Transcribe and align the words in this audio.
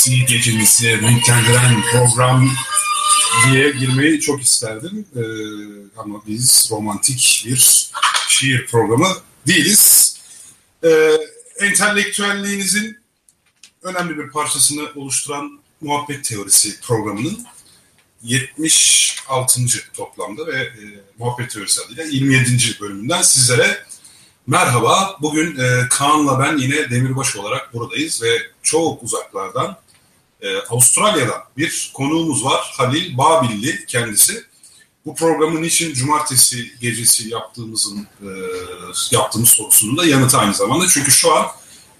cumartesi 0.00 0.26
gecemizi 0.26 1.00
renklendiren 1.02 1.82
program 1.92 2.50
diye 3.46 3.70
girmeyi 3.70 4.20
çok 4.20 4.42
isterdim. 4.42 5.06
Ee, 5.16 5.20
ama 5.96 6.22
biz 6.26 6.68
romantik 6.70 7.44
bir 7.46 7.90
şiir 8.28 8.66
programı 8.66 9.08
değiliz. 9.46 10.16
Ee, 10.84 11.16
entelektüelliğinizin 11.60 12.98
önemli 13.82 14.18
bir 14.18 14.30
parçasını 14.30 14.88
oluşturan 14.96 15.60
muhabbet 15.80 16.24
teorisi 16.24 16.80
programının 16.80 17.46
76. 18.22 19.60
toplamda 19.94 20.46
ve 20.46 20.56
e, 20.56 20.82
muhabbet 21.18 21.50
teorisi 21.50 21.80
adıyla 21.86 22.04
27. 22.04 22.80
bölümünden 22.80 23.22
sizlere 23.22 23.84
merhaba. 24.46 25.16
Bugün 25.22 25.58
e, 25.58 25.88
Kaan'la 25.90 26.38
ben 26.40 26.56
yine 26.56 26.90
Demirbaş 26.90 27.36
olarak 27.36 27.74
buradayız 27.74 28.22
ve 28.22 28.42
çok 28.62 29.02
uzaklardan 29.02 29.76
e, 30.42 30.58
Avustralya'dan 30.58 31.40
bir 31.56 31.90
konuğumuz 31.94 32.44
var. 32.44 32.74
Halil 32.76 33.18
Babilli 33.18 33.86
kendisi. 33.86 34.44
Bu 35.06 35.14
programın 35.14 35.62
için 35.62 35.94
cumartesi 35.94 36.78
gecesi 36.80 37.28
yaptığımızın 37.28 38.06
e, 38.22 38.28
yaptığımız 39.10 39.48
sorusunun 39.48 39.96
da 39.96 40.06
yanıtı 40.06 40.38
aynı 40.38 40.54
zamanda. 40.54 40.88
Çünkü 40.88 41.10
şu 41.10 41.34
an 41.34 41.46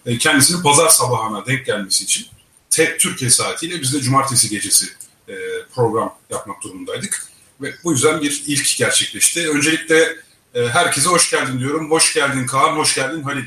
e, 0.06 0.18
kendisinin 0.18 0.62
pazar 0.62 0.88
sabahına 0.88 1.46
denk 1.46 1.66
gelmesi 1.66 2.04
için 2.04 2.26
te, 2.70 2.96
Türkiye 2.98 3.30
saatiyle 3.30 3.80
biz 3.80 3.94
de 3.94 4.00
cumartesi 4.00 4.48
gecesi 4.48 4.86
e, 5.28 5.34
program 5.74 6.14
yapmak 6.30 6.62
durumundaydık. 6.62 7.26
Ve 7.60 7.74
bu 7.84 7.92
yüzden 7.92 8.20
bir 8.20 8.42
ilk 8.46 8.76
gerçekleşti. 8.76 9.50
Öncelikle 9.50 10.16
e, 10.54 10.68
herkese 10.68 11.08
hoş 11.08 11.30
geldin 11.30 11.58
diyorum. 11.58 11.90
Hoş 11.90 12.14
geldin 12.14 12.46
Kaan, 12.46 12.76
hoş 12.76 12.94
geldin 12.94 13.22
Halil. 13.22 13.44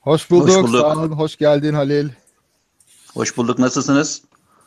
Hoş 0.00 0.30
bulduk. 0.30 0.48
Hoş 0.48 0.64
bulduk. 0.64 0.82
Kaan, 0.82 1.08
hoş 1.10 1.36
geldin 1.36 1.74
Halil. 1.74 2.08
Hoş 3.14 3.36
bulduk. 3.36 3.58
Nasılsınız? 3.58 4.22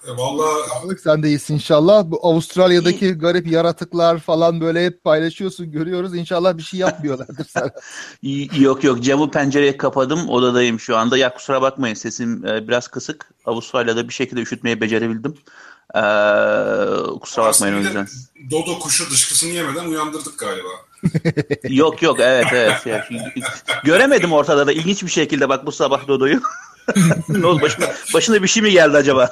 E, 0.08 0.18
vallahi 0.18 0.70
Sağlık 0.70 1.00
sen 1.00 1.24
de 1.24 1.28
iyisin 1.28 1.54
inşallah. 1.54 2.04
Bu 2.06 2.20
Avustralya'daki 2.28 3.12
garip 3.12 3.48
yaratıklar 3.48 4.20
falan 4.20 4.62
böyle 4.62 4.86
hep 4.86 5.04
paylaşıyorsun, 5.04 5.72
görüyoruz. 5.72 6.16
İnşallah 6.16 6.58
bir 6.58 6.64
şey 6.64 6.80
yapmıyorlardır 6.80 7.46
sana. 7.46 7.72
yok 8.60 8.84
yok 8.84 9.04
camı 9.04 9.32
pencereyi 9.32 9.78
kapadım. 9.78 10.30
Odadayım 10.30 10.80
şu 10.80 10.98
anda. 10.98 11.18
Ya 11.18 11.34
kusura 11.34 11.62
bakmayın 11.62 11.96
sesim 11.96 12.46
e, 12.46 12.68
biraz 12.68 12.88
kısık. 12.88 13.30
Avustralya'da 13.46 14.08
bir 14.08 14.14
şekilde 14.14 14.42
üşütmeyi 14.42 14.82
becerebildim. 14.82 15.36
Ee, 15.96 16.00
kusura 17.22 17.46
bakmayın 17.46 17.76
o 17.76 17.80
yüzden. 17.80 18.08
Dodo 18.52 18.80
kuşu 18.80 19.12
dışkısını 19.12 19.50
yemeden 19.50 19.86
uyandırdık 19.86 20.40
galiba. 20.40 20.70
yok 21.70 22.02
yok 22.02 22.20
evet 22.20 22.48
evet. 22.52 22.86
Göremedim 23.84 24.34
ortada 24.34 24.68
da 24.68 24.72
ilginç 24.72 25.04
bir 25.04 25.12
şekilde 25.12 25.50
bak 25.50 25.66
bu 25.66 25.72
sabah 25.72 26.08
Dodo'yu. 26.08 26.42
Ne 27.30 27.46
oldu 27.48 27.62
başına, 27.62 27.94
başına 28.14 28.44
bir 28.44 28.48
şey 28.48 28.64
mi 28.64 28.72
geldi 28.72 28.98
acaba? 28.98 29.30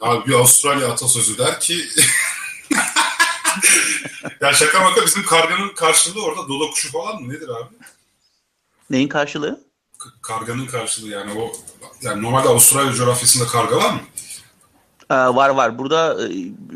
Abi 0.00 0.26
bir 0.26 0.32
Avustralya 0.32 0.88
atasözü 0.88 1.38
der 1.38 1.60
ki 1.60 1.80
ya 4.40 4.52
şaka 4.52 4.80
maka 4.80 5.06
bizim 5.06 5.24
karganın 5.24 5.74
karşılığı 5.74 6.24
orada 6.24 6.48
dodo 6.48 6.70
kuşu 6.70 6.92
falan 6.92 7.22
mı 7.22 7.28
nedir 7.28 7.48
abi? 7.48 7.74
Neyin 8.90 9.08
karşılığı? 9.08 9.60
K- 9.98 10.10
karganın 10.22 10.66
karşılığı 10.66 11.08
yani 11.08 11.32
o 11.38 11.52
yani 12.02 12.22
normalde 12.22 12.48
Avustralya 12.48 12.92
coğrafyasında 12.92 13.46
karga 13.46 13.76
var 13.76 13.90
mı? 13.90 14.00
Ee, 15.10 15.14
var 15.14 15.48
var. 15.48 15.78
Burada 15.78 16.24
e, 16.24 16.28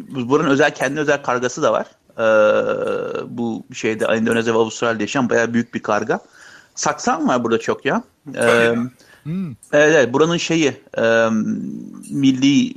buranın 0.08 0.50
özel 0.50 0.74
kendi 0.74 1.00
özel 1.00 1.22
kargası 1.22 1.62
da 1.62 1.72
var. 1.72 1.86
Ee, 2.18 2.22
bu 3.28 3.66
şeyde 3.74 4.04
Endonezya 4.04 4.54
ve 4.54 4.58
Avustralya'da 4.58 5.02
yaşayan 5.02 5.30
bayağı 5.30 5.54
büyük 5.54 5.74
bir 5.74 5.82
karga. 5.82 6.20
Saksan 6.74 7.28
var 7.28 7.44
burada 7.44 7.58
çok 7.60 7.84
ya. 7.84 8.02
Ee, 8.36 8.74
Hmm. 9.22 9.50
Evet, 9.72 9.94
evet 9.94 10.12
buranın 10.12 10.36
şeyi 10.36 10.76
e, 10.98 11.28
milli 12.10 12.74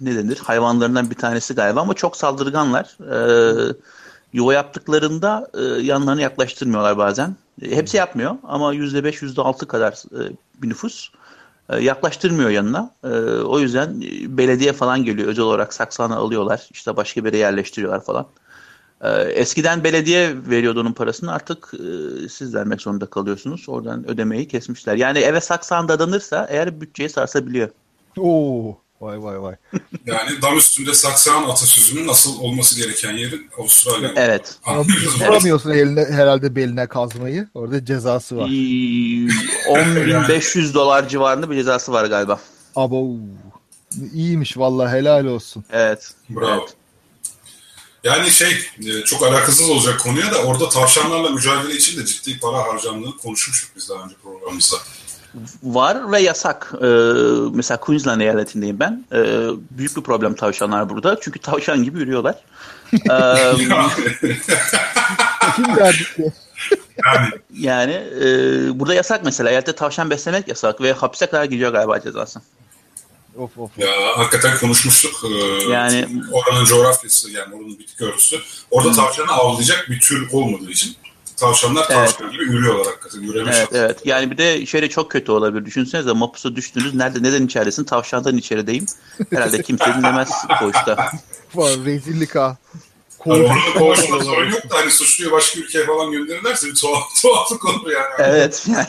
ne 0.00 0.16
denir 0.16 0.38
hayvanlarından 0.38 1.10
bir 1.10 1.14
tanesi 1.14 1.54
galiba 1.54 1.80
ama 1.80 1.94
çok 1.94 2.16
saldırganlar. 2.16 2.96
E, 3.00 3.74
yuva 4.32 4.54
yaptıklarında 4.54 5.50
e, 5.54 5.62
yanlarına 5.62 6.20
yaklaştırmıyorlar 6.20 6.98
bazen. 6.98 7.36
E, 7.62 7.76
hepsi 7.76 7.96
yapmıyor 7.96 8.34
ama 8.42 8.72
yüzde 8.72 9.04
beş 9.04 9.22
yüzde 9.22 9.42
altı 9.42 9.68
kadar 9.68 9.92
e, 9.92 10.32
bir 10.62 10.68
nüfus 10.68 11.10
e, 11.68 11.78
yaklaştırmıyor 11.80 12.50
yanına. 12.50 12.90
E, 13.04 13.08
o 13.42 13.58
yüzden 13.58 14.00
belediye 14.28 14.72
falan 14.72 15.04
geliyor 15.04 15.28
özel 15.28 15.44
olarak 15.44 15.74
saksana 15.74 16.16
alıyorlar 16.16 16.68
işte 16.70 16.96
başka 16.96 17.24
bir 17.24 17.28
yere 17.28 17.38
yerleştiriyorlar 17.38 18.04
falan. 18.04 18.26
Ee, 19.00 19.22
eskiden 19.22 19.84
belediye 19.84 20.34
veriyordu 20.50 20.80
onun 20.80 20.92
parasını 20.92 21.32
artık 21.32 21.72
e, 21.74 21.78
siz 22.28 22.54
vermek 22.54 22.80
zorunda 22.80 23.06
kalıyorsunuz. 23.06 23.68
Oradan 23.68 24.08
ödemeyi 24.08 24.48
kesmişler. 24.48 24.96
Yani 24.96 25.18
eve 25.18 25.40
saksan 25.40 25.88
dadanırsa 25.88 26.46
eğer 26.50 26.80
bütçeyi 26.80 27.08
sarsabiliyor. 27.08 27.68
Oo, 28.18 28.78
vay 29.00 29.22
vay 29.22 29.42
vay. 29.42 29.54
yani 30.06 30.42
dam 30.42 30.58
üstünde 30.58 30.94
saksan 30.94 31.42
atasözünün 31.42 32.06
nasıl 32.06 32.40
olması 32.40 32.76
gereken 32.76 33.12
yerin 33.12 33.50
Avustralya. 33.58 34.12
Evet. 34.16 34.58
Tutamıyorsun 35.18 35.70
evet. 35.70 35.82
eline 35.82 36.04
herhalde 36.04 36.56
beline 36.56 36.86
kazmayı. 36.86 37.48
Orada 37.54 37.84
cezası 37.84 38.36
var. 38.36 38.48
10.500 38.48 40.74
dolar 40.74 41.08
civarında 41.08 41.50
bir 41.50 41.56
cezası 41.56 41.92
var 41.92 42.04
galiba. 42.04 42.40
Abo. 42.76 43.16
İyiymiş 44.12 44.58
vallahi 44.58 44.96
helal 44.96 45.24
olsun. 45.24 45.64
Evet. 45.72 46.12
Bravo. 46.30 46.60
Evet. 46.60 46.74
Yani 48.04 48.30
şey 48.30 48.52
e, 48.78 49.04
çok 49.04 49.22
alakasız 49.22 49.70
olacak 49.70 50.00
konuya 50.00 50.32
da 50.32 50.42
orada 50.42 50.68
tavşanlarla 50.68 51.30
mücadele 51.30 51.74
için 51.74 52.00
de 52.00 52.06
ciddi 52.06 52.40
para 52.40 52.58
harcandığını 52.58 53.16
konuşmuştuk 53.16 53.70
biz 53.76 53.88
daha 53.88 54.04
önce 54.04 54.14
programımızda. 54.22 54.76
Var 55.62 56.12
ve 56.12 56.20
yasak. 56.20 56.72
Ee, 56.82 56.86
mesela 57.54 57.80
Queensland 57.80 58.20
eyaletindeyim 58.20 58.80
ben. 58.80 59.04
Ee, 59.12 59.48
büyük 59.70 59.96
bir 59.96 60.02
problem 60.02 60.34
tavşanlar 60.34 60.88
burada. 60.90 61.18
Çünkü 61.20 61.38
tavşan 61.38 61.84
gibi 61.84 61.98
yürüyorlar. 61.98 62.34
ee, 62.92 62.98
Kim 65.56 65.76
derdi 65.76 66.04
ki? 66.16 66.32
Yani, 67.04 67.28
yani 67.58 67.92
e, 67.92 68.26
burada 68.80 68.94
yasak 68.94 69.24
mesela. 69.24 69.50
Eyalette 69.50 69.72
tavşan 69.72 70.10
beslemek 70.10 70.48
yasak 70.48 70.80
ve 70.80 70.92
hapse 70.92 71.26
kadar 71.26 71.44
gidiyor 71.44 71.72
galiba 71.72 72.00
cezası. 72.00 72.40
Of, 73.38 73.58
of. 73.58 73.78
Ya 73.78 73.88
hakikaten 74.16 74.58
konuşmuştuk. 74.58 75.24
Ee, 75.24 75.72
yani 75.72 76.08
oranın 76.32 76.64
coğrafyası 76.64 77.30
yani 77.30 77.54
oranın 77.54 77.78
bitki 77.78 78.04
örtüsü. 78.04 78.40
Orada 78.70 78.88
hmm. 78.88 78.96
tavşanı 78.96 79.32
avlayacak 79.32 79.86
bir 79.90 80.00
tür 80.00 80.32
olmadığı 80.32 80.70
için 80.70 80.96
tavşanlar 81.36 81.88
tavşan 81.88 82.16
evet. 82.22 82.32
gibi 82.32 82.44
yürüyorlar 82.44 82.86
hakikaten. 82.86 83.20
Yürüyemiş 83.20 83.56
evet, 83.56 83.68
evet. 83.72 83.98
Yani 84.04 84.30
bir 84.30 84.38
de 84.38 84.66
şöyle 84.66 84.90
çok 84.90 85.10
kötü 85.10 85.32
olabilir. 85.32 85.64
Düşünsenize 85.64 86.12
mapusa 86.12 86.56
düştünüz. 86.56 86.94
Nerede 86.94 87.22
neden 87.22 87.46
içeridesin? 87.46 87.84
Tavşandan 87.84 88.36
içerideyim. 88.36 88.86
Herhalde 89.30 89.62
kimse 89.62 89.94
dinlemez 89.94 90.30
koğuşta. 90.58 91.10
Rezillik 91.56 92.34
ha. 92.34 92.56
Yani 93.26 93.44
onun 93.44 93.78
koğuşunda 93.78 94.24
sorun 94.24 94.50
yok 94.50 94.70
da 94.70 94.76
hani 94.76 94.90
suçluyu 94.90 95.32
başka 95.32 95.60
ülkeye 95.60 95.86
falan 95.86 96.12
gönderirlerse 96.12 96.66
bir 96.66 96.74
tuhaf, 96.74 97.02
tuhaflık 97.22 97.64
olur 97.64 97.90
yani. 97.90 98.14
Evet. 98.18 98.66
Yani. 98.68 98.86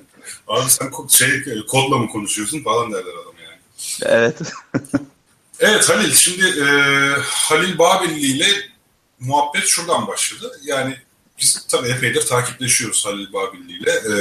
Abi 0.48 0.70
sen 0.70 0.90
şey 1.08 1.66
kodla 1.66 1.98
mı 1.98 2.08
konuşuyorsun 2.08 2.62
falan 2.62 2.92
derler 2.92 3.12
adam 3.22 3.34
yani. 3.44 3.58
Evet. 4.02 4.36
evet 5.60 5.88
Halil 5.88 6.14
şimdi 6.14 6.46
e, 6.46 6.66
Halil 7.22 7.78
Babilli 7.78 8.26
ile 8.26 8.46
muhabbet 9.20 9.66
şuradan 9.66 10.06
başladı. 10.06 10.60
Yani 10.64 10.96
biz 11.38 11.66
tabii 11.68 11.88
epeydir 11.88 12.26
takipleşiyoruz 12.26 13.06
Halil 13.06 13.32
Babilli 13.32 13.72
ile. 13.72 13.90
E, 13.90 14.14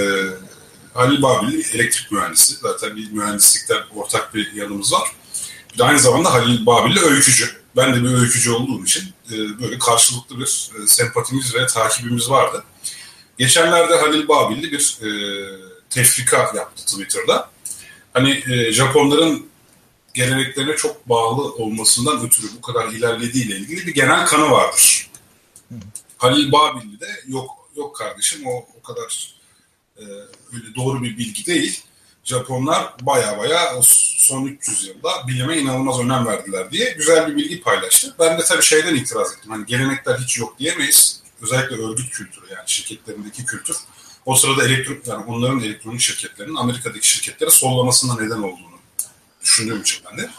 Halil 0.94 1.22
Babilli 1.22 1.62
elektrik 1.74 2.12
mühendisi. 2.12 2.56
Zaten 2.56 2.96
bir 2.96 3.12
mühendislikten 3.12 3.82
ortak 3.96 4.36
bir 4.36 4.54
yanımız 4.54 4.94
var. 4.94 5.12
Bir 5.74 5.78
de 5.78 5.84
aynı 5.84 6.00
zamanda 6.00 6.34
Halil 6.34 6.66
Babilli 6.66 7.00
öykücü. 7.00 7.50
Ben 7.76 7.96
de 7.96 8.04
bir 8.04 8.14
öykücü 8.14 8.52
olduğum 8.52 8.84
için 8.84 9.04
e, 9.32 9.62
böyle 9.62 9.80
karşılıklı 9.80 10.40
bir 10.40 10.72
e, 10.84 10.88
sempatimiz 10.88 11.56
ve 11.56 11.68
takibimiz 11.68 12.30
vardı. 12.30 12.64
Geçenlerde 13.38 13.96
Halil 13.96 14.28
Babilli 14.28 14.72
bir 14.72 14.98
e, 15.02 15.10
tefrika 15.90 16.38
yaptı 16.38 16.86
Twitter'da. 16.86 17.50
Hani 18.14 18.44
e, 18.52 18.72
Japonların 18.72 19.50
geleneklerine 20.14 20.76
çok 20.76 21.10
bağlı 21.10 21.54
olmasından 21.54 22.26
ötürü 22.26 22.48
bu 22.58 22.62
kadar 22.62 22.88
ilerlediğiyle 22.88 23.58
ilgili 23.58 23.88
bir 23.88 23.94
genel 23.94 24.26
kanı 24.26 24.52
vardır. 24.52 25.10
Halil 26.18 26.52
Babilli 26.52 27.00
de 27.00 27.08
yok 27.28 27.50
yok 27.76 27.96
kardeşim 27.96 28.48
o 28.48 28.66
o 28.80 28.82
kadar 28.82 29.36
e, 29.98 30.04
öyle 30.54 30.76
doğru 30.76 31.04
bir 31.04 31.18
bilgi 31.18 31.46
değil. 31.46 31.84
Japonlar 32.24 32.94
baya 33.02 33.38
baya 33.38 33.82
son 33.84 34.46
300 34.46 34.88
yılda 34.88 35.28
bilime 35.28 35.58
inanılmaz 35.58 36.00
önem 36.00 36.26
verdiler 36.26 36.72
diye 36.72 36.92
güzel 36.92 37.28
bir 37.28 37.36
bilgi 37.36 37.62
paylaştı. 37.62 38.16
Ben 38.20 38.40
de 38.40 38.44
tabii 38.44 38.64
şeyden 38.64 38.96
itiraz 38.96 39.34
ettim. 39.34 39.52
Hani 39.52 39.66
gelenekler 39.66 40.18
hiç 40.18 40.38
yok 40.38 40.60
diyemeyiz. 40.60 41.22
Özellikle 41.42 41.76
örgüt 41.76 42.10
kültürü 42.10 42.46
yani 42.50 42.64
şirketlerindeki 42.66 43.46
kültür 43.46 43.78
o 44.28 44.36
sırada 44.36 44.66
elektrik 44.66 45.08
yani 45.08 45.26
onların 45.26 45.60
elektronik 45.60 46.02
şirketlerinin 46.02 46.56
Amerika'daki 46.56 47.10
şirketlere 47.10 47.50
sollamasına 47.50 48.16
neden 48.16 48.38
olduğunu 48.38 48.78
düşündüğüm 49.42 49.82
için 49.82 50.04
ben 50.12 50.18
de 50.18 50.30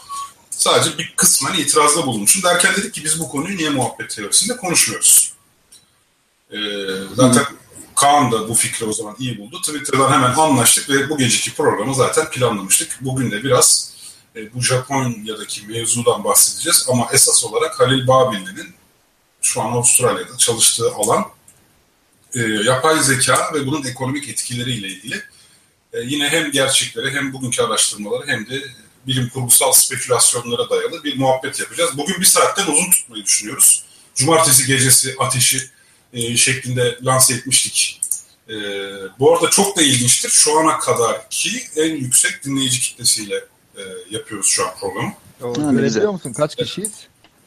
sadece 0.49 0.97
bir 0.97 1.13
kısmen 1.17 1.53
itirazda 1.53 2.07
bulunmuşum. 2.07 2.43
Derken 2.43 2.75
dedik 2.75 2.93
ki 2.93 3.03
biz 3.03 3.19
bu 3.19 3.29
konuyu 3.29 3.57
niye 3.57 3.69
muhabbet 3.69 4.09
teorisinde 4.09 4.57
konuşmuyoruz? 4.57 5.33
Ee, 6.51 6.57
zaten 7.15 7.45
Kaan 7.95 8.31
da 8.31 8.49
bu 8.49 8.53
fikri 8.53 8.85
o 8.85 8.93
zaman 8.93 9.15
iyi 9.19 9.39
buldu. 9.39 9.61
Twitter'dan 9.61 10.11
hemen 10.11 10.33
anlaştık 10.33 10.89
ve 10.89 11.09
bu 11.09 11.17
geceki 11.17 11.53
programı 11.53 11.95
zaten 11.95 12.29
planlamıştık. 12.29 12.97
Bugün 13.01 13.31
de 13.31 13.43
biraz 13.43 13.93
e, 14.35 14.53
bu 14.53 14.61
Japonya'daki 14.61 15.67
mevzudan 15.67 16.23
bahsedeceğiz 16.23 16.85
ama 16.89 17.07
esas 17.13 17.43
olarak 17.43 17.79
Halil 17.79 18.07
Babilli'nin 18.07 18.73
şu 19.41 19.61
an 19.61 19.71
Avustralya'da 19.71 20.37
çalıştığı 20.37 20.91
alan 20.93 21.25
e, 22.35 22.39
yapay 22.41 22.99
zeka 23.03 23.51
ve 23.53 23.67
bunun 23.67 23.83
ekonomik 23.83 24.29
etkileriyle 24.29 24.87
ilgili 24.87 25.23
e, 25.93 25.99
yine 26.03 26.29
hem 26.29 26.51
gerçekleri 26.51 27.11
hem 27.11 27.33
bugünkü 27.33 27.61
araştırmaları 27.61 28.27
hem 28.27 28.49
de 28.49 28.63
bilim 29.07 29.29
kurgusal 29.29 29.71
spekülasyonlara 29.71 30.69
dayalı 30.69 31.03
bir 31.03 31.17
muhabbet 31.17 31.59
yapacağız. 31.59 31.97
Bugün 31.97 32.19
bir 32.19 32.25
saatten 32.25 32.67
uzun 32.67 32.91
tutmayı 32.91 33.23
düşünüyoruz. 33.25 33.83
Cumartesi 34.15 34.65
gecesi 34.65 35.15
ateşi 35.19 35.69
e, 36.13 36.37
şeklinde 36.37 36.97
lanse 37.03 37.33
etmiştik. 37.33 38.01
E, 38.49 38.53
bu 39.19 39.35
arada 39.35 39.49
çok 39.49 39.77
da 39.77 39.81
ilginçtir. 39.81 40.29
Şu 40.29 40.59
ana 40.59 40.79
kadarki 40.79 41.63
en 41.75 41.95
yüksek 41.95 42.43
dinleyici 42.45 42.79
kitlesiyle 42.79 43.35
e, 43.77 43.81
yapıyoruz 44.09 44.47
şu 44.47 44.67
an 44.67 44.71
programı. 44.79 45.13
O, 45.41 45.53
görebiliyor 45.53 46.11
musun? 46.11 46.33
Kaç 46.33 46.55
kişiyiz? 46.55 46.91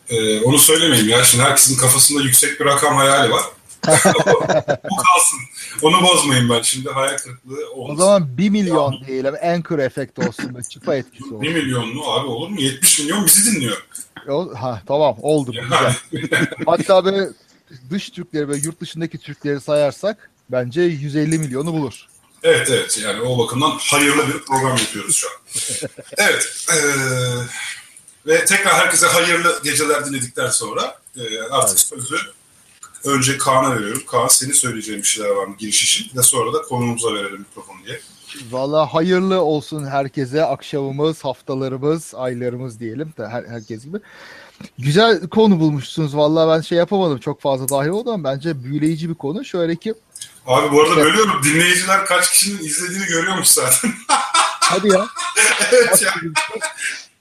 E, 0.08 0.40
onu 0.40 0.58
söylemeyeyim 0.58 1.08
ya. 1.08 1.25
Şimdi 1.25 1.44
herkesin 1.44 1.76
kafasında 1.76 2.23
yüksek 2.23 2.61
bir 2.61 2.64
rakam 2.64 2.96
hayali 2.96 3.31
var. 3.32 3.44
Bu 4.90 4.96
kalsın. 4.96 5.38
Onu 5.82 6.02
bozmayın 6.02 6.50
ben. 6.50 6.62
Şimdi 6.62 6.90
hayal 6.90 7.17
kırıklığı 7.17 7.73
olmasın. 7.75 8.02
O 8.02 8.05
zaman 8.05 8.38
1 8.38 8.50
milyon 8.50 8.93
ya. 8.93 9.06
diyelim. 9.06 9.34
Anchor 9.43 9.79
efekt 9.79 10.19
olsun. 10.19 10.62
Çıpa 10.70 10.96
etkisi 10.96 11.25
olsun. 11.25 11.43
1 11.43 11.55
milyon 11.55 11.94
mu 11.94 12.02
abi 12.12 12.26
olur 12.26 12.49
mu? 12.49 12.61
70 12.61 12.99
milyon 12.99 13.26
bizi 13.26 13.52
dinliyor. 13.52 13.87
O, 14.29 14.55
ha, 14.55 14.82
tamam 14.87 15.17
oldu. 15.23 15.52
Güzel. 15.52 15.96
Hatta 16.67 17.05
böyle 17.05 17.29
dış 17.90 18.11
Türkleri 18.11 18.49
ve 18.49 18.56
yurt 18.56 18.81
dışındaki 18.81 19.19
Türkleri 19.19 19.61
sayarsak 19.61 20.31
bence 20.49 20.82
150 20.82 21.38
milyonu 21.38 21.73
bulur. 21.73 22.08
Evet 22.43 22.70
evet 22.70 23.00
yani 23.05 23.20
o 23.20 23.38
bakımdan 23.38 23.78
hayırlı 23.81 24.28
bir 24.28 24.38
program 24.44 24.76
yapıyoruz 24.76 25.17
şu 25.17 25.26
an. 25.28 25.35
evet 26.19 26.67
ee, 26.73 26.76
ve 28.26 28.44
tekrar 28.44 28.75
herkese 28.75 29.06
hayırlı 29.06 29.61
geceler 29.64 30.06
dinledikten 30.06 30.50
sonra 30.50 30.99
e, 31.17 31.40
artık 31.50 31.78
evet. 31.93 32.08
sözü 32.08 32.17
önce 33.04 33.38
Kaan'a 33.38 33.76
veriyorum. 33.76 34.02
Kaan 34.06 34.28
senin 34.28 34.52
söyleyeceğin 34.52 35.02
bir 35.02 35.06
şeyler 35.06 35.31
var 35.31 35.46
mı 35.46 35.54
giriş 35.58 35.84
için 35.84 36.19
ve 36.19 36.22
sonra 36.22 36.52
da 36.52 36.62
konuğumuza 36.62 37.14
verelim 37.14 37.38
mikrofonu 37.38 37.78
diye. 37.87 38.00
Valla 38.50 38.94
hayırlı 38.94 39.40
olsun 39.40 39.87
herkese 39.87 40.44
akşamımız, 40.44 41.25
haftalarımız, 41.25 42.14
aylarımız 42.14 42.81
diyelim 42.81 43.12
de 43.19 43.28
her, 43.28 43.44
herkes 43.44 43.84
gibi. 43.84 43.99
Güzel 44.78 45.28
konu 45.28 45.60
bulmuşsunuz. 45.60 46.16
Valla 46.16 46.56
ben 46.56 46.60
şey 46.60 46.78
yapamadım 46.78 47.19
çok 47.19 47.40
fazla 47.40 47.69
dahil 47.69 47.88
oldum 47.88 48.25
bence 48.25 48.64
büyüleyici 48.64 49.08
bir 49.08 49.14
konu. 49.14 49.44
Şöyle 49.44 49.76
ki 49.76 49.94
Abi 50.46 50.72
bu 50.72 50.82
arada 50.82 50.96
bölüyorum. 50.96 51.43
Dinleyiciler 51.44 52.06
kaç 52.06 52.31
kişinin 52.32 52.58
izlediğini 52.58 53.06
görüyormuş 53.06 53.49
zaten. 53.49 53.90
Hadi 54.60 54.88
ya. 54.88 55.06
evet 55.72 56.02
ya. 56.02 56.14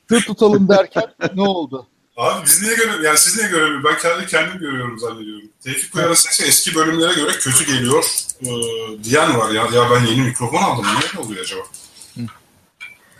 Tır 0.10 0.22
tutalım 0.22 0.70
derken 0.70 1.04
ne 1.36 1.42
oldu? 1.42 1.88
Abi 2.18 2.46
biz 2.46 2.62
niye 2.62 2.76
görüyoruz? 2.76 3.06
Yani 3.06 3.18
siz 3.18 3.38
niye 3.38 3.50
görüyorsunuz? 3.50 3.84
Ben 3.84 3.98
kendi 3.98 4.28
kendim 4.28 4.60
görüyorum 4.60 5.00
zannediyorum. 5.00 5.50
Tevfik 5.64 5.94
Koyar'ın 5.94 6.14
sesi 6.14 6.44
eski 6.44 6.76
bölümlere 6.76 7.14
göre 7.14 7.32
kötü 7.32 7.66
geliyor 7.66 8.06
ee, 8.42 8.48
diyen 9.04 9.38
var 9.38 9.50
ya. 9.52 9.68
Ya 9.74 9.92
ben 9.92 10.06
yeni 10.06 10.22
mikrofon 10.22 10.62
aldım. 10.62 10.86
Niye 10.86 11.26
oluyor 11.26 11.42
acaba? 11.42 11.62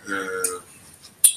Ee, 0.08 0.12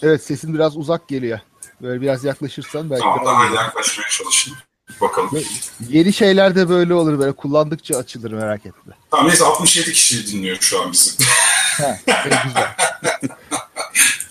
evet 0.02 0.24
sesin 0.24 0.54
biraz 0.54 0.78
uzak 0.78 1.08
geliyor. 1.08 1.40
Böyle 1.82 2.02
biraz 2.02 2.24
yaklaşırsan 2.24 2.90
belki 2.90 3.04
tamam, 3.04 3.26
daha 3.26 3.64
yaklaşmaya 3.64 4.10
çalışayım. 4.10 4.60
Bakalım. 5.02 5.44
Yeni 5.90 6.14
şeyler 6.14 6.56
de 6.56 6.70
böyle 6.70 6.94
olur 6.94 7.20
böyle 7.20 7.32
kullandıkça 7.32 7.98
açılır 7.98 8.32
merak 8.32 8.66
etme. 8.66 8.94
Tamam 9.12 9.28
neyse 9.28 9.46
67 9.46 9.94
kişi 9.94 10.28
dinliyor 10.34 10.58
şu 10.62 10.82
an 10.82 10.92
bizi. 10.92 11.24
ha, 11.78 11.98
güzel. 12.44 12.76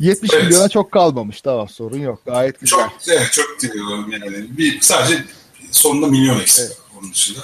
70 0.00 0.30
evet. 0.34 0.44
milyona 0.44 0.68
çok 0.68 0.92
kalmamış 0.92 1.40
tamam 1.40 1.68
sorun 1.68 1.98
yok 1.98 2.20
gayet 2.26 2.60
güzel. 2.60 2.78
Çok 2.78 2.92
evet, 3.08 3.32
çok 3.32 3.60
diyorum 3.60 4.12
yani 4.12 4.58
bir 4.58 4.80
sadece 4.80 5.24
sonunda 5.70 6.06
milyon 6.06 6.40
eksik 6.40 6.64
evet. 6.66 6.78
onun 6.98 7.12
dışında. 7.12 7.40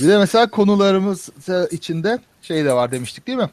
Bir 0.00 0.08
de 0.08 0.18
mesela 0.18 0.50
konularımız 0.50 1.28
içinde 1.70 2.18
şey 2.42 2.64
de 2.64 2.72
var 2.72 2.92
demiştik 2.92 3.26
değil 3.26 3.38
mi? 3.38 3.50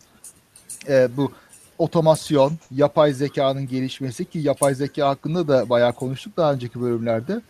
Ee, 0.88 1.10
bu 1.18 1.32
otomasyon, 1.78 2.54
yapay 2.72 3.14
zekanın 3.14 3.68
gelişmesi 3.68 4.26
ki 4.26 4.40
yapay 4.40 4.76
zeka 4.76 5.10
hakkında 5.10 5.48
da 5.48 5.70
bayağı 5.70 5.94
konuştuk 5.94 6.38
daha 6.38 6.54
önceki 6.54 6.82
bölümlerde. 6.82 7.42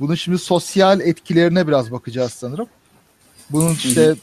Bunun 0.00 0.14
şimdi 0.14 0.38
sosyal 0.38 1.00
etkilerine 1.00 1.68
biraz 1.68 1.92
bakacağız 1.92 2.32
sanırım. 2.32 2.66
Bunun 3.50 3.74
işte 3.74 4.14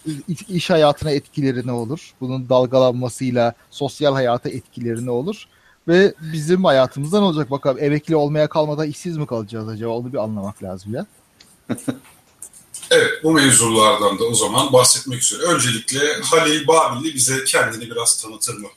iş 0.50 0.70
hayatına 0.70 1.12
etkileri 1.12 1.68
ne 1.68 1.72
olur? 1.72 2.14
Bunun 2.22 2.50
dalgalanmasıyla 2.50 3.54
sosyal 3.72 4.14
hayata 4.14 4.50
etkileri 4.50 5.06
ne 5.06 5.12
olur? 5.12 5.48
Ve 5.88 6.14
bizim 6.20 6.64
hayatımızda 6.64 7.20
ne 7.20 7.26
olacak 7.26 7.52
bakalım? 7.52 7.78
Emekli 7.84 8.16
olmaya 8.16 8.50
kalmadan 8.50 8.88
işsiz 8.88 9.18
mi 9.18 9.28
kalacağız 9.28 9.68
acaba? 9.68 9.92
Onu 9.92 10.14
bir 10.14 10.18
anlamak 10.18 10.64
lazım 10.64 10.94
ya. 10.94 11.06
evet 12.92 13.12
bu 13.24 13.32
mevzulardan 13.32 14.20
da 14.20 14.24
o 14.24 14.34
zaman 14.34 14.74
bahsetmek 14.74 15.22
üzere. 15.22 15.42
Öncelikle 15.44 16.00
Halil 16.24 16.68
Babil'i 16.68 17.14
bize 17.14 17.44
kendini 17.44 17.92
biraz 17.92 18.22
tanıtır 18.22 18.58
mı? 18.58 18.68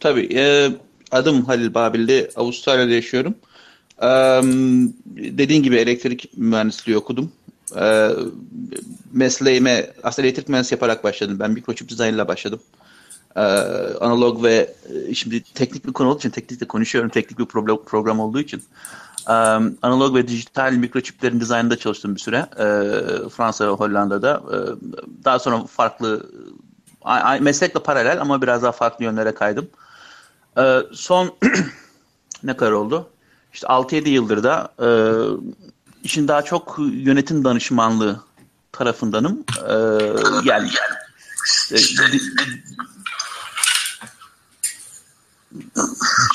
Tabii. 0.00 0.28
E, 0.34 0.72
adım 1.10 1.44
Halil 1.44 1.74
Babil'de. 1.74 2.30
Avustralya'da 2.36 2.92
yaşıyorum. 2.92 3.34
E, 4.02 4.08
dediğin 5.16 5.62
gibi 5.62 5.76
elektrik 5.76 6.30
mühendisliği 6.36 6.98
okudum. 6.98 7.32
E, 7.76 8.08
mesleğime 9.12 9.92
aslında 10.02 10.28
elektrik 10.28 10.48
mühendisi 10.48 10.74
yaparak 10.74 11.04
başladım. 11.04 11.36
Ben 11.40 11.50
mikroçip 11.50 11.88
dizaynıyla 11.88 12.28
başladım. 12.28 12.60
E, 13.38 13.44
analog 14.00 14.44
ve 14.44 14.74
şimdi 15.14 15.42
teknik 15.42 15.86
bir 15.86 15.92
konu 15.92 16.08
olduğu 16.08 16.18
için 16.18 16.30
teknikle 16.30 16.68
konuşuyorum. 16.68 17.10
Teknik 17.10 17.38
bir 17.38 17.46
problem, 17.46 17.76
program 17.86 18.20
olduğu 18.20 18.40
için. 18.40 18.62
Um, 19.28 19.78
analog 19.82 20.14
ve 20.14 20.28
dijital 20.28 20.72
mikroçiplerin 20.72 21.40
dizaynında 21.40 21.76
çalıştım 21.76 22.14
bir 22.14 22.20
süre. 22.20 22.36
E, 22.36 22.64
Fransa 23.28 23.66
ve 23.66 23.70
Hollanda'da. 23.70 24.42
E, 24.52 24.56
daha 25.24 25.38
sonra 25.38 25.64
farklı 25.64 26.26
meslekle 27.40 27.80
paralel 27.80 28.20
ama 28.20 28.42
biraz 28.42 28.62
daha 28.62 28.72
farklı 28.72 29.04
yönlere 29.04 29.34
kaydım. 29.34 29.68
Ee, 30.58 30.82
son 30.92 31.34
ne 32.42 32.56
kadar 32.56 32.72
oldu? 32.72 33.08
İşte 33.52 33.66
6-7 33.66 34.08
yıldır 34.08 34.42
da 34.42 34.72
e, 34.80 34.88
işin 36.02 36.28
daha 36.28 36.42
çok 36.42 36.76
yönetim 36.78 37.44
danışmanlığı 37.44 38.20
tarafındanım. 38.72 39.44
E, 39.68 39.74
yani 40.44 40.68
e, 41.72 41.76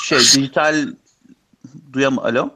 şey 0.02 0.18
dijital 0.18 0.88
duyam 1.92 2.18
alo. 2.18 2.50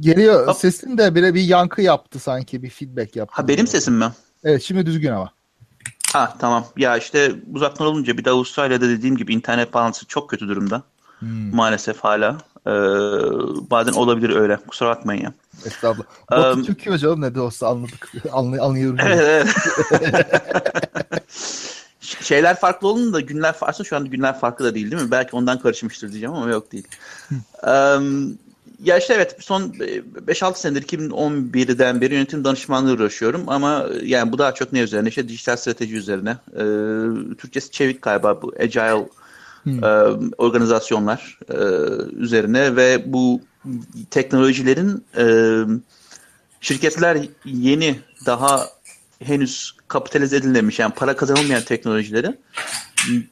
Geliyor 0.00 0.46
Hop. 0.46 0.56
sesin 0.56 0.98
de 0.98 1.14
bir 1.14 1.34
bir 1.34 1.42
yankı 1.42 1.82
yaptı 1.82 2.18
sanki 2.18 2.62
bir 2.62 2.70
feedback 2.70 3.16
yaptı. 3.16 3.34
Ha 3.36 3.48
benim 3.48 3.66
sesim 3.66 3.94
mi? 3.94 4.12
Evet 4.44 4.62
şimdi 4.62 4.86
düzgün 4.86 5.12
ama. 5.12 5.32
Ha 6.12 6.36
tamam. 6.38 6.66
Ya 6.76 6.96
işte 6.96 7.32
uzaktan 7.54 7.86
olunca 7.86 8.18
bir 8.18 8.24
de 8.24 8.30
Avustralya'da 8.30 8.88
dediğim 8.88 9.16
gibi 9.16 9.34
internet 9.34 9.74
bağlantısı 9.74 10.06
çok 10.06 10.30
kötü 10.30 10.48
durumda. 10.48 10.82
Hmm. 11.18 11.54
Maalesef 11.54 11.98
hala. 11.98 12.38
Ee, 12.66 12.70
bazen 13.70 13.92
olabilir 13.92 14.36
öyle. 14.36 14.56
Kusura 14.56 14.88
bakmayın 14.88 15.22
ya. 15.22 15.32
Estağfurullah. 15.66 16.08
Batı 16.30 16.58
um, 16.58 16.64
Türkiye 16.64 16.94
hocam 16.94 17.20
ne 17.20 17.34
de 17.34 17.40
olsa 17.40 17.68
anladık. 17.68 18.12
Anlay 18.32 18.60
anlıyorum. 18.60 18.98
Evet, 19.02 19.46
evet. 20.00 20.36
Şeyler 22.20 22.56
farklı 22.56 22.88
olun 22.88 23.12
da 23.12 23.20
günler 23.20 23.52
farklı. 23.52 23.84
Şu 23.84 23.96
anda 23.96 24.08
günler 24.08 24.40
farklı 24.40 24.64
da 24.64 24.74
değil 24.74 24.90
değil 24.90 25.02
mi? 25.02 25.10
Belki 25.10 25.36
ondan 25.36 25.58
karışmıştır 25.58 26.08
diyeceğim 26.08 26.34
ama 26.34 26.50
yok 26.50 26.72
değil. 26.72 26.86
um, 27.62 28.38
ya 28.84 28.98
işte 28.98 29.14
evet 29.14 29.36
son 29.40 29.62
5-6 29.62 30.58
senedir 30.58 30.82
2011'den 30.82 32.00
beri 32.00 32.14
yönetim 32.14 32.44
danışmanlığı 32.44 32.92
uğraşıyorum 32.92 33.48
ama 33.48 33.86
yani 34.02 34.32
bu 34.32 34.38
daha 34.38 34.54
çok 34.54 34.72
ne 34.72 34.80
üzerine 34.80 35.08
işte 35.08 35.28
dijital 35.28 35.56
strateji 35.56 35.96
üzerine 35.96 36.36
e, 36.52 36.62
Türkçesi 37.34 37.70
çevik 37.70 38.02
galiba 38.02 38.42
bu 38.42 38.52
agile 38.60 39.08
hmm. 39.62 39.84
e, 39.84 39.88
organizasyonlar 40.38 41.38
e, 41.48 41.56
üzerine 42.16 42.76
ve 42.76 43.12
bu 43.12 43.40
teknolojilerin 44.10 45.04
e, 45.16 45.24
şirketler 46.60 47.18
yeni 47.44 47.98
daha 48.26 48.66
henüz 49.24 49.76
kapitalize 49.88 50.36
edilememiş 50.36 50.78
yani 50.78 50.94
para 50.94 51.16
kazanılmayan 51.16 51.62
teknolojileri 51.62 52.38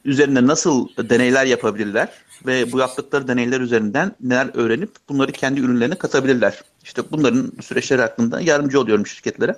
üzerinde 0.05 0.47
nasıl 0.47 0.87
deneyler 1.09 1.45
yapabilirler 1.45 2.09
ve 2.45 2.71
bu 2.71 2.79
yaptıkları 2.79 3.27
deneyler 3.27 3.61
üzerinden 3.61 4.15
neler 4.23 4.49
öğrenip 4.53 4.91
bunları 5.09 5.31
kendi 5.31 5.59
ürünlerine 5.59 5.95
katabilirler. 5.95 6.61
İşte 6.83 7.01
bunların 7.11 7.51
süreçleri 7.61 8.01
hakkında 8.01 8.41
yardımcı 8.41 8.79
oluyorum 8.79 9.07
şirketlere. 9.07 9.55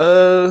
Ee, 0.00 0.48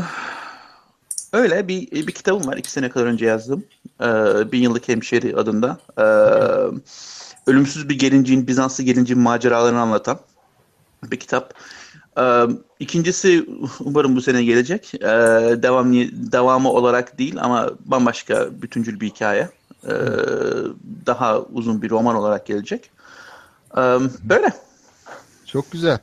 öyle 1.34 1.68
bir 1.68 1.92
bir 1.92 2.12
kitabım 2.12 2.48
var. 2.48 2.58
iki 2.58 2.72
sene 2.72 2.90
kadar 2.90 3.06
önce 3.06 3.26
yazdım. 3.26 3.66
Ee, 4.02 4.06
Bin 4.52 4.62
Yıllık 4.62 4.88
Hemşeri 4.88 5.36
adında. 5.36 5.78
Ee, 5.98 6.04
ölümsüz 7.48 7.90
bir 7.90 8.00
gelincin, 8.00 8.48
Bizanslı 8.48 8.84
gelincin 8.84 9.20
maceralarını 9.20 9.82
anlatan 9.82 10.20
bir 11.04 11.20
kitap. 11.20 11.54
Ee, 12.20 12.44
ikincisi 12.80 13.46
umarım 13.80 14.16
bu 14.16 14.22
sene 14.22 14.44
gelecek. 14.44 14.94
Ee, 14.96 15.08
devam 15.64 15.94
devamı 16.32 16.70
olarak 16.70 17.18
değil 17.20 17.36
ama 17.40 17.72
bambaşka 17.86 18.62
bütüncül 18.62 19.00
bir 19.00 19.10
hikaye. 19.10 19.50
Daha 21.06 21.40
uzun 21.42 21.82
bir 21.82 21.90
roman 21.90 22.16
olarak 22.16 22.46
gelecek. 22.46 22.92
Böyle. 24.24 24.54
Çok 25.46 25.72
güzel. 25.72 26.00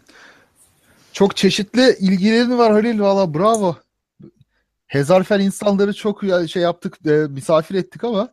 Çok 1.12 1.36
çeşitli 1.36 1.96
ilgilerin 2.00 2.58
var 2.58 2.72
Halil. 2.72 3.00
Valla 3.00 3.34
bravo. 3.34 3.76
Hezarfen 4.86 5.40
insanları 5.40 5.94
çok 5.94 6.22
şey 6.48 6.62
yaptık, 6.62 7.04
misafir 7.30 7.74
ettik 7.74 8.04
ama 8.04 8.28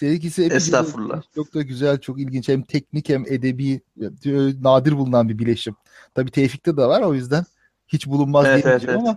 seninkisi 0.00 0.42
Estağfurullah. 0.42 1.22
Çok 1.34 1.54
da 1.54 1.62
güzel, 1.62 1.98
çok 1.98 2.20
ilginç. 2.20 2.48
Hem 2.48 2.62
teknik 2.62 3.08
hem 3.08 3.24
edebi, 3.26 3.80
e, 4.00 4.30
nadir 4.62 4.92
bulunan 4.92 5.28
bir 5.28 5.38
bileşim. 5.38 5.76
Tabii 6.14 6.30
Tevfik'te 6.30 6.76
de 6.76 6.86
var 6.86 7.02
o 7.02 7.14
yüzden 7.14 7.44
hiç 7.88 8.06
bulunmaz 8.06 8.46
evet, 8.46 8.64
diyemeyeceğim 8.64 9.00
evet, 9.06 9.16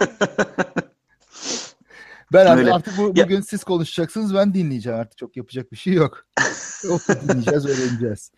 evet. 0.00 0.10
ama. 0.26 0.84
ben 2.32 2.58
Öyle. 2.58 2.72
artık 2.72 2.98
bu, 2.98 3.16
bugün 3.16 3.36
ya. 3.36 3.42
siz 3.42 3.64
konuşacaksınız 3.64 4.34
ben 4.34 4.54
dinleyeceğim 4.54 4.98
artık 4.98 5.18
çok 5.18 5.36
yapacak 5.36 5.72
bir 5.72 5.76
şey 5.76 5.92
yok. 6.02 6.26
dinleyeceğiz, 7.28 7.66
öğreneceğiz. 7.66 8.30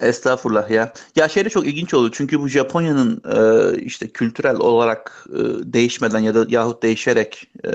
Estağfurullah 0.00 0.70
ya. 0.70 0.92
Ya 1.16 1.28
şey 1.28 1.44
de 1.44 1.48
çok 1.48 1.66
ilginç 1.66 1.94
oldu 1.94 2.10
çünkü 2.12 2.40
bu 2.40 2.48
Japonya'nın 2.48 3.22
e, 3.36 3.76
işte 3.82 4.08
kültürel 4.08 4.56
olarak 4.56 5.26
e, 5.28 5.40
değişmeden 5.72 6.18
ya 6.18 6.34
da 6.34 6.46
yahut 6.48 6.82
değişerek 6.82 7.50
e, 7.64 7.70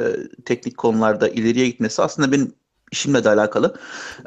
teknik 0.45 0.77
konularda 0.77 1.29
ileriye 1.29 1.67
gitmesi 1.67 2.01
aslında 2.01 2.31
benim 2.31 2.53
işimle 2.91 3.23
de 3.23 3.29
alakalı. 3.29 3.75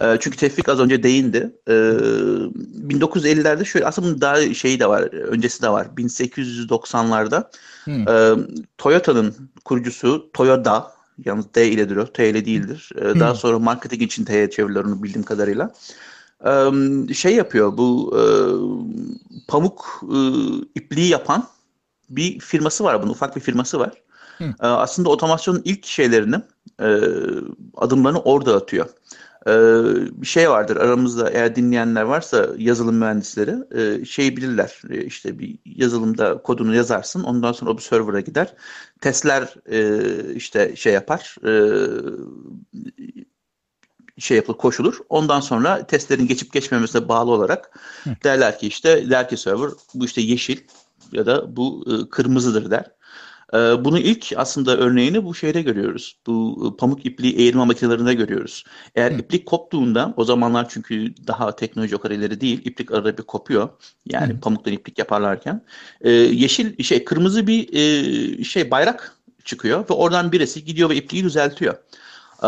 E, 0.01 0.17
çünkü 0.21 0.37
Tevfik 0.37 0.69
az 0.69 0.81
önce 0.81 1.03
değindi. 1.03 1.57
E, 1.69 1.73
1950'lerde 1.73 3.65
şöyle 3.65 3.87
aslında 3.87 4.09
bunun 4.09 4.21
daha 4.21 4.55
şeyi 4.55 4.81
de 4.81 4.87
var, 4.89 5.03
öncesi 5.13 5.63
de 5.63 5.69
var. 5.69 5.87
1890'larda 5.97 7.51
hmm. 7.85 8.09
e, 8.09 8.35
Toyota'nın 8.79 9.35
kurucusu 9.65 10.31
Toyota 10.33 10.93
yalnız 11.25 11.55
D 11.55 11.69
ile 11.69 11.89
duruyor, 11.89 12.07
T 12.07 12.31
ile 12.31 12.45
değildir. 12.45 12.91
E, 12.99 13.13
hmm. 13.13 13.21
Daha 13.21 13.35
sonra 13.35 13.59
marketing 13.59 14.03
için 14.03 14.25
T'ye 14.25 14.51
çevirilir 14.51 14.85
onu 14.85 15.03
bildiğim 15.03 15.23
kadarıyla 15.23 15.73
şey 17.15 17.35
yapıyor 17.35 17.77
bu 17.77 18.17
pamuk 19.49 20.03
ipliği 20.75 21.09
yapan 21.09 21.47
bir 22.11 22.41
firması 22.41 22.85
var 22.85 23.03
bunun 23.03 23.11
ufak 23.11 23.37
bir 23.37 23.41
firması 23.41 23.79
var. 23.79 23.93
Hı. 24.41 24.55
Aslında 24.59 25.09
otomasyonun 25.09 25.63
ilk 25.65 25.87
şeylerini 25.87 26.37
adımlarını 27.77 28.21
orada 28.21 28.57
atıyor. 28.57 28.87
Bir 30.13 30.27
şey 30.27 30.51
vardır 30.51 30.77
aramızda 30.77 31.31
eğer 31.31 31.57
dinleyenler 31.57 32.03
varsa 32.03 32.49
yazılım 32.59 32.97
mühendisleri 32.97 34.07
şey 34.07 34.37
bilirler 34.37 34.83
işte 35.07 35.39
bir 35.39 35.59
yazılımda 35.65 36.43
kodunu 36.43 36.75
yazarsın 36.75 37.23
ondan 37.23 37.53
sonra 37.53 37.71
o 37.71 37.77
bir 37.77 37.83
server'a 37.83 38.21
gider 38.21 38.55
testler 39.01 39.55
işte 40.35 40.77
şey 40.77 40.93
yapar 40.93 41.37
şey 44.21 44.37
yapılır, 44.37 44.57
koşulur. 44.57 44.99
Ondan 45.09 45.41
sonra 45.41 45.87
testlerin 45.87 46.27
geçip 46.27 46.53
geçmemesine 46.53 47.09
bağlı 47.09 47.31
olarak 47.31 47.79
Hı. 48.05 48.11
derler 48.25 48.59
ki 48.59 48.67
işte 48.67 49.11
der 49.11 49.29
ki 49.29 49.37
server 49.37 49.71
bu 49.95 50.05
işte 50.05 50.21
yeşil 50.21 50.59
ya 51.13 51.27
da 51.27 51.57
bu 51.57 51.85
e, 51.87 52.09
kırmızıdır 52.11 52.71
der. 52.71 52.85
E, 53.55 53.85
bunu 53.85 53.99
ilk 53.99 54.33
aslında 54.37 54.77
örneğini 54.77 55.25
bu 55.25 55.35
şeyde 55.35 55.63
görüyoruz. 55.63 56.17
Bu 56.27 56.67
e, 56.75 56.77
pamuk 56.77 57.07
ipliği 57.07 57.37
eğirme 57.37 57.65
makinelerinde 57.65 58.15
görüyoruz. 58.15 58.65
Eğer 58.95 59.13
Hı. 59.13 59.19
iplik 59.19 59.47
koptuğunda 59.47 60.15
o 60.17 60.25
zamanlar 60.25 60.69
çünkü 60.69 61.15
daha 61.27 61.57
teknoloji 61.57 61.97
o 61.97 61.99
kadar 61.99 62.15
ileri 62.15 62.41
değil. 62.41 62.61
iplik 62.65 62.93
arada 62.93 63.19
bir 63.19 63.23
kopuyor. 63.23 63.69
Yani 64.07 64.33
Hı. 64.33 64.41
pamuktan 64.41 64.73
iplik 64.73 64.99
yaparlarken. 64.99 65.65
E, 66.01 66.11
yeşil 66.11 66.83
şey 66.83 67.05
kırmızı 67.05 67.47
bir 67.47 67.69
e, 67.73 68.45
şey 68.45 68.71
bayrak 68.71 69.17
çıkıyor 69.45 69.85
ve 69.91 69.95
oradan 69.95 70.33
birisi 70.33 70.65
gidiyor 70.65 70.91
ve 70.91 70.97
ipliği 70.97 71.25
düzeltiyor. 71.25 71.75
Ee, 72.43 72.47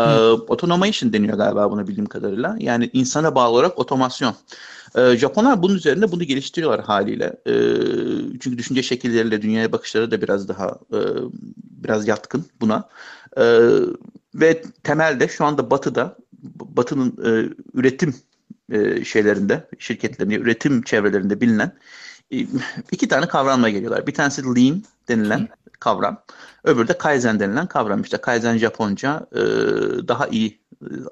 automation 0.49 1.13
deniyor 1.13 1.37
galiba 1.37 1.71
buna 1.71 1.87
bildiğim 1.87 2.05
kadarıyla. 2.05 2.55
Yani 2.59 2.89
insana 2.93 3.35
bağlı 3.35 3.53
olarak 3.53 3.79
otomasyon. 3.79 4.35
Ee, 4.95 5.17
Japonlar 5.17 5.63
bunun 5.63 5.75
üzerinde 5.75 6.11
bunu 6.11 6.23
geliştiriyorlar 6.23 6.85
haliyle. 6.85 7.37
Ee, 7.47 7.51
çünkü 8.39 8.57
düşünce 8.57 8.83
şekilleriyle 8.83 9.41
dünyaya 9.41 9.71
bakışları 9.71 10.11
da 10.11 10.21
biraz 10.21 10.47
daha 10.47 10.67
e, 10.93 10.99
biraz 11.61 12.07
yatkın 12.07 12.45
buna. 12.61 12.89
Ee, 13.37 13.59
ve 14.35 14.63
temelde 14.83 15.27
şu 15.27 15.45
anda 15.45 15.69
Batı'da 15.69 16.17
Batı'nın 16.59 17.09
e, 17.25 17.49
üretim 17.73 18.15
e, 18.71 19.05
şeylerinde, 19.05 19.67
şirketlerinde, 19.79 20.35
üretim 20.35 20.81
çevrelerinde 20.81 21.41
bilinen 21.41 21.71
iki 22.91 23.07
tane 23.07 23.27
kavramla 23.27 23.69
geliyorlar. 23.69 24.07
Bir 24.07 24.13
tanesi 24.13 24.43
lean 24.43 24.83
denilen 25.07 25.49
kavram. 25.79 26.23
Öbürü 26.63 26.87
de 26.87 26.97
Kaizen 26.97 27.39
denilen 27.39 27.67
kavram. 27.67 28.01
İşte 28.01 28.17
Kaizen 28.17 28.57
Japonca 28.57 29.27
e, 29.31 29.41
daha 30.07 30.27
iyi 30.27 30.59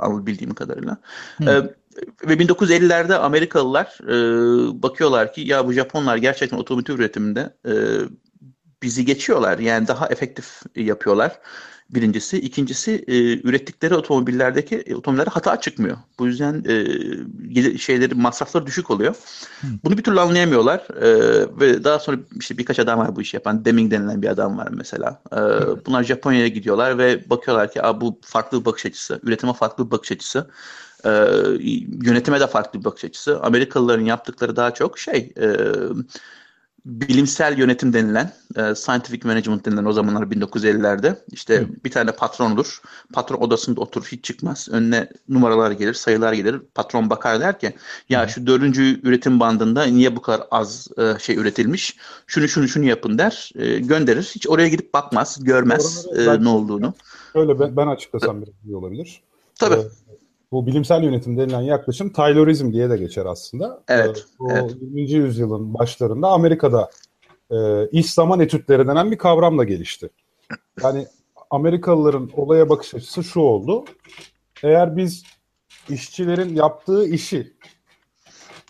e, 0.03 0.25
bildiğim 0.25 0.53
kadarıyla. 0.53 0.97
E, 1.41 1.45
ve 2.27 2.33
1950'lerde 2.33 3.15
Amerikalılar 3.15 3.97
e, 4.03 4.13
bakıyorlar 4.83 5.33
ki 5.33 5.41
ya 5.41 5.67
bu 5.67 5.73
Japonlar 5.73 6.17
gerçekten 6.17 6.57
otomotiv 6.57 6.93
üretiminde 6.93 7.55
e, 7.67 7.73
bizi 8.83 9.05
geçiyorlar. 9.05 9.59
Yani 9.59 9.87
daha 9.87 10.07
efektif 10.07 10.61
yapıyorlar. 10.75 11.39
Birincisi. 11.91 12.37
ikincisi 12.39 13.03
e, 13.07 13.47
ürettikleri 13.47 13.95
otomobillerdeki 13.95 14.75
e, 14.75 14.95
otomobillerde 14.95 15.29
hata 15.29 15.61
çıkmıyor. 15.61 15.97
Bu 16.19 16.27
yüzden 16.27 16.63
e, 16.67 17.77
şeyleri 17.77 18.15
masrafları 18.15 18.65
düşük 18.65 18.91
oluyor. 18.91 19.15
Hı. 19.61 19.67
Bunu 19.83 19.97
bir 19.97 20.03
türlü 20.03 20.19
anlayamıyorlar. 20.19 20.79
E, 21.01 21.09
ve 21.59 21.83
daha 21.83 21.99
sonra 21.99 22.17
işte 22.39 22.57
birkaç 22.57 22.79
adam 22.79 22.99
var 22.99 23.15
bu 23.15 23.21
işi 23.21 23.37
yapan. 23.37 23.65
Deming 23.65 23.91
denilen 23.91 24.21
bir 24.21 24.27
adam 24.27 24.57
var 24.57 24.67
mesela. 24.71 25.21
E, 25.31 25.37
bunlar 25.85 26.03
Japonya'ya 26.03 26.47
gidiyorlar 26.47 26.97
ve 26.97 27.29
bakıyorlar 27.29 27.71
ki 27.71 27.81
bu 28.01 28.19
farklı 28.21 28.59
bir 28.59 28.65
bakış 28.65 28.85
açısı. 28.85 29.19
Üretime 29.23 29.53
farklı 29.53 29.85
bir 29.85 29.91
bakış 29.91 30.11
açısı. 30.11 30.49
E, 31.05 31.09
yönetime 32.03 32.39
de 32.39 32.47
farklı 32.47 32.79
bir 32.79 32.85
bakış 32.85 33.05
açısı. 33.05 33.39
Amerikalıların 33.41 34.05
yaptıkları 34.05 34.55
daha 34.55 34.73
çok 34.73 34.99
şey... 34.99 35.33
E, 35.41 35.47
bilimsel 36.85 37.57
yönetim 37.57 37.93
denilen, 37.93 38.31
e, 38.55 38.75
scientific 38.75 39.27
management 39.27 39.65
denilen 39.65 39.85
o 39.85 39.93
zamanlar 39.93 40.23
1950'lerde 40.23 41.15
işte 41.31 41.57
Hı. 41.57 41.67
bir 41.85 41.91
tane 41.91 42.11
patron 42.11 42.51
olur. 42.51 42.81
Patron 43.13 43.41
odasında 43.41 43.81
oturur 43.81 44.05
hiç 44.05 44.23
çıkmaz. 44.23 44.67
Önüne 44.71 45.09
numaralar 45.29 45.71
gelir, 45.71 45.93
sayılar 45.93 46.33
gelir. 46.33 46.61
Patron 46.75 47.09
bakar 47.09 47.39
der 47.39 47.59
ki 47.59 47.73
ya 48.09 48.27
şu 48.27 48.47
dördüncü 48.47 49.01
üretim 49.03 49.39
bandında 49.39 49.83
niye 49.83 50.15
bu 50.15 50.21
kadar 50.21 50.47
az 50.51 50.87
e, 50.97 51.19
şey 51.19 51.35
üretilmiş? 51.35 51.97
Şunu 52.27 52.47
şunu 52.47 52.67
şunu 52.67 52.85
yapın 52.85 53.17
der. 53.17 53.51
E, 53.55 53.79
gönderir. 53.79 54.31
Hiç 54.35 54.47
oraya 54.47 54.67
gidip 54.67 54.93
bakmaz, 54.93 55.43
görmez 55.43 56.05
e, 56.17 56.43
ne 56.43 56.49
olduğunu. 56.49 56.93
Öyle 57.35 57.59
ben, 57.59 57.77
ben 57.77 57.87
açıklasam 57.87 58.41
biraz 58.41 58.53
iyi 58.65 58.75
olabilir. 58.75 59.21
Tabii. 59.61 59.75
Ee, 59.75 59.87
bu 60.51 60.67
bilimsel 60.67 61.03
yönetim 61.03 61.37
denilen 61.37 61.61
yaklaşım 61.61 62.13
Taylorizm 62.13 62.73
diye 62.73 62.89
de 62.89 62.97
geçer 62.97 63.25
aslında. 63.25 63.83
Evet. 63.87 64.17
Ee, 64.17 64.39
bu 64.39 64.51
evet. 64.51 64.75
20. 64.81 65.11
yüzyılın 65.11 65.73
başlarında 65.73 66.27
Amerika'da 66.27 66.89
e, 67.51 67.87
iş 67.87 68.13
zaman 68.13 68.39
etütleri 68.39 68.87
denen 68.87 69.11
bir 69.11 69.17
kavramla 69.17 69.63
gelişti. 69.63 70.09
Yani 70.83 71.07
Amerikalıların 71.49 72.29
olaya 72.35 72.69
bakış 72.69 72.93
açısı 72.95 73.23
şu 73.23 73.39
oldu. 73.39 73.85
Eğer 74.63 74.97
biz 74.97 75.23
işçilerin 75.89 76.55
yaptığı 76.55 77.07
işi 77.07 77.53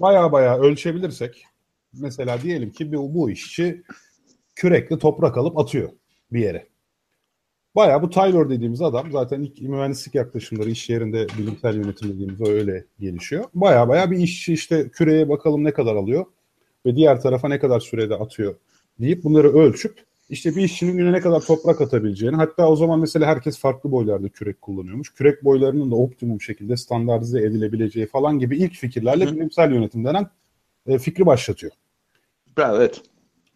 baya 0.02 0.32
baya 0.32 0.58
ölçebilirsek 0.58 1.46
mesela 1.94 2.42
diyelim 2.42 2.72
ki 2.72 2.94
bu, 2.94 3.14
bu 3.14 3.30
işçi 3.30 3.84
kürekle 4.56 5.00
toprak 5.00 5.38
alıp 5.38 5.58
atıyor 5.58 5.90
bir 6.32 6.40
yere. 6.40 6.71
Bayağı 7.76 8.02
bu 8.02 8.10
Taylor 8.10 8.50
dediğimiz 8.50 8.82
adam 8.82 9.12
zaten 9.12 9.42
ilk 9.42 9.62
mühendislik 9.62 10.16
yaklaşımları 10.16 10.70
iş 10.70 10.90
yerinde 10.90 11.28
bilimsel 11.38 11.76
yönetim 11.76 12.14
dediğimiz 12.14 12.42
öyle 12.42 12.86
gelişiyor. 13.00 13.44
Bayağı 13.54 13.88
bayağı 13.88 14.12
bir 14.12 14.18
işçi 14.18 14.54
işte 14.54 14.90
küreye 14.90 15.30
bakalım 15.30 15.64
ne 15.64 15.74
kadar 15.74 15.96
alıyor 15.96 16.26
ve 16.86 16.96
diğer 16.96 17.22
tarafa 17.22 17.48
ne 17.48 17.60
kadar 17.60 17.80
sürede 17.80 18.16
atıyor 18.16 18.56
deyip 19.00 19.24
bunları 19.24 19.54
ölçüp 19.54 20.04
işte 20.30 20.56
bir 20.56 20.62
işçinin 20.62 20.98
güne 20.98 21.12
ne 21.12 21.20
kadar 21.20 21.40
toprak 21.40 21.82
atabileceğini 21.82 22.36
hatta 22.36 22.70
o 22.70 22.76
zaman 22.76 23.00
mesela 23.00 23.28
herkes 23.28 23.60
farklı 23.60 23.92
boylarda 23.92 24.30
kürek 24.30 24.62
kullanıyormuş. 24.62 25.14
Kürek 25.14 25.44
boylarının 25.44 25.92
da 25.92 25.96
optimum 25.96 26.42
şekilde 26.42 26.78
standartize 26.78 27.42
edilebileceği 27.42 28.08
falan 28.08 28.40
gibi 28.40 28.58
ilk 28.58 28.74
fikirlerle 28.74 29.26
Hı. 29.26 29.36
bilimsel 29.36 29.72
yönetim 29.72 30.06
denen 30.06 30.28
e, 30.88 31.00
fikri 31.00 31.26
başlatıyor. 31.26 31.74
Evet. 32.58 33.02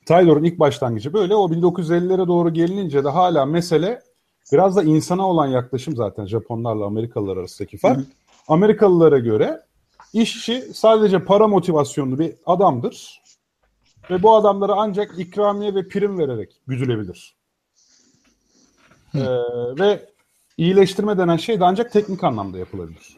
Taylor'un 0.06 0.44
ilk 0.44 0.60
başlangıcı 0.60 1.14
böyle. 1.14 1.36
O 1.36 1.50
1950'lere 1.50 2.28
doğru 2.28 2.54
gelinince 2.54 3.04
de 3.04 3.10
hala 3.10 3.46
mesele 3.46 4.02
biraz 4.52 4.76
da 4.76 4.84
insana 4.84 5.30
olan 5.30 5.48
yaklaşım 5.48 5.96
zaten 5.96 6.26
Japonlarla 6.26 6.86
Amerikalılar 6.86 7.38
arasındaki 7.38 7.78
fark. 7.78 7.98
Hı. 7.98 8.06
Amerikalılara 8.48 9.20
göre 9.20 9.62
işçi 10.14 10.62
sadece 10.62 11.26
para 11.26 11.48
motivasyonlu 11.48 12.20
bir 12.20 12.34
adamdır. 12.46 13.22
Ve 14.10 14.24
bu 14.24 14.36
adamlara 14.36 14.74
ancak 14.78 15.20
ikramiye 15.20 15.76
ve 15.76 15.88
prim 15.88 16.20
vererek 16.20 16.62
güdülebilir. 16.68 17.36
Ee, 19.16 19.20
ve 19.80 20.10
iyileştirme 20.58 21.18
denen 21.18 21.38
şey 21.38 21.60
de 21.60 21.66
ancak 21.66 21.92
teknik 21.92 22.24
anlamda 22.24 22.58
yapılabilir. 22.58 23.18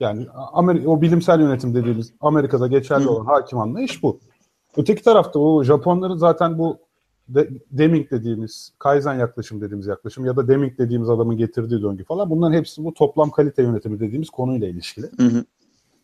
Yani 0.00 0.26
Amerika, 0.52 0.90
o 0.90 1.02
bilimsel 1.02 1.40
yönetim 1.40 1.74
dediğimiz 1.74 2.12
Amerika'da 2.20 2.66
geçerli 2.66 3.08
olan 3.08 3.24
hakim 3.24 3.58
anlayış 3.58 4.02
bu. 4.02 4.20
Öteki 4.76 5.02
tarafta 5.02 5.38
o 5.38 5.64
Japonların 5.64 6.16
zaten 6.16 6.58
bu 6.58 6.78
de, 7.28 7.50
Deming 7.70 8.10
dediğimiz, 8.10 8.72
Kaizen 8.78 9.14
yaklaşım 9.14 9.60
dediğimiz 9.60 9.86
yaklaşım 9.86 10.26
ya 10.26 10.36
da 10.36 10.48
Deming 10.48 10.78
dediğimiz 10.78 11.10
adamın 11.10 11.36
getirdiği 11.36 11.82
döngü 11.82 12.04
falan 12.04 12.30
bunların 12.30 12.56
hepsi 12.56 12.84
bu 12.84 12.94
toplam 12.94 13.30
kalite 13.30 13.62
yönetimi 13.62 14.00
dediğimiz 14.00 14.30
konuyla 14.30 14.68
ilişkili. 14.68 15.06
Hı 15.16 15.22
hı. 15.22 15.44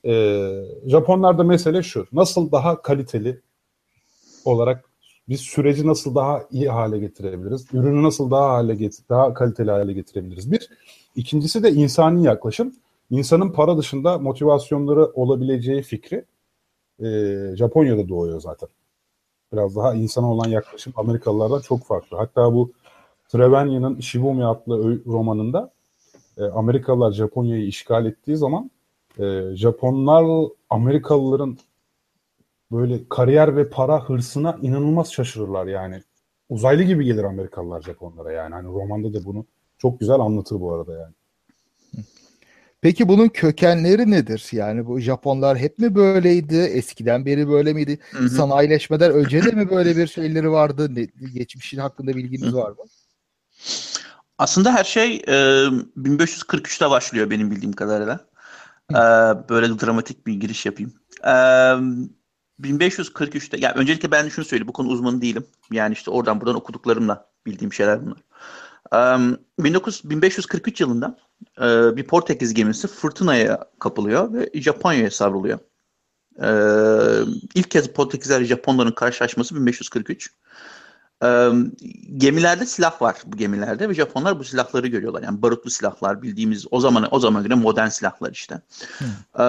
Ee, 0.04 0.64
Japonlarda 0.86 1.44
mesele 1.44 1.82
şu. 1.82 2.06
Nasıl 2.12 2.52
daha 2.52 2.82
kaliteli 2.82 3.40
olarak 4.44 4.84
biz 5.28 5.40
süreci 5.40 5.86
nasıl 5.86 6.14
daha 6.14 6.44
iyi 6.50 6.68
hale 6.68 6.98
getirebiliriz? 6.98 7.66
Ürünü 7.72 8.02
nasıl 8.02 8.30
daha 8.30 8.48
hale 8.48 8.74
get 8.74 8.98
daha 9.08 9.34
kaliteli 9.34 9.70
hale 9.70 9.92
getirebiliriz? 9.92 10.52
Bir. 10.52 10.68
İkincisi 11.16 11.62
de 11.62 11.72
insani 11.72 12.24
yaklaşım. 12.24 12.74
İnsanın 13.10 13.52
para 13.52 13.78
dışında 13.78 14.18
motivasyonları 14.18 15.06
olabileceği 15.06 15.82
fikri 15.82 16.24
e, 17.00 17.06
Japonya'da 17.56 18.08
doğuyor 18.08 18.40
zaten. 18.40 18.68
Biraz 19.52 19.76
daha 19.76 19.94
insana 19.94 20.32
olan 20.32 20.48
yaklaşım 20.48 20.92
Amerikalılardan 20.96 21.60
çok 21.60 21.84
farklı. 21.84 22.16
Hatta 22.16 22.54
bu 22.54 22.72
Trevenyan'ın 23.28 24.00
Shibumi 24.00 24.44
adlı 24.44 25.04
romanında 25.06 25.70
e, 26.38 26.44
Amerikalılar 26.44 27.12
Japonya'yı 27.12 27.66
işgal 27.66 28.06
ettiği 28.06 28.36
zaman 28.36 28.70
e, 29.18 29.42
Japonlar 29.54 30.48
Amerikalıların 30.70 31.58
böyle 32.72 33.08
kariyer 33.08 33.56
ve 33.56 33.68
para 33.68 34.08
hırsına 34.08 34.58
inanılmaz 34.62 35.12
şaşırırlar 35.12 35.66
yani. 35.66 36.02
Uzaylı 36.48 36.82
gibi 36.82 37.04
gelir 37.04 37.24
Amerikalılar 37.24 37.82
Japonlara 37.82 38.32
yani. 38.32 38.54
Hani 38.54 38.66
romanda 38.68 39.14
da 39.14 39.24
bunu 39.24 39.44
çok 39.78 40.00
güzel 40.00 40.20
anlatır 40.20 40.60
bu 40.60 40.72
arada 40.74 40.92
yani. 40.92 41.14
Peki 42.82 43.08
bunun 43.08 43.28
kökenleri 43.28 44.10
nedir? 44.10 44.48
Yani 44.52 44.86
bu 44.86 45.00
Japonlar 45.00 45.58
hep 45.58 45.78
mi 45.78 45.94
böyleydi? 45.94 46.56
Eskiden 46.56 47.26
beri 47.26 47.48
böyle 47.48 47.72
miydi? 47.72 47.98
Hı 48.10 48.18
hı. 48.18 48.28
Sanayileşmeden 48.28 49.12
önce 49.12 49.44
de 49.44 49.50
mi 49.50 49.70
böyle 49.70 49.96
bir 49.96 50.06
şeyleri 50.14 50.50
vardı? 50.50 50.94
Ne, 50.94 51.04
geçmişin 51.34 51.78
hakkında 51.78 52.16
bilginiz 52.16 52.54
var 52.54 52.70
mı? 52.70 52.84
Aslında 54.38 54.72
her 54.74 54.84
şey 54.84 55.16
e, 55.16 55.32
1543'te 55.96 56.90
başlıyor 56.90 57.30
benim 57.30 57.50
bildiğim 57.50 57.72
kadarıyla. 57.72 58.20
E, 58.90 58.98
böyle 59.48 59.80
dramatik 59.80 60.26
bir 60.26 60.34
giriş 60.34 60.66
yapayım. 60.66 60.94
E, 61.24 61.30
1543'te, 62.60 63.56
yani 63.60 63.74
öncelikle 63.76 64.10
ben 64.10 64.28
şunu 64.28 64.44
söyleyeyim, 64.44 64.68
bu 64.68 64.72
konu 64.72 64.88
uzmanı 64.88 65.22
değilim. 65.22 65.46
Yani 65.72 65.92
işte 65.92 66.10
oradan 66.10 66.40
buradan 66.40 66.56
okuduklarımla 66.56 67.26
bildiğim 67.46 67.72
şeyler 67.72 68.06
bunlar. 68.06 68.18
Um, 69.16 69.38
19, 69.58 70.02
1543 70.04 70.80
yılında 70.80 71.18
e, 71.60 71.96
bir 71.96 72.06
Portekiz 72.06 72.54
gemisi 72.54 72.88
fırtınaya 72.88 73.64
kapılıyor 73.78 74.32
ve 74.32 74.50
Japonya'ya 74.54 75.10
savruluyor. 75.10 75.58
E, 76.42 76.50
ilk 77.54 77.70
kez 77.70 77.88
Portekizler 77.88 78.44
Japonların 78.44 78.92
karşılaşması 78.92 79.56
1543. 79.56 80.30
E, 81.24 81.48
gemilerde 82.16 82.66
silah 82.66 83.02
var 83.02 83.16
bu 83.26 83.36
gemilerde 83.36 83.88
ve 83.88 83.94
Japonlar 83.94 84.38
bu 84.38 84.44
silahları 84.44 84.86
görüyorlar. 84.86 85.22
Yani 85.22 85.42
barutlu 85.42 85.70
silahlar 85.70 86.22
bildiğimiz 86.22 86.66
o 86.70 86.80
zaman 86.80 87.08
o 87.10 87.20
zaman 87.20 87.42
göre 87.42 87.54
modern 87.54 87.88
silahlar 87.88 88.30
işte. 88.30 88.60
E, 89.38 89.44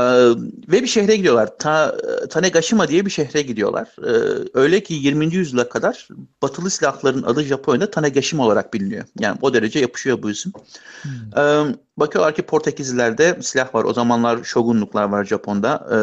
ve 0.71 0.81
bir 0.81 0.87
şehre 0.87 1.15
gidiyorlar. 1.15 1.57
Ta, 1.57 1.97
Tanegashima 2.29 2.87
diye 2.87 3.05
bir 3.05 3.11
şehre 3.11 3.41
gidiyorlar. 3.41 3.87
E, 3.99 4.11
öyle 4.53 4.83
ki 4.83 4.93
20. 4.93 5.35
yüzyıla 5.35 5.69
kadar 5.69 6.07
batılı 6.41 6.69
silahların 6.69 7.23
adı 7.23 7.43
Japonya'da 7.43 7.91
Tanegashima 7.91 8.45
olarak 8.45 8.73
biliniyor. 8.73 9.05
Yani 9.19 9.37
o 9.41 9.53
derece 9.53 9.79
yapışıyor 9.79 10.23
bu 10.23 10.31
isim. 10.31 10.53
Hmm. 11.01 11.11
E, 11.37 11.75
bakıyorlar 12.01 12.35
ki 12.35 12.41
Portekizlilerde 12.41 13.39
silah 13.41 13.75
var. 13.75 13.83
O 13.83 13.93
zamanlar 13.93 14.43
şogunluklar 14.43 15.03
var 15.03 15.25
Japon'da. 15.25 15.87
E, 15.91 15.97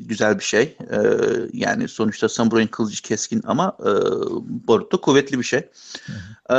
güzel 0.00 0.38
bir 0.38 0.44
şey. 0.44 0.62
E, 0.62 0.98
yani 1.52 1.88
sonuçta 1.88 2.28
samurayın 2.28 2.68
kılıcı 2.68 3.02
keskin 3.02 3.42
ama 3.46 3.76
e, 3.80 3.90
barutlu 4.68 5.00
kuvvetli 5.00 5.38
bir 5.38 5.44
şey. 5.44 5.70
E, 6.50 6.54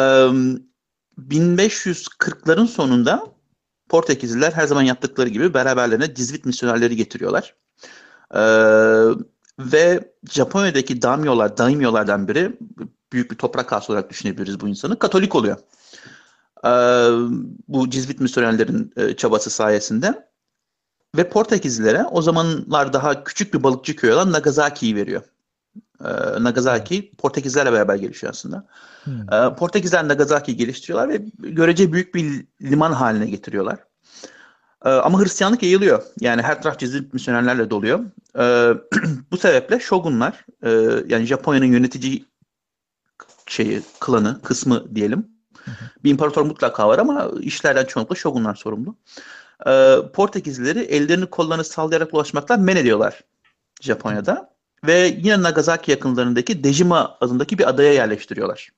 1540'ların 1.30 2.68
sonunda 2.68 3.28
Portekizliler 3.90 4.52
her 4.52 4.68
zaman 4.68 4.82
yaptıkları 4.82 5.30
gibi 5.30 5.54
beraberlerine 5.54 6.14
Cizvit 6.14 6.46
misyonerleri 6.46 6.96
getiriyorlar. 6.96 7.56
Ee, 8.36 8.40
ve 9.60 10.14
Japonya'daki 10.30 11.02
daimyolar, 11.02 11.58
daimyolardan 11.58 12.28
biri 12.28 12.58
büyük 13.14 13.32
bir 13.32 13.36
toprak 13.36 13.74
ağası 13.74 13.94
olarak 13.94 14.10
düşünebiliriz 14.10 14.60
bu 14.60 14.68
insanı. 14.68 15.00
Katolik 15.00 15.36
oluyor. 15.36 15.58
Ee, 16.66 16.70
bu 17.68 17.90
Cizvit 17.90 18.20
misyonerlerin 18.20 18.94
e, 18.98 19.16
çabası 19.16 19.50
sayesinde. 19.50 20.30
Ve 21.18 21.30
Portekizlilere 21.30 22.04
o 22.04 22.22
zamanlar 22.22 22.94
daha 22.94 23.24
küçük 23.24 23.54
bir 23.54 23.64
balıkçı 23.64 23.96
köy 23.96 24.14
olan 24.14 24.32
Nagasaki'yi 24.32 24.96
veriyor. 24.96 25.22
Ee, 26.06 26.44
Nagasaki 26.44 27.12
Portekizlerle 27.18 27.74
beraber 27.74 27.96
gelişiyor 27.96 28.34
aslında. 28.34 28.68
Hmm. 29.04 29.34
Ee, 29.34 29.56
Portekizler 29.56 30.08
Nagasaki'yi 30.08 30.58
geliştiriyorlar 30.58 31.10
ve 31.10 31.26
görece 31.38 31.94
büyük 31.94 32.16
bir 32.16 32.46
liman 32.62 32.92
haline 32.92 33.26
getiriyorlar. 33.26 33.80
Ama 34.82 35.22
Hristiyanlık 35.22 35.64
yayılıyor. 35.64 36.04
Yani 36.20 36.42
her 36.42 36.62
taraf 36.62 36.80
cizip 36.80 37.14
misyonerlerle 37.14 37.70
doluyor. 37.70 38.00
Bu 39.32 39.38
sebeple 39.38 39.80
şogunlar 39.80 40.46
e, 40.64 40.70
yani 41.08 41.26
Japonya'nın 41.26 41.66
yönetici 41.66 42.26
şeyi 43.46 43.82
klanı 44.00 44.42
kısmı 44.42 44.96
diyelim. 44.96 45.28
Bir 46.04 46.12
imparator 46.12 46.42
mutlaka 46.42 46.88
var 46.88 47.00
ama 47.00 47.32
işlerden 47.42 47.86
çoğunlukla 47.86 48.16
şogunlar 48.16 48.56
sorumlu. 48.56 48.96
Ee, 49.68 49.96
Portekizlileri 50.14 50.80
ellerini 50.80 51.26
kollarını 51.26 51.64
sallayarak 51.64 52.14
ulaşmaktan 52.14 52.62
men 52.62 52.76
ediyorlar 52.76 53.24
Japonya'da. 53.82 54.50
Ve 54.88 55.18
yine 55.18 55.42
Nagasaki 55.42 55.92
yakınlarındaki 55.92 56.64
Dejima 56.64 57.18
adındaki 57.22 57.58
bir 57.58 57.70
adaya 57.70 57.94
yerleştiriyorlar. 57.94 58.70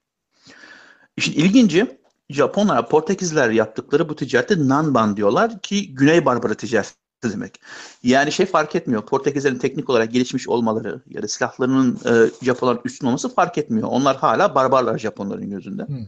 İşin 1.18 1.34
ilginci 1.34 1.98
Japonlar, 2.30 2.90
Portekizler 2.90 3.50
yaptıkları 3.50 4.10
bu 4.10 4.16
ticarette 4.16 4.68
Nanban 4.68 5.18
diyorlar 5.18 5.62
ki 5.62 5.96
Güney 5.96 6.26
Barbara 6.26 6.54
ticareti 6.54 6.94
demek. 7.24 7.62
Yani 8.04 8.32
şey 8.32 8.46
fark 8.46 8.76
etmiyor. 8.76 9.06
Portekizlerin 9.06 9.58
teknik 9.58 9.90
olarak 9.90 10.12
gelişmiş 10.12 10.48
olmaları 10.48 11.02
ya 11.10 11.24
da 11.24 11.28
silahlarının 11.28 12.00
e, 12.06 12.46
Japonların 12.46 12.82
üstün 12.86 13.08
olması 13.08 13.36
fark 13.36 13.58
etmiyor. 13.58 13.88
Onlar 13.92 14.18
hala 14.18 14.56
barbarlar 14.56 14.98
Japonların 14.98 15.50
gözünde. 15.50 15.88
Hmm. 15.88 16.06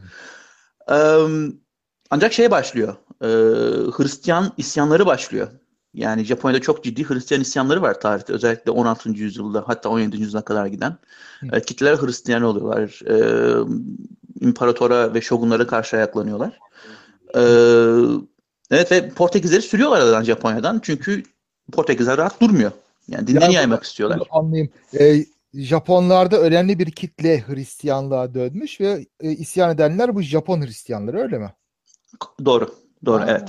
Ancak 2.10 2.32
şey 2.32 2.50
başlıyor. 2.50 2.96
Hristiyan 3.96 4.52
isyanları 4.56 5.06
başlıyor. 5.06 5.48
Yani 5.94 6.24
Japonya'da 6.24 6.60
çok 6.60 6.84
ciddi 6.84 7.08
Hristiyan 7.08 7.40
isyanları 7.42 7.82
var 7.82 8.00
tarihte. 8.00 8.32
Özellikle 8.32 8.70
16. 8.70 9.10
yüzyılda 9.10 9.64
hatta 9.66 9.88
17. 9.88 10.16
yüzyıla 10.16 10.42
kadar 10.42 10.66
giden. 10.66 10.96
E, 11.52 11.60
kitleler 11.60 11.96
Hristiyan 11.96 12.42
oluyorlar. 12.42 13.00
E, 13.08 13.16
imparatora 14.40 15.14
ve 15.14 15.20
şogunlara 15.20 15.66
karşı 15.66 15.96
ayaklanıyorlar. 15.96 16.58
E, 17.34 17.42
evet 18.70 18.92
ve 18.92 19.08
Portekizleri 19.08 19.62
sürüyorlar 19.62 20.00
aradan 20.00 20.22
Japonya'dan. 20.22 20.80
Çünkü 20.82 21.22
Portekizler 21.72 22.16
rahat 22.16 22.40
durmuyor. 22.40 22.72
Yani 23.08 23.26
dinlerini 23.26 23.54
yaymak 23.54 23.84
istiyorlar. 23.84 24.20
Anlayayım. 24.30 24.70
E, 25.00 25.24
Japonlarda 25.54 26.40
önemli 26.40 26.78
bir 26.78 26.90
kitle 26.90 27.40
Hristiyanlığa 27.46 28.34
dönmüş 28.34 28.80
ve 28.80 29.06
e, 29.20 29.30
isyan 29.30 29.74
edenler 29.74 30.14
bu 30.14 30.22
Japon 30.22 30.62
Hristiyanları 30.62 31.18
öyle 31.18 31.38
mi? 31.38 31.52
Doğru. 32.44 32.74
Doğru 33.04 33.22
Aa. 33.22 33.30
evet. 33.30 33.48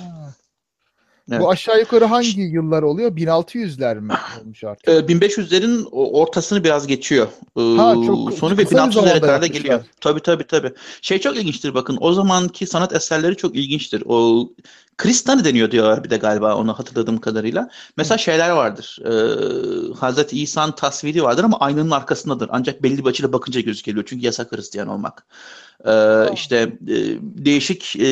Evet. 1.31 1.41
Bu 1.41 1.49
aşağı 1.49 1.79
yukarı 1.79 2.05
hangi 2.05 2.41
yıllar 2.41 2.83
oluyor? 2.83 3.11
1600'ler 3.11 3.99
mi 3.99 4.13
olmuş 4.41 4.63
artık? 4.63 4.87
1500'lerin 4.87 5.89
ortasını 5.91 6.63
biraz 6.63 6.87
geçiyor. 6.87 7.27
Ha, 7.55 7.93
çok, 8.05 8.33
Sonu 8.33 8.57
ve 8.57 8.61
1600'lere 8.61 9.19
kadar 9.19 9.41
da 9.41 9.47
geliyor. 9.47 9.83
Tabii 10.01 10.19
tabii 10.19 10.47
tabii. 10.47 10.73
Şey 11.01 11.19
çok 11.19 11.35
ilginçtir 11.37 11.73
bakın. 11.73 11.97
O 12.01 12.13
zamanki 12.13 12.67
sanat 12.67 12.95
eserleri 12.95 13.35
çok 13.35 13.55
ilginçtir. 13.55 14.03
O 14.05 14.49
Kristanı 14.97 15.45
deniyor 15.45 15.71
diyorlar 15.71 16.03
bir 16.03 16.09
de 16.09 16.17
galiba 16.17 16.55
onu 16.55 16.73
hatırladığım 16.73 17.17
kadarıyla. 17.17 17.69
Mesela 17.97 18.17
şeyler 18.17 18.49
vardır. 18.49 18.99
Ee, 19.05 19.93
Hazreti 19.93 20.41
İsa'nın 20.41 20.71
tasviri 20.71 21.23
vardır 21.23 21.43
ama 21.43 21.59
aynanın 21.59 21.91
arkasındadır. 21.91 22.49
Ancak 22.51 22.83
belli 22.83 23.05
bir 23.05 23.09
açıyla 23.09 23.33
bakınca 23.33 23.61
gözüküyor. 23.61 24.03
Çünkü 24.05 24.25
yasak 24.25 24.51
Hristiyan 24.51 24.87
olmak. 24.87 25.25
Ee, 25.85 26.33
işte 26.33 26.57
e, 26.87 26.95
değişik 27.21 27.95
e, 27.95 28.05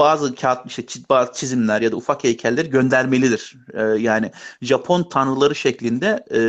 bazı 0.00 0.34
kağıt 0.34 0.66
işte 0.66 1.00
bazı 1.10 1.32
çizimler 1.32 1.80
ya 1.80 1.92
da 1.92 1.96
ufak 1.96 2.24
heykeller 2.24 2.64
göndermelidir. 2.64 3.56
Ee, 3.74 3.82
yani 3.82 4.32
Japon 4.62 5.02
tanrıları 5.02 5.54
şeklinde 5.54 6.24
e, 6.34 6.40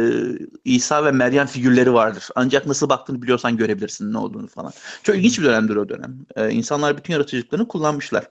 İsa 0.65 1.05
ve 1.05 1.11
Meryem 1.11 1.47
figürleri 1.47 1.93
vardır. 1.93 2.29
Ancak 2.35 2.65
nasıl 2.65 2.89
baktığını 2.89 3.21
biliyorsan 3.21 3.57
görebilirsin 3.57 4.13
ne 4.13 4.17
olduğunu 4.17 4.47
falan. 4.47 4.71
Çok 5.03 5.15
ilginç 5.15 5.39
bir 5.39 5.43
dönemdir 5.43 5.75
o 5.75 5.89
dönem. 5.89 6.25
Ee, 6.35 6.49
insanlar 6.49 6.97
bütün 6.97 7.13
yaratıcılıklarını 7.13 7.67
kullanmışlar. 7.67 8.27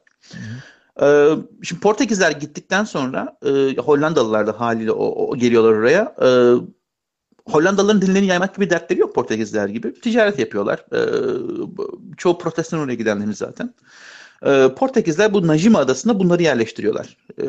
Ee, 1.03 1.29
şimdi 1.63 1.81
Portekizler 1.81 2.31
gittikten 2.31 2.85
sonra 2.85 3.37
e, 3.47 3.77
Hollandalılar 3.77 4.47
da 4.47 4.61
haliyle 4.61 4.93
o, 4.93 5.05
o 5.05 5.37
geliyorlar 5.37 5.73
oraya. 5.73 6.15
Ee, 6.23 6.55
Hollandalıların 7.51 8.03
dinlerini 8.03 8.27
yaymak 8.27 8.55
gibi 8.55 8.71
dertleri 8.71 9.01
yok 9.01 9.15
Portekizler 9.15 9.69
gibi. 9.69 10.01
Ticaret 10.01 10.39
yapıyorlar. 10.39 10.85
Ee, 10.93 10.99
çoğu 12.17 12.39
protestan 12.39 12.81
oraya 12.81 12.95
gidenlerin 12.95 13.33
zaten. 13.33 13.75
E, 14.47 14.69
Portekizler 14.77 15.33
bu 15.33 15.47
Najima 15.47 15.79
adasında 15.79 16.21
bunları 16.21 16.43
yerleştiriyorlar. 16.43 17.17
E, 17.39 17.45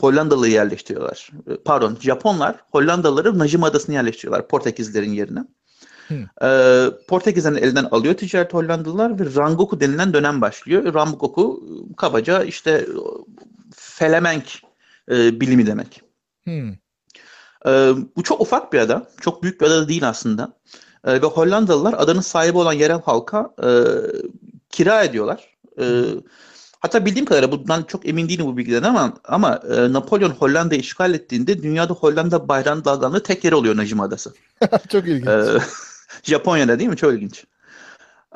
Hollandalı'yı 0.00 0.52
yerleştiriyorlar. 0.52 1.30
E, 1.50 1.56
pardon 1.64 1.98
Japonlar 2.00 2.56
Hollandalıları 2.70 3.38
Najima 3.38 3.66
adasını 3.66 3.94
yerleştiriyorlar 3.94 4.48
Portekizlerin 4.48 5.12
yerine. 5.12 5.44
E, 6.42 6.84
Portekizlerin 7.08 7.56
elinden 7.56 7.84
alıyor 7.84 8.14
ticaret 8.14 8.54
Hollandalılar 8.54 9.20
ve 9.20 9.34
Rangoku 9.34 9.80
denilen 9.80 10.12
dönem 10.12 10.40
başlıyor. 10.40 10.94
Rangoku 10.94 11.64
kabaca 11.96 12.44
işte 12.44 12.86
Felemenk 13.74 14.44
e, 15.10 15.40
bilimi 15.40 15.66
demek. 15.66 16.02
Hmm. 16.44 16.70
E, 17.66 17.92
bu 18.16 18.22
çok 18.22 18.40
ufak 18.40 18.72
bir 18.72 18.78
ada. 18.78 19.10
Çok 19.20 19.42
büyük 19.42 19.60
bir 19.60 19.66
ada 19.66 19.88
değil 19.88 20.08
aslında. 20.08 20.52
E, 21.04 21.22
ve 21.22 21.26
Hollandalılar 21.26 21.94
adanın 21.98 22.20
sahibi 22.20 22.58
olan 22.58 22.72
yerel 22.72 23.02
halka 23.02 23.54
e, 23.62 23.68
kira 24.70 25.04
ediyorlar. 25.04 25.50
E, 25.80 25.84
hatta 26.80 27.06
bildiğim 27.06 27.26
kadarıyla 27.26 27.52
bundan 27.52 27.82
çok 27.82 28.08
emin 28.08 28.28
değilim 28.28 28.46
bu 28.46 28.56
bilgiden 28.56 28.82
ama 28.82 29.14
ama 29.24 29.60
e, 29.70 29.92
Napolyon 29.92 30.30
Hollanda'yı 30.30 30.80
işgal 30.80 31.14
ettiğinde 31.14 31.62
dünyada 31.62 31.92
Hollanda 31.92 32.48
bayrağının 32.48 32.84
dalgalandığı 32.84 33.22
tek 33.22 33.44
yer 33.44 33.52
oluyor 33.52 33.76
Najim 33.76 34.00
Adası. 34.00 34.34
Çok 34.92 35.08
ilginç. 35.08 35.28
E, 35.28 35.44
Japonya'da 36.22 36.78
değil 36.78 36.90
mi? 36.90 36.96
Çok 36.96 37.12
ilginç. 37.12 37.44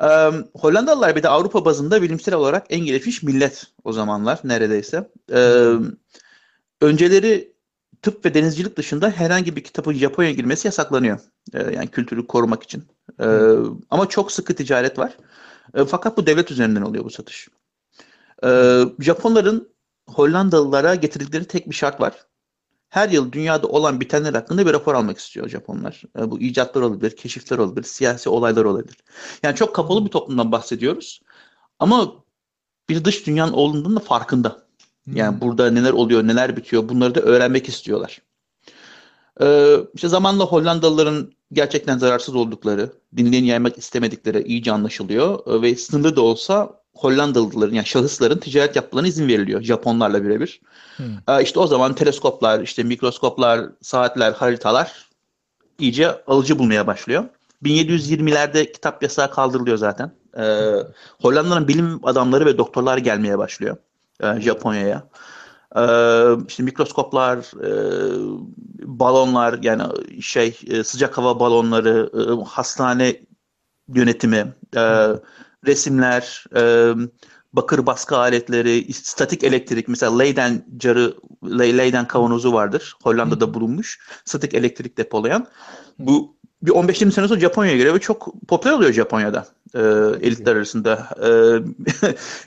E, 0.01 0.07
Hollandalılar 0.53 1.15
bir 1.15 1.23
de 1.23 1.29
Avrupa 1.29 1.65
bazında 1.65 2.01
bilimsel 2.01 2.35
olarak 2.35 2.65
en 2.69 2.79
gelişmiş 2.79 3.23
millet 3.23 3.63
o 3.83 3.93
zamanlar 3.93 4.39
neredeyse. 4.43 5.09
E, 5.33 5.71
önceleri 6.81 7.55
tıp 8.01 8.25
ve 8.25 8.33
denizcilik 8.33 8.77
dışında 8.77 9.09
herhangi 9.09 9.55
bir 9.55 9.63
kitabın 9.63 9.93
Japonya'ya 9.93 10.35
girmesi 10.35 10.67
yasaklanıyor. 10.67 11.19
E, 11.53 11.75
yani 11.75 11.87
kültürü 11.87 12.27
korumak 12.27 12.63
için. 12.63 12.83
E, 13.19 13.25
ama 13.89 14.09
çok 14.09 14.31
sıkı 14.31 14.55
ticaret 14.55 14.99
var. 14.99 15.17
E, 15.75 15.85
fakat 15.85 16.17
bu 16.17 16.25
devlet 16.25 16.51
üzerinden 16.51 16.81
oluyor 16.81 17.05
bu 17.05 17.09
satış. 17.09 17.47
E, 18.43 18.81
Japonların 18.99 19.75
Hollandalılara 20.07 20.95
getirdikleri 20.95 21.45
tek 21.45 21.69
bir 21.69 21.75
şart 21.75 22.01
var. 22.01 22.25
Her 22.89 23.09
yıl 23.09 23.31
dünyada 23.31 23.67
olan 23.67 23.99
bitenler 23.99 24.33
hakkında 24.33 24.65
bir 24.65 24.73
rapor 24.73 24.93
almak 24.93 25.17
istiyor 25.17 25.49
Japonlar. 25.49 26.03
E, 26.19 26.31
bu 26.31 26.39
icatlar 26.39 26.81
olabilir, 26.81 27.15
keşifler 27.15 27.57
olabilir, 27.57 27.83
siyasi 27.83 28.29
olaylar 28.29 28.65
olabilir. 28.65 28.97
Yani 29.43 29.55
çok 29.55 29.75
kapalı 29.75 30.05
bir 30.05 30.11
toplumdan 30.11 30.51
bahsediyoruz. 30.51 31.21
Ama 31.79 32.13
bir 32.89 33.05
dış 33.05 33.27
dünyanın 33.27 33.53
olduğundan 33.53 33.95
da 33.95 33.99
farkında. 33.99 34.65
Yani 35.13 35.41
burada 35.41 35.71
neler 35.71 35.91
oluyor, 35.91 36.27
neler 36.27 36.57
bitiyor 36.57 36.89
bunları 36.89 37.15
da 37.15 37.21
öğrenmek 37.21 37.69
istiyorlar. 37.69 38.21
Ee, 39.41 39.77
işte 39.93 40.07
zamanla 40.07 40.43
Hollandalıların 40.43 41.31
gerçekten 41.53 41.97
zararsız 41.97 42.35
oldukları, 42.35 42.91
dinleyen 43.17 43.43
yaymak 43.43 43.77
istemedikleri 43.77 44.43
iyice 44.43 44.71
anlaşılıyor 44.71 45.39
Ee, 45.47 45.61
ve 45.61 45.75
sınırlı 45.75 46.15
da 46.15 46.21
olsa 46.21 46.85
Hollandalıların 46.95 47.75
yani 47.75 47.85
şahısların 47.85 48.37
ticaret 48.37 48.75
yapmalarına 48.75 49.07
izin 49.07 49.27
veriliyor 49.27 49.61
Japonlarla 49.61 50.23
birebir. 50.23 50.61
Ee, 51.27 51.43
işte 51.43 51.59
o 51.59 51.67
zaman 51.67 51.95
teleskoplar, 51.95 52.61
işte 52.61 52.83
mikroskoplar, 52.83 53.61
saatler, 53.81 54.31
haritalar 54.33 55.09
iyice 55.79 56.23
alıcı 56.27 56.59
bulmaya 56.59 56.87
başlıyor. 56.87 57.23
1720'lerde 57.63 58.71
kitap 58.71 59.03
yasağı 59.03 59.31
kaldırılıyor 59.31 59.77
zaten. 59.77 60.11
Ee, 60.37 60.71
Hollanda'nın 61.21 61.67
bilim 61.67 61.99
adamları 62.03 62.45
ve 62.45 62.57
doktorlar 62.57 62.97
gelmeye 62.97 63.37
başlıyor 63.37 63.77
e, 64.23 64.41
Japonya'ya. 64.41 65.03
Ee, 65.77 66.45
işte 66.47 66.63
mikroskoplar, 66.63 67.37
e, 67.37 67.69
balonlar 68.83 69.59
yani 69.63 69.83
şey 70.21 70.59
e, 70.67 70.83
sıcak 70.83 71.17
hava 71.17 71.39
balonları, 71.39 72.11
e, 72.13 72.45
hastane 72.45 73.21
yönetimi, 73.95 74.55
resimler, 75.67 76.45
bakır 77.53 77.85
baskı 77.85 78.17
aletleri, 78.17 78.93
statik 78.93 79.43
elektrik 79.43 79.87
mesela 79.87 80.17
Leyden 80.17 80.65
carı, 80.77 81.15
Le- 81.43 81.77
Leyden 81.77 82.07
kavanozu 82.07 82.53
vardır. 82.53 82.93
Hollanda'da 83.03 83.53
bulunmuş. 83.53 83.99
Statik 84.25 84.53
elektrik 84.53 84.97
depolayan. 84.97 85.47
Bu 85.99 86.37
bir 86.65 86.71
15-20 86.71 87.11
sene 87.11 87.27
sonra 87.27 87.39
Japonya'ya 87.39 87.77
geliyor 87.77 87.95
ve 87.95 87.99
çok 87.99 88.33
popüler 88.47 88.73
oluyor 88.73 88.93
Japonya'da 88.93 89.45
e, 89.75 89.79
elitler 90.27 90.55
arasında. 90.55 91.07
E, 91.21 91.27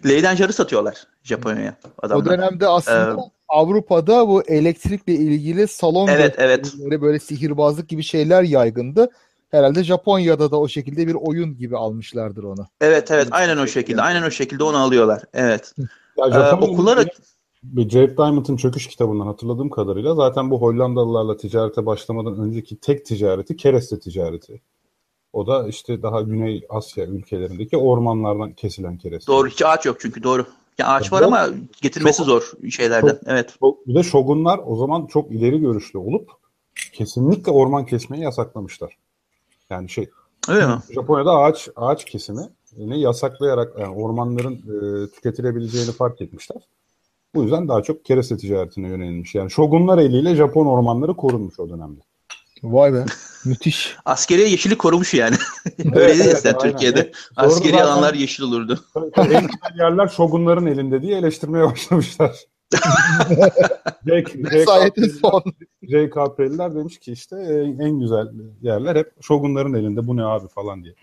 Leyden 0.08 0.36
carı 0.36 0.52
satıyorlar 0.52 0.94
Japonya'ya 1.22 1.76
O 2.02 2.06
adamlar. 2.06 2.26
dönemde 2.38 2.68
aslında 2.68 3.16
Ee, 3.20 3.30
Avrupa'da 3.48 4.28
bu 4.28 4.42
elektrikle 4.42 5.12
ilgili 5.14 5.68
salon 5.68 6.08
Evet, 6.08 6.34
evet. 6.38 6.74
böyle 7.00 7.18
sihirbazlık 7.18 7.88
gibi 7.88 8.02
şeyler 8.02 8.42
yaygındı. 8.42 9.08
Herhalde 9.50 9.84
Japonya'da 9.84 10.50
da 10.50 10.60
o 10.60 10.68
şekilde 10.68 11.06
bir 11.06 11.14
oyun 11.14 11.56
gibi 11.58 11.76
almışlardır 11.76 12.42
onu. 12.44 12.66
Evet 12.80 13.10
evet 13.10 13.28
aynen 13.30 13.56
o 13.58 13.66
şekilde. 13.66 14.02
Aynen 14.02 14.22
o 14.22 14.30
şekilde 14.30 14.64
onu 14.64 14.76
alıyorlar. 14.76 15.22
Evet. 15.34 15.74
Ya 16.18 16.26
Ee, 16.26 16.32
Japonya'nın 16.32 17.08
Jape 17.76 18.16
Diamond'ın 18.16 18.56
çöküş 18.56 18.86
kitabından 18.86 19.26
hatırladığım 19.26 19.70
kadarıyla 19.70 20.14
zaten 20.14 20.50
bu 20.50 20.60
Hollandalılarla 20.60 21.36
ticarete 21.36 21.86
başlamadan 21.86 22.38
önceki 22.38 22.76
tek 22.80 23.06
ticareti 23.06 23.56
kereste 23.56 23.98
ticareti. 24.00 24.60
O 25.32 25.46
da 25.46 25.68
işte 25.68 26.02
daha 26.02 26.20
Güney 26.20 26.66
Asya 26.68 27.06
ülkelerindeki 27.06 27.76
ormanlardan 27.76 28.52
kesilen 28.52 28.98
kereste. 28.98 29.32
doğru 29.32 29.48
hiç 29.48 29.62
ağaç 29.62 29.86
yok 29.86 29.96
çünkü 30.00 30.22
doğru. 30.22 30.46
Ya 30.78 30.86
ağaç 30.88 31.12
var 31.12 31.22
Bu- 31.22 31.26
ama 31.26 31.48
getirmesi 31.82 32.16
çok- 32.16 32.26
zor 32.26 32.52
şeylerden. 32.70 33.08
çok- 33.08 33.18
Evet. 33.26 33.56
Şo- 33.62 33.76
Bir 33.86 33.94
de 33.94 34.02
şogunlar 34.02 34.60
o 34.66 34.76
zaman 34.76 35.06
çok 35.06 35.30
ileri 35.32 35.60
görüşlü 35.60 35.98
olup 35.98 36.30
kesinlikle 36.92 37.52
orman 37.52 37.86
kesmeyi 37.86 38.22
yasaklamışlar. 38.22 38.96
Yani 39.70 39.88
şey 39.88 40.10
Öyle 40.48 40.66
mi? 40.66 40.78
Japonya'da 40.94 41.30
ağaç 41.32 41.68
ağaç 41.76 42.04
kesimini 42.04 43.00
yasaklayarak 43.00 43.78
yani 43.78 43.94
ormanların 43.94 44.54
e, 44.54 45.10
tüketilebileceğini 45.10 45.92
fark 45.92 46.20
etmişler. 46.20 46.62
Bu 47.34 47.42
yüzden 47.42 47.68
daha 47.68 47.82
çok 47.82 48.04
kereste 48.04 48.36
ticaretine 48.36 48.88
yönelilmiş. 48.88 49.34
Yani 49.34 49.50
şogunlar 49.50 49.98
eliyle 49.98 50.34
Japon 50.34 50.66
ormanları 50.66 51.16
korunmuş 51.16 51.60
o 51.60 51.70
dönemde. 51.70 52.00
Vay 52.62 52.94
be. 52.94 53.04
Müthiş. 53.44 53.96
Askeriye 54.04 54.48
yeşili 54.48 54.78
korumuş 54.78 55.14
yani. 55.14 55.36
Öyle 55.94 56.18
değil 56.18 56.20
evet, 56.20 56.46
aynen. 56.46 56.58
Türkiye'de. 56.58 57.00
Evet. 57.00 57.14
Doğru 57.38 57.46
Askeri 57.46 57.72
zaten- 57.72 57.86
alanlar 57.86 58.14
yeşil 58.14 58.42
olurdu. 58.42 58.78
En 59.16 59.24
güzel 59.24 59.78
yerler 59.78 60.08
şogunların 60.08 60.66
elinde 60.66 61.02
diye 61.02 61.18
eleştirmeye 61.18 61.64
başlamışlar. 61.64 62.36
JKP'liler 65.82 66.74
demiş 66.74 66.98
ki 66.98 67.12
işte 67.12 67.36
en, 67.36 67.78
en 67.78 68.00
güzel 68.00 68.26
yerler 68.62 68.96
hep 68.96 69.12
şogunların 69.22 69.74
elinde 69.74 70.06
bu 70.06 70.16
ne 70.16 70.24
abi 70.24 70.48
falan 70.48 70.84
diye. 70.84 70.94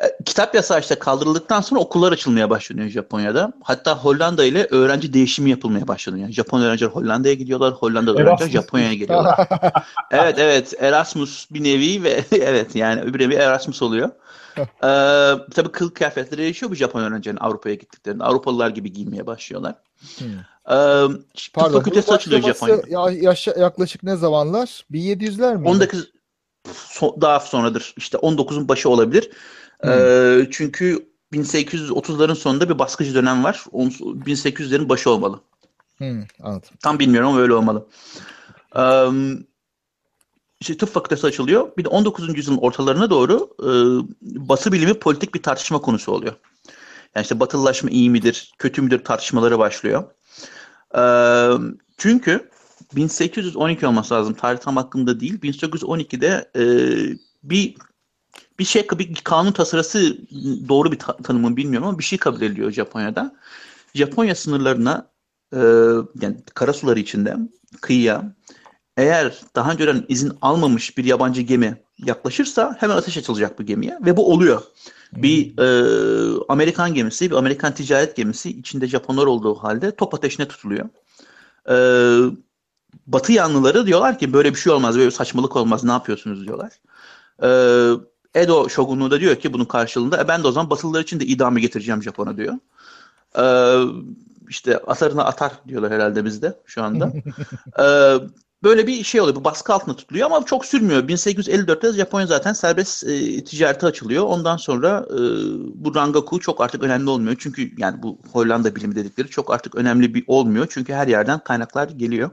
E, 0.00 0.16
Kitap 0.24 0.54
yasağı 0.54 0.80
işte 0.80 0.94
kaldırıldıktan 0.94 1.60
sonra 1.60 1.80
okullar 1.80 2.12
açılmaya 2.12 2.50
başlanıyor 2.50 2.88
Japonya'da. 2.88 3.52
Hatta 3.62 3.98
Hollanda 3.98 4.44
ile 4.44 4.66
öğrenci 4.70 5.12
değişimi 5.12 5.50
yapılmaya 5.50 5.88
başlanıyor. 5.88 6.22
Yani 6.22 6.32
Japon 6.32 6.62
öğrenciler 6.62 6.90
Hollanda'ya 6.90 7.34
gidiyorlar, 7.34 7.72
Hollandalı 7.72 8.20
Erasmus. 8.20 8.40
öğrenciler 8.40 8.60
Japonya'ya 8.62 8.94
geliyorlar. 8.94 9.48
evet 10.10 10.38
evet 10.38 10.74
Erasmus 10.78 11.50
bir 11.50 11.64
nevi 11.64 12.02
ve 12.02 12.24
evet 12.32 12.76
yani 12.76 13.00
öbür 13.00 13.20
nevi 13.20 13.34
Erasmus 13.34 13.82
oluyor. 13.82 14.10
ee, 14.58 14.64
tabii 15.54 15.72
kılık 15.72 15.96
kıyafetleri 15.96 16.40
değişiyor 16.40 16.70
bu 16.70 16.74
Japon 16.74 17.02
öğrencilerin 17.02 17.38
Avrupa'ya 17.40 17.74
gittiklerinde. 17.74 18.24
Avrupalılar 18.24 18.70
gibi 18.70 18.92
giyinmeye 18.92 19.26
başlıyorlar. 19.26 19.74
Hmm. 20.18 20.26
Ee, 20.70 21.06
Pardon. 21.54 21.78
fakültesi 21.78 22.14
açılıyor 22.14 22.42
Japonya'da. 22.42 22.82
ya- 22.88 23.30
yaşa- 23.30 23.60
yaklaşık 23.60 24.02
ne 24.02 24.16
zamanlar? 24.16 24.84
1700'ler 24.92 25.56
mi? 25.56 25.68
19 25.68 26.10
so- 26.68 27.20
daha 27.20 27.40
sonradır. 27.40 27.94
İşte 27.96 28.18
19'un 28.18 28.68
başı 28.68 28.88
olabilir. 28.88 29.30
Ee, 29.84 30.48
çünkü 30.50 31.08
1830'ların 31.32 32.34
sonunda 32.34 32.68
bir 32.68 32.78
baskıcı 32.78 33.14
dönem 33.14 33.44
var. 33.44 33.64
On- 33.72 33.90
1800'lerin 34.26 34.88
başı 34.88 35.10
olmalı. 35.10 35.40
Hmm, 35.96 36.22
anladım. 36.40 36.68
Tam 36.82 36.98
bilmiyorum 36.98 37.28
ama 37.28 37.40
öyle 37.40 37.54
olmalı. 37.54 37.86
Ee, 38.76 39.08
işte 40.60 40.76
tıp 40.76 40.88
fakültesi 40.88 41.26
açılıyor. 41.26 41.76
Bir 41.76 41.84
de 41.84 41.88
19. 41.88 42.36
yüzyılın 42.36 42.58
ortalarına 42.58 43.10
doğru 43.10 43.50
e, 43.60 43.68
batı 44.48 44.72
bilimi 44.72 44.94
politik 44.94 45.34
bir 45.34 45.42
tartışma 45.42 45.80
konusu 45.80 46.12
oluyor. 46.12 46.34
Yani 47.14 47.22
işte 47.22 47.40
batılılaşma 47.40 47.90
iyi 47.90 48.10
midir, 48.10 48.52
kötü 48.58 48.82
müdür 48.82 49.04
tartışmaları 49.04 49.58
başlıyor. 49.58 50.04
Ee, 50.98 51.50
çünkü 51.96 52.50
1812 52.96 53.86
olması 53.86 54.14
lazım. 54.14 54.34
Tarih 54.34 54.58
tam 54.58 54.76
hakkında 54.76 55.20
değil. 55.20 55.40
1812'de 55.40 56.50
e, 56.56 56.64
bir 57.42 57.74
bir 58.58 58.64
şey 58.64 58.86
bir 58.98 59.14
kanun 59.14 59.52
tasarısı 59.52 60.18
doğru 60.68 60.92
bir 60.92 60.98
ta- 60.98 61.16
tanımı 61.16 61.56
bilmiyorum 61.56 61.88
ama 61.88 61.98
bir 61.98 62.04
şey 62.04 62.18
kabul 62.18 62.42
ediliyor 62.42 62.72
Japonya'da. 62.72 63.36
Japonya 63.94 64.34
sınırlarına 64.34 65.10
e, 65.52 65.58
yani 66.20 66.36
karasuları 66.54 67.00
içinde 67.00 67.36
kıyıya 67.80 68.34
eğer 68.96 69.40
daha 69.54 69.72
önceden 69.72 70.04
izin 70.08 70.32
almamış 70.42 70.98
bir 70.98 71.04
yabancı 71.04 71.42
gemi 71.42 71.82
yaklaşırsa 71.98 72.76
hemen 72.80 72.96
ateş 72.96 73.18
açılacak 73.18 73.58
bu 73.58 73.62
gemiye 73.62 73.98
ve 74.00 74.16
bu 74.16 74.32
oluyor. 74.32 74.62
Bir 75.12 75.58
e, 75.58 76.44
Amerikan 76.48 76.94
gemisi, 76.94 77.30
bir 77.30 77.36
Amerikan 77.36 77.74
ticaret 77.74 78.16
gemisi 78.16 78.50
içinde 78.50 78.86
Japonlar 78.86 79.26
olduğu 79.26 79.54
halde 79.54 79.96
top 79.96 80.14
ateşine 80.14 80.48
tutuluyor. 80.48 80.88
E, 81.68 81.76
Batı 83.06 83.32
yanlıları 83.32 83.86
diyorlar 83.86 84.18
ki 84.18 84.32
böyle 84.32 84.54
bir 84.54 84.58
şey 84.58 84.72
olmaz, 84.72 84.96
böyle 84.96 85.06
bir 85.06 85.12
saçmalık 85.12 85.56
olmaz, 85.56 85.84
ne 85.84 85.92
yapıyorsunuz 85.92 86.46
diyorlar. 86.46 86.72
E, 87.42 87.48
Edo 88.36 88.68
şogunluğu 88.68 89.10
da 89.10 89.20
diyor 89.20 89.36
ki 89.36 89.52
bunun 89.52 89.64
karşılığında 89.64 90.20
e 90.20 90.28
ben 90.28 90.42
de 90.42 90.46
o 90.46 90.52
zaman 90.52 90.70
Batılılar 90.70 91.00
için 91.00 91.20
de 91.20 91.24
idamı 91.24 91.60
getireceğim 91.60 92.02
Japon'a 92.02 92.36
diyor. 92.36 92.54
Ee, 93.38 93.78
işte 94.48 94.78
atarına 94.78 95.24
atar 95.24 95.52
diyorlar 95.68 95.92
herhalde 95.92 96.24
bizde 96.24 96.60
şu 96.66 96.82
anda. 96.82 97.12
ee, 97.78 98.14
böyle 98.62 98.86
bir 98.86 99.04
şey 99.04 99.20
oluyor. 99.20 99.36
Bu 99.36 99.44
baskı 99.44 99.74
altında 99.74 99.96
tutuluyor 99.96 100.26
ama 100.26 100.44
çok 100.44 100.66
sürmüyor. 100.66 101.08
1854'te 101.08 101.92
Japonya 101.92 102.26
zaten 102.26 102.52
serbest 102.52 103.04
e, 103.04 103.44
ticarete 103.44 103.86
açılıyor. 103.86 104.24
Ondan 104.24 104.56
sonra 104.56 105.06
e, 105.10 105.18
bu 105.74 105.94
Rangaku 105.94 106.40
çok 106.40 106.60
artık 106.60 106.82
önemli 106.82 107.10
olmuyor. 107.10 107.36
Çünkü 107.38 107.70
yani 107.78 108.02
bu 108.02 108.18
Hollanda 108.32 108.76
bilimi 108.76 108.96
dedikleri 108.96 109.28
çok 109.28 109.54
artık 109.54 109.74
önemli 109.74 110.14
bir 110.14 110.24
olmuyor. 110.26 110.66
Çünkü 110.70 110.92
her 110.92 111.08
yerden 111.08 111.38
kaynaklar 111.38 111.88
geliyor. 111.88 112.30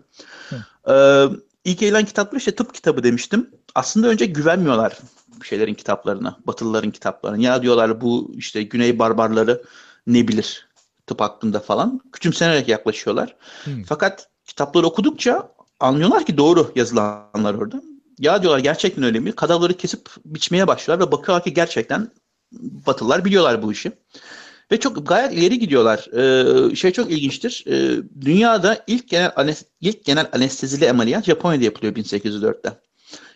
Ee, 0.89 1.25
ilk 1.65 1.81
yayılan 1.81 2.05
kitaplar 2.05 2.37
işte 2.37 2.55
tıp 2.55 2.73
kitabı 2.73 3.03
demiştim. 3.03 3.49
Aslında 3.75 4.07
önce 4.07 4.25
güvenmiyorlar 4.25 4.97
şeylerin 5.45 5.73
kitaplarına, 5.73 6.37
Batılıların 6.47 6.91
kitaplarına. 6.91 7.41
Ya 7.41 7.61
diyorlar 7.61 8.01
bu 8.01 8.31
işte 8.35 8.63
Güney 8.63 8.99
barbarları 8.99 9.63
ne 10.07 10.27
bilir 10.27 10.67
tıp 11.07 11.21
hakkında 11.21 11.59
falan. 11.59 12.01
Küçümsenerek 12.11 12.67
yaklaşıyorlar. 12.67 13.35
Hmm. 13.63 13.83
Fakat 13.83 14.29
kitapları 14.45 14.85
okudukça 14.85 15.49
anlıyorlar 15.79 16.25
ki 16.25 16.37
doğru 16.37 16.71
yazılanlar 16.75 17.53
orada. 17.53 17.81
Ya 18.19 18.41
diyorlar 18.41 18.59
gerçekten 18.59 19.03
öyle 19.03 19.19
mi? 19.19 19.31
Kadavları 19.31 19.73
kesip 19.73 20.09
biçmeye 20.25 20.67
başlıyorlar 20.67 21.07
ve 21.07 21.11
bakıyorlar 21.11 21.43
ki 21.43 21.53
gerçekten 21.53 22.11
Batılılar 22.61 23.25
biliyorlar 23.25 23.63
bu 23.63 23.71
işi. 23.71 23.91
Ve 24.71 24.79
çok 24.79 25.07
gayet 25.07 25.33
ileri 25.33 25.59
gidiyorlar. 25.59 26.07
Ee, 26.13 26.75
şey 26.75 26.91
çok 26.91 27.11
ilginçtir. 27.11 27.63
Ee, 27.67 28.03
dünyada 28.21 28.83
ilk 28.87 29.09
genel 29.09 29.31
ilk 29.81 30.05
genel 30.05 30.29
anestezili 30.33 30.89
ameliyat 30.89 31.25
Japonya'da 31.25 31.63
yapılıyor 31.63 31.95
1804'te. 31.95 32.69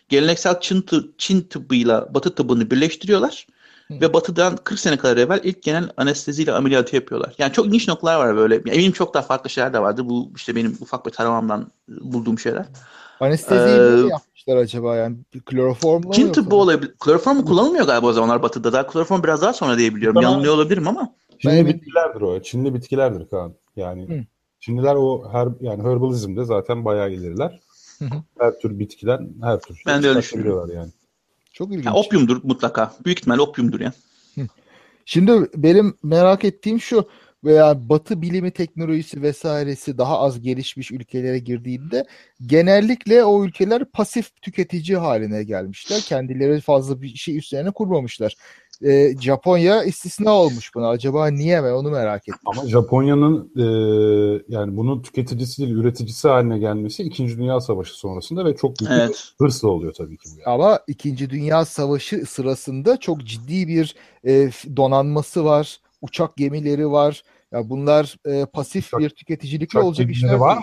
Geleneksel 0.08 0.60
Çin, 0.60 0.86
Çin 1.18 1.40
tıbbıyla 1.40 2.14
Batı 2.14 2.34
tıbbını 2.34 2.70
birleştiriyorlar. 2.70 3.46
Hı. 3.88 3.94
Ve 4.00 4.12
Batı'dan 4.12 4.56
40 4.56 4.80
sene 4.80 4.96
kadar 4.96 5.16
evvel 5.16 5.40
ilk 5.44 5.62
genel 5.62 5.90
anesteziyle 5.96 6.52
ameliyatı 6.52 6.96
yapıyorlar. 6.96 7.34
Yani 7.38 7.52
çok 7.52 7.66
ilginç 7.66 7.88
noktalar 7.88 8.18
var 8.18 8.36
böyle. 8.36 8.54
Yani 8.54 8.70
eminim 8.70 8.92
çok 8.92 9.14
daha 9.14 9.22
farklı 9.22 9.50
şeyler 9.50 9.72
de 9.72 9.82
vardı. 9.82 10.08
Bu 10.08 10.32
işte 10.36 10.56
benim 10.56 10.76
ufak 10.80 11.06
bir 11.06 11.10
taramamdan 11.10 11.70
bulduğum 11.88 12.38
şeyler. 12.38 12.66
Anesteziyi 13.20 13.76
ee, 13.76 14.02
mi 14.02 14.10
yapmışlar 14.10 14.56
acaba 14.56 14.96
yani? 14.96 15.16
Kloroformla 15.46 16.12
Çin 16.12 16.32
tıbbı 16.32 16.56
olabilir. 16.56 16.94
Kloroform 17.00 17.42
kullanılmıyor 17.42 17.86
galiba 17.86 18.06
o 18.06 18.12
zamanlar 18.12 18.42
Batı'da. 18.42 18.72
Daha 18.72 18.86
kloroform 18.86 19.22
biraz 19.22 19.42
daha 19.42 19.52
sonra 19.52 19.78
diye 19.78 19.94
biliyorum. 19.94 20.22
Yanılıyor 20.22 20.54
olabilirim 20.54 20.88
ama. 20.88 21.14
Çinli 21.38 21.66
bitkilerdir 21.66 22.20
o. 22.20 22.42
Çinli 22.42 22.74
bitkilerdir 22.74 23.28
Kaan. 23.28 23.54
Yani 23.76 24.08
Hı. 24.08 24.24
Çinliler 24.60 24.94
o 24.94 25.32
her 25.32 25.48
yani 25.60 25.82
herbalizmde 25.82 26.44
zaten 26.44 26.84
bayağı 26.84 27.10
ileriler. 27.12 27.60
Her 28.38 28.58
tür 28.58 28.78
bitkiden 28.78 29.28
her 29.42 29.60
tür 29.60 29.74
şey 29.74 29.82
ben 29.86 30.02
de 30.02 30.08
öyle 30.08 30.18
düşünüyorum. 30.18 30.70
yani. 30.74 30.90
Çok 31.52 31.68
ilginç. 31.68 31.86
Ya, 31.86 31.94
opyumdur 31.94 32.40
mutlaka. 32.42 32.94
Büyük 33.04 33.18
ihtimalle 33.18 33.42
opyumdur 33.42 33.80
ya. 33.80 33.92
Şimdi 35.04 35.32
benim 35.54 35.94
merak 36.02 36.44
ettiğim 36.44 36.80
şu 36.80 37.08
veya 37.44 37.88
batı 37.88 38.22
bilimi 38.22 38.50
teknolojisi 38.50 39.22
vesairesi 39.22 39.98
daha 39.98 40.18
az 40.18 40.40
gelişmiş 40.40 40.90
ülkelere 40.90 41.38
girdiğinde 41.38 42.04
genellikle 42.46 43.24
o 43.24 43.44
ülkeler 43.44 43.84
pasif 43.84 44.42
tüketici 44.42 44.96
haline 44.96 45.44
gelmişler. 45.44 46.00
Kendileri 46.00 46.60
fazla 46.60 47.02
bir 47.02 47.08
şey 47.14 47.38
üstlerine 47.38 47.70
kurmamışlar 47.70 48.34
e, 48.84 49.14
Japonya 49.20 49.84
istisna 49.84 50.32
olmuş 50.32 50.74
buna. 50.74 50.88
Acaba 50.88 51.26
niye 51.26 51.64
ben 51.64 51.72
onu 51.72 51.90
merak 51.90 52.28
ettim. 52.28 52.40
Ama 52.46 52.68
Japonya'nın 52.68 53.52
e, 53.56 53.64
yani 54.48 54.76
bunun 54.76 55.02
tüketicisi 55.02 55.62
değil 55.62 55.74
üreticisi 55.74 56.28
haline 56.28 56.58
gelmesi 56.58 57.02
2. 57.02 57.28
Dünya 57.38 57.60
Savaşı 57.60 57.98
sonrasında 57.98 58.44
ve 58.44 58.56
çok 58.56 58.80
büyük 58.80 58.92
evet. 58.92 59.08
bir 59.10 59.44
hırsla 59.44 59.68
oluyor 59.68 59.92
tabii 59.92 60.16
ki 60.16 60.28
bu. 60.34 60.40
Yani. 60.40 60.54
Ama 60.54 60.80
2. 60.86 61.30
Dünya 61.30 61.64
Savaşı 61.64 62.26
sırasında 62.26 62.96
çok 62.96 63.24
ciddi 63.24 63.68
bir 63.68 63.96
e, 64.26 64.50
donanması 64.76 65.44
var. 65.44 65.80
Uçak 66.02 66.36
gemileri 66.36 66.90
var. 66.90 67.22
Ya 67.52 67.70
bunlar 67.70 68.16
e, 68.26 68.46
pasif 68.46 68.86
uçak, 68.86 69.00
bir 69.00 69.10
tüketicilikle 69.10 69.78
olacak 69.78 70.10
işler 70.10 70.34
var 70.34 70.56
mı? 70.56 70.62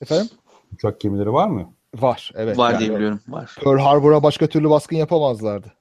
Efendim? 0.00 0.28
Uçak 0.74 1.00
gemileri 1.00 1.32
var 1.32 1.48
mı? 1.48 1.72
Var 1.94 2.32
evet. 2.34 2.58
Var 2.58 2.72
yani, 2.72 2.80
diye 2.80 2.94
biliyorum. 2.94 3.20
Var. 3.28 3.56
Pearl 3.62 3.78
Harbor'a 3.78 4.22
başka 4.22 4.46
türlü 4.46 4.70
baskın 4.70 4.96
yapamazlardı. 4.96 5.75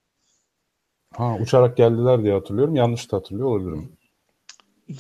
Ha 1.18 1.38
uçarak 1.42 1.78
geldiler 1.78 2.24
diye 2.24 2.34
hatırlıyorum. 2.34 2.76
Yanlış 2.76 3.12
da 3.12 3.18
hatırlıyor 3.18 3.48
olabilirim. 3.48 3.90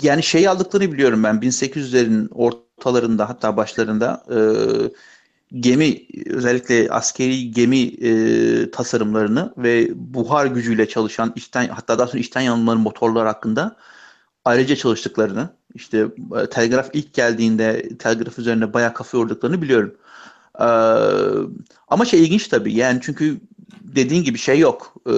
Yani 0.01 0.23
şey 0.23 0.47
aldıklarını 0.47 0.91
biliyorum 0.91 1.23
ben 1.23 1.35
1800'lerin 1.35 2.29
ortalarında 2.29 3.29
hatta 3.29 3.57
başlarında 3.57 4.23
e, 4.29 4.37
gemi 5.59 6.01
özellikle 6.29 6.89
askeri 6.89 7.51
gemi 7.51 7.79
e, 7.81 8.71
tasarımlarını 8.71 9.53
ve 9.57 9.89
buhar 9.95 10.45
gücüyle 10.45 10.87
çalışan 10.87 11.33
içten 11.35 11.67
hatta 11.67 11.99
daha 11.99 12.07
sonra 12.07 12.19
içten 12.19 12.41
yanmaların 12.41 12.81
motorlar 12.81 13.27
hakkında 13.27 13.75
ayrıca 14.45 14.75
çalıştıklarını 14.75 15.49
işte 15.73 16.07
e, 16.41 16.49
telgraf 16.49 16.89
ilk 16.93 17.13
geldiğinde 17.13 17.97
telgraf 17.97 18.39
üzerine 18.39 18.73
bayağı 18.73 18.93
kafa 18.93 19.17
yorduklarını 19.17 19.61
biliyorum. 19.61 19.95
Ee, 20.59 20.65
ama 21.87 22.05
şey 22.05 22.23
ilginç 22.23 22.47
tabii 22.47 22.73
yani 22.73 22.99
çünkü 23.03 23.39
dediğin 23.81 24.23
gibi 24.23 24.37
şey 24.37 24.59
yok. 24.59 24.93
Ee, 25.07 25.11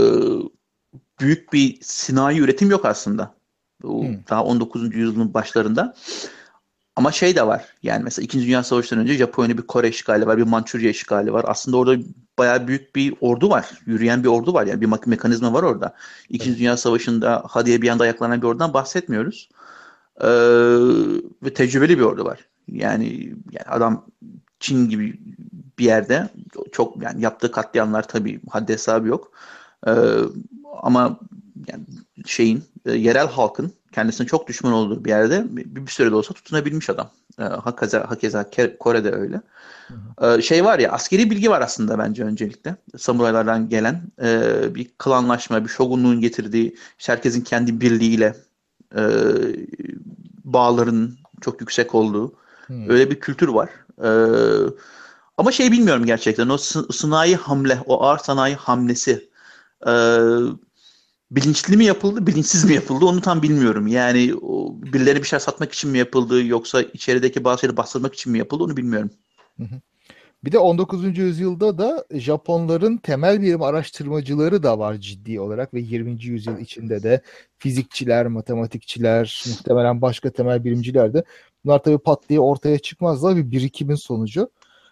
büyük 1.19 1.53
bir 1.53 1.77
sinayi 1.81 2.39
üretim 2.39 2.71
yok 2.71 2.85
aslında. 2.85 3.35
Bu 3.81 4.03
hmm. 4.03 4.19
daha 4.29 4.43
19. 4.43 4.95
yüzyılın 4.95 5.33
başlarında. 5.33 5.95
Ama 6.95 7.11
şey 7.11 7.35
de 7.35 7.47
var. 7.47 7.65
Yani 7.83 8.03
mesela 8.03 8.23
2. 8.23 8.41
Dünya 8.41 8.63
Savaşı'ndan 8.63 9.03
önce 9.03 9.13
Japonya'nın 9.13 9.57
bir 9.57 9.67
Kore 9.67 9.89
işgali 9.89 10.27
var, 10.27 10.37
bir 10.37 10.43
Mançurya 10.43 10.89
işgali 10.89 11.33
var. 11.33 11.45
Aslında 11.47 11.77
orada 11.77 12.03
bayağı 12.39 12.67
büyük 12.67 12.95
bir 12.95 13.13
ordu 13.21 13.49
var. 13.49 13.69
Yürüyen 13.85 14.23
bir 14.23 14.27
ordu 14.27 14.53
var. 14.53 14.65
Yani 14.65 14.81
bir 14.81 14.87
me- 14.87 15.09
mekanizma 15.09 15.53
var 15.53 15.63
orada. 15.63 15.95
2. 16.29 16.49
Evet. 16.49 16.59
Dünya 16.59 16.77
Savaşı'nda 16.77 17.43
hadiye 17.47 17.81
bir 17.81 17.89
anda 17.89 18.03
ayaklanan 18.03 18.41
bir 18.41 18.47
ordudan 18.47 18.73
bahsetmiyoruz. 18.73 19.49
Ee, 20.21 20.27
ve 21.43 21.53
tecrübeli 21.53 21.97
bir 21.97 22.03
ordu 22.03 22.25
var. 22.25 22.39
Yani, 22.67 23.35
yani 23.51 23.65
adam 23.67 24.05
Çin 24.59 24.89
gibi 24.89 25.19
bir 25.79 25.85
yerde 25.85 26.29
çok 26.71 27.03
yani 27.03 27.21
yaptığı 27.21 27.51
katliamlar 27.51 28.07
tabii 28.07 28.41
haddi 28.49 28.73
hesabı 28.73 29.07
yok. 29.07 29.31
Ee, 29.87 29.91
ama 30.81 31.19
yani 31.67 31.83
şeyin 32.25 32.63
e, 32.85 32.91
yerel 32.91 33.27
halkın 33.27 33.73
kendisine 33.91 34.27
çok 34.27 34.47
düşman 34.47 34.73
olduğu 34.73 35.05
bir 35.05 35.09
yerde 35.09 35.45
bir, 35.49 35.75
bir 35.75 35.91
sürede 35.91 36.15
olsa 36.15 36.33
tutunabilmiş 36.33 36.89
adam. 36.89 37.09
E, 37.39 37.43
hakeza, 37.43 38.09
hakeza 38.09 38.49
Kore'de 38.79 39.11
öyle. 39.11 39.41
E, 40.21 40.41
şey 40.41 40.65
var 40.65 40.79
ya 40.79 40.91
askeri 40.91 41.31
bilgi 41.31 41.49
var 41.49 41.61
aslında 41.61 41.99
bence 41.99 42.23
öncelikle. 42.23 42.75
Samuraylardan 42.97 43.69
gelen 43.69 44.01
e, 44.23 44.51
bir 44.75 44.91
klanlaşma, 44.97 45.63
bir 45.63 45.69
şogunluğun 45.69 46.21
getirdiği 46.21 46.75
işte 46.99 47.13
herkesin 47.13 47.41
kendi 47.41 47.81
birliğiyle 47.81 48.35
e, 48.95 49.01
bağların 50.43 51.17
çok 51.41 51.61
yüksek 51.61 51.95
olduğu 51.95 52.33
hmm. 52.67 52.89
öyle 52.89 53.11
bir 53.11 53.19
kültür 53.19 53.47
var. 53.47 53.69
E, 54.03 54.09
ama 55.37 55.51
şey 55.51 55.71
bilmiyorum 55.71 56.05
gerçekten 56.05 56.49
o 56.49 56.57
sanayi 56.57 57.35
hamle, 57.35 57.79
o 57.85 58.03
ağır 58.03 58.17
sanayi 58.17 58.55
hamlesi 58.55 59.26
e, 59.87 59.91
bilinçli 61.31 61.77
mi 61.77 61.85
yapıldı, 61.85 62.27
bilinçsiz 62.27 62.65
mi 62.65 62.73
yapıldı 62.73 63.05
onu 63.05 63.21
tam 63.21 63.41
bilmiyorum. 63.41 63.87
Yani 63.87 64.35
o, 64.41 64.75
birileri 64.81 65.19
bir 65.19 65.27
şey 65.27 65.39
satmak 65.39 65.73
için 65.73 65.91
mi 65.91 65.97
yapıldı 65.97 66.43
yoksa 66.45 66.81
içerideki 66.81 67.43
bazı 67.43 67.61
şeyleri 67.61 67.77
bastırmak 67.77 68.13
için 68.13 68.31
mi 68.31 68.37
yapıldı 68.37 68.63
onu 68.63 68.77
bilmiyorum. 68.77 69.11
Bir 70.43 70.51
de 70.51 70.59
19. 70.59 71.17
yüzyılda 71.17 71.77
da 71.77 72.05
Japonların 72.11 72.97
temel 72.97 73.41
bilim 73.41 73.61
araştırmacıları 73.61 74.63
da 74.63 74.79
var 74.79 74.95
ciddi 74.95 75.39
olarak 75.39 75.73
ve 75.73 75.79
20. 75.79 76.23
yüzyıl 76.23 76.57
içinde 76.59 77.03
de 77.03 77.21
fizikçiler, 77.57 78.27
matematikçiler, 78.27 79.43
muhtemelen 79.47 80.01
başka 80.01 80.29
temel 80.29 80.63
bilimciler 80.63 81.13
de 81.13 81.23
bunlar 81.65 81.83
tabii 81.83 81.97
pat 81.97 82.29
diye 82.29 82.39
ortaya 82.39 82.79
çıkmazlar 82.79 83.35
bir 83.35 83.51
birikimin 83.51 83.95
sonucu. 83.95 84.49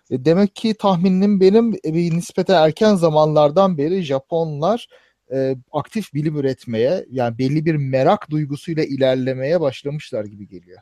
E, 0.10 0.26
demek 0.26 0.56
ki 0.56 0.74
tahminim 0.74 1.40
benim 1.40 1.74
e, 1.74 1.94
bir 1.94 2.16
nispeten 2.16 2.64
erken 2.64 2.96
zamanlardan 2.96 3.78
beri 3.78 4.02
Japonlar 4.02 4.88
e, 5.34 5.56
aktif 5.72 6.14
bilim 6.14 6.38
üretmeye 6.38 7.06
yani 7.10 7.38
belli 7.38 7.66
bir 7.66 7.76
merak 7.76 8.30
duygusuyla 8.30 8.84
ilerlemeye 8.84 9.62
başlamışlar 9.62 10.26
gibi 10.26 10.48
geliyor. 10.48 10.82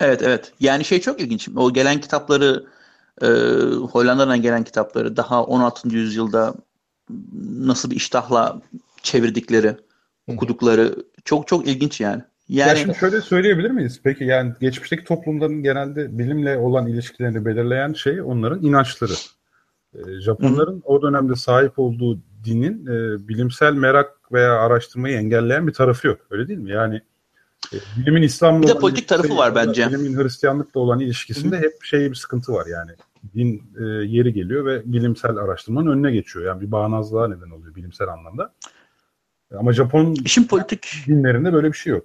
Evet 0.00 0.22
evet. 0.22 0.52
Yani 0.60 0.84
şey 0.84 1.00
çok 1.00 1.20
ilginç. 1.20 1.48
O 1.56 1.72
gelen 1.72 2.00
kitapları 2.00 2.66
e, 3.22 3.26
Hollanda'dan 3.92 4.42
gelen 4.42 4.64
kitapları 4.64 5.16
daha 5.16 5.44
16. 5.44 5.88
yüzyılda 5.88 6.54
nasıl 7.42 7.90
bir 7.90 7.96
iştahla 7.96 8.60
çevirdikleri, 9.02 9.76
okudukları 10.26 10.96
çok 11.24 11.48
çok 11.48 11.68
ilginç 11.68 12.00
yani. 12.00 12.22
Yani 12.52 12.68
ya 12.68 12.76
şimdi 12.76 12.94
şöyle 12.98 13.20
söyleyebilir 13.20 13.70
miyiz? 13.70 14.00
Peki 14.04 14.24
yani 14.24 14.52
geçmişteki 14.60 15.04
toplumların 15.04 15.62
genelde 15.62 16.18
bilimle 16.18 16.56
olan 16.56 16.86
ilişkilerini 16.86 17.44
belirleyen 17.44 17.92
şey 17.92 18.22
onların 18.22 18.62
inançları. 18.62 19.12
E, 19.94 20.20
Japonların 20.20 20.72
Hı-hı. 20.72 20.82
o 20.84 21.02
dönemde 21.02 21.36
sahip 21.36 21.78
olduğu 21.78 22.18
dinin 22.44 22.86
e, 22.86 23.28
bilimsel 23.28 23.72
merak 23.72 24.32
veya 24.32 24.52
araştırmayı 24.52 25.16
engelleyen 25.16 25.66
bir 25.66 25.72
tarafı 25.72 26.06
yok. 26.06 26.18
Öyle 26.30 26.48
değil 26.48 26.58
mi? 26.58 26.70
Yani 26.70 27.00
e, 27.72 27.76
bilimin 27.96 28.22
İslam'la 28.22 28.62
bir 28.62 28.68
de 28.68 28.78
politik 28.78 29.08
tarafı 29.08 29.36
var 29.36 29.54
bence. 29.54 29.88
Bilimin 29.88 30.22
Hristiyanlıkla 30.22 30.80
olan 30.80 31.00
ilişkisinde 31.00 31.56
Hı-hı. 31.56 31.64
hep 31.64 31.84
şey 31.84 32.10
bir 32.10 32.14
sıkıntı 32.14 32.52
var 32.52 32.66
yani. 32.66 32.90
din 33.34 33.62
e, 33.80 33.84
yeri 33.84 34.32
geliyor 34.32 34.66
ve 34.66 34.82
bilimsel 34.84 35.36
araştırmanın 35.36 35.90
önüne 35.90 36.12
geçiyor. 36.12 36.46
Yani 36.46 36.60
bir 36.60 36.72
bağnazlığa 36.72 37.28
neden 37.28 37.50
oluyor 37.50 37.74
bilimsel 37.74 38.08
anlamda. 38.08 38.52
Ama 39.58 39.72
Japon 39.72 40.14
İşin 40.24 40.44
politik 40.44 40.94
dinlerinde 41.06 41.52
böyle 41.52 41.68
bir 41.72 41.76
şey 41.76 41.90
yok. 41.90 42.04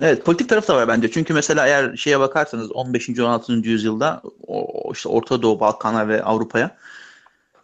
Evet 0.00 0.24
politik 0.24 0.48
tarafı 0.48 0.68
da 0.68 0.76
var 0.76 0.88
bence. 0.88 1.10
Çünkü 1.10 1.34
mesela 1.34 1.66
eğer 1.66 1.96
şeye 1.96 2.20
bakarsanız 2.20 2.72
15. 2.72 3.08
16. 3.20 3.52
yüzyılda 3.52 4.22
işte 4.92 5.08
Orta 5.08 5.42
Doğu, 5.42 5.60
Balkanlar 5.60 6.08
ve 6.08 6.22
Avrupa'ya 6.22 6.76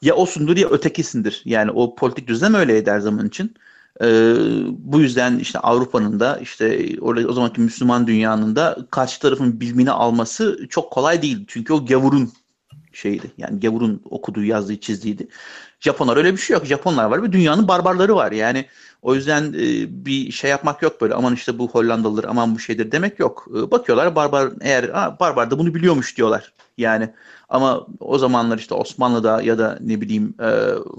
ya 0.02 0.14
osundur 0.14 0.56
ya 0.56 0.68
ötekisindir. 0.68 1.42
Yani 1.44 1.70
o 1.70 1.94
politik 1.94 2.28
düzlem 2.28 2.54
öyleydi 2.54 2.90
her 2.90 3.00
zaman 3.00 3.26
için. 3.26 3.54
Ee, 4.02 4.34
bu 4.70 5.00
yüzden 5.00 5.38
işte 5.38 5.58
Avrupa'nın 5.58 6.20
da 6.20 6.38
işte 6.38 6.88
orada 7.00 7.28
o 7.28 7.32
zamanki 7.32 7.60
Müslüman 7.60 8.06
dünyanın 8.06 8.56
da 8.56 8.78
karşı 8.90 9.20
tarafın 9.20 9.60
bilmini 9.60 9.90
alması 9.90 10.66
çok 10.70 10.92
kolay 10.92 11.22
değil. 11.22 11.44
Çünkü 11.48 11.72
o 11.72 11.86
gavurun 11.86 12.32
şeydi. 12.98 13.30
Yani 13.38 13.60
gavurun 13.60 14.02
okuduğu, 14.10 14.44
yazdığı, 14.44 14.80
çizdiğiydi. 14.80 15.28
Japonlar 15.80 16.16
öyle 16.16 16.32
bir 16.32 16.38
şey 16.38 16.54
yok. 16.54 16.66
Japonlar 16.66 17.04
var 17.04 17.22
ve 17.22 17.32
dünyanın 17.32 17.68
barbarları 17.68 18.16
var. 18.16 18.32
Yani 18.32 18.66
o 19.02 19.14
yüzden 19.14 19.52
e, 19.52 20.04
bir 20.06 20.32
şey 20.32 20.50
yapmak 20.50 20.82
yok 20.82 21.00
böyle. 21.00 21.14
Aman 21.14 21.34
işte 21.34 21.58
bu 21.58 21.68
Hollandalıdır, 21.68 22.24
aman 22.24 22.54
bu 22.54 22.58
şeydir 22.58 22.92
demek 22.92 23.18
yok. 23.18 23.48
E, 23.50 23.70
bakıyorlar 23.70 24.16
barbar 24.16 24.52
eğer 24.60 24.92
barbar 25.20 25.50
da 25.50 25.58
bunu 25.58 25.74
biliyormuş 25.74 26.16
diyorlar. 26.16 26.52
Yani 26.78 27.10
ama 27.48 27.86
o 28.00 28.18
zamanlar 28.18 28.58
işte 28.58 28.74
Osmanlı'da 28.74 29.42
ya 29.42 29.58
da 29.58 29.78
ne 29.80 30.00
bileyim 30.00 30.34
e, 30.40 30.50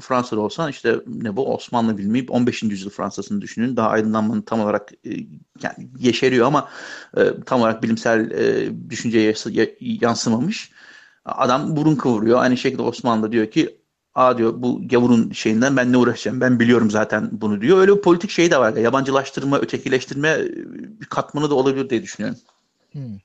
Fransa'da 0.02 0.42
olsan 0.42 0.70
işte 0.70 0.96
ne 1.08 1.36
bu 1.36 1.54
Osmanlı 1.56 1.98
bilmeyip 1.98 2.32
15. 2.32 2.64
yüzyıl 2.64 2.90
Fransa'sını 2.90 3.42
düşünün. 3.42 3.78
Daha 3.78 3.90
aydınlanmanın 3.90 4.42
tam 4.42 4.62
olarak 4.62 4.92
e, 5.06 5.10
yani 5.64 5.90
yeşeriyor 6.00 6.48
ama 6.48 6.70
e, 7.18 7.22
tam 7.46 7.62
olarak 7.62 7.84
bilimsel 7.84 8.32
e, 8.32 8.70
düşünceye 8.90 9.36
yansımamış. 9.80 10.72
Adam 11.26 11.76
burun 11.76 11.96
kıvırıyor. 11.96 12.40
Aynı 12.40 12.58
şekilde 12.58 12.82
Osmanlı 12.82 13.32
diyor 13.32 13.52
ki 13.52 13.80
Aa 14.16 14.38
diyor 14.38 14.54
bu 14.58 14.88
gavurun 14.88 15.32
şeyinden 15.32 15.78
ben 15.78 15.92
ne 15.92 15.98
uğraşacağım 15.98 16.42
ben 16.42 16.60
biliyorum 16.60 16.92
zaten 16.92 17.30
bunu 17.32 17.62
diyor. 17.62 17.78
Öyle 17.78 17.96
bir 17.96 18.02
politik 18.02 18.30
şey 18.30 18.52
de 18.52 18.58
var. 18.58 18.78
Yabancılaştırma, 18.78 19.60
ötekileştirme 19.60 20.38
bir 21.02 21.06
katmanı 21.06 21.50
da 21.50 21.56
olabilir 21.56 21.90
diye 21.90 22.04
düşünüyorum. 22.04 22.40
Hmm. 22.92 23.18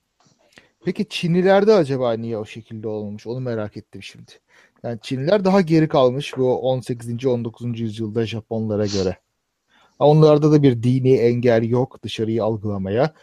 Peki 0.85 1.09
Çinlilerde 1.09 1.75
acaba 1.75 2.13
niye 2.13 2.39
o 2.39 2.45
şekilde 2.45 2.89
olmamış? 2.89 3.27
Onu 3.27 3.41
merak 3.41 3.77
ettim 3.77 4.03
şimdi. 4.03 4.33
Yani 4.83 4.99
Çinliler 5.03 5.45
daha 5.45 5.61
geri 5.61 5.89
kalmış 5.89 6.37
bu 6.37 6.59
18. 6.61 7.27
19. 7.27 7.81
yüzyılda 7.81 8.27
Japonlara 8.27 8.87
göre. 8.87 9.17
Onlarda 9.99 10.53
da 10.53 10.63
bir 10.63 10.83
dini 10.83 11.17
engel 11.17 11.69
yok 11.69 12.03
dışarıyı 12.03 12.45
algılamaya. 12.45 13.15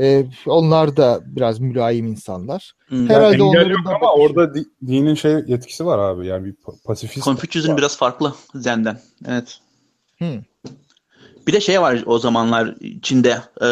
Ee, 0.00 0.26
onlar 0.46 0.96
da 0.96 1.20
biraz 1.26 1.60
mülayim 1.60 2.06
insanlar. 2.06 2.72
Hmm. 2.88 3.08
Herhalde 3.08 3.36
yani 3.36 3.56
engel 3.56 3.70
yok 3.70 3.80
ama 3.86 4.00
bakışı. 4.00 4.22
orada 4.22 4.54
di, 4.54 4.64
dinin 4.86 5.14
şey 5.14 5.32
yetkisi 5.46 5.86
var 5.86 5.98
abi. 5.98 6.26
Yani 6.26 6.44
bir 6.44 6.54
pasifist. 6.84 7.24
Confucius'un 7.24 7.76
biraz 7.76 7.96
farklı 7.96 8.34
Zen'den. 8.54 9.00
Evet. 9.26 9.58
Hmm. 10.18 10.42
Bir 11.46 11.52
de 11.52 11.60
şey 11.60 11.80
var 11.80 12.02
o 12.06 12.18
zamanlar 12.18 12.74
Çin'de 13.02 13.42
e, 13.62 13.68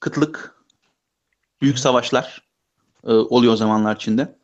kıtlık, 0.00 0.54
büyük 1.62 1.78
savaşlar 1.78 2.42
e, 3.06 3.12
oluyor 3.12 3.52
o 3.52 3.56
zamanlar 3.56 3.98
Çin'de. 3.98 4.36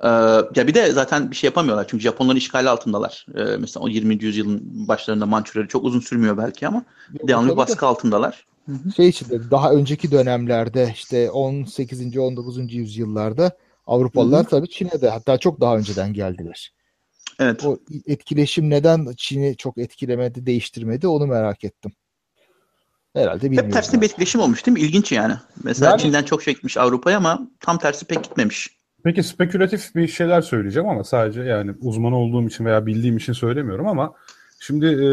E, 0.00 0.08
ya 0.54 0.66
bir 0.66 0.74
de 0.74 0.92
zaten 0.92 1.30
bir 1.30 1.36
şey 1.36 1.48
yapamıyorlar 1.48 1.86
çünkü 1.88 2.02
Japonların 2.02 2.36
işgali 2.36 2.68
altındalar. 2.68 3.26
E, 3.34 3.42
mesela 3.42 3.84
o 3.84 3.88
20. 3.88 4.24
yüzyılın 4.24 4.88
başlarında 4.88 5.26
Mançurları 5.26 5.68
çok 5.68 5.84
uzun 5.84 6.00
sürmüyor 6.00 6.38
belki 6.38 6.68
ama 6.68 6.84
devamlı 7.12 7.52
bir 7.52 7.56
baskı 7.56 7.86
altındalar. 7.86 8.49
Şey 8.96 9.08
içinde 9.08 9.50
daha 9.50 9.72
önceki 9.72 10.10
dönemlerde 10.10 10.90
işte 10.94 11.30
18. 11.30 12.18
19. 12.18 12.74
yüzyıllarda 12.74 13.56
Avrupalılar 13.86 14.42
Hı-hı. 14.42 14.50
tabii 14.50 14.68
Çin'e 14.68 15.00
de 15.00 15.08
hatta 15.08 15.38
çok 15.38 15.60
daha 15.60 15.76
önceden 15.76 16.12
geldiler. 16.12 16.72
Evet. 17.38 17.64
O 17.64 17.78
etkileşim 18.06 18.70
neden 18.70 19.08
Çin'i 19.16 19.56
çok 19.56 19.78
etkilemedi, 19.78 20.46
değiştirmedi 20.46 21.06
onu 21.06 21.26
merak 21.26 21.64
ettim. 21.64 21.92
Herhalde 23.14 23.42
bilmiyorum. 23.42 23.66
Hep 23.66 23.74
tersine 23.74 24.00
bir 24.00 24.06
etkileşim 24.06 24.40
olmuş 24.40 24.66
değil 24.66 24.78
mi? 24.78 24.80
İlginç 24.80 25.12
yani. 25.12 25.34
Mesela 25.64 25.90
yani, 25.90 26.00
Çin'den 26.00 26.22
çok 26.22 26.42
şey 26.42 26.54
gitmiş 26.54 26.76
Avrupa'ya 26.76 27.16
ama 27.16 27.48
tam 27.60 27.78
tersi 27.78 28.04
pek 28.04 28.24
gitmemiş. 28.24 28.80
Peki 29.04 29.22
spekülatif 29.22 29.94
bir 29.94 30.08
şeyler 30.08 30.40
söyleyeceğim 30.40 30.88
ama 30.88 31.04
sadece 31.04 31.42
yani 31.42 31.72
uzman 31.80 32.12
olduğum 32.12 32.48
için 32.48 32.64
veya 32.64 32.86
bildiğim 32.86 33.16
için 33.16 33.32
söylemiyorum 33.32 33.86
ama 33.88 34.12
şimdi 34.60 34.86
e, 34.86 35.08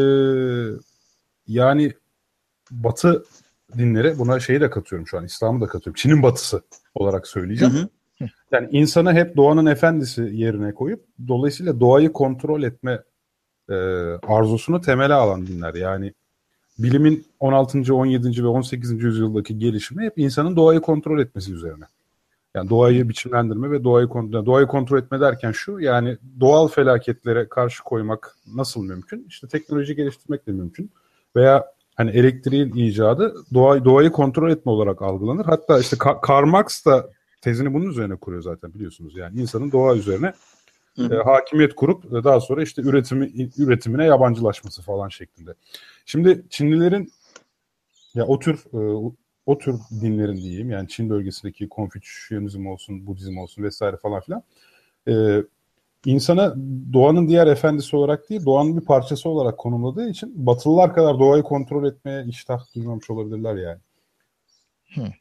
yani 1.46 1.92
Batı 2.70 3.24
dinleri 3.76 4.18
buna 4.18 4.40
şeyi 4.40 4.60
de 4.60 4.70
katıyorum 4.70 5.06
şu 5.06 5.18
an 5.18 5.24
İslam'ı 5.24 5.60
da 5.60 5.66
katıyorum. 5.66 5.94
Çin'in 5.94 6.22
batısı 6.22 6.62
olarak 6.94 7.26
söyleyeceğim. 7.26 7.74
Hı 7.74 7.78
hı. 7.78 7.88
Yani 8.52 8.68
insanı 8.70 9.12
hep 9.12 9.36
doğanın 9.36 9.66
efendisi 9.66 10.22
yerine 10.32 10.74
koyup 10.74 11.04
dolayısıyla 11.28 11.80
doğayı 11.80 12.12
kontrol 12.12 12.62
etme 12.62 13.02
e, 13.70 13.74
arzusunu 14.28 14.80
temele 14.80 15.14
alan 15.14 15.46
dinler. 15.46 15.74
Yani 15.74 16.12
bilimin 16.78 17.26
16. 17.40 17.94
17. 17.94 18.42
ve 18.42 18.46
18. 18.46 19.02
yüzyıldaki 19.02 19.58
gelişimi 19.58 20.04
hep 20.04 20.18
insanın 20.18 20.56
doğayı 20.56 20.80
kontrol 20.80 21.20
etmesi 21.20 21.52
üzerine. 21.52 21.84
Yani 22.54 22.70
doğayı 22.70 23.08
biçimlendirme 23.08 23.70
ve 23.70 23.84
doğayı 23.84 24.08
kontrol, 24.08 24.46
doğayı 24.46 24.66
kontrol 24.66 24.98
etme 24.98 25.20
derken 25.20 25.52
şu 25.52 25.80
yani 25.80 26.18
doğal 26.40 26.68
felaketlere 26.68 27.48
karşı 27.48 27.84
koymak 27.84 28.36
nasıl 28.54 28.84
mümkün? 28.84 29.26
İşte 29.28 29.48
teknoloji 29.48 29.96
geliştirmek 29.96 30.46
de 30.46 30.52
mümkün. 30.52 30.90
Veya 31.36 31.64
hani 31.98 32.10
elektriğin 32.10 32.72
icadı 32.74 33.34
doğa, 33.54 33.84
doğayı 33.84 34.10
kontrol 34.10 34.50
etme 34.50 34.72
olarak 34.72 35.02
algılanır. 35.02 35.44
Hatta 35.44 35.78
işte 35.78 35.96
Karl 36.22 36.46
Marx 36.46 36.86
da 36.86 37.10
tezini 37.40 37.74
bunun 37.74 37.90
üzerine 37.90 38.16
kuruyor 38.16 38.42
zaten 38.42 38.74
biliyorsunuz. 38.74 39.16
Yani 39.16 39.40
insanın 39.40 39.72
doğa 39.72 39.96
üzerine 39.96 40.32
e, 40.98 41.14
hakimiyet 41.24 41.74
kurup 41.74 42.04
e, 42.04 42.24
daha 42.24 42.40
sonra 42.40 42.62
işte 42.62 42.82
üretimi 42.82 43.50
üretimine 43.58 44.04
yabancılaşması 44.04 44.82
falan 44.82 45.08
şeklinde. 45.08 45.54
Şimdi 46.06 46.44
Çinlilerin 46.50 47.12
ya 48.14 48.26
o 48.26 48.38
tür 48.38 48.64
e, 48.72 49.12
o 49.46 49.58
tür 49.58 49.74
dinlerin 50.00 50.36
diyeyim 50.36 50.70
yani 50.70 50.88
Çin 50.88 51.10
bölgesindeki 51.10 51.68
Konfüçyünizm 51.68 52.66
olsun, 52.66 53.06
Budizm 53.06 53.38
olsun 53.38 53.62
vesaire 53.62 53.96
falan 53.96 54.20
filan 54.20 54.42
e, 55.08 55.42
insana 56.06 56.54
doğanın 56.92 57.28
diğer 57.28 57.46
efendisi 57.46 57.96
olarak 57.96 58.30
değil 58.30 58.44
doğanın 58.44 58.80
bir 58.80 58.84
parçası 58.84 59.28
olarak 59.28 59.58
konumladığı 59.58 60.10
için 60.10 60.46
Batılılar 60.46 60.94
kadar 60.94 61.18
doğayı 61.18 61.42
kontrol 61.42 61.86
etmeye 61.86 62.24
iştah 62.24 62.74
duymamış 62.74 63.10
olabilirler 63.10 63.56
yani. 63.56 63.78
Hmm. 64.94 65.12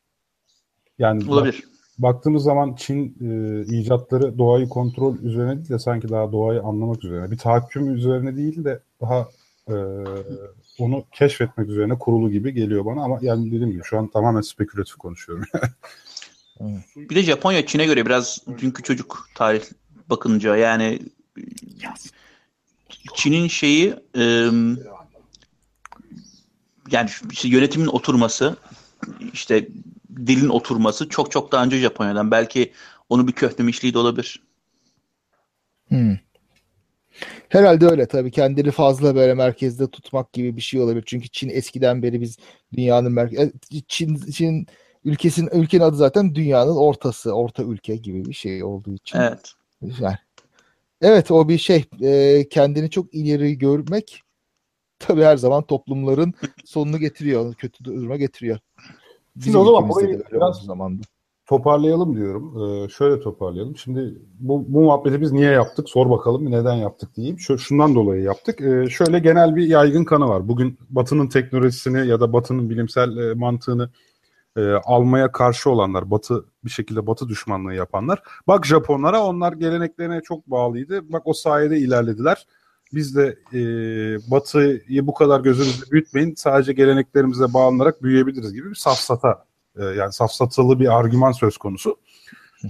Yani 0.99 1.31
Olabilir. 1.31 1.63
Bak, 1.63 2.15
baktığımız 2.15 2.43
zaman 2.43 2.75
Çin 2.75 3.17
e, 3.21 3.61
icatları 3.77 4.37
doğayı 4.37 4.69
kontrol 4.69 5.17
üzerine 5.17 5.57
değil 5.57 5.69
de 5.69 5.79
sanki 5.79 6.09
daha 6.09 6.31
doğayı 6.31 6.61
anlamak 6.61 7.03
üzerine. 7.03 7.31
Bir 7.31 7.37
tahakküm 7.37 7.95
üzerine 7.95 8.35
değil 8.35 8.63
de 8.63 8.79
daha 9.01 9.27
e, 9.69 9.75
onu 10.79 11.05
keşfetmek 11.11 11.69
üzerine 11.69 11.99
kurulu 11.99 12.31
gibi 12.31 12.53
geliyor 12.53 12.85
bana 12.85 13.03
ama 13.03 13.19
yani 13.21 13.51
dediğim 13.51 13.71
gibi 13.71 13.83
şu 13.83 13.97
an 13.97 14.07
tamamen 14.07 14.41
spekülatif 14.41 14.95
konuşuyorum. 14.95 15.45
bir 16.95 17.15
de 17.15 17.23
Japonya 17.23 17.65
Çin'e 17.65 17.85
göre 17.85 18.05
biraz 18.05 18.39
dünkü 18.61 18.83
çocuk 18.83 19.29
tarih 19.35 19.63
bakınca 20.09 20.55
yani 20.55 20.99
Çin'in 23.15 23.47
şeyi 23.47 23.95
e, 24.17 24.23
yani 26.91 27.09
işte 27.31 27.47
yönetimin 27.47 27.87
oturması 27.87 28.57
işte 29.33 29.67
dilin 30.25 30.49
oturması 30.49 31.09
çok 31.09 31.31
çok 31.31 31.51
daha 31.51 31.63
önce 31.63 31.77
Japonya'dan. 31.77 32.31
Belki 32.31 32.71
onu 33.09 33.27
bir 33.27 33.31
köhnemişliği 33.31 33.93
de 33.93 33.97
olabilir. 33.97 34.43
Hmm. 35.87 36.17
Herhalde 37.49 37.85
öyle 37.85 38.07
tabii 38.07 38.31
kendini 38.31 38.71
fazla 38.71 39.15
böyle 39.15 39.33
merkezde 39.33 39.89
tutmak 39.89 40.33
gibi 40.33 40.55
bir 40.55 40.61
şey 40.61 40.81
olabilir. 40.81 41.03
Çünkü 41.05 41.29
Çin 41.29 41.49
eskiden 41.49 42.03
beri 42.03 42.21
biz 42.21 42.37
dünyanın 42.73 43.11
merkezi 43.11 43.51
Çin, 43.87 44.31
Çin 44.31 44.67
ülkesin 45.05 45.49
ülkenin 45.53 45.83
adı 45.83 45.95
zaten 45.95 46.35
dünyanın 46.35 46.75
ortası, 46.75 47.31
orta 47.31 47.63
ülke 47.63 47.95
gibi 47.95 48.25
bir 48.25 48.33
şey 48.33 48.63
olduğu 48.63 48.93
için. 48.93 49.19
Evet. 49.19 49.53
Yani, 49.81 50.17
evet 51.01 51.31
o 51.31 51.49
bir 51.49 51.57
şey 51.57 51.85
e, 52.01 52.49
kendini 52.49 52.89
çok 52.89 53.13
ileri 53.13 53.57
görmek 53.57 54.21
tabii 54.99 55.23
her 55.23 55.37
zaman 55.37 55.63
toplumların 55.63 56.33
sonunu 56.65 56.97
getiriyor, 56.97 57.53
kötü 57.53 57.83
duruma 57.83 58.15
getiriyor. 58.15 58.59
Şimdi 59.43 59.57
o 59.57 59.65
zaman 59.65 59.89
burayı 59.89 60.23
biraz 60.31 60.63
zamanda. 60.63 61.01
toparlayalım 61.45 62.15
diyorum. 62.15 62.53
Ee, 62.63 62.89
şöyle 62.89 63.21
toparlayalım. 63.21 63.77
Şimdi 63.77 64.13
bu, 64.39 64.65
bu 64.67 64.81
muhabbeti 64.81 65.21
biz 65.21 65.31
niye 65.31 65.51
yaptık? 65.51 65.89
Sor 65.89 66.09
bakalım 66.09 66.51
neden 66.51 66.75
yaptık 66.75 67.15
diyeyim. 67.15 67.39
Şu, 67.39 67.57
şundan 67.57 67.95
dolayı 67.95 68.21
yaptık. 68.23 68.61
Ee, 68.61 68.89
şöyle 68.89 69.19
genel 69.19 69.55
bir 69.55 69.67
yaygın 69.67 70.03
kanı 70.03 70.27
var. 70.27 70.47
Bugün 70.47 70.77
Batı'nın 70.89 71.27
teknolojisini 71.27 72.07
ya 72.07 72.19
da 72.19 72.33
Batı'nın 72.33 72.69
bilimsel 72.69 73.17
e, 73.17 73.33
mantığını 73.33 73.89
e, 74.57 74.71
almaya 74.85 75.31
karşı 75.31 75.69
olanlar, 75.69 76.11
Batı 76.11 76.45
bir 76.65 76.69
şekilde 76.69 77.07
Batı 77.07 77.29
düşmanlığı 77.29 77.73
yapanlar. 77.73 78.23
Bak 78.47 78.65
Japonlara 78.65 79.23
onlar 79.23 79.53
geleneklerine 79.53 80.21
çok 80.21 80.47
bağlıydı. 80.47 81.13
Bak 81.13 81.21
o 81.25 81.33
sayede 81.33 81.77
ilerlediler 81.77 82.47
biz 82.93 83.15
de 83.15 83.39
e, 83.53 83.61
Batı'yı 84.31 85.07
bu 85.07 85.13
kadar 85.13 85.39
gözünüzde 85.39 85.91
büyütmeyin 85.91 86.35
sadece 86.35 86.73
geleneklerimize 86.73 87.53
bağlanarak 87.53 88.03
büyüyebiliriz 88.03 88.53
gibi 88.53 88.69
bir 88.69 88.75
safsata 88.75 89.45
e, 89.79 89.83
yani 89.83 90.13
safsatalı 90.13 90.79
bir 90.79 90.99
argüman 90.99 91.31
söz 91.31 91.57
konusu. 91.57 91.97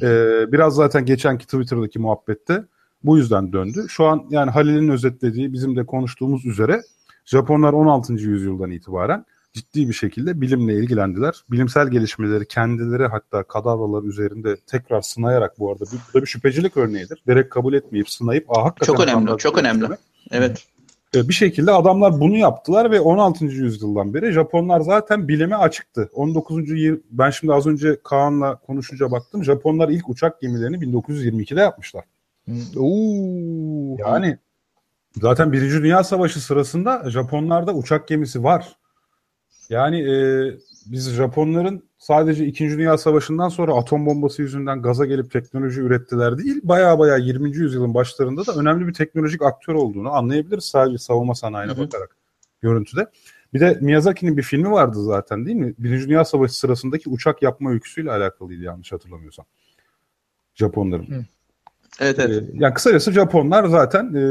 Ee, 0.02 0.46
biraz 0.52 0.76
zaten 0.76 1.06
geçenki 1.06 1.46
Twitter'daki 1.46 2.00
muhabbette 2.00 2.64
bu 3.04 3.18
yüzden 3.18 3.54
döndü. 3.54 3.86
Şu 3.90 4.06
an 4.06 4.26
yani 4.30 4.52
Halil'in 4.52 4.90
özetlediği 4.90 5.54
bizim 5.54 5.76
de 5.76 5.86
konuştuğumuz 5.86 6.46
üzere 6.46 6.82
Japonlar 7.26 7.74
16. 7.74 8.14
yüzyıldan 8.14 8.72
itibaren 8.72 9.26
ciddi 9.58 9.90
bir 9.90 9.94
şekilde 9.94 10.42
bilimle 10.42 10.74
ilgilendiler. 10.74 11.44
Bilimsel 11.52 11.88
gelişmeleri 11.88 12.48
kendileri 12.48 13.08
hatta 13.08 13.44
kadavralar 13.44 14.04
üzerinde 14.04 14.58
tekrar 14.68 15.02
sınayarak 15.02 15.60
bu 15.60 15.72
arada 15.72 15.86
bir, 15.86 16.00
bu 16.10 16.18
da 16.18 16.22
bir 16.22 16.28
şüphecilik 16.28 16.78
örneğidir. 16.78 17.24
Direkt 17.28 17.50
kabul 17.50 17.74
etmeyip 17.74 18.10
sınayıp 18.10 18.46
ah 18.50 18.66
hakikaten 18.66 18.94
çok 18.94 19.00
önemli, 19.00 19.38
çok 19.38 19.58
önemli. 19.58 19.82
Demek. 19.82 20.00
Evet. 20.32 20.66
Bir 21.14 21.34
şekilde 21.34 21.72
adamlar 21.72 22.20
bunu 22.20 22.38
yaptılar 22.38 22.92
ve 22.92 23.00
16. 23.00 23.46
yüzyıldan 23.46 24.14
beri 24.14 24.32
Japonlar 24.32 24.82
zaten 24.82 25.28
bilime 25.28 25.56
açıktı. 25.56 26.10
19. 26.14 26.70
yıl 26.70 26.98
ben 27.12 27.30
şimdi 27.30 27.54
az 27.54 27.68
önce 27.68 27.98
Kaan'la 28.04 28.56
konuşunca 28.56 29.12
baktım. 29.12 29.44
Japonlar 29.44 29.90
ilk 29.90 30.10
uçak 30.10 30.42
gemilerini 30.42 30.78
1922'de 30.78 31.60
yapmışlar. 31.60 32.04
Oo. 32.78 33.98
Yani 34.00 34.38
zaten 35.16 35.52
Birinci 35.52 35.84
Dünya 35.84 36.04
Savaşı 36.04 36.42
sırasında 36.42 37.10
Japonlarda 37.10 37.74
uçak 37.74 38.08
gemisi 38.08 38.44
var. 38.44 38.76
Yani 39.70 40.00
e, 40.12 40.16
biz 40.86 41.10
Japonların 41.10 41.84
sadece 41.98 42.46
İkinci 42.46 42.78
Dünya 42.78 42.98
Savaşı'ndan 42.98 43.50
sonra 43.50 43.74
atom 43.74 44.06
bombası 44.06 44.42
yüzünden 44.42 44.82
gaza 44.82 45.06
gelip 45.06 45.32
teknoloji 45.32 45.82
ürettiler 45.82 46.38
değil, 46.38 46.60
baya 46.64 47.00
baya 47.00 47.18
20. 47.18 47.58
yüzyılın 47.58 47.94
başlarında 47.94 48.46
da 48.46 48.54
önemli 48.54 48.88
bir 48.88 48.94
teknolojik 48.94 49.42
aktör 49.42 49.74
olduğunu 49.74 50.12
anlayabiliriz 50.12 50.66
sadece 50.66 50.98
savunma 50.98 51.36
sanayine 51.36 51.72
Hı-hı. 51.72 51.82
bakarak 51.82 52.18
görüntüde. 52.62 53.08
Bir 53.54 53.60
de 53.60 53.78
Miyazaki'nin 53.82 54.38
bir 54.38 54.44
filmi 54.44 54.72
vardı 54.72 55.04
zaten 55.04 55.46
değil 55.46 55.58
mi? 55.58 55.74
Birinci 55.78 56.08
Dünya 56.08 56.26
Savaşı 56.26 56.58
sırasındaki 56.58 57.10
uçak 57.10 57.42
yapma 57.42 57.72
öyküsüyle 57.72 58.12
alakalıydı 58.12 58.64
yanlış 58.64 58.92
hatırlamıyorsam. 58.92 59.46
Japonların. 60.56 61.12
Hı. 61.12 61.26
Evet, 62.00 62.20
evet. 62.20 62.44
Ee, 62.44 62.52
yani 62.54 62.74
kısacası 62.74 63.12
Japonlar 63.12 63.66
zaten 63.66 64.06
e, 64.06 64.22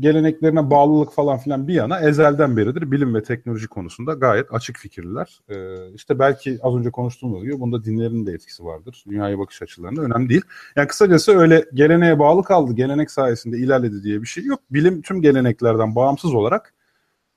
geleneklerine 0.00 0.70
bağlılık 0.70 1.12
falan 1.12 1.38
filan 1.38 1.68
bir 1.68 1.74
yana 1.74 2.00
ezelden 2.00 2.56
beridir 2.56 2.90
bilim 2.90 3.14
ve 3.14 3.22
teknoloji 3.22 3.68
konusunda 3.68 4.12
gayet 4.12 4.54
açık 4.54 4.76
fikirliler. 4.76 5.40
E, 5.48 5.56
işte 5.94 6.18
belki 6.18 6.58
az 6.62 6.74
önce 6.74 6.90
konuştuğumuz 6.90 7.42
gibi 7.42 7.60
bunda 7.60 7.84
dinlerin 7.84 8.26
de 8.26 8.32
etkisi 8.32 8.64
vardır. 8.64 9.04
Dünyaya 9.08 9.38
bakış 9.38 9.62
açılarında 9.62 10.02
önemli 10.02 10.28
değil. 10.28 10.42
Yani 10.76 10.88
kısacası 10.88 11.38
öyle 11.38 11.64
geleneğe 11.74 12.18
bağlı 12.18 12.42
kaldı, 12.42 12.72
gelenek 12.72 13.10
sayesinde 13.10 13.58
ilerledi 13.58 14.02
diye 14.02 14.22
bir 14.22 14.26
şey 14.26 14.44
yok. 14.44 14.60
Bilim 14.70 15.02
tüm 15.02 15.22
geleneklerden 15.22 15.94
bağımsız 15.94 16.34
olarak 16.34 16.75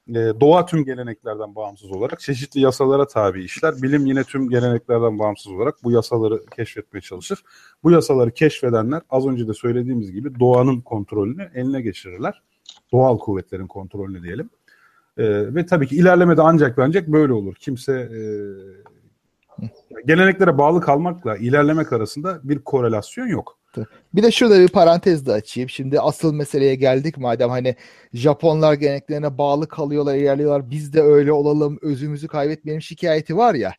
e, 0.10 0.40
doğa 0.42 0.66
tüm 0.66 0.86
geleneklerden 0.86 1.56
bağımsız 1.56 1.92
olarak 1.92 2.20
çeşitli 2.20 2.60
yasalara 2.60 3.08
tabi 3.08 3.44
işler. 3.44 3.82
Bilim 3.82 4.06
yine 4.06 4.24
tüm 4.24 4.50
geleneklerden 4.50 5.20
bağımsız 5.20 5.52
olarak 5.52 5.76
bu 5.84 5.92
yasaları 5.92 6.46
keşfetmeye 6.46 7.02
çalışır. 7.02 7.44
Bu 7.84 7.92
yasaları 7.92 8.32
keşfedenler 8.32 9.02
az 9.10 9.28
önce 9.28 9.48
de 9.48 9.54
söylediğimiz 9.54 10.12
gibi 10.12 10.40
doğanın 10.40 10.82
kontrolünü 10.82 11.52
eline 11.56 11.82
geçirirler. 11.82 12.42
Doğal 12.92 13.18
kuvvetlerin 13.18 13.68
kontrolünü 13.68 14.24
diyelim. 14.24 14.50
E, 15.18 15.56
ve 15.56 15.66
tabii 15.66 15.88
ki 15.88 15.96
ilerlemede 15.96 16.42
ancak 16.42 16.78
ve 16.78 16.84
ancak 16.84 17.08
böyle 17.08 17.34
olur. 17.34 17.56
Kimse 17.56 17.94
e, 17.94 18.20
geleneklere 20.06 20.58
bağlı 20.58 20.82
kalmakla 20.82 21.38
ilerlemek 21.38 21.94
arasında 21.94 22.40
bir 22.44 22.60
korelasyon 22.60 23.28
yok. 23.28 23.59
Bir 24.14 24.24
de 24.24 24.32
şurada 24.32 24.60
bir 24.60 24.68
parantez 24.68 25.26
de 25.26 25.32
açayım. 25.32 25.70
Şimdi 25.70 26.00
asıl 26.00 26.34
meseleye 26.34 26.76
geldik 26.76 27.18
madem 27.18 27.50
hani 27.50 27.76
Japonlar 28.14 28.74
geleneklerine 28.74 29.38
bağlı 29.38 29.68
kalıyorlar, 29.68 30.16
ilerliyorlar. 30.16 30.72
Biz 30.72 30.94
de 30.94 31.02
öyle 31.02 31.32
olalım, 31.32 31.80
özümüzü 31.82 32.28
kaybetmeyelim 32.28 32.82
şikayeti 32.82 33.38
var 33.38 33.54
ya. 33.54 33.74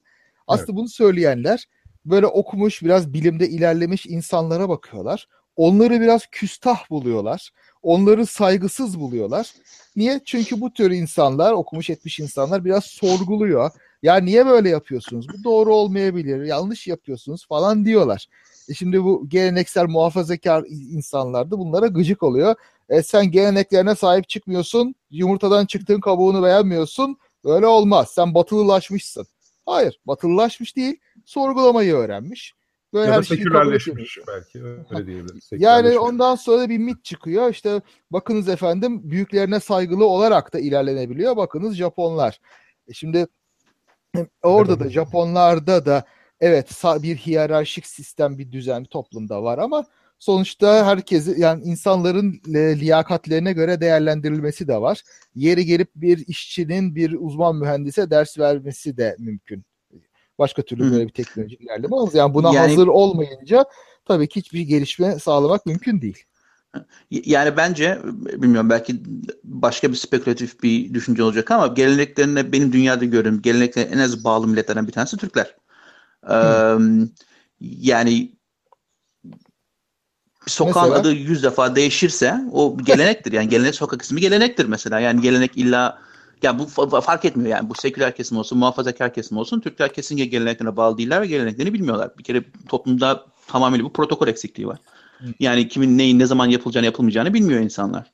Aslında 0.47 0.67
evet. 0.73 0.77
bunu 0.77 0.89
söyleyenler 0.89 1.69
böyle 2.05 2.27
okumuş, 2.27 2.83
biraz 2.83 3.13
bilimde 3.13 3.49
ilerlemiş 3.49 4.07
insanlara 4.07 4.69
bakıyorlar. 4.69 5.29
Onları 5.57 6.01
biraz 6.01 6.27
küstah 6.27 6.91
buluyorlar. 6.91 7.51
Onları 7.83 8.27
saygısız 8.27 9.01
buluyorlar. 9.01 9.53
Niye? 9.97 10.21
Çünkü 10.25 10.61
bu 10.61 10.73
tür 10.73 10.91
insanlar, 10.91 11.53
okumuş 11.53 11.91
etmiş 11.91 12.21
insanlar 12.21 12.65
biraz 12.65 12.85
sorguluyor. 12.85 13.71
Ya 14.03 14.17
niye 14.17 14.47
böyle 14.47 14.69
yapıyorsunuz? 14.69 15.27
Bu 15.29 15.45
doğru 15.45 15.75
olmayabilir, 15.75 16.45
yanlış 16.45 16.87
yapıyorsunuz 16.87 17.47
falan 17.47 17.85
diyorlar. 17.85 18.27
E 18.71 18.75
şimdi 18.75 19.05
bu 19.05 19.29
geleneksel 19.29 19.87
muhafazakar 19.87 20.65
insanlar 20.69 21.51
da 21.51 21.59
bunlara 21.59 21.87
gıcık 21.87 22.23
oluyor. 22.23 22.55
E 22.89 23.03
sen 23.03 23.31
geleneklerine 23.31 23.95
sahip 23.95 24.29
çıkmıyorsun, 24.29 24.95
yumurtadan 25.11 25.67
çıktığın 25.67 26.01
kabuğunu 26.01 26.43
beğenmiyorsun. 26.43 27.17
Böyle 27.45 27.67
olmaz. 27.67 28.11
Sen 28.11 28.35
batılılaşmışsın. 28.35 29.27
Hayır, 29.67 30.01
batılılaşmış 30.07 30.77
değil, 30.77 30.97
sorgulamayı 31.25 31.95
öğrenmiş. 31.95 32.55
Böyle 32.93 33.11
ya 33.11 33.17
her 33.17 33.23
sekülerleşmiş 33.23 34.19
belki 34.29 34.65
öyle 34.65 35.07
diyebiliriz. 35.07 35.49
Yani 35.53 35.99
ondan 35.99 36.35
sonra 36.35 36.69
bir 36.69 36.79
mit 36.79 37.05
çıkıyor. 37.05 37.51
İşte 37.51 37.81
bakınız 38.11 38.49
efendim 38.49 39.11
büyüklerine 39.11 39.61
saygılı 39.61 40.07
olarak 40.07 40.53
da 40.53 40.59
ilerlenebiliyor. 40.59 41.37
Bakınız 41.37 41.75
Japonlar. 41.75 42.41
E 42.89 42.93
şimdi 42.93 43.27
orada 44.43 44.81
da 44.81 44.91
Japonlarda 44.91 45.87
da 45.87 46.05
evet 46.41 46.83
bir 46.85 47.17
hiyerarşik 47.17 47.87
sistem 47.87 48.39
bir 48.39 48.53
düzen 48.53 48.85
toplumda 48.85 49.43
var 49.43 49.59
ama 49.59 49.85
sonuçta 50.19 50.87
herkesi 50.87 51.35
yani 51.41 51.65
insanların 51.65 52.41
e, 52.55 52.81
liyakatlerine 52.81 53.53
göre 53.53 53.81
değerlendirilmesi 53.81 54.69
de 54.69 54.81
var. 54.81 55.03
Yeri 55.35 55.67
gelip 55.67 55.91
bir 55.95 56.27
işçinin 56.27 56.95
bir 56.95 57.17
uzman 57.21 57.57
mühendise 57.57 58.11
ders 58.11 58.39
vermesi 58.39 58.97
de 58.97 59.17
mümkün. 59.19 59.65
Başka 60.39 60.63
türlü 60.63 60.85
Hı. 60.85 60.93
böyle 60.93 61.07
bir 61.07 61.13
teknoloji 61.13 61.57
ilerleme 61.57 61.95
olmaz. 61.95 62.15
Yani 62.15 62.35
buna 62.35 62.55
yani, 62.55 62.69
hazır 62.69 62.87
olmayınca 62.87 63.65
tabii 64.05 64.29
ki 64.29 64.41
hiçbir 64.41 64.61
gelişme 64.61 65.19
sağlamak 65.19 65.67
mümkün 65.67 66.01
değil. 66.01 66.25
Yani 67.11 67.57
bence 67.57 67.99
bilmiyorum 68.15 68.71
belki 68.71 69.03
başka 69.45 69.91
bir 69.91 69.97
spekülatif 69.97 70.63
bir 70.63 70.95
düşünce 70.95 71.23
olacak 71.23 71.51
ama 71.51 71.67
geleneklerine 71.67 72.53
benim 72.53 72.73
dünyada 72.73 73.05
gördüğüm 73.05 73.43
geleneklerine 73.43 73.95
en 73.95 73.99
az 73.99 74.25
bağlı 74.25 74.49
milletlerden 74.49 74.87
bir 74.87 74.93
tanesi 74.93 75.17
Türkler. 75.17 75.57
Ee, 76.29 76.75
yani 77.61 78.33
sokağın 80.47 80.89
mesela? 80.89 81.01
adı 81.01 81.13
yüz 81.13 81.43
defa 81.43 81.77
değişirse 81.77 82.41
o 82.53 82.79
gelenektir. 82.79 83.33
Yani 83.33 83.49
gelenek 83.49 83.75
sokak 83.75 84.03
ismi 84.03 84.21
gelenektir 84.21 84.65
mesela. 84.65 85.01
Yani 85.01 85.21
gelenek 85.21 85.57
illa 85.57 85.99
ya 86.43 86.59
bu 86.59 86.67
fark 87.01 87.25
etmiyor 87.25 87.51
yani 87.51 87.71
bu 87.71 87.75
seküler 87.75 88.17
kesim 88.17 88.39
olsun, 88.39 88.59
muhafazakar 88.59 89.15
kesim 89.15 89.37
olsun. 89.37 89.61
Türkler 89.61 89.93
kesinlikle 89.93 90.27
geleneklerine 90.27 90.77
bağlı 90.77 90.99
değiller 90.99 91.23
ve 91.23 91.27
geleneklerini 91.27 91.73
bilmiyorlar. 91.73 92.11
Bir 92.19 92.25
kere 92.25 92.45
toplumda 92.69 93.27
tamamıyla 93.47 93.85
bu 93.85 93.93
protokol 93.93 94.29
eksikliği 94.29 94.69
var. 94.69 94.79
Yani 95.41 95.69
kimin 95.69 95.99
neyin 95.99 96.19
ne 96.19 96.27
zaman 96.27 96.47
yapılacağını 96.47 96.87
yapılmayacağını 96.87 97.35
bilmiyor 97.35 97.61
insanlar 97.61 98.11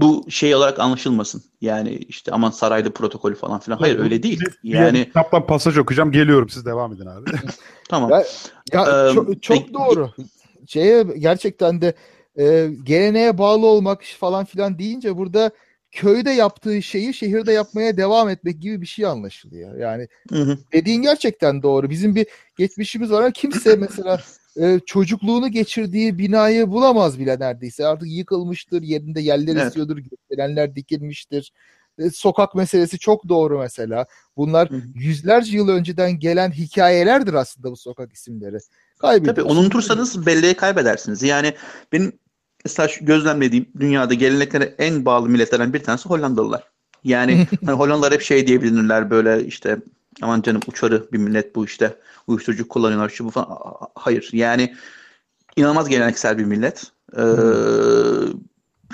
bu 0.00 0.30
şey 0.30 0.54
olarak 0.54 0.78
anlaşılmasın. 0.80 1.42
Yani 1.60 1.94
işte 1.94 2.32
aman 2.32 2.50
sarayda 2.50 2.92
protokolü 2.92 3.34
falan 3.34 3.60
filan. 3.60 3.78
Hayır 3.78 3.98
öyle 3.98 4.22
değil. 4.22 4.40
Yani 4.62 5.04
kitaptan 5.04 5.46
pasaj 5.46 5.78
okuyacağım. 5.78 6.12
Geliyorum. 6.12 6.48
Siz 6.48 6.66
devam 6.66 6.92
edin 6.92 7.06
abi. 7.06 7.30
tamam. 7.88 8.10
Ya, 8.10 8.24
ya 8.72 9.08
ee, 9.08 9.14
çok, 9.14 9.42
çok 9.42 9.70
e, 9.70 9.74
doğru. 9.74 10.10
Şeye 10.66 11.02
gerçekten 11.02 11.80
de 11.80 11.94
e, 12.38 12.70
geleneğe 12.84 13.38
bağlı 13.38 13.66
olmak 13.66 14.02
falan 14.18 14.44
filan 14.44 14.78
deyince 14.78 15.16
burada 15.16 15.50
köyde 15.92 16.30
yaptığı 16.30 16.82
şeyi 16.82 17.14
şehirde 17.14 17.52
yapmaya 17.52 17.96
devam 17.96 18.28
etmek 18.28 18.60
gibi 18.60 18.80
bir 18.80 18.86
şey 18.86 19.06
anlaşılıyor. 19.06 19.78
Yani 19.78 20.08
hı 20.30 20.42
hı. 20.42 20.58
dediğin 20.72 21.02
gerçekten 21.02 21.62
doğru. 21.62 21.90
Bizim 21.90 22.14
bir 22.14 22.26
geçmişimiz 22.58 23.10
var 23.10 23.20
ama 23.20 23.30
kimse 23.30 23.76
mesela 23.76 24.20
e, 24.60 24.80
çocukluğunu 24.86 25.48
geçirdiği 25.48 26.18
binayı 26.18 26.70
bulamaz 26.70 27.18
bile 27.18 27.40
neredeyse. 27.40 27.86
Artık 27.86 28.08
yıkılmıştır, 28.08 28.82
yerinde 28.82 29.20
yerler 29.20 29.56
evet. 29.56 29.66
istiyordur, 29.66 29.98
gökdelenler 29.98 30.76
dikilmiştir. 30.76 31.52
E, 31.98 32.10
sokak 32.10 32.54
meselesi 32.54 32.98
çok 32.98 33.28
doğru 33.28 33.58
mesela. 33.58 34.06
Bunlar 34.36 34.70
Hı. 34.70 34.82
yüzlerce 34.94 35.56
yıl 35.56 35.68
önceden 35.68 36.18
gelen 36.18 36.50
hikayelerdir 36.50 37.34
aslında 37.34 37.70
bu 37.70 37.76
sokak 37.76 38.12
isimleri. 38.12 38.58
Tabii 39.00 39.42
unutursanız 39.42 40.26
belleği 40.26 40.54
kaybedersiniz. 40.54 41.22
Yani 41.22 41.54
benim 41.92 42.12
mesela 42.64 42.88
gözlemlediğim 43.00 43.66
dünyada 43.80 44.14
geleneklere 44.14 44.74
en 44.78 45.04
bağlı 45.04 45.28
milletlerden 45.28 45.72
bir 45.72 45.82
tanesi 45.82 46.08
Hollandalılar. 46.08 46.62
Yani 47.04 47.46
hani 47.66 47.76
Hollandalılar 47.76 48.12
hep 48.12 48.22
şey 48.22 48.46
diyebilirler 48.46 49.10
böyle 49.10 49.44
işte 49.44 49.78
aman 50.22 50.42
canım 50.42 50.60
uçarı 50.66 51.12
bir 51.12 51.18
millet 51.18 51.56
bu 51.56 51.64
işte 51.64 51.96
uyuşturucu 52.26 52.68
kullanıyorlar 52.68 53.08
şu 53.08 53.24
bu 53.24 53.30
falan. 53.30 53.58
Hayır 53.94 54.30
yani 54.32 54.74
inanılmaz 55.56 55.88
geleneksel 55.88 56.38
bir 56.38 56.44
millet. 56.44 56.92
Ee, 57.16 57.22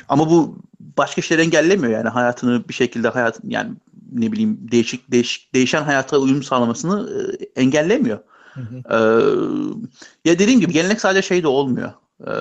ama 0.09 0.31
bu 0.31 0.59
başka 0.81 1.23
şeyleri 1.23 1.47
engellemiyor 1.47 1.93
yani 1.93 2.09
hayatını 2.09 2.69
bir 2.69 2.75
şekilde 2.75 3.09
hayat 3.09 3.41
yani 3.45 3.71
ne 4.13 4.33
bileyim 4.33 4.59
değişik 4.73 5.11
değişik 5.13 5.55
değişen 5.55 5.83
hayata 5.83 6.19
uyum 6.19 6.43
sağlamasını 6.43 7.11
e, 7.41 7.61
engellemiyor. 7.61 8.19
Hı 8.55 8.61
hı. 8.61 8.77
Ee, 8.91 10.31
ya 10.31 10.39
dediğim 10.39 10.61
gibi 10.61 10.73
gelenek 10.73 11.01
sadece 11.01 11.23
şey 11.23 11.43
de 11.43 11.49
olmuyor. 11.49 11.93
Ee, 12.27 12.33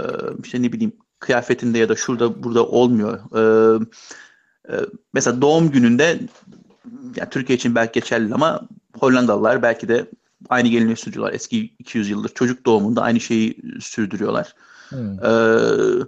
işte 0.43 0.61
ne 0.61 0.71
bileyim 0.71 0.93
kıyafetinde 1.19 1.77
ya 1.77 1.89
da 1.89 1.95
şurada 1.95 2.43
burada 2.43 2.65
olmuyor. 2.65 3.19
Ee, 3.35 3.85
e, 4.73 4.75
mesela 5.13 5.41
doğum 5.41 5.71
gününde 5.71 6.19
yani 7.15 7.29
Türkiye 7.29 7.57
için 7.57 7.75
belki 7.75 7.99
geçerli 7.99 8.33
ama 8.33 8.61
Hollandalılar 8.99 9.61
belki 9.61 9.87
de 9.87 10.05
aynı 10.49 10.67
geleneği 10.67 10.95
sürdürüyorlar. 10.95 11.33
Eski 11.33 11.73
200 11.79 12.09
yıldır 12.09 12.29
çocuk 12.29 12.65
doğumunda 12.65 13.01
aynı 13.01 13.19
şeyi 13.19 13.57
sürdürüyorlar. 13.81 14.55
Hmm. 14.89 15.25
Ee, 15.25 16.05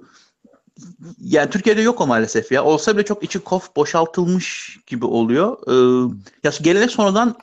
yani 1.19 1.49
Türkiye'de 1.49 1.81
yok 1.81 2.01
o 2.01 2.07
maalesef 2.07 2.51
ya. 2.51 2.63
Olsa 2.63 2.95
bile 2.95 3.05
çok 3.05 3.23
içi 3.23 3.39
kof 3.39 3.75
boşaltılmış 3.75 4.79
gibi 4.87 5.05
oluyor. 5.05 5.57
Ee, 5.67 6.13
ya 6.43 6.51
gelenek 6.61 6.91
sonradan 6.91 7.35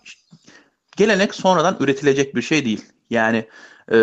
gelenek 0.97 1.35
sonradan 1.35 1.77
üretilecek 1.81 2.35
bir 2.35 2.43
şey 2.43 2.65
değil. 2.65 2.85
Yani 3.11 3.49
e, 3.93 3.97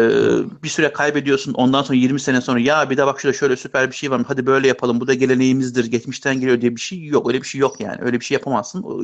bir 0.64 0.70
süre 0.70 0.94
kaybediyorsun 0.94 1.54
ondan 1.54 1.84
sonra 1.84 1.98
20 1.98 2.20
sene 2.20 2.42
sonra 2.42 2.60
ya 2.60 2.90
bir 2.90 2.98
de 2.98 3.06
bak 3.06 3.20
şurada 3.20 3.38
şöyle 3.38 3.56
süper 3.56 3.92
bir 3.92 3.96
şey 3.96 4.12
var 4.12 4.22
hadi 4.28 4.46
böyle 4.46 4.68
yapalım 4.68 5.00
bu 5.00 5.08
da 5.08 5.14
geleneğimizdir 5.14 5.86
geçmişten 5.86 6.40
geliyor 6.40 6.62
diye 6.62 6.76
bir 6.76 6.82
şey 6.82 7.06
yok 7.06 7.28
öyle 7.28 7.42
bir 7.42 7.48
şey 7.48 7.62
yok 7.62 7.80
yani 7.80 7.98
öyle 8.02 8.20
bir 8.20 8.26
şey 8.26 8.36
yapamazsın 8.36 8.84
o, 8.84 9.04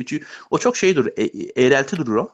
o 0.52 0.58
çok 0.58 0.78
şeydir 0.78 1.10
e, 1.18 1.24
eğrelti 1.64 1.98
durur 1.98 2.16
o. 2.16 2.30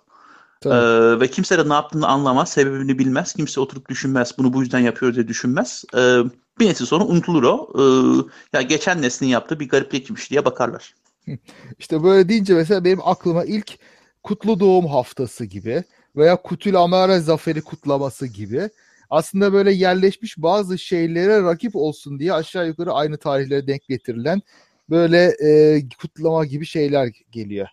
Ee, 0.65 1.19
ve 1.19 1.27
kimse 1.27 1.57
de 1.57 1.69
ne 1.69 1.73
yaptığını 1.73 2.07
anlamaz, 2.07 2.49
sebebini 2.49 2.99
bilmez. 2.99 3.33
Kimse 3.33 3.59
oturup 3.59 3.89
düşünmez, 3.89 4.37
bunu 4.37 4.53
bu 4.53 4.61
yüzden 4.61 4.79
yapıyor 4.79 5.15
diye 5.15 5.27
düşünmez. 5.27 5.83
Ee, 5.95 6.19
bir 6.59 6.67
nesil 6.67 6.85
sonra 6.85 7.03
unutulur 7.03 7.43
o. 7.43 7.69
Ee, 8.53 8.57
ya 8.57 8.61
geçen 8.61 9.01
neslin 9.01 9.27
yaptığı 9.27 9.59
bir 9.59 9.69
gariplikmiş 9.69 10.31
diye 10.31 10.45
bakarlar. 10.45 10.95
İşte 11.79 12.03
böyle 12.03 12.29
deyince 12.29 12.53
mesela 12.53 12.83
benim 12.83 12.99
aklıma 13.03 13.45
ilk 13.45 13.79
kutlu 14.23 14.59
doğum 14.59 14.87
haftası 14.87 15.45
gibi 15.45 15.83
veya 16.17 16.35
Kutül 16.35 16.75
Amara 16.75 17.19
Zaferi 17.19 17.61
kutlaması 17.61 18.27
gibi 18.27 18.69
aslında 19.09 19.53
böyle 19.53 19.71
yerleşmiş 19.71 20.37
bazı 20.37 20.77
şeylere 20.77 21.41
rakip 21.43 21.75
olsun 21.75 22.19
diye 22.19 22.33
aşağı 22.33 22.67
yukarı 22.67 22.93
aynı 22.93 23.17
tarihlere 23.17 23.67
denk 23.67 23.87
getirilen 23.87 24.41
böyle 24.89 25.35
e, 25.45 25.81
kutlama 26.01 26.45
gibi 26.45 26.65
şeyler 26.65 27.09
geliyor. 27.31 27.67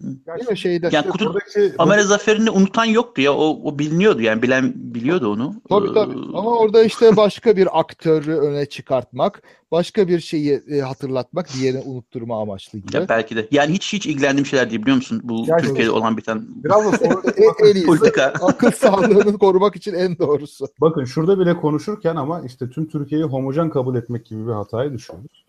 Mi 0.00 0.58
şeyde? 0.58 0.88
Yani 0.92 1.08
kutu, 1.08 1.26
buradaki, 1.26 1.72
Amere 1.78 2.02
Zaferi'ni 2.02 2.50
unutan 2.50 2.84
yoktu 2.84 3.20
ya. 3.20 3.34
O, 3.34 3.60
o 3.64 3.78
biliniyordu 3.78 4.20
yani. 4.22 4.42
Bilen 4.42 4.72
biliyordu 4.76 5.32
onu. 5.32 5.54
Tabii 5.68 5.94
tabii. 5.94 6.18
Ee, 6.18 6.36
Ama 6.36 6.58
orada 6.58 6.82
işte 6.82 7.16
başka 7.16 7.56
bir 7.56 7.80
aktörü 7.80 8.36
öne 8.36 8.66
çıkartmak, 8.66 9.42
başka 9.70 10.08
bir 10.08 10.20
şeyi 10.20 10.62
e, 10.70 10.80
hatırlatmak, 10.80 11.48
diğerini 11.54 11.80
unutturma 11.80 12.40
amaçlı 12.40 12.78
gibi. 12.78 12.96
Ya 12.96 13.08
belki 13.08 13.36
de. 13.36 13.48
Yani 13.50 13.74
hiç 13.74 13.92
hiç 13.92 14.06
ilgilendiğim 14.06 14.46
şeyler 14.46 14.70
değil 14.70 14.82
biliyor 14.82 14.96
musun? 14.96 15.20
Bu 15.24 15.44
yani 15.46 15.62
Türkiye'de 15.62 15.90
olan 15.90 16.16
biten 16.16 16.46
biraz 16.48 16.92
da 16.92 17.06
en, 17.06 17.66
en 17.68 17.74
iyisi, 17.74 17.86
politika. 17.86 18.24
Akıl 18.40 18.70
sağlığını 18.70 19.38
korumak 19.38 19.76
için 19.76 19.94
en 19.94 20.18
doğrusu. 20.18 20.66
Bakın 20.80 21.04
şurada 21.04 21.38
bile 21.38 21.56
konuşurken 21.56 22.16
ama 22.16 22.42
işte 22.46 22.70
tüm 22.70 22.88
Türkiye'yi 22.88 23.24
homojen 23.26 23.70
kabul 23.70 23.96
etmek 23.96 24.26
gibi 24.26 24.46
bir 24.46 24.52
hataya 24.52 24.92
düşüyoruz. 24.92 25.47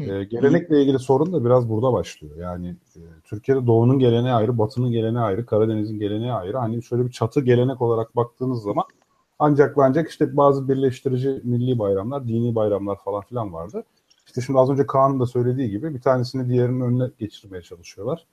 E, 0.00 0.24
gelenekle 0.24 0.82
ilgili 0.82 0.98
sorun 0.98 1.32
da 1.32 1.44
biraz 1.44 1.68
burada 1.68 1.92
başlıyor. 1.92 2.36
Yani 2.36 2.76
e, 2.96 3.00
Türkiye'de 3.24 3.66
Doğu'nun 3.66 3.98
geleneği 3.98 4.34
ayrı, 4.34 4.58
Batı'nın 4.58 4.90
geleneği 4.90 5.24
ayrı, 5.24 5.46
Karadeniz'in 5.46 5.98
geleneği 5.98 6.32
ayrı. 6.32 6.58
Hani 6.58 6.82
şöyle 6.82 7.06
bir 7.06 7.10
çatı 7.10 7.40
gelenek 7.40 7.82
olarak 7.82 8.16
baktığınız 8.16 8.62
zaman 8.62 8.84
ancak 9.38 9.78
ve 9.78 9.84
ancak 9.84 10.08
işte 10.08 10.36
bazı 10.36 10.68
birleştirici 10.68 11.40
milli 11.44 11.78
bayramlar, 11.78 12.28
dini 12.28 12.54
bayramlar 12.54 12.96
falan 13.04 13.22
filan 13.22 13.52
vardı. 13.52 13.84
İşte 14.26 14.40
şimdi 14.40 14.58
az 14.58 14.70
önce 14.70 14.86
Kaan'ın 14.86 15.20
da 15.20 15.26
söylediği 15.26 15.70
gibi 15.70 15.94
bir 15.94 16.00
tanesini 16.00 16.48
diğerinin 16.48 16.80
önüne 16.80 17.10
geçirmeye 17.18 17.62
çalışıyorlar. 17.62 18.26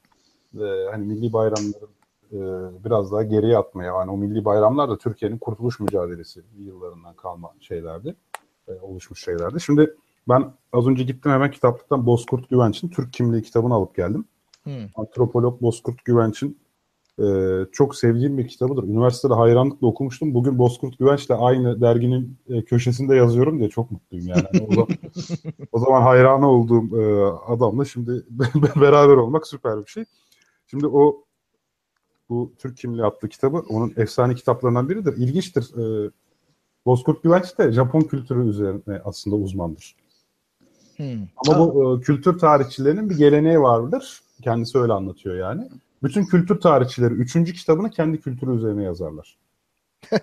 Ee, 0.59 0.63
hani 0.91 1.05
milli 1.05 1.33
bayramların 1.33 1.89
e, 2.31 2.39
biraz 2.85 3.11
daha 3.11 3.23
geriye 3.23 3.57
atmaya, 3.57 3.85
yani 3.85 4.11
o 4.11 4.17
milli 4.17 4.45
bayramlar 4.45 4.89
da 4.89 4.97
Türkiye'nin 4.97 5.37
kurtuluş 5.37 5.79
mücadelesi 5.79 6.41
yıllarından 6.59 7.13
kalma 7.13 7.51
şeylerdi, 7.59 8.15
e, 8.67 8.71
oluşmuş 8.81 9.23
şeylerdi. 9.23 9.61
Şimdi 9.61 9.95
ben 10.29 10.53
az 10.73 10.87
önce 10.87 11.03
gittim 11.03 11.31
hemen 11.31 11.51
kitaplıktan 11.51 12.05
Bozkurt 12.05 12.49
Güvenç'in 12.49 12.89
Türk 12.89 13.13
Kimliği 13.13 13.41
kitabını 13.43 13.73
alıp 13.73 13.95
geldim. 13.95 14.25
Hmm. 14.63 14.73
Antropolog 14.95 15.61
Bozkurt 15.61 16.05
Güvenç'in 16.05 16.57
e, 17.19 17.25
çok 17.71 17.95
sevdiğim 17.95 18.37
bir 18.37 18.47
kitabıdır. 18.47 18.83
Üniversitede 18.83 19.33
hayranlıkla 19.33 19.87
okumuştum. 19.87 20.33
Bugün 20.33 20.57
Bozkurt 20.57 20.99
Güvenç'le 20.99 21.29
aynı 21.29 21.81
derginin 21.81 22.37
e, 22.49 22.63
köşesinde 22.63 23.15
yazıyorum 23.15 23.59
diye 23.59 23.69
çok 23.69 23.91
mutluyum 23.91 24.27
yani. 24.27 24.43
yani 24.53 24.67
o, 24.69 24.73
zaman, 24.73 24.87
o 25.71 25.79
zaman 25.79 26.01
hayranı 26.01 26.47
olduğum 26.47 27.01
e, 27.01 27.25
adamla 27.47 27.85
şimdi 27.85 28.11
beraber 28.81 29.15
olmak 29.15 29.47
süper 29.47 29.85
bir 29.85 29.89
şey. 29.89 30.05
Şimdi 30.67 30.87
o 30.87 31.23
bu 32.29 32.53
Türk 32.57 32.77
Kimliği 32.77 33.03
adlı 33.03 33.29
kitabı 33.29 33.57
onun 33.69 33.93
efsane 33.97 34.35
kitaplarından 34.35 34.89
biridir. 34.89 35.17
İlginçtir. 35.17 35.77
E, 35.77 36.11
Bozkurt 36.85 37.23
Güvenç 37.23 37.57
de 37.57 37.71
Japon 37.71 38.01
kültürü 38.01 38.49
üzerine 38.49 39.01
aslında 39.05 39.35
uzmandır. 39.35 39.95
Hmm. 40.97 41.27
Ama 41.47 41.75
bu 41.75 41.99
e, 41.99 42.01
kültür 42.01 42.39
tarihçilerinin 42.39 43.09
bir 43.09 43.17
geleneği 43.17 43.59
vardır. 43.59 44.21
Kendisi 44.41 44.77
öyle 44.77 44.93
anlatıyor 44.93 45.35
yani. 45.35 45.69
Bütün 46.03 46.25
kültür 46.25 46.59
tarihçileri 46.59 47.13
üçüncü 47.13 47.53
kitabını 47.53 47.89
kendi 47.89 48.21
kültürü 48.21 48.55
üzerine 48.55 48.83
yazarlar. 48.83 49.37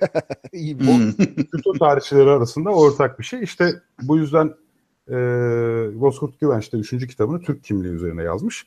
İyi 0.53 0.81
bu 0.81 0.85
hmm. 0.85 1.13
kültür 1.53 1.79
tarihçileri 1.79 2.31
arasında 2.31 2.71
ortak 2.71 3.19
bir 3.19 3.25
şey. 3.25 3.43
İşte 3.43 3.73
bu 4.03 4.17
yüzden 4.17 4.55
e, 5.09 5.15
Bozkurt 6.01 6.41
Güvenç 6.41 6.73
de 6.73 6.77
üçüncü 6.77 7.09
kitabını 7.09 7.41
Türk 7.41 7.65
kimliği 7.65 7.93
üzerine 7.93 8.23
yazmış. 8.23 8.67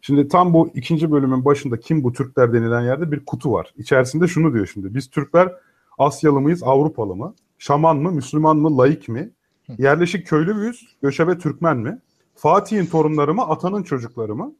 Şimdi 0.00 0.28
tam 0.28 0.54
bu 0.54 0.70
ikinci 0.74 1.10
bölümün 1.12 1.44
başında 1.44 1.80
kim 1.80 2.04
bu 2.04 2.12
Türkler 2.12 2.52
denilen 2.52 2.80
yerde 2.80 3.12
bir 3.12 3.24
kutu 3.24 3.52
var. 3.52 3.72
İçerisinde 3.76 4.26
şunu 4.26 4.54
diyor 4.54 4.70
şimdi. 4.72 4.94
Biz 4.94 5.10
Türkler 5.10 5.52
Asyalı 5.98 6.40
mıyız, 6.40 6.62
Avrupalı 6.62 7.16
mı? 7.16 7.34
Şaman 7.58 7.96
mı, 7.96 8.12
Müslüman 8.12 8.56
mı, 8.56 8.78
laik 8.78 9.08
mi? 9.08 9.30
Yerleşik 9.78 10.26
köylü 10.26 10.54
müyüz? 10.54 10.96
Göçebe 11.02 11.38
Türkmen 11.38 11.76
mi? 11.76 11.98
Fatih'in 12.34 12.86
torunları 12.86 13.34
mı? 13.34 13.42
Atanın 13.42 13.82
çocukları 13.82 14.34
mı? 14.34 14.54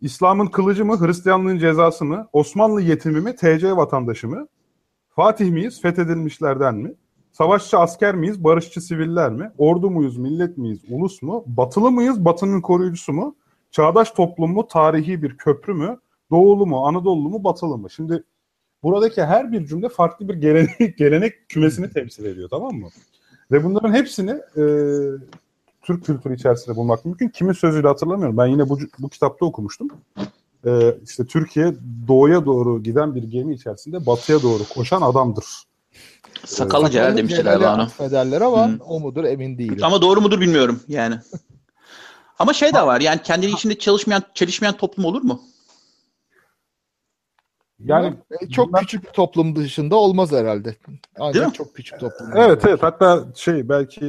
İslam'ın 0.00 0.46
kılıcı 0.46 0.84
mı? 0.84 1.06
Hristiyanlığın 1.06 1.58
cezası 1.58 2.04
mı? 2.04 2.28
Osmanlı 2.32 2.82
yetimi 2.82 3.20
mi? 3.20 3.36
TC 3.36 3.76
vatandaşı 3.76 4.28
mı? 4.28 4.48
Fatih 5.08 5.50
miyiz? 5.50 5.82
Fethedilmişlerden 5.82 6.74
mi? 6.74 6.94
Savaşçı 7.32 7.78
asker 7.78 8.14
miyiz? 8.14 8.44
Barışçı 8.44 8.80
siviller 8.80 9.32
mi? 9.32 9.52
Ordu 9.58 9.90
muyuz? 9.90 10.16
Millet 10.16 10.58
miyiz? 10.58 10.80
Ulus 10.90 11.22
mu? 11.22 11.44
Batılı 11.46 11.90
mıyız? 11.90 12.24
Batının 12.24 12.60
koruyucusu 12.60 13.12
mu? 13.12 13.36
Çağdaş 13.70 14.10
toplum 14.10 14.52
mu? 14.52 14.66
Tarihi 14.68 15.22
bir 15.22 15.36
köprü 15.36 15.74
mü? 15.74 15.98
Doğulu 16.30 16.66
mu? 16.66 16.86
Anadolu 16.86 17.28
mu? 17.28 17.44
Batılı 17.44 17.78
mı? 17.78 17.90
Şimdi 17.90 18.24
buradaki 18.82 19.24
her 19.24 19.52
bir 19.52 19.66
cümle 19.66 19.88
farklı 19.88 20.28
bir 20.28 20.34
gelenek, 20.34 20.98
gelenek 20.98 21.48
kümesini 21.48 21.90
temsil 21.90 22.24
ediyor 22.24 22.48
tamam 22.48 22.74
mı? 22.74 22.88
Ve 23.52 23.64
bunların 23.64 23.92
hepsini 23.92 24.30
e, 24.30 24.62
Türk 25.82 26.04
kültürü 26.04 26.34
içerisinde 26.34 26.76
bulmak 26.76 27.04
mümkün. 27.04 27.28
Kimin 27.28 27.52
sözüyle 27.52 27.88
hatırlamıyorum. 27.88 28.36
Ben 28.36 28.46
yine 28.46 28.68
bu, 28.68 28.78
bu 28.98 29.08
kitapta 29.08 29.46
okumuştum. 29.46 29.88
E, 30.66 30.96
işte 31.04 31.26
Türkiye 31.26 31.74
doğuya 32.08 32.46
doğru 32.46 32.82
giden 32.82 33.14
bir 33.14 33.22
gemi 33.22 33.54
içerisinde 33.54 34.06
batıya 34.06 34.42
doğru 34.42 34.62
koşan 34.74 35.02
adamdır. 35.02 35.44
Sakalı 36.44 36.90
Celal 36.90 37.16
demişler 37.16 37.44
galiba 37.44 37.74
onu. 37.74 38.06
Ederler 38.08 38.40
ama 38.40 38.68
hmm. 38.68 38.78
o 38.80 39.00
mudur 39.00 39.24
emin 39.24 39.58
değilim. 39.58 39.78
Ama 39.82 40.02
doğru 40.02 40.20
mudur 40.20 40.40
bilmiyorum 40.40 40.80
yani. 40.88 41.14
ama 42.38 42.52
şey 42.52 42.74
de 42.74 42.86
var 42.86 43.00
yani 43.00 43.22
kendini 43.22 43.50
içinde 43.50 43.78
çalışmayan, 43.78 44.22
çelişmeyen 44.34 44.76
toplum 44.76 45.04
olur 45.04 45.22
mu? 45.22 45.42
Yani 47.84 48.16
e, 48.40 48.48
çok 48.48 48.68
bunlar... 48.68 48.80
küçük 48.80 49.04
bir 49.04 49.10
toplum 49.10 49.56
dışında 49.56 49.96
olmaz 49.96 50.32
herhalde. 50.32 50.76
Ancak 51.18 51.54
çok 51.54 51.74
küçük 51.74 52.00
toplum. 52.00 52.28
Evet 52.36 52.64
evet 52.64 52.82
hatta 52.82 53.26
şey 53.34 53.68
belki 53.68 54.06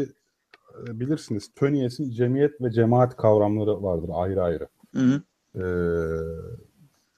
e, 0.88 1.00
bilirsiniz 1.00 1.54
Tönnies'in 1.56 2.12
cemiyet 2.12 2.62
ve 2.62 2.72
cemaat 2.72 3.18
kavramları 3.18 3.84
vardır 3.84 4.10
ayrı 4.14 4.44
ayrı. 4.44 4.68
Hı 4.96 5.00
hı. 5.00 5.22
Ee, 5.56 5.62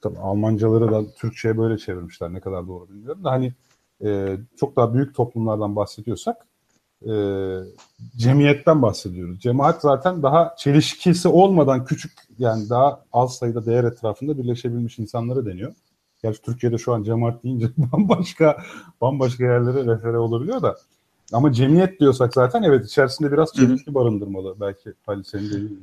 tabii 0.00 0.18
Almancaları 0.18 0.92
da 0.92 1.14
Türkçe'ye 1.14 1.58
böyle 1.58 1.78
çevirmişler 1.78 2.32
ne 2.32 2.40
kadar 2.40 2.68
doğru 2.68 2.88
bilmiyorum 2.88 3.24
da 3.24 3.30
hani 3.30 3.52
e, 4.04 4.36
çok 4.56 4.76
daha 4.76 4.94
büyük 4.94 5.14
toplumlardan 5.14 5.76
bahsediyorsak 5.76 6.36
e, 7.02 7.14
cemiyetten 8.16 8.82
bahsediyoruz. 8.82 9.40
Cemaat 9.40 9.80
zaten 9.80 10.22
daha 10.22 10.54
çelişkisi 10.58 11.28
olmadan 11.28 11.84
küçük 11.84 12.12
yani 12.38 12.70
daha 12.70 13.04
az 13.12 13.36
sayıda 13.36 13.66
değer 13.66 13.84
etrafında 13.84 14.38
birleşebilmiş 14.38 14.98
insanları 14.98 15.46
deniyor. 15.46 15.74
Gerçi 16.22 16.42
Türkiye'de 16.42 16.78
şu 16.78 16.94
an 16.94 17.02
cemaat 17.02 17.44
deyince 17.44 17.66
bambaşka 17.76 18.56
bambaşka 19.00 19.44
yerlere 19.44 19.94
refere 19.94 20.18
olabiliyor 20.18 20.62
da. 20.62 20.76
Ama 21.32 21.52
cemiyet 21.52 22.00
diyorsak 22.00 22.34
zaten 22.34 22.62
evet 22.62 22.86
içerisinde 22.86 23.32
biraz 23.32 23.52
çelişki 23.52 23.94
barındırmalı 23.94 24.56
belki 24.60 24.92
Halil 25.06 25.22
senin 25.22 25.46
dediğin 25.46 25.68
gibi. 25.68 25.80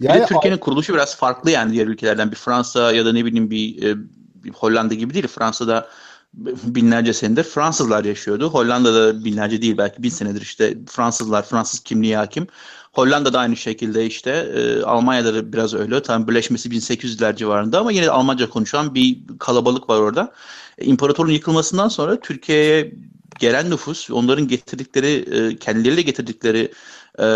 Yani 0.00 0.20
bir 0.20 0.26
Türkiye'nin 0.26 0.58
kuruluşu 0.58 0.94
biraz 0.94 1.16
farklı 1.16 1.50
yani 1.50 1.72
diğer 1.72 1.86
ülkelerden. 1.86 2.30
Bir 2.30 2.36
Fransa 2.36 2.92
ya 2.92 3.06
da 3.06 3.12
ne 3.12 3.24
bileyim 3.24 3.50
bir, 3.50 3.82
e, 3.82 3.96
bir 4.44 4.50
Hollanda 4.50 4.94
gibi 4.94 5.14
değil. 5.14 5.26
Fransa'da 5.26 5.88
binlerce 6.34 7.12
senedir 7.12 7.44
Fransızlar 7.44 8.04
yaşıyordu. 8.04 8.50
Hollanda'da 8.50 9.24
binlerce 9.24 9.62
değil 9.62 9.78
belki 9.78 10.02
bin 10.02 10.08
senedir 10.08 10.40
işte 10.40 10.78
Fransızlar, 10.86 11.42
Fransız 11.42 11.80
kimliği 11.80 12.16
hakim. 12.16 12.46
Hollanda'da 12.92 13.38
aynı 13.38 13.56
şekilde 13.56 14.06
işte 14.06 14.30
e, 14.30 14.82
Almanya'da 14.82 15.34
da 15.34 15.52
biraz 15.52 15.74
öyle. 15.74 16.02
Tam 16.02 16.28
birleşmesi 16.28 16.70
1800'ler 16.70 17.36
civarında 17.36 17.80
ama 17.80 17.92
yine 17.92 18.06
de 18.06 18.10
Almanca 18.10 18.50
konuşan 18.50 18.94
bir 18.94 19.18
kalabalık 19.38 19.88
var 19.90 19.98
orada. 19.98 20.32
E, 20.78 20.84
imparatorun 20.84 21.30
yıkılmasından 21.30 21.88
sonra 21.88 22.20
Türkiye'ye 22.20 22.94
gelen 23.38 23.70
nüfus, 23.70 24.10
onların 24.10 24.48
getirdikleri, 24.48 25.08
e, 25.08 25.56
kendileriyle 25.56 26.02
getirdikleri 26.02 26.72
e, 27.18 27.26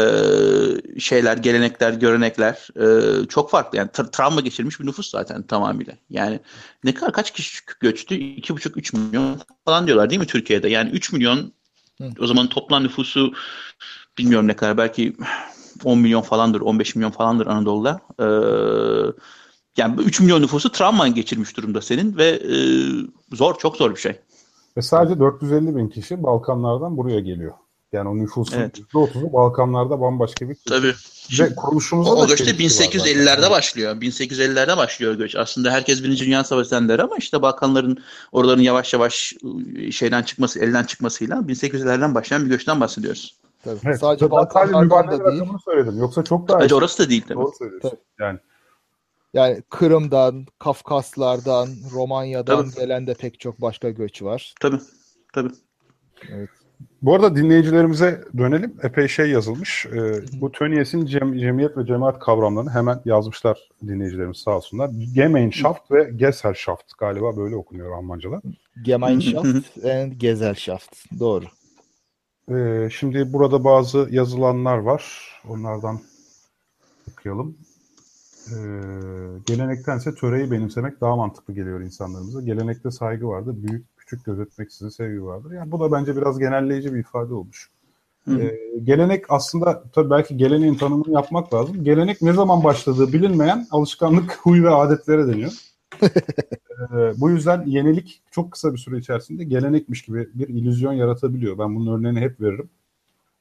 şeyler, 1.01 1.37
gelenekler, 1.37 1.93
görenekler 1.93 2.69
e, 2.77 3.27
çok 3.27 3.51
farklı. 3.51 3.79
Yani 3.79 3.89
tra- 3.89 4.11
travma 4.11 4.41
geçirmiş 4.41 4.81
bir 4.81 4.87
nüfus 4.87 5.11
zaten 5.11 5.43
tamamıyla. 5.43 5.93
Yani 6.11 6.41
ne 6.85 6.95
kadar 6.95 7.13
kaç 7.13 7.31
kişi 7.31 7.65
göçtü? 7.81 8.15
2,5-3 8.15 8.97
milyon 8.97 9.41
falan 9.65 9.87
diyorlar 9.87 10.11
değil 10.11 10.21
mi 10.21 10.27
Türkiye'de? 10.27 10.69
Yani 10.69 10.91
3 10.91 11.13
milyon 11.13 11.53
Hı. 12.01 12.11
o 12.19 12.27
zaman 12.27 12.49
toplam 12.49 12.85
nüfusu 12.85 13.33
bilmiyorum 14.19 14.49
ne 14.49 14.57
kadar 14.57 14.79
belki 14.79 15.17
10 15.85 15.99
milyon 15.99 16.23
falandır, 16.23 16.61
15 16.61 16.97
milyon 16.97 17.11
falandır 17.11 17.47
Anadolu'da. 17.47 18.01
Ee, 18.21 18.25
yani 19.77 20.03
3 20.03 20.21
milyon 20.21 20.43
nüfusu 20.43 20.73
travma 20.73 21.09
geçirmiş 21.09 21.57
durumda 21.57 21.81
senin 21.81 22.17
ve 22.17 22.27
e, 22.27 22.57
zor, 23.37 23.59
çok 23.59 23.77
zor 23.77 23.91
bir 23.91 24.01
şey. 24.01 24.21
Ve 24.77 24.83
sadece 24.83 25.21
450 25.21 25.77
bin 25.77 25.89
kişi 25.89 26.23
Balkanlardan 26.23 26.97
buraya 26.97 27.21
geliyor. 27.21 27.53
Yani 27.93 28.09
o 28.09 28.17
nüfusun 28.17 28.59
evet. 28.59 28.79
%30'u 28.79 29.33
Balkanlarda 29.33 30.01
bambaşka 30.01 30.49
bir 30.49 30.57
Tabii. 30.69 30.95
Ve 31.41 31.55
kuruluşumuz 31.55 32.09
o 32.09 32.27
göç 32.27 32.47
de 32.47 32.51
1850'lerde 32.51 33.51
başlıyor. 33.51 33.97
1850'lerde 33.97 34.77
başlıyor 34.77 35.15
göç. 35.15 35.37
Aslında 35.37 35.71
herkes 35.71 36.03
Birinci 36.03 36.27
Dünya 36.27 36.45
Savaşı'ndan 36.45 36.89
der 36.89 36.99
ama 36.99 37.17
işte 37.17 37.43
Balkanların 37.43 37.99
oraların 38.33 38.63
yavaş 38.63 38.93
yavaş 38.93 39.35
ıı, 39.45 39.93
şeyden 39.93 40.23
çıkması, 40.23 40.61
elden 40.61 40.85
çıkmasıyla 40.85 41.37
1850'lerden 41.37 42.15
başlayan 42.15 42.45
bir 42.45 42.51
göçten 42.51 42.81
bahsediyoruz. 42.81 43.37
Tabii. 43.67 43.81
Evet, 43.85 44.01
sadece 44.01 44.31
Balkanlardan 44.31 45.11
da 45.11 45.33
değil. 45.33 45.43
söyledim. 45.65 45.99
Yoksa 45.99 46.25
çok 46.25 46.49
daha... 46.49 46.59
Sadece 46.59 46.75
orası 46.75 47.05
da 47.05 47.11
değil 47.11 47.25
tabii. 47.29 47.39
Doğru 47.39 47.53
söylüyorsun. 47.59 47.91
Tabii. 47.91 48.01
Yani 48.21 48.39
yani 49.35 49.63
Kırım'dan, 49.71 50.47
Kafkaslardan, 50.59 51.69
Romanya'dan 51.95 52.71
tabii. 52.71 52.81
gelen 52.81 53.07
de 53.07 53.15
pek 53.15 53.41
çok 53.41 53.61
başka 53.61 53.91
göç 53.91 54.23
var. 54.23 54.55
Tabii. 54.61 54.79
Tabii. 55.35 55.51
Evet. 56.33 56.49
Bu 57.03 57.15
arada 57.15 57.37
dinleyicilerimize 57.37 58.25
dönelim. 58.39 58.75
Epey 58.83 59.09
şey 59.09 59.31
yazılmış. 59.31 59.87
Ee, 59.87 60.23
bu 60.41 60.53
Tönnies'in 60.53 61.07
cem, 61.07 61.39
cemiyet 61.39 61.77
ve 61.77 61.87
cemaat 61.87 62.19
kavramlarını 62.19 62.71
hemen 62.71 63.01
yazmışlar 63.05 63.69
dinleyicilerimiz 63.87 64.37
sağ 64.37 64.57
olsunlar. 64.57 64.91
Gemeinschaft 65.15 65.91
ve 65.91 66.11
Gesellschaft 66.17 66.99
galiba 66.99 67.37
böyle 67.37 67.57
okunuyor 67.57 67.99
Almanca'da. 67.99 68.43
Gemeinschaft 68.83 69.85
and 69.85 70.13
Gesellschaft. 70.13 70.97
Doğru. 71.21 71.45
Ee, 72.51 72.89
şimdi 72.93 73.33
burada 73.33 73.65
bazı 73.65 74.09
yazılanlar 74.11 74.79
var. 74.79 75.33
Onlardan 75.49 76.01
okuyalım. 77.13 77.57
Ee, 78.51 78.57
gelenektense 79.47 80.15
töreyi 80.15 80.51
benimsemek 80.51 81.01
daha 81.01 81.17
mantıklı 81.17 81.55
geliyor 81.55 81.81
insanlarımıza. 81.81 82.41
Gelenekte 82.41 82.91
saygı 82.91 83.29
vardır, 83.29 83.57
büyük 83.57 83.97
küçük 83.97 84.25
gözetmeksizin 84.25 84.89
sevgi 84.89 85.25
vardır. 85.25 85.53
Yani 85.53 85.73
bu 85.73 85.81
da 85.81 85.93
bence 85.93 86.17
biraz 86.17 86.39
genelleyici 86.39 86.95
bir 86.95 86.99
ifade 86.99 87.35
olmuş. 87.35 87.71
Ee, 88.29 88.59
gelenek 88.85 89.25
aslında 89.29 89.83
tabii 89.93 90.11
belki 90.11 90.37
geleneğin 90.37 90.75
tanımını 90.75 91.13
yapmak 91.13 91.55
lazım. 91.55 91.85
Gelenek 91.85 92.23
ne 92.23 92.33
zaman 92.33 92.65
başladığı 92.65 93.13
bilinmeyen 93.13 93.67
alışkanlık, 93.71 94.39
huy 94.43 94.63
ve 94.63 94.71
adetlere 94.71 95.29
deniyor. 95.29 95.53
Ee, 96.03 97.13
bu 97.17 97.31
yüzden 97.31 97.67
yenilik 97.67 98.23
çok 98.31 98.53
kısa 98.53 98.73
bir 98.73 98.79
süre 98.79 98.99
içerisinde 98.99 99.45
gelenekmiş 99.45 100.03
gibi 100.03 100.29
bir 100.35 100.49
illüzyon 100.49 100.93
yaratabiliyor. 100.93 101.59
Ben 101.59 101.77
bunun 101.77 101.99
örneğini 101.99 102.21
hep 102.21 102.41
veririm. 102.41 102.71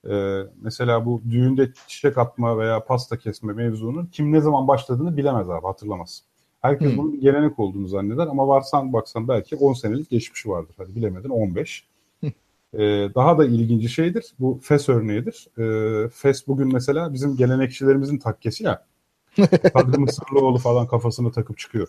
Ee, 0.09 0.41
mesela 0.61 1.05
bu 1.05 1.21
düğünde 1.29 1.71
çiçek 1.87 2.17
atma 2.17 2.57
veya 2.57 2.85
pasta 2.85 3.17
kesme 3.17 3.53
mevzunun 3.53 4.05
kim 4.05 4.31
ne 4.31 4.41
zaman 4.41 4.67
başladığını 4.67 5.17
bilemez 5.17 5.49
abi 5.49 5.65
hatırlamaz. 5.65 6.23
Herkes 6.61 6.91
hmm. 6.91 6.97
bunun 6.97 7.13
bir 7.13 7.21
gelenek 7.21 7.59
olduğunu 7.59 7.87
zanneder 7.87 8.27
ama 8.27 8.47
varsan 8.47 8.93
baksan 8.93 9.27
belki 9.27 9.55
10 9.55 9.73
senelik 9.73 10.09
geçmişi 10.09 10.49
vardır. 10.49 10.75
Hadi 10.77 10.95
bilemedin 10.95 11.29
15. 11.29 11.87
ee, 12.23 12.29
daha 13.15 13.37
da 13.37 13.45
ilginci 13.45 13.89
şeydir. 13.89 14.33
Bu 14.39 14.59
FES 14.63 14.89
örneğidir. 14.89 15.47
Ee, 15.57 16.09
FES 16.09 16.47
bugün 16.47 16.73
mesela 16.73 17.13
bizim 17.13 17.37
gelenekçilerimizin 17.37 18.17
takkesi 18.17 18.63
ya. 18.63 18.85
Kadri 19.73 19.97
Mısırlıoğlu 19.97 20.57
falan 20.57 20.87
kafasına 20.87 21.31
takıp 21.31 21.57
çıkıyor. 21.57 21.87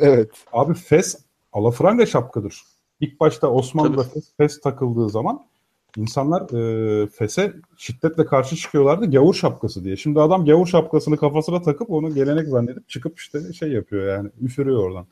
Evet. 0.00 0.30
Abi 0.52 0.74
FES 0.74 1.18
alafranga 1.52 2.06
şapkadır. 2.06 2.62
İlk 3.00 3.20
başta 3.20 3.50
Osmanlı'da 3.50 4.02
FES, 4.02 4.36
FES 4.36 4.60
takıldığı 4.60 5.10
zaman 5.10 5.48
İnsanlar 5.96 6.42
e, 6.42 7.06
FES'e 7.06 7.52
şiddetle 7.76 8.26
karşı 8.26 8.56
çıkıyorlardı 8.56 9.10
gavur 9.10 9.34
şapkası 9.34 9.84
diye. 9.84 9.96
Şimdi 9.96 10.20
adam 10.20 10.44
gavur 10.44 10.66
şapkasını 10.66 11.16
kafasına 11.16 11.62
takıp 11.62 11.90
onu 11.90 12.14
gelenek 12.14 12.48
zannedip 12.48 12.88
çıkıp 12.88 13.18
işte 13.18 13.52
şey 13.52 13.72
yapıyor 13.72 14.16
yani 14.16 14.30
üfürüyor 14.40 14.84
oradan. 14.84 15.06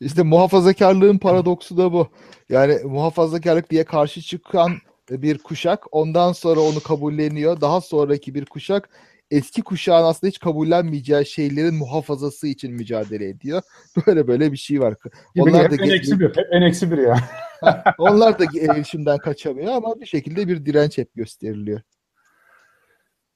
İşte 0.00 0.22
muhafazakarlığın 0.22 1.18
paradoksu 1.18 1.76
da 1.76 1.92
bu. 1.92 2.08
Yani 2.48 2.78
muhafazakarlık 2.84 3.70
diye 3.70 3.84
karşı 3.84 4.20
çıkan 4.20 4.72
bir 5.10 5.38
kuşak 5.38 5.84
ondan 5.90 6.32
sonra 6.32 6.60
onu 6.60 6.80
kabulleniyor. 6.80 7.60
Daha 7.60 7.80
sonraki 7.80 8.34
bir 8.34 8.44
kuşak 8.44 8.88
eski 9.30 9.62
kuşağın 9.62 10.04
aslında 10.04 10.28
hiç 10.28 10.38
kabullenmeyeceği 10.38 11.26
şeylerin 11.26 11.74
muhafazası 11.74 12.46
için 12.46 12.72
mücadele 12.72 13.28
ediyor. 13.28 13.62
Böyle 14.06 14.28
böyle 14.28 14.52
bir 14.52 14.56
şey 14.56 14.80
var. 14.80 14.94
Gibi 15.34 15.50
Onlar 15.50 15.70
da 15.70 15.84
en 15.84 15.90
eksi 15.90 16.20
bir. 16.20 16.32
En 16.50 16.62
eksi 16.62 16.90
bir 16.90 16.98
ya. 16.98 17.16
Onlar 17.98 18.38
da 18.38 18.44
erişimden 18.44 19.18
kaçamıyor 19.18 19.72
ama 19.72 20.00
bir 20.00 20.06
şekilde 20.06 20.48
bir 20.48 20.66
direnç 20.66 20.98
hep 20.98 21.14
gösteriliyor. 21.14 21.80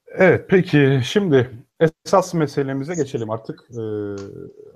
Evet 0.07 0.45
peki 0.49 1.01
şimdi 1.05 1.51
esas 1.81 2.35
meselemize 2.35 2.95
geçelim 2.95 3.31
artık 3.31 3.61
e, 3.71 3.83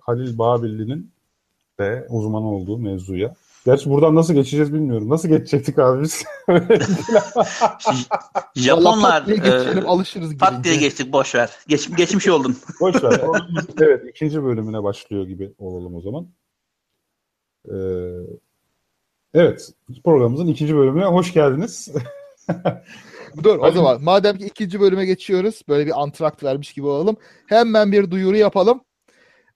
Halil 0.01 0.39
Babilli'nin 0.39 1.13
de 1.81 2.07
uzman 2.09 2.43
olduğu 2.43 2.79
mevzuya. 2.79 3.35
Gerçi 3.67 3.91
buradan 3.91 4.15
nasıl 4.15 4.35
geçeceğiz 4.35 4.75
bilmiyorum. 4.75 5.09
Nasıl 5.09 5.29
geçecektik 5.29 5.79
abi 5.79 6.03
biz? 6.03 6.25
Japonlar 8.55 9.19
pat 9.19 9.27
diye 9.27 9.37
geçelim, 9.37 9.85
e, 9.85 9.87
alışırız 9.87 10.39
pat 10.39 10.65
diye 10.65 10.77
geçtik 10.77 11.13
boş 11.13 11.35
ver. 11.35 11.51
Geç, 11.69 11.97
geçmiş 11.97 12.29
oldun. 12.29 12.57
boş 12.81 13.05
ver. 13.05 13.21
evet 13.81 14.05
ikinci 14.09 14.45
bölümüne 14.45 14.83
başlıyor 14.83 15.27
gibi 15.27 15.53
olalım 15.59 15.95
o 15.95 16.01
zaman. 16.01 16.29
Ee, 17.69 17.75
evet 19.35 19.73
programımızın 20.05 20.47
ikinci 20.47 20.77
bölümüne 20.77 21.05
hoş 21.05 21.33
geldiniz. 21.33 21.89
Dur 23.43 23.59
o 23.59 23.71
zaman 23.71 24.03
madem 24.03 24.39
ki 24.39 24.47
ikinci 24.47 24.81
bölüme 24.81 25.07
geçiyoruz 25.07 25.63
böyle 25.69 25.87
bir 25.87 26.03
antrakt 26.03 26.45
vermiş 26.45 26.73
gibi 26.73 26.87
olalım. 26.87 27.17
Hemen 27.47 27.93
bir 27.93 28.11
duyuru 28.11 28.37
yapalım. 28.37 28.81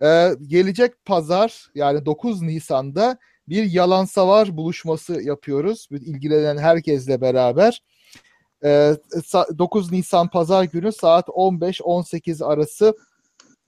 Ee, 0.02 0.30
gelecek 0.46 1.04
pazar 1.04 1.70
yani 1.74 2.06
9 2.06 2.42
Nisan'da 2.42 3.18
bir 3.51 3.70
yalan 3.70 4.05
savar 4.05 4.57
buluşması 4.57 5.22
yapıyoruz. 5.22 5.88
İlgilenen 5.90 6.59
herkesle 6.59 7.20
beraber. 7.20 7.82
9 8.62 9.92
Nisan 9.92 10.28
Pazar 10.28 10.64
günü 10.64 10.92
saat 10.92 11.28
15-18 11.28 12.44
arası 12.44 12.94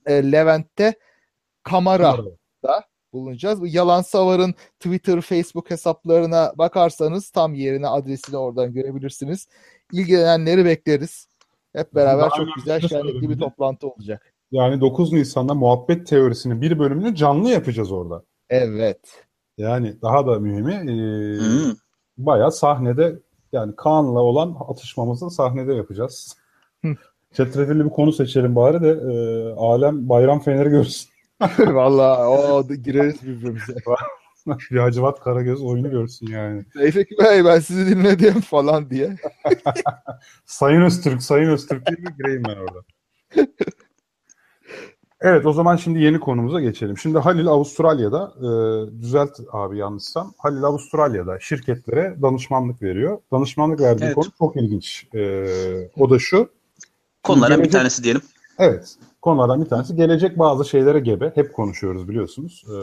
Levent'te 0.07 0.93
Kamara'da 1.63 2.83
bulunacağız. 3.13 3.61
Bu 3.61 3.67
Yalan 3.67 4.01
Savar'ın 4.01 4.53
Twitter, 4.79 5.21
Facebook 5.21 5.71
hesaplarına 5.71 6.53
bakarsanız 6.57 7.29
tam 7.29 7.53
yerine 7.53 7.87
adresini 7.87 8.37
oradan 8.37 8.73
görebilirsiniz. 8.73 9.47
İlgilenenleri 9.91 10.65
bekleriz. 10.65 11.27
Hep 11.75 11.95
beraber 11.95 12.29
Daha 12.29 12.37
çok 12.37 12.47
güzel 12.55 12.81
şenlikli 12.87 13.29
bir 13.29 13.39
toplantı 13.39 13.87
olacak. 13.87 14.33
Yani 14.51 14.81
9 14.81 15.13
Nisan'da 15.13 15.53
muhabbet 15.53 16.07
teorisinin 16.07 16.61
bir 16.61 16.79
bölümünü 16.79 17.15
canlı 17.15 17.49
yapacağız 17.49 17.91
orada. 17.91 18.23
Evet. 18.49 19.25
Yani 19.57 20.01
daha 20.01 20.27
da 20.27 20.39
mühimi 20.39 20.73
e, 20.73 20.95
hmm. 21.39 21.75
bayağı 22.17 22.51
sahnede 22.51 23.19
yani 23.51 23.75
Kaan'la 23.75 24.19
olan 24.19 24.57
atışmamızı 24.69 25.29
sahnede 25.29 25.73
yapacağız. 25.73 26.37
Çetrefilli 27.33 27.85
bir 27.85 27.89
konu 27.89 28.13
seçelim 28.13 28.55
bari 28.55 28.81
de 28.81 28.89
e, 28.89 29.15
alem 29.57 30.09
bayram 30.09 30.39
feneri 30.39 30.69
görsün. 30.69 31.09
Valla 31.59 32.29
o 32.29 32.67
gireriz 32.67 33.23
birbirimize. 33.23 33.73
bir 34.71 34.77
Hacivat 34.79 35.19
Karagöz 35.19 35.61
oyunu 35.61 35.91
görsün 35.91 36.27
yani. 36.27 36.65
Tevfik 36.77 37.19
Bey 37.19 37.45
ben 37.45 37.59
sizi 37.59 37.95
dinledim 37.95 38.41
falan 38.41 38.89
diye. 38.89 39.15
Sayın 40.45 40.81
Öztürk, 40.81 41.23
Sayın 41.23 41.49
Öztürk 41.49 41.85
diye 41.87 41.97
gireyim 42.17 42.43
ben 42.47 42.55
orada. 42.55 42.79
Evet 45.23 45.45
o 45.45 45.53
zaman 45.53 45.75
şimdi 45.75 45.99
yeni 45.99 46.19
konumuza 46.19 46.61
geçelim. 46.61 46.97
Şimdi 46.97 47.19
Halil 47.19 47.47
Avustralya'da, 47.47 48.33
e, 48.37 48.47
düzelt 49.01 49.39
abi 49.51 49.77
yanlışsam, 49.77 50.33
Halil 50.37 50.63
Avustralya'da 50.63 51.39
şirketlere 51.39 52.17
danışmanlık 52.21 52.81
veriyor. 52.81 53.17
Danışmanlık 53.31 53.79
verdiği 53.79 54.05
evet. 54.05 54.15
konu 54.15 54.25
çok 54.39 54.55
ilginç. 54.55 55.07
E, 55.13 55.45
o 55.97 56.09
da 56.09 56.19
şu. 56.19 56.49
Konulardan 57.23 57.57
gelecek, 57.57 57.73
bir 57.73 57.77
tanesi 57.77 58.03
diyelim. 58.03 58.21
Evet, 58.59 58.95
konulardan 59.21 59.61
bir 59.61 59.69
tanesi. 59.69 59.95
Gelecek 59.95 60.39
bazı 60.39 60.65
şeylere 60.65 60.99
gebe, 60.99 61.31
hep 61.35 61.53
konuşuyoruz 61.53 62.09
biliyorsunuz. 62.09 62.65
E, 62.67 62.73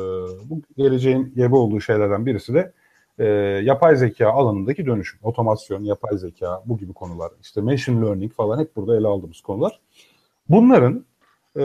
bu 0.50 0.62
geleceğin 0.76 1.32
gebe 1.36 1.56
olduğu 1.56 1.80
şeylerden 1.80 2.26
birisi 2.26 2.54
de 2.54 2.72
e, 3.18 3.24
yapay 3.64 3.96
zeka 3.96 4.30
alanındaki 4.30 4.86
dönüşüm. 4.86 5.20
Otomasyon, 5.22 5.84
yapay 5.84 6.18
zeka, 6.18 6.62
bu 6.66 6.78
gibi 6.78 6.92
konular. 6.92 7.30
İşte 7.42 7.60
machine 7.60 8.06
learning 8.06 8.32
falan 8.32 8.58
hep 8.58 8.76
burada 8.76 8.96
ele 8.96 9.06
aldığımız 9.06 9.40
konular. 9.40 9.80
Bunların 10.48 11.04
e, 11.58 11.64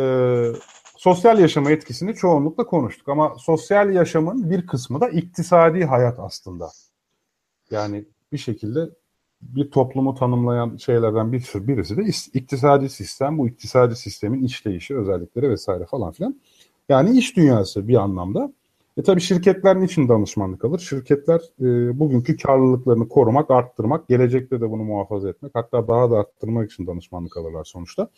sosyal 0.98 1.40
yaşama 1.40 1.72
etkisini 1.72 2.16
çoğunlukla 2.16 2.66
konuştuk. 2.66 3.10
Ama 3.10 3.36
sosyal 3.40 3.94
yaşamın 3.94 4.50
bir 4.50 4.68
kısmı 4.68 5.02
da 5.02 5.10
iktisadi 5.10 5.86
hayat 5.86 6.20
aslında. 6.20 6.72
Yani 7.72 8.06
bir 8.32 8.38
şekilde 8.38 8.90
bir 9.42 9.72
toplumu 9.72 10.16
tanımlayan 10.16 10.78
şeylerden 10.78 11.32
bir 11.32 11.40
sürü 11.40 11.68
birisi 11.68 11.98
de 11.98 12.04
iktisadi 12.34 12.90
sistem. 12.90 13.38
Bu 13.38 13.48
iktisadi 13.48 13.96
sistemin 13.96 14.44
işleyişi, 14.44 14.98
özellikleri 14.98 15.50
vesaire 15.50 15.86
falan 15.86 16.12
filan. 16.12 16.42
Yani 16.90 17.18
iş 17.18 17.38
dünyası 17.38 17.88
bir 17.88 17.96
anlamda. 17.96 18.54
E 18.98 19.04
tabii 19.04 19.22
şirketler 19.22 19.76
için 19.76 20.10
danışmanlık 20.10 20.66
alır? 20.66 20.80
Şirketler 20.80 21.42
e, 21.62 22.00
bugünkü 22.00 22.38
karlılıklarını 22.38 23.10
korumak, 23.10 23.52
arttırmak, 23.52 24.08
gelecekte 24.08 24.62
de 24.62 24.70
bunu 24.72 24.84
muhafaza 24.84 25.30
etmek, 25.30 25.52
hatta 25.56 25.88
daha 25.88 26.12
da 26.12 26.18
arttırmak 26.18 26.72
için 26.72 26.88
danışmanlık 26.88 27.38
alırlar 27.38 27.64
sonuçta. 27.64 28.10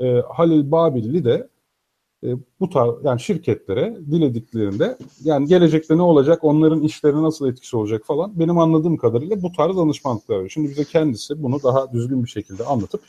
E, 0.00 0.22
Halil 0.28 0.70
Babilli 0.70 1.24
de 1.24 1.48
e, 2.24 2.28
bu 2.60 2.70
tarz 2.70 2.90
yani 3.04 3.20
şirketlere 3.20 3.96
dilediklerinde 4.10 4.98
yani 5.24 5.46
gelecekte 5.46 5.96
ne 5.96 6.02
olacak, 6.02 6.44
onların 6.44 6.82
işlerine 6.82 7.22
nasıl 7.22 7.48
etkisi 7.48 7.76
olacak 7.76 8.02
falan 8.06 8.38
benim 8.38 8.58
anladığım 8.58 8.96
kadarıyla 8.96 9.42
bu 9.42 9.52
tarz 9.52 9.76
danışmanlıklar 9.76 10.34
veriyor. 10.34 10.50
Şimdi 10.50 10.70
bize 10.70 10.84
kendisi 10.84 11.42
bunu 11.42 11.62
daha 11.62 11.92
düzgün 11.92 12.24
bir 12.24 12.28
şekilde 12.28 12.64
anlatıp 12.64 13.00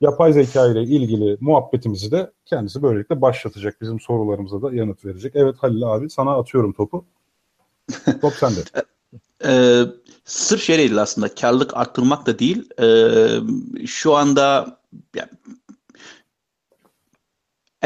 yapay 0.00 0.32
zeka 0.32 0.66
ile 0.66 0.82
ilgili 0.82 1.36
muhabbetimizi 1.40 2.10
de 2.10 2.30
kendisi 2.44 2.82
böylelikle 2.82 3.20
başlatacak. 3.20 3.80
Bizim 3.80 4.00
sorularımıza 4.00 4.62
da 4.62 4.74
yanıt 4.74 5.04
verecek. 5.04 5.32
Evet 5.36 5.56
Halil 5.58 5.82
abi 5.82 6.10
sana 6.10 6.36
atıyorum 6.36 6.72
topu. 6.72 7.04
Top 8.20 8.32
sende. 8.32 8.60
ee, 9.44 9.82
sırf 10.24 10.62
şey 10.62 10.78
değil 10.78 11.02
aslında 11.02 11.34
karlılık 11.34 11.76
arttırmak 11.76 12.26
da 12.26 12.38
değil. 12.38 12.70
Ee, 12.80 13.86
şu 13.86 14.14
anda 14.14 14.78
yani 15.14 15.28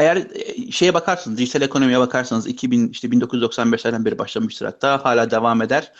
eğer 0.01 0.17
e, 0.17 0.71
şeye 0.71 0.93
bakarsınız, 0.93 1.37
dijital 1.37 1.61
ekonomiye 1.61 1.99
bakarsanız 1.99 2.47
2000 2.47 2.89
işte 2.89 3.07
1995'lerden 3.07 4.05
beri 4.05 4.19
başlamıştır 4.19 4.65
hatta 4.65 5.05
hala 5.05 5.31
devam 5.31 5.61
eder. 5.61 5.91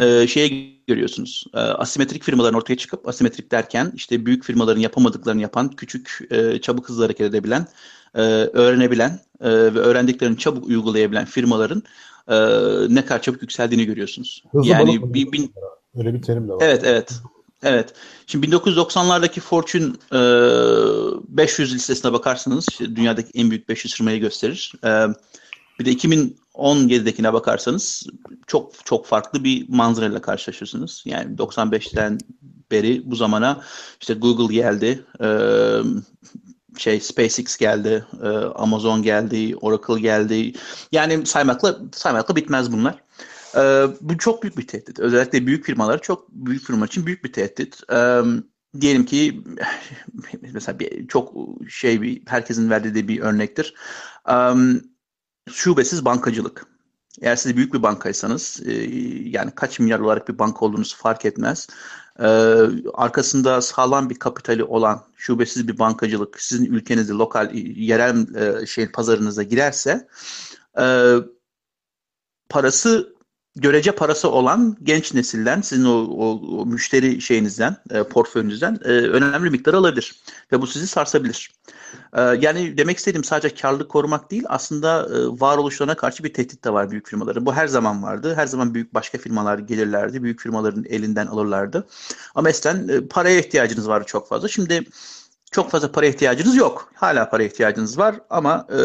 Ee, 0.00 0.26
şeye 0.26 0.72
görüyorsunuz. 0.86 1.44
E, 1.54 1.58
asimetrik 1.58 2.22
firmaların 2.22 2.56
ortaya 2.58 2.76
çıkıp 2.76 3.08
asimetrik 3.08 3.52
derken 3.52 3.92
işte 3.94 4.26
büyük 4.26 4.44
firmaların 4.44 4.80
yapamadıklarını 4.80 5.42
yapan, 5.42 5.68
küçük 5.68 6.18
e, 6.30 6.60
çabuk 6.60 6.88
hızlı 6.88 7.02
hareket 7.02 7.26
edebilen, 7.26 7.66
e, 8.14 8.20
öğrenebilen 8.52 9.10
e, 9.40 9.50
ve 9.50 9.78
öğrendiklerini 9.78 10.38
çabuk 10.38 10.66
uygulayabilen 10.66 11.24
firmaların 11.24 11.82
e, 12.28 12.36
ne 12.94 13.04
kadar 13.04 13.22
çabuk 13.22 13.42
yükseldiğini 13.42 13.86
görüyorsunuz. 13.86 14.44
Hızlı 14.52 14.68
yani 14.68 15.14
bir, 15.14 15.32
bir, 15.32 15.50
öyle 15.96 16.14
bir 16.14 16.22
terim 16.22 16.48
de 16.48 16.52
var. 16.52 16.58
Evet, 16.60 16.82
evet. 16.84 17.12
Evet. 17.62 17.94
Şimdi 18.26 18.46
1990'lardaki 18.46 19.40
Fortune 19.40 19.92
e, 20.12 20.20
500 21.28 21.74
listesine 21.74 22.12
bakarsanız 22.12 22.66
dünyadaki 22.80 23.30
en 23.34 23.50
büyük 23.50 23.68
500 23.68 23.94
firmayı 23.94 24.20
gösterir. 24.20 24.72
Bir 25.78 25.84
de 25.84 25.92
2017'dekine 25.92 27.32
bakarsanız 27.32 28.06
çok 28.46 28.72
çok 28.84 29.06
farklı 29.06 29.44
bir 29.44 29.68
manzarayla 29.68 30.22
karşılaşırsınız. 30.22 31.02
Yani 31.04 31.36
95'ten 31.36 32.18
beri 32.70 33.02
bu 33.04 33.16
zamana 33.16 33.60
işte 34.00 34.14
Google 34.14 34.54
geldi, 34.54 35.04
şey 36.78 37.00
SpaceX 37.00 37.56
geldi, 37.56 38.04
Amazon 38.54 39.02
geldi, 39.02 39.56
Oracle 39.56 40.00
geldi. 40.00 40.52
Yani 40.92 41.26
saymakla 41.26 41.78
saymakla 41.92 42.36
bitmez 42.36 42.72
bunlar. 42.72 42.94
Ee, 43.56 43.86
bu 44.00 44.18
çok 44.18 44.42
büyük 44.42 44.58
bir 44.58 44.66
tehdit. 44.66 44.98
Özellikle 44.98 45.46
büyük 45.46 45.64
firmalar 45.64 46.02
çok 46.02 46.30
büyük 46.30 46.62
firma 46.62 46.86
için 46.86 47.06
büyük 47.06 47.24
bir 47.24 47.32
tehdit. 47.32 47.80
Ee, 47.92 48.22
diyelim 48.80 49.04
ki 49.04 49.44
mesela 50.52 50.78
bir, 50.78 51.08
çok 51.08 51.34
şey 51.68 52.02
bir 52.02 52.22
herkesin 52.26 52.70
verdiği 52.70 53.08
bir 53.08 53.20
örnektir. 53.20 53.74
Ee, 54.30 54.52
şubesiz 55.52 56.04
bankacılık. 56.04 56.66
Eğer 57.20 57.36
siz 57.36 57.56
büyük 57.56 57.74
bir 57.74 57.82
bankaysanız 57.82 58.60
e, 58.66 58.72
yani 59.28 59.50
kaç 59.54 59.80
milyar 59.80 60.00
olarak 60.00 60.28
bir 60.28 60.38
banka 60.38 60.64
olduğunuz 60.64 60.96
fark 60.96 61.24
etmez. 61.24 61.68
Ee, 62.20 62.24
arkasında 62.94 63.62
sağlam 63.62 64.10
bir 64.10 64.18
kapitali 64.18 64.64
olan 64.64 65.04
şubesiz 65.16 65.68
bir 65.68 65.78
bankacılık 65.78 66.40
sizin 66.40 66.64
ülkenizde 66.64 67.12
lokal 67.12 67.54
yerel 67.54 68.34
e, 68.34 68.66
şey 68.66 68.90
pazarınıza 68.90 69.42
girerse 69.42 70.08
e, 70.80 71.14
parası 72.48 73.14
görece 73.60 73.92
parası 73.92 74.30
olan 74.30 74.76
genç 74.82 75.14
nesilden 75.14 75.60
sizin 75.60 75.84
o, 75.84 75.92
o, 75.92 76.40
o 76.60 76.66
müşteri 76.66 77.20
şeyinizden, 77.20 77.76
e, 77.90 78.02
portföyünüzden 78.02 78.78
e, 78.84 78.88
önemli 78.88 79.50
miktar 79.50 79.74
alabilir 79.74 80.14
ve 80.52 80.60
bu 80.60 80.66
sizi 80.66 80.86
sarsabilir. 80.86 81.50
E, 82.12 82.20
yani 82.20 82.78
demek 82.78 82.98
istediğim 82.98 83.24
sadece 83.24 83.54
karlılık 83.54 83.88
korumak 83.88 84.30
değil, 84.30 84.44
aslında 84.48 85.02
e, 85.02 85.40
varoluşlarına 85.40 85.94
karşı 85.94 86.24
bir 86.24 86.34
tehdit 86.34 86.64
de 86.64 86.72
var 86.72 86.90
büyük 86.90 87.08
firmaların. 87.08 87.46
Bu 87.46 87.54
her 87.54 87.66
zaman 87.66 88.02
vardı. 88.02 88.34
Her 88.36 88.46
zaman 88.46 88.74
büyük 88.74 88.94
başka 88.94 89.18
firmalar 89.18 89.58
gelirlerdi, 89.58 90.22
büyük 90.22 90.40
firmaların 90.40 90.84
elinden 90.88 91.26
alırlardı. 91.26 91.86
Ama 92.34 92.50
eskiden 92.50 92.88
e, 92.88 93.08
paraya 93.08 93.38
ihtiyacınız 93.38 93.88
vardı 93.88 94.04
çok 94.08 94.28
fazla. 94.28 94.48
Şimdi 94.48 94.84
çok 95.50 95.70
fazla 95.70 95.92
para 95.92 96.06
ihtiyacınız 96.06 96.56
yok. 96.56 96.92
Hala 96.94 97.30
para 97.30 97.42
ihtiyacınız 97.42 97.98
var 97.98 98.14
ama 98.30 98.66
e, 98.70 98.78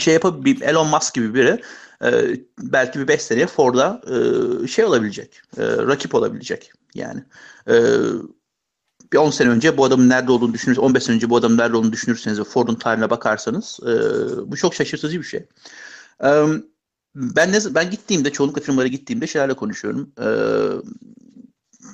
şey 0.00 0.14
yapabilir 0.14 0.60
Elon 0.60 0.88
Musk 0.88 1.14
gibi 1.14 1.34
biri 1.34 1.62
e, 2.02 2.40
belki 2.58 2.98
bir 2.98 3.08
5 3.08 3.22
seneye 3.22 3.46
Ford'a 3.46 4.00
e, 4.06 4.66
şey 4.66 4.84
olabilecek, 4.84 5.40
e, 5.56 5.62
rakip 5.62 6.14
olabilecek 6.14 6.72
yani. 6.94 7.24
Bir 9.12 9.18
10 9.18 9.30
sene 9.30 9.48
önce 9.48 9.76
bu 9.76 9.84
adamın 9.84 10.08
nerede 10.08 10.32
olduğunu 10.32 10.54
düşünürseniz, 10.54 10.78
15 10.78 11.02
sene 11.02 11.16
önce 11.16 11.30
bu 11.30 11.36
adamın 11.36 11.58
nerede 11.58 11.76
olduğunu 11.76 11.92
düşünürseniz 11.92 12.40
ve 12.40 12.44
Ford'un 12.44 12.74
tarihine 12.74 13.10
bakarsanız 13.10 13.80
bu 14.46 14.56
çok 14.56 14.74
şaşırtıcı 14.74 15.18
bir 15.18 15.24
şey. 15.24 15.46
Ben 17.14 17.52
ne 17.52 17.74
ben 17.74 17.90
gittiğimde, 17.90 18.32
çoğunlukla 18.32 18.62
firmalara 18.62 18.88
gittiğimde 18.88 19.26
şeylerle 19.26 19.54
konuşuyorum. 19.54 20.12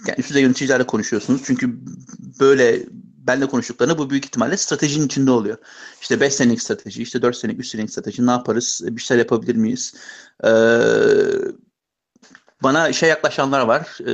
Yani 0.06 0.18
üst 0.18 0.28
düzey 0.28 0.42
yöneticilerle 0.42 0.86
konuşuyorsunuz. 0.86 1.42
Çünkü 1.44 1.78
böyle 2.40 2.82
benle 3.28 3.46
konuştuklarında 3.46 3.98
bu 3.98 4.10
büyük 4.10 4.24
ihtimalle 4.24 4.56
stratejinin 4.56 5.06
içinde 5.06 5.30
oluyor. 5.30 5.58
İşte 6.00 6.20
5 6.20 6.34
senelik 6.34 6.62
strateji, 6.62 7.02
işte 7.02 7.22
4 7.22 7.36
senelik, 7.36 7.60
3 7.60 7.68
senelik 7.68 7.90
strateji 7.90 8.26
ne 8.26 8.30
yaparız, 8.30 8.80
bir 8.84 9.00
şeyler 9.00 9.18
yapabilir 9.18 9.56
miyiz? 9.56 9.94
Ee, 10.44 10.48
bana 12.62 12.92
şey 12.92 13.08
yaklaşanlar 13.08 13.60
var. 13.60 13.98
Ee, 14.06 14.12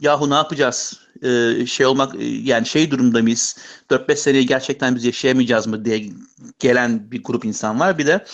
yahu 0.00 0.30
ne 0.30 0.34
yapacağız? 0.34 1.00
Ee, 1.22 1.66
şey 1.66 1.86
olmak 1.86 2.14
yani 2.20 2.66
şey 2.66 2.90
durumda 2.90 3.22
mıyız? 3.22 3.56
4-5 3.90 4.16
seneyi 4.16 4.46
gerçekten 4.46 4.96
biz 4.96 5.04
yaşayamayacağız 5.04 5.66
mı 5.66 5.84
diye 5.84 6.10
gelen 6.58 7.10
bir 7.10 7.24
grup 7.24 7.44
insan 7.44 7.80
var. 7.80 7.98
Bir 7.98 8.06
de 8.06 8.24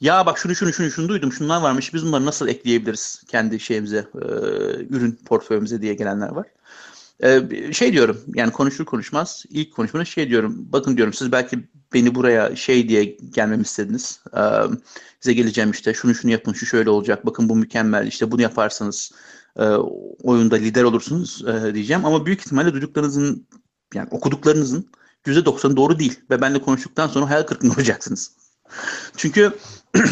ya 0.00 0.26
bak 0.26 0.38
şunu 0.38 0.54
şunu 0.54 0.72
şunu 0.72 0.90
şunu 0.90 1.08
duydum 1.08 1.32
şunlar 1.32 1.60
varmış 1.62 1.94
biz 1.94 2.06
bunları 2.06 2.26
nasıl 2.26 2.48
ekleyebiliriz 2.48 3.22
kendi 3.28 3.60
şeyimize 3.60 4.06
e, 4.14 4.26
ürün 4.90 5.18
portföyümüze 5.26 5.82
diye 5.82 5.94
gelenler 5.94 6.28
var. 6.28 6.46
Ee, 7.22 7.72
şey 7.72 7.92
diyorum 7.92 8.20
yani 8.34 8.52
konuşur 8.52 8.84
konuşmaz 8.84 9.44
ilk 9.50 9.74
konuşmada 9.74 10.04
şey 10.04 10.28
diyorum 10.28 10.54
bakın 10.72 10.96
diyorum 10.96 11.12
siz 11.12 11.32
belki 11.32 11.68
beni 11.92 12.14
buraya 12.14 12.56
şey 12.56 12.88
diye 12.88 13.04
gelmemi 13.04 13.62
istediniz. 13.62 14.20
Ee, 14.36 14.40
size 15.20 15.32
geleceğim 15.32 15.70
işte 15.70 15.94
şunu 15.94 16.14
şunu 16.14 16.32
yapın 16.32 16.52
şu 16.52 16.66
şöyle 16.66 16.90
olacak 16.90 17.26
bakın 17.26 17.48
bu 17.48 17.56
mükemmel 17.56 18.06
işte 18.06 18.30
bunu 18.30 18.42
yaparsanız 18.42 19.12
e, 19.56 19.64
oyunda 20.22 20.56
lider 20.56 20.82
olursunuz 20.82 21.44
e, 21.48 21.74
diyeceğim 21.74 22.04
ama 22.04 22.26
büyük 22.26 22.40
ihtimalle 22.40 22.72
duyduklarınızın 22.72 23.46
yani 23.94 24.08
okuduklarınızın 24.10 24.90
%90'ı 25.26 25.76
doğru 25.76 25.98
değil 25.98 26.20
ve 26.30 26.40
benimle 26.40 26.62
konuştuktan 26.62 27.08
sonra 27.08 27.30
hayal 27.30 27.42
kırıklığına 27.42 27.72
olacaksınız. 27.76 28.32
Çünkü 29.16 29.52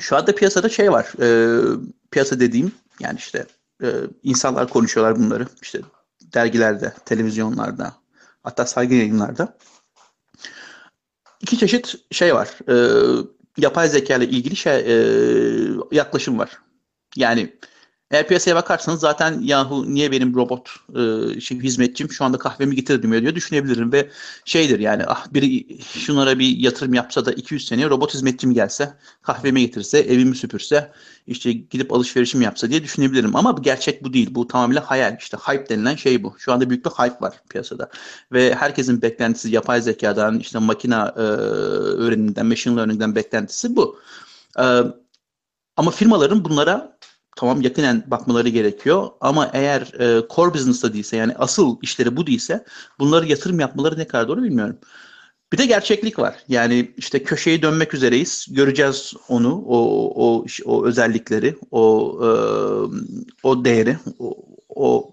şu 0.00 0.16
anda 0.16 0.34
piyasada 0.34 0.68
şey 0.68 0.92
var 0.92 1.12
e, 1.20 1.28
piyasa 2.10 2.40
dediğim 2.40 2.72
yani 3.00 3.18
işte 3.18 3.46
e, 3.82 3.88
insanlar 4.22 4.68
konuşuyorlar 4.68 5.18
bunları 5.18 5.46
işte 5.62 5.80
dergilerde, 6.34 6.94
televizyonlarda, 7.04 7.94
hatta 8.42 8.66
saygı 8.66 8.94
yayınlarda. 8.94 9.56
İki 11.40 11.58
çeşit 11.58 11.94
şey 12.10 12.34
var. 12.34 12.48
E, 12.68 12.76
yapay 13.58 13.88
zeka 13.88 14.16
ile 14.16 14.28
ilgili 14.28 14.56
şey, 14.56 14.74
e, 14.76 14.94
yaklaşım 15.92 16.38
var. 16.38 16.58
Yani 17.16 17.56
eğer 18.10 18.28
piyasaya 18.28 18.56
bakarsanız 18.56 19.00
zaten 19.00 19.40
yahu 19.40 19.94
niye 19.94 20.12
benim 20.12 20.34
robot 20.34 20.70
e, 21.36 21.40
şey, 21.40 21.60
hizmetçim 21.60 22.10
şu 22.10 22.24
anda 22.24 22.38
kahvemi 22.38 22.76
getirdim 22.76 23.22
diyor 23.22 23.34
düşünebilirim 23.34 23.92
ve 23.92 24.10
şeydir 24.44 24.78
yani 24.78 25.04
ah 25.06 25.26
biri 25.34 25.78
şunlara 25.82 26.38
bir 26.38 26.56
yatırım 26.56 26.94
yapsa 26.94 27.24
da 27.24 27.32
200 27.32 27.66
sene 27.66 27.90
robot 27.90 28.14
hizmetçim 28.14 28.54
gelse 28.54 28.94
kahvemi 29.22 29.60
getirse 29.60 29.98
evimi 29.98 30.36
süpürse 30.36 30.92
işte 31.26 31.52
gidip 31.52 31.92
alışverişim 31.92 32.40
yapsa 32.40 32.70
diye 32.70 32.82
düşünebilirim. 32.82 33.36
Ama 33.36 33.56
gerçek 33.60 34.04
bu 34.04 34.12
değil. 34.12 34.34
Bu 34.34 34.46
tamamıyla 34.46 34.90
hayal. 34.90 35.16
İşte 35.20 35.36
hype 35.36 35.68
denilen 35.68 35.96
şey 35.96 36.22
bu. 36.22 36.34
Şu 36.38 36.52
anda 36.52 36.70
büyük 36.70 36.84
bir 36.84 36.90
hype 36.90 37.20
var 37.20 37.42
piyasada. 37.50 37.90
Ve 38.32 38.54
herkesin 38.54 39.02
beklentisi 39.02 39.50
yapay 39.50 39.82
zekadan 39.82 40.38
işte 40.38 40.58
makina 40.58 41.14
e, 41.16 41.20
öğreniminden 41.20 42.46
machine 42.46 42.76
learning'den 42.76 43.14
beklentisi 43.14 43.76
bu. 43.76 43.98
E, 44.58 44.64
ama 45.76 45.90
firmaların 45.90 46.44
bunlara 46.44 46.98
tamam 47.40 47.62
yakinen 47.62 48.04
bakmaları 48.06 48.48
gerekiyor 48.48 49.08
ama 49.20 49.50
eğer 49.52 49.80
e, 49.80 50.26
core 50.30 50.54
business'ta 50.54 50.92
değilse 50.92 51.16
yani 51.16 51.34
asıl 51.38 51.76
işleri 51.82 52.16
bu 52.16 52.26
değilse 52.26 52.64
bunları 52.98 53.26
yatırım 53.26 53.60
yapmaları 53.60 53.98
ne 53.98 54.06
kadar 54.06 54.28
doğru 54.28 54.42
bilmiyorum. 54.42 54.78
Bir 55.52 55.58
de 55.58 55.66
gerçeklik 55.66 56.18
var. 56.18 56.34
Yani 56.48 56.92
işte 56.96 57.22
köşeyi 57.22 57.62
dönmek 57.62 57.94
üzereyiz. 57.94 58.46
Göreceğiz 58.50 59.14
onu, 59.28 59.64
o 59.66 59.78
o, 60.16 60.44
o 60.64 60.86
özellikleri, 60.86 61.56
o 61.70 62.14
e, 62.22 62.28
o 63.42 63.64
değeri, 63.64 63.96
o 64.74 65.12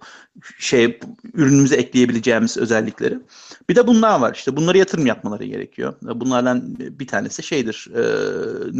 şey 0.59 0.99
ürünümüze 1.33 1.75
ekleyebileceğimiz 1.75 2.57
özellikleri. 2.57 3.19
Bir 3.69 3.75
de 3.75 3.87
bunlar 3.87 4.19
var. 4.19 4.33
İşte 4.35 4.57
bunları 4.57 4.77
yatırım 4.77 5.05
yapmaları 5.05 5.45
gerekiyor. 5.45 5.93
Bunlardan 6.01 6.79
bir 6.79 7.07
tanesi 7.07 7.43
şeydir. 7.43 7.87
E, 7.95 8.01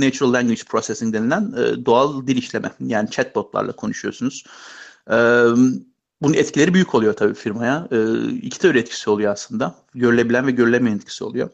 natural 0.02 0.34
Language 0.34 0.64
Processing 0.70 1.14
denilen 1.14 1.54
e, 1.58 1.86
doğal 1.86 2.28
dil 2.28 2.38
işleme. 2.38 2.72
Yani 2.80 3.10
chatbotlarla 3.10 3.72
konuşuyorsunuz. 3.72 4.44
E, 5.10 5.16
bunun 6.22 6.34
etkileri 6.34 6.74
büyük 6.74 6.96
oluyor 6.96 7.14
tabii 7.14 7.34
firmaya. 7.34 7.88
E, 7.92 8.28
iki 8.32 8.60
türlü 8.60 8.80
etkisi 8.80 9.10
oluyor 9.10 9.32
aslında. 9.32 9.76
Görülebilen 9.96 10.48
ve 10.48 10.52
görülemeyen 10.52 10.98
etkisi 10.98 11.24
oluyor. 11.24 11.50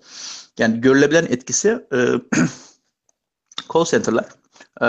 Yani 0.57 0.81
görülebilen 0.81 1.25
etkisi 1.25 1.69
e, 1.93 1.97
call 3.73 3.85
center'lar. 3.85 4.42
E, 4.81 4.87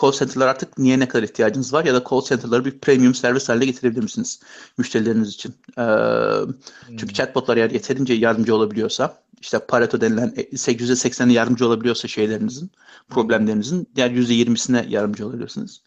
call 0.00 0.12
center'lar 0.12 0.46
artık 0.46 0.78
niye 0.78 0.98
ne 0.98 1.08
kadar 1.08 1.22
ihtiyacınız 1.22 1.72
var 1.72 1.84
ya 1.84 1.94
da 1.94 2.04
call 2.10 2.22
center'ları 2.22 2.64
bir 2.64 2.78
premium 2.78 3.14
servis 3.14 3.48
haline 3.48 3.64
getirebilir 3.64 4.02
misiniz 4.02 4.40
müşterileriniz 4.78 5.28
için? 5.28 5.54
E, 5.78 5.82
hmm. 5.82 6.96
Çünkü 6.96 7.14
chatbotlar 7.14 7.56
eğer 7.56 7.70
yeterince 7.70 8.14
yardımcı 8.14 8.54
olabiliyorsa 8.54 9.18
işte 9.40 9.58
Pareto 9.58 10.00
denilen 10.00 10.28
%80'i 10.28 11.32
yardımcı 11.32 11.66
olabiliyorsa 11.66 12.08
şeylerinizin, 12.08 12.70
problemlerinizin 13.08 13.88
diğer 13.96 14.10
%20'sine 14.10 14.84
yardımcı 14.88 15.26
olabiliyorsunuz. 15.26 15.82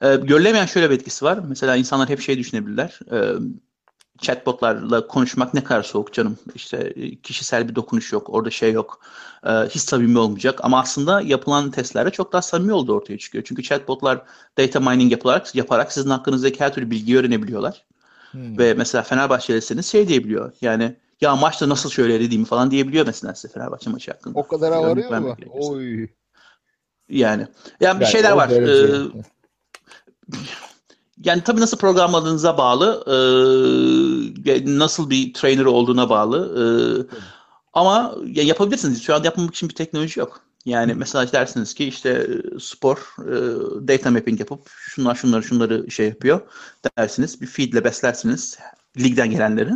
E, 0.00 0.16
görülemeyen 0.16 0.66
şöyle 0.66 0.90
bir 0.90 0.94
etkisi 0.94 1.24
var. 1.24 1.38
Mesela 1.48 1.76
insanlar 1.76 2.08
hep 2.08 2.20
şey 2.20 2.38
düşünebilirler. 2.38 3.00
E, 3.12 3.34
chatbotlarla 4.18 5.06
konuşmak 5.06 5.54
ne 5.54 5.64
kadar 5.64 5.82
soğuk 5.82 6.12
canım. 6.12 6.38
İşte 6.54 6.76
e, 6.76 7.16
kişisel 7.16 7.68
bir 7.68 7.74
dokunuş 7.74 8.12
yok, 8.12 8.30
orada 8.30 8.50
şey 8.50 8.72
yok. 8.72 9.00
E, 9.46 9.50
hiç 9.50 9.82
samimi 9.82 10.18
olmayacak. 10.18 10.60
Ama 10.62 10.80
aslında 10.80 11.20
yapılan 11.20 11.70
testlerde 11.70 12.10
çok 12.10 12.32
daha 12.32 12.42
samimi 12.42 12.72
olduğu 12.72 12.94
ortaya 12.94 13.18
çıkıyor. 13.18 13.44
Çünkü 13.48 13.62
chatbotlar 13.62 14.22
data 14.58 14.80
mining 14.80 15.12
yaparak, 15.12 15.54
yaparak 15.54 15.92
sizin 15.92 16.10
hakkınızdaki 16.10 16.60
her 16.60 16.74
türlü 16.74 16.90
bilgiyi 16.90 17.18
öğrenebiliyorlar. 17.18 17.84
Hmm. 18.30 18.58
Ve 18.58 18.74
mesela 18.74 19.02
Fenerbahçe'lisiniz 19.02 19.86
şey 19.86 20.08
diyebiliyor. 20.08 20.52
Yani 20.60 20.96
ya 21.20 21.36
maçta 21.36 21.68
nasıl 21.68 21.90
şöyle 21.90 22.20
dediğimi 22.20 22.46
falan 22.46 22.70
diyebiliyor 22.70 23.06
mesela 23.06 23.34
size 23.34 23.54
Fenerbahçe 23.54 23.90
maçı 23.90 24.10
hakkında. 24.10 24.38
O 24.38 24.46
kadar 24.46 24.70
varıyor 24.70 25.18
mu? 25.18 25.36
Oy. 25.50 25.98
Yani. 25.98 26.08
Yani, 27.08 27.46
yani 27.80 28.00
bir 28.00 28.06
şeyler 28.06 28.32
var. 28.32 28.50
Ee, 28.50 29.08
yani 31.24 31.42
tabii 31.44 31.60
nasıl 31.60 31.76
programladığınıza 31.76 32.58
bağlı, 32.58 33.04
e, 34.46 34.78
nasıl 34.78 35.10
bir 35.10 35.34
trainer 35.34 35.64
olduğuna 35.64 36.10
bağlı. 36.10 36.38
E, 36.60 36.64
ama 37.72 38.14
ya 38.26 38.42
yapabilirsiniz. 38.42 39.02
Şu 39.02 39.14
anda 39.14 39.26
yapmamak 39.26 39.54
için 39.54 39.68
bir 39.68 39.74
teknoloji 39.74 40.20
yok. 40.20 40.40
Yani 40.64 40.94
mesela 40.94 41.32
dersiniz 41.32 41.74
ki 41.74 41.84
işte 41.84 42.28
spor 42.60 42.96
e, 43.18 43.34
data 43.88 44.10
mapping 44.10 44.40
yapıp 44.40 44.60
şunlar 44.68 45.14
şunları 45.14 45.42
şunları 45.42 45.90
şey 45.90 46.08
yapıyor 46.08 46.40
dersiniz. 46.98 47.40
Bir 47.40 47.46
feedle 47.46 47.84
beslersiniz 47.84 48.58
ligden 48.98 49.30
gelenleri. 49.30 49.72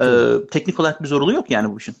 E, 0.00 0.06
teknik 0.50 0.80
olarak 0.80 1.02
bir 1.02 1.08
zorluğu 1.08 1.32
yok 1.32 1.50
yani 1.50 1.72
bu 1.72 1.78
işin. 1.78 1.96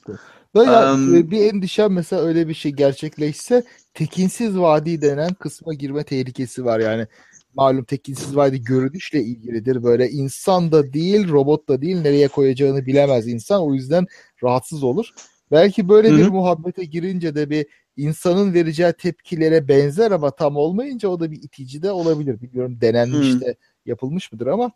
Um, 0.54 1.30
bir 1.30 1.54
endişem 1.54 1.92
mesela 1.92 2.22
öyle 2.22 2.48
bir 2.48 2.54
şey 2.54 2.72
gerçekleşse 2.72 3.64
tekinsiz 3.94 4.58
vadi 4.58 5.02
denen 5.02 5.34
kısma 5.34 5.74
girme 5.74 6.04
tehlikesi 6.04 6.64
var 6.64 6.80
yani 6.80 7.06
malum 7.54 7.84
tekinsiz 7.84 8.36
vadi 8.36 8.62
görünüşle 8.62 9.22
ilgilidir. 9.22 9.82
Böyle 9.82 10.10
insan 10.10 10.72
da 10.72 10.92
değil, 10.92 11.28
robot 11.28 11.68
da 11.68 11.82
değil 11.82 12.00
nereye 12.00 12.28
koyacağını 12.28 12.86
bilemez 12.86 13.28
insan. 13.28 13.62
O 13.62 13.74
yüzden 13.74 14.06
rahatsız 14.42 14.82
olur. 14.82 15.10
Belki 15.50 15.88
böyle 15.88 16.08
Hı-hı. 16.08 16.18
bir 16.18 16.28
muhabbete 16.28 16.84
girince 16.84 17.34
de 17.34 17.50
bir 17.50 17.66
insanın 17.96 18.54
vereceği 18.54 18.92
tepkilere 18.92 19.68
benzer 19.68 20.10
ama 20.10 20.30
tam 20.30 20.56
olmayınca 20.56 21.08
o 21.08 21.20
da 21.20 21.30
bir 21.30 21.42
itici 21.42 21.82
de 21.82 21.90
olabilir. 21.90 22.40
Bilmiyorum 22.40 22.78
denenmiş 22.80 23.28
Hı-hı. 23.28 23.40
de 23.40 23.56
yapılmış 23.86 24.32
mıdır 24.32 24.46
ama 24.46 24.72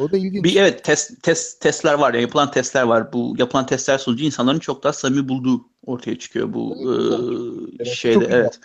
o 0.00 0.10
da 0.10 0.16
ilginç. 0.16 0.44
Bir 0.44 0.56
evet 0.56 0.84
test, 0.84 1.22
test 1.22 1.60
testler 1.60 1.94
var 1.94 2.14
ya 2.14 2.20
yapılan 2.20 2.50
testler 2.50 2.82
var. 2.82 3.12
Bu 3.12 3.34
yapılan 3.38 3.66
testler 3.66 3.98
sonucu 3.98 4.24
insanların 4.24 4.58
çok 4.58 4.84
daha 4.84 4.92
samimi 4.92 5.28
bulduğu 5.28 5.60
ortaya 5.86 6.18
çıkıyor 6.18 6.52
bu 6.52 6.76
evet, 7.78 7.80
e, 7.80 7.84
şeyde 7.84 8.28
evet. 8.30 8.60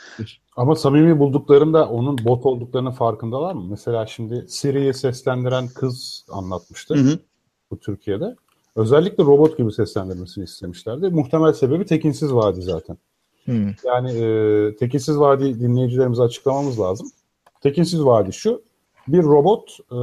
Ama 0.56 0.76
samimi 0.76 1.20
bulduklarında 1.20 1.90
onun 1.90 2.18
bot 2.26 2.46
olduklarının 2.46 2.92
farkındalar 2.92 3.54
mı? 3.54 3.64
Mesela 3.70 4.06
şimdi 4.06 4.46
Siri'yi 4.48 4.94
seslendiren 4.94 5.68
kız 5.68 6.26
anlatmıştı 6.30 6.96
hı 6.96 7.00
hı. 7.00 7.20
bu 7.72 7.80
Türkiye'de. 7.80 8.36
Özellikle 8.76 9.24
robot 9.24 9.58
gibi 9.58 9.72
seslendirmesini 9.72 10.44
istemişlerdi. 10.44 11.10
Muhtemel 11.10 11.54
sebebi 11.54 11.86
Tekinsiz 11.86 12.34
Vadi 12.34 12.62
zaten. 12.62 12.98
Hmm. 13.46 13.72
Yani 13.86 14.12
e, 14.12 14.76
Tekinsiz 14.76 15.20
Vadi 15.20 15.60
dinleyicilerimize 15.60 16.24
açıklamamız 16.24 16.80
lazım. 16.80 17.08
Tekinsiz 17.62 18.06
Vadi 18.06 18.34
şu, 18.34 18.62
bir 19.08 19.24
robot 19.24 19.78
e, 19.91 19.97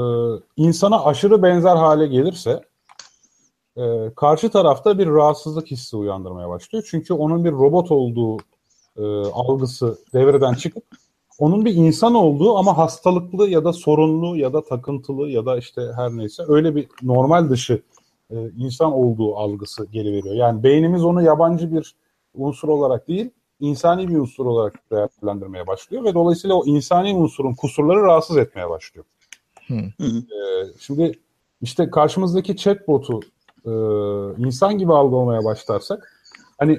insana 0.56 1.04
aşırı 1.04 1.42
benzer 1.42 1.76
hale 1.76 2.06
gelirse 2.06 2.60
e, 3.76 4.14
karşı 4.16 4.50
tarafta 4.50 4.98
bir 4.98 5.06
rahatsızlık 5.06 5.70
hissi 5.70 5.96
uyandırmaya 5.96 6.48
başlıyor. 6.48 6.86
Çünkü 6.90 7.14
onun 7.14 7.44
bir 7.44 7.52
robot 7.52 7.90
olduğu 7.90 8.36
e, 8.96 9.02
algısı 9.32 9.98
devreden 10.14 10.54
çıkıp 10.54 10.84
onun 11.38 11.64
bir 11.64 11.74
insan 11.74 12.14
olduğu 12.14 12.56
ama 12.56 12.78
hastalıklı 12.78 13.48
ya 13.48 13.64
da 13.64 13.72
sorunlu 13.72 14.36
ya 14.36 14.52
da 14.52 14.64
takıntılı 14.64 15.28
ya 15.28 15.46
da 15.46 15.58
işte 15.58 15.82
her 15.96 16.10
neyse 16.10 16.42
öyle 16.48 16.76
bir 16.76 16.88
normal 17.02 17.50
dışı 17.50 17.82
e, 18.30 18.36
insan 18.56 18.92
olduğu 18.92 19.36
algısı 19.36 19.86
geliveriyor. 19.86 20.34
Yani 20.34 20.62
beynimiz 20.62 21.04
onu 21.04 21.22
yabancı 21.22 21.74
bir 21.74 21.94
unsur 22.34 22.68
olarak 22.68 23.08
değil, 23.08 23.30
insani 23.60 24.08
bir 24.08 24.16
unsur 24.16 24.46
olarak 24.46 24.74
değerlendirmeye 24.92 25.66
başlıyor 25.66 26.04
ve 26.04 26.14
dolayısıyla 26.14 26.56
o 26.56 26.66
insani 26.66 27.14
unsurun 27.14 27.54
kusurları 27.54 28.02
rahatsız 28.02 28.36
etmeye 28.36 28.70
başlıyor. 28.70 29.04
Hı. 29.66 29.74
Ee, 30.04 30.66
şimdi 30.78 31.18
işte 31.62 31.90
karşımızdaki 31.90 32.56
chatbot'u 32.56 33.20
e, 33.66 33.72
insan 34.46 34.78
gibi 34.78 34.92
algılamaya 34.92 35.44
başlarsak 35.44 36.12
hani 36.58 36.78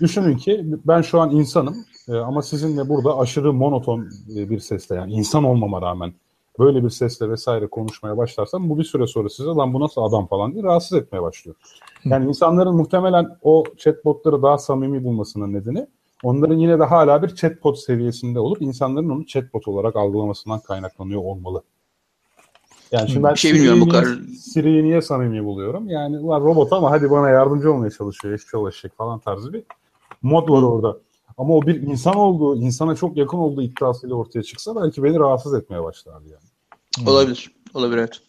düşünün 0.00 0.36
ki 0.36 0.64
ben 0.84 1.02
şu 1.02 1.20
an 1.20 1.30
insanım 1.30 1.76
e, 2.08 2.12
ama 2.12 2.42
sizinle 2.42 2.88
burada 2.88 3.18
aşırı 3.18 3.52
monoton 3.52 4.08
bir 4.28 4.60
sesle 4.60 4.94
yani 4.94 5.12
insan 5.12 5.44
olmama 5.44 5.82
rağmen 5.82 6.12
böyle 6.58 6.84
bir 6.84 6.90
sesle 6.90 7.30
vesaire 7.30 7.66
konuşmaya 7.66 8.16
başlarsam 8.16 8.68
bu 8.68 8.78
bir 8.78 8.84
süre 8.84 9.06
sonra 9.06 9.28
size 9.28 9.48
lan 9.48 9.74
bu 9.74 9.80
nasıl 9.80 10.02
adam 10.02 10.26
falan 10.26 10.52
diye 10.52 10.62
rahatsız 10.62 10.98
etmeye 10.98 11.22
başlıyor. 11.22 11.56
Yani 12.04 12.28
insanların 12.28 12.76
muhtemelen 12.76 13.36
o 13.42 13.64
chatbotları 13.78 14.42
daha 14.42 14.58
samimi 14.58 15.04
bulmasının 15.04 15.52
nedeni 15.52 15.86
onların 16.22 16.56
yine 16.56 16.78
de 16.78 16.84
hala 16.84 17.22
bir 17.22 17.34
chatbot 17.34 17.78
seviyesinde 17.78 18.40
olup 18.40 18.62
insanların 18.62 19.08
onu 19.08 19.26
chatbot 19.26 19.68
olarak 19.68 19.96
algılamasından 19.96 20.60
kaynaklanıyor 20.60 21.20
olmalı. 21.20 21.62
Yani 22.92 23.10
şimdi 23.10 23.24
ben 23.24 23.34
şey 23.34 23.54
bilmiyorum 23.54 23.80
bu 23.80 23.88
kadar. 23.88 24.04
Siri'yi 24.38 24.84
niye 24.84 25.02
samimi 25.02 25.44
buluyorum? 25.44 25.88
Yani 25.88 26.26
var 26.26 26.42
robot 26.42 26.72
ama 26.72 26.90
hadi 26.90 27.10
bana 27.10 27.28
yardımcı 27.28 27.72
olmaya 27.72 27.90
çalışıyor. 27.90 28.34
Eşçi 28.34 28.56
ulaşacak 28.56 28.96
falan 28.96 29.18
tarzı 29.18 29.52
bir 29.52 29.62
mod 30.22 30.48
var 30.48 30.62
orada. 30.62 30.98
Ama 31.38 31.54
o 31.54 31.62
bir 31.62 31.82
insan 31.82 32.14
olduğu, 32.14 32.56
insana 32.56 32.94
çok 32.94 33.16
yakın 33.16 33.38
olduğu 33.38 33.62
iddiasıyla 33.62 34.16
ortaya 34.16 34.42
çıksa 34.42 34.76
belki 34.76 35.02
beni 35.02 35.18
rahatsız 35.18 35.54
etmeye 35.54 35.82
başlardı 35.82 36.28
yani. 36.28 37.08
Olabilir. 37.08 37.50
Olabilir 37.74 37.98
evet. 37.98 38.20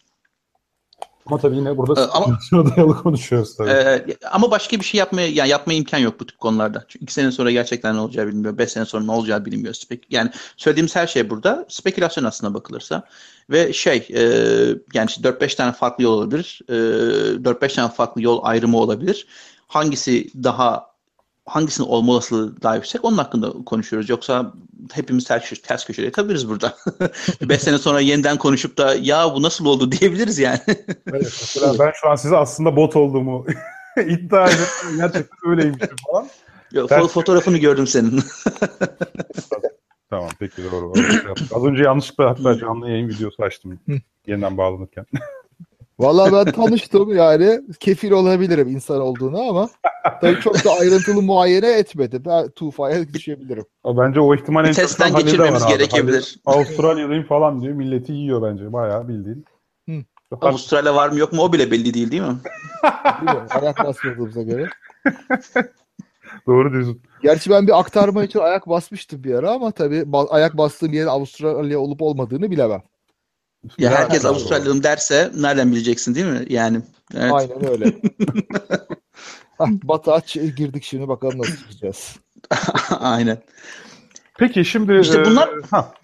Ama 1.26 1.38
tabii 1.38 1.56
yine 1.56 1.76
burada 1.76 2.04
ee, 2.04 2.06
ama, 2.06 2.38
dayalı 2.76 3.02
konuşuyoruz 3.02 3.56
tabii. 3.56 3.70
E, 3.70 4.06
ama 4.30 4.50
başka 4.50 4.80
bir 4.80 4.84
şey 4.84 4.98
yapmaya 4.98 5.28
yani 5.28 5.48
yapmaya 5.48 5.74
imkan 5.74 5.98
yok 5.98 6.20
bu 6.20 6.26
tip 6.26 6.38
konularda. 6.38 6.84
Çünkü 6.88 7.04
iki 7.04 7.12
sene 7.12 7.32
sonra 7.32 7.50
gerçekten 7.50 7.96
ne 7.96 8.00
olacağı 8.00 8.26
bilinmiyor. 8.26 8.58
Beş 8.58 8.72
sene 8.72 8.84
sonra 8.84 9.04
ne 9.04 9.10
olacağı 9.10 9.44
bilinmiyor. 9.44 9.74
Spek 9.74 10.06
yani 10.10 10.30
söylediğimiz 10.56 10.96
her 10.96 11.06
şey 11.06 11.30
burada 11.30 11.66
spekülasyon 11.68 12.24
aslında 12.24 12.54
bakılırsa. 12.54 13.02
Ve 13.50 13.72
şey 13.72 14.08
e, 14.10 14.22
yani 14.94 15.08
işte 15.08 15.28
4-5 15.28 15.56
tane 15.56 15.72
farklı 15.72 16.04
yol 16.04 16.12
olabilir. 16.12 16.60
E, 16.68 16.72
4-5 16.72 17.74
tane 17.74 17.92
farklı 17.92 18.22
yol 18.22 18.40
ayrımı 18.42 18.78
olabilir. 18.78 19.26
Hangisi 19.66 20.44
daha 20.44 20.93
hangisinin 21.46 21.88
olma 21.88 22.12
olasılığı 22.12 22.62
daha 22.62 22.74
yüksek 22.76 23.04
onun 23.04 23.18
hakkında 23.18 23.52
konuşuyoruz. 23.66 24.08
Yoksa 24.08 24.52
hepimiz 24.92 25.24
ters, 25.24 25.50
ters 25.62 25.84
köşede 25.84 26.12
kalırız 26.12 26.48
burada. 26.48 26.76
Beş 27.42 27.62
sene 27.62 27.78
sonra 27.78 28.00
yeniden 28.00 28.36
konuşup 28.38 28.78
da 28.78 28.94
ya 28.94 29.34
bu 29.34 29.42
nasıl 29.42 29.66
oldu 29.66 29.92
diyebiliriz 30.00 30.38
yani. 30.38 30.60
evet, 30.66 30.98
mesela 31.22 31.74
ben 31.78 31.92
şu 31.94 32.08
an 32.08 32.14
size 32.14 32.36
aslında 32.36 32.76
bot 32.76 32.96
olduğumu 32.96 33.46
iddia 33.96 34.46
ediyorum. 34.46 34.96
Gerçekten 34.96 35.50
öyleymişim 35.50 35.96
falan. 36.10 36.28
Yo, 36.72 36.86
ters 36.86 37.08
fotoğrafını 37.08 37.58
gördüm 37.58 37.86
senin. 37.86 38.22
tamam 40.10 40.30
peki 40.38 40.62
doğru. 40.72 40.92
Az 41.54 41.64
önce 41.64 41.82
yanlışlıkla 41.82 42.30
hatta 42.30 42.58
canlı 42.58 42.90
yayın 42.90 43.08
videosu 43.08 43.42
açtım 43.42 43.80
yeniden 44.26 44.58
bağlanırken. 44.58 45.06
Vallahi 45.98 46.32
ben 46.32 46.52
tanıştım 46.52 47.16
yani 47.16 47.60
kefil 47.80 48.10
olabilirim 48.10 48.68
insan 48.68 49.00
olduğunu 49.00 49.40
ama 49.48 49.68
tabii 50.20 50.40
çok 50.40 50.64
da 50.64 50.70
ayrıntılı 50.80 51.22
muayene 51.22 51.72
etmedi. 51.72 52.24
Ben 52.24 52.50
Tufa'ya 52.50 53.08
düşebilirim. 53.14 53.64
Bence 53.84 54.20
o 54.20 54.34
ihtimal 54.34 54.66
en 54.66 54.72
Testten 54.72 55.14
geçirmemiz 55.14 55.66
gerekebilir. 55.66 56.36
Hani 56.44 56.56
Avustralya'dayım 56.56 57.24
falan 57.24 57.62
diyor. 57.62 57.74
Milleti 57.74 58.12
yiyor 58.12 58.42
bence. 58.42 58.72
Bayağı 58.72 59.08
bildiğin. 59.08 59.44
Hı. 59.88 59.94
Avustralya 60.40 60.94
var 60.94 61.08
mı 61.08 61.18
yok 61.18 61.32
mu 61.32 61.42
o 61.42 61.52
bile 61.52 61.70
belli 61.70 61.94
değil 61.94 62.10
değil 62.10 62.22
mi? 62.22 62.36
ayak 63.50 63.84
basmadığımıza 63.84 64.42
göre. 64.42 64.68
Doğru 66.46 66.72
diyorsun. 66.72 67.00
Gerçi 67.22 67.50
ben 67.50 67.66
bir 67.66 67.78
aktarma 67.78 68.24
için 68.24 68.38
ayak 68.38 68.68
basmıştım 68.68 69.24
bir 69.24 69.34
ara 69.34 69.50
ama 69.50 69.70
tabii 69.70 70.04
ayak 70.30 70.58
bastığım 70.58 70.92
yerin 70.92 71.06
Avustralya 71.06 71.78
olup 71.78 72.02
olmadığını 72.02 72.50
bilemem. 72.50 72.82
Ya 73.78 73.90
herkes 73.90 74.24
doğru. 74.24 74.32
Avustralyalıyım 74.32 74.82
derse 74.82 75.32
nereden 75.36 75.72
bileceksin 75.72 76.14
değil 76.14 76.26
mi? 76.26 76.44
Yani 76.48 76.80
evet. 77.14 77.32
Aynen 77.32 77.70
öyle. 77.70 78.00
Batı 79.60 80.12
aç 80.12 80.34
girdik 80.34 80.84
şimdi 80.84 81.08
bakalım 81.08 81.38
nasıl 81.38 81.56
çıkacağız. 81.56 82.16
Aynen. 82.90 83.42
Peki 84.38 84.64
şimdi 84.64 84.98
İşte 85.00 85.20
e, 85.20 85.24
bunlar- 85.24 85.50
ha, 85.70 85.94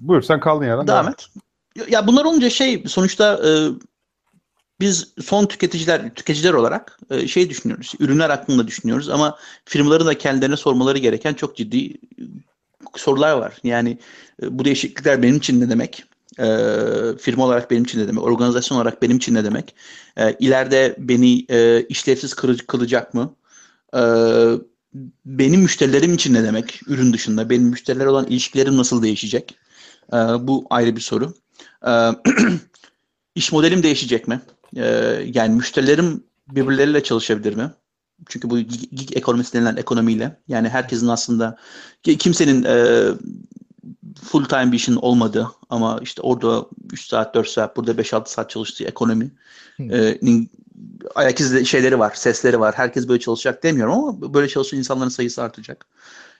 buyur 0.00 0.22
sen 0.22 0.40
kaldığın 0.40 0.66
yerden 0.66 0.86
Devam 0.86 1.08
et. 1.08 1.26
Ya 1.88 2.06
bunlar 2.06 2.24
olunca 2.24 2.50
şey 2.50 2.84
sonuçta 2.86 3.40
e, 3.48 3.50
biz 4.80 5.12
son 5.22 5.46
tüketiciler 5.46 6.14
tüketiciler 6.14 6.52
olarak 6.52 6.98
e, 7.10 7.28
şey 7.28 7.50
düşünüyoruz. 7.50 7.92
Ürünler 7.98 8.30
hakkında 8.30 8.66
düşünüyoruz 8.66 9.08
ama 9.08 9.38
firmaların 9.64 10.06
da 10.06 10.18
kendilerine 10.18 10.56
sormaları 10.56 10.98
gereken 10.98 11.34
çok 11.34 11.56
ciddi 11.56 11.86
e, 11.94 11.98
sorular 12.96 13.32
var. 13.32 13.58
Yani 13.64 13.98
e, 14.42 14.58
bu 14.58 14.64
değişiklikler 14.64 15.22
benim 15.22 15.36
için 15.36 15.60
ne 15.60 15.70
demek? 15.70 16.04
E, 16.40 17.18
firma 17.18 17.44
olarak 17.44 17.70
benim 17.70 17.84
için 17.84 18.00
ne 18.00 18.08
demek? 18.08 18.24
Organizasyon 18.24 18.78
olarak 18.78 19.02
benim 19.02 19.16
için 19.16 19.34
ne 19.34 19.44
demek? 19.44 19.74
E, 20.16 20.32
ileride 20.32 20.96
beni 20.98 21.46
e, 21.50 21.86
işlevsiz 21.88 22.34
kılacak 22.66 23.14
mı? 23.14 23.34
E, 23.96 24.00
benim 25.24 25.60
müşterilerim 25.60 26.14
için 26.14 26.34
ne 26.34 26.42
demek? 26.42 26.80
Ürün 26.86 27.12
dışında 27.12 27.50
benim 27.50 27.68
müşteriler 27.68 28.06
olan 28.06 28.26
ilişkilerim 28.26 28.76
nasıl 28.76 29.02
değişecek? 29.02 29.54
E, 30.12 30.16
bu 30.16 30.66
ayrı 30.70 30.96
bir 30.96 31.00
soru. 31.00 31.34
E, 31.86 31.90
iş 33.34 33.52
modelim 33.52 33.82
değişecek 33.82 34.28
mi? 34.28 34.40
E, 34.76 34.84
yani 35.34 35.54
müşterilerim 35.54 36.24
birbirleriyle 36.48 37.02
çalışabilir 37.02 37.56
mi? 37.56 37.70
Çünkü 38.28 38.50
bu 38.50 38.58
gig 38.58 39.16
ekonomisi 39.16 39.52
denilen 39.52 39.76
ekonomiyle 39.76 40.40
yani 40.48 40.68
herkesin 40.68 41.08
aslında 41.08 41.56
ki- 42.02 42.18
kimsenin 42.18 42.64
e, 42.64 43.04
full 44.24 44.44
time 44.44 44.72
bir 44.72 44.76
işin 44.76 44.96
olmadığı 44.96 45.50
ama 45.70 45.98
işte 46.02 46.22
orada 46.22 46.66
3 46.92 47.06
saat 47.06 47.34
4 47.34 47.48
saat 47.48 47.76
burada 47.76 47.92
5-6 47.92 48.28
saat 48.28 48.50
çalıştığı 48.50 48.84
ekonomi 48.84 49.30
e, 49.80 50.18
ayak 51.14 51.40
izi 51.40 51.66
şeyleri 51.66 51.98
var, 51.98 52.12
sesleri 52.14 52.60
var. 52.60 52.74
Herkes 52.74 53.08
böyle 53.08 53.20
çalışacak 53.20 53.62
demiyorum 53.62 53.94
ama 53.94 54.34
böyle 54.34 54.48
çalışan 54.48 54.78
insanların 54.78 55.08
sayısı 55.08 55.42
artacak. 55.42 55.86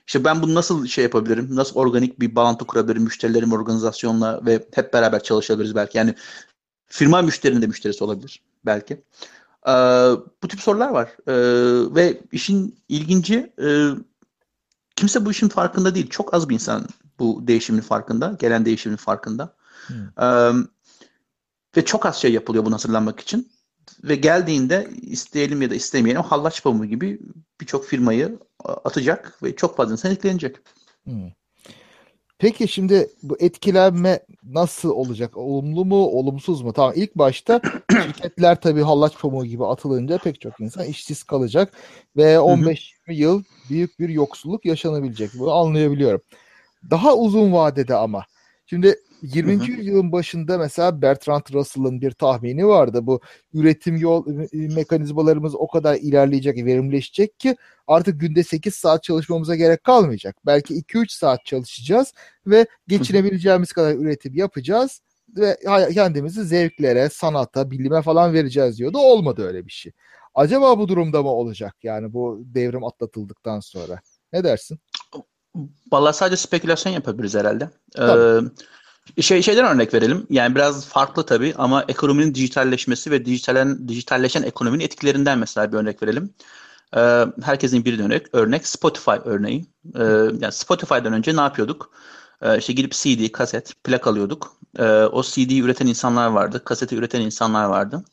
İşte 0.07 0.23
ben 0.23 0.41
bunu 0.41 0.55
nasıl 0.55 0.87
şey 0.87 1.03
yapabilirim? 1.03 1.47
Nasıl 1.51 1.75
organik 1.75 2.19
bir 2.19 2.35
bağlantı 2.35 2.65
kurabilirim 2.65 3.03
müşterilerim 3.03 3.53
organizasyonla 3.53 4.45
ve 4.45 4.65
hep 4.73 4.93
beraber 4.93 5.23
çalışabiliriz 5.23 5.75
belki. 5.75 5.97
Yani 5.97 6.15
firma 6.87 7.21
müşterinin 7.21 7.61
de 7.61 7.67
müşterisi 7.67 8.03
olabilir 8.03 8.41
belki. 8.65 8.93
Ee, 9.67 9.71
bu 10.43 10.47
tip 10.47 10.61
sorular 10.61 10.89
var. 10.89 11.09
Ee, 11.27 11.95
ve 11.95 12.21
işin 12.31 12.75
ilginci 12.89 13.53
e, 13.63 13.89
kimse 14.95 15.25
bu 15.25 15.31
işin 15.31 15.49
farkında 15.49 15.95
değil. 15.95 16.09
Çok 16.09 16.33
az 16.33 16.49
bir 16.49 16.53
insan 16.53 16.87
bu 17.21 17.47
değişimin 17.47 17.81
farkında. 17.81 18.37
Gelen 18.39 18.65
değişimin 18.65 18.97
farkında. 18.97 19.55
Ee, 20.21 20.51
ve 21.77 21.85
çok 21.85 22.05
az 22.05 22.15
şey 22.15 22.33
yapılıyor 22.33 22.65
bunu 22.65 22.73
hazırlanmak 22.73 23.19
için. 23.19 23.51
Ve 24.03 24.15
geldiğinde 24.15 24.89
isteyelim 25.01 25.61
ya 25.61 25.69
da 25.69 25.75
istemeyelim 25.75 26.21
hallaç 26.21 26.63
pamuğu 26.63 26.85
gibi 26.85 27.19
birçok 27.61 27.85
firmayı 27.85 28.39
atacak 28.65 29.43
ve 29.43 29.55
çok 29.55 29.77
fazla 29.77 29.91
insan 29.91 30.11
etkilenecek. 30.11 30.55
Hmm. 31.03 31.31
Peki 32.41 32.67
şimdi 32.67 33.09
bu 33.23 33.37
etkilenme 33.39 34.19
nasıl 34.43 34.89
olacak? 34.89 35.37
Olumlu 35.37 35.85
mu, 35.85 35.95
olumsuz 35.95 36.61
mu? 36.61 36.73
Tamam 36.73 36.93
ilk 36.95 37.15
başta 37.15 37.61
şirketler 37.91 38.61
tabii 38.61 38.81
hallaç 38.81 39.17
pamuğu 39.17 39.45
gibi 39.45 39.65
atılınca 39.65 40.17
pek 40.17 40.41
çok 40.41 40.59
insan 40.59 40.85
işsiz 40.85 41.23
kalacak 41.23 41.73
ve 42.17 42.33
15-20 42.33 42.77
yıl 43.07 43.43
büyük 43.69 43.99
bir 43.99 44.09
yoksulluk 44.09 44.65
yaşanabilecek. 44.65 45.31
Bunu 45.39 45.51
anlayabiliyorum. 45.51 46.21
Daha 46.89 47.15
uzun 47.15 47.53
vadede 47.53 47.95
ama 47.95 48.25
şimdi 48.65 48.95
20. 49.21 49.53
Hı 49.53 49.59
hı. 49.59 49.71
yüzyılın 49.71 50.11
başında 50.11 50.57
mesela 50.57 51.01
Bertrand 51.01 51.41
Russell'ın 51.53 52.01
bir 52.01 52.11
tahmini 52.11 52.67
vardı. 52.67 52.99
Bu 53.07 53.21
üretim 53.53 53.97
yol 53.97 54.25
mekanizmalarımız 54.53 55.55
o 55.55 55.67
kadar 55.67 55.95
ilerleyecek, 55.95 56.65
verimleşecek 56.65 57.39
ki 57.39 57.55
artık 57.87 58.19
günde 58.19 58.43
8 58.43 58.75
saat 58.75 59.03
çalışmamıza 59.03 59.55
gerek 59.55 59.83
kalmayacak. 59.83 60.35
Belki 60.45 60.73
2-3 60.73 61.09
saat 61.09 61.45
çalışacağız 61.45 62.13
ve 62.47 62.65
geçinebileceğimiz 62.87 63.71
kadar 63.73 63.95
üretim 63.95 64.35
yapacağız 64.35 65.01
ve 65.37 65.57
kendimizi 65.93 66.43
zevklere, 66.43 67.09
sanata, 67.09 67.71
bilime 67.71 68.01
falan 68.01 68.33
vereceğiz 68.33 68.77
diyordu. 68.77 68.97
Olmadı 68.97 69.47
öyle 69.47 69.65
bir 69.65 69.71
şey. 69.71 69.91
Acaba 70.35 70.79
bu 70.79 70.87
durumda 70.87 71.21
mı 71.21 71.29
olacak? 71.29 71.75
Yani 71.83 72.13
bu 72.13 72.41
devrim 72.45 72.83
atlatıldıktan 72.83 73.59
sonra. 73.59 74.01
Ne 74.33 74.43
dersin? 74.43 74.79
Vallahi 75.91 76.15
sadece 76.15 76.37
spekülasyon 76.37 76.93
yapabiliriz 76.93 77.35
herhalde. 77.35 77.69
Tabii. 77.95 78.47
Ee, 79.17 79.21
şey 79.21 79.41
şeyden 79.41 79.65
örnek 79.65 79.93
verelim. 79.93 80.27
Yani 80.29 80.55
biraz 80.55 80.85
farklı 80.85 81.25
tabii 81.25 81.53
ama 81.57 81.85
ekonominin 81.87 82.35
dijitalleşmesi 82.35 83.11
ve 83.11 83.25
dijitalen 83.25 83.87
dijitalleşen 83.87 84.43
ekonominin 84.43 84.83
etkilerinden 84.83 85.39
mesela 85.39 85.71
bir 85.71 85.77
örnek 85.77 86.03
verelim. 86.03 86.33
Ee, 86.97 87.25
herkesin 87.43 87.85
bir 87.85 87.99
örnek 87.99 88.27
örnek 88.33 88.67
Spotify 88.67 89.17
örneği. 89.25 89.65
Ee, 89.95 90.03
yani 90.39 90.51
Spotify'dan 90.51 91.13
önce 91.13 91.35
ne 91.35 91.41
yapıyorduk? 91.41 91.91
Ee, 92.41 92.57
işte 92.57 92.73
gidip 92.73 92.91
CD, 92.91 93.31
kaset, 93.31 93.83
plak 93.83 94.07
alıyorduk. 94.07 94.55
Ee, 94.79 94.83
o 95.03 95.23
CD'yi 95.23 95.61
üreten 95.61 95.87
insanlar 95.87 96.27
vardı, 96.27 96.63
kaseti 96.65 96.95
üreten 96.95 97.21
insanlar 97.21 97.65
vardı. 97.65 98.03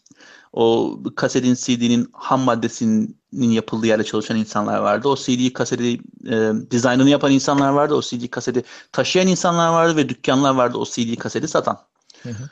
O 0.53 0.99
kasetin, 1.17 1.55
CD'nin 1.55 2.11
ham 2.13 2.41
maddesinin 2.41 3.19
yapıldığı 3.33 3.87
yerde 3.87 4.05
çalışan 4.05 4.37
insanlar 4.37 4.79
vardı. 4.79 5.09
O 5.09 5.17
CD 5.17 5.53
kaseti 5.53 6.01
e, 6.31 6.53
dizaynını 6.71 7.11
yapan 7.11 7.33
insanlar 7.33 7.71
vardı. 7.71 7.95
O 7.95 8.03
CD 8.03 8.29
kaseti 8.31 8.63
taşıyan 8.93 9.27
insanlar 9.27 9.73
vardı 9.73 9.97
ve 9.97 10.09
dükkanlar 10.09 10.55
vardı 10.55 10.79
o 10.79 10.85
CD 10.85 11.17
kaseti 11.17 11.49
satan. 11.49 11.79
Hı 12.23 12.29
hı. 12.29 12.51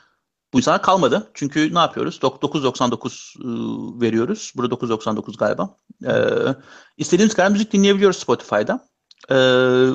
Bu 0.53 0.57
insanlar 0.57 0.81
kalmadı. 0.81 1.31
Çünkü 1.33 1.73
ne 1.73 1.79
yapıyoruz? 1.79 2.19
Dok- 2.21 2.41
9.99 2.41 3.43
ıı, 3.43 4.01
veriyoruz. 4.01 4.53
Burada 4.55 4.75
9.99 4.75 5.37
galiba. 5.37 5.77
Ee, 6.05 6.55
istediğimiz 6.97 7.35
kadar 7.35 7.51
müzik 7.51 7.73
dinleyebiliyoruz 7.73 8.17
Spotify'da. 8.17 8.87
Ee, 9.31 9.87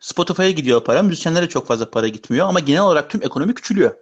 Spotify'a 0.00 0.50
gidiyor 0.50 0.84
para. 0.84 1.02
Müzisyenlere 1.02 1.48
çok 1.48 1.66
fazla 1.66 1.90
para 1.90 2.08
gitmiyor 2.08 2.48
ama 2.48 2.60
genel 2.60 2.82
olarak 2.82 3.10
tüm 3.10 3.22
ekonomi 3.22 3.54
küçülüyor. 3.54 3.94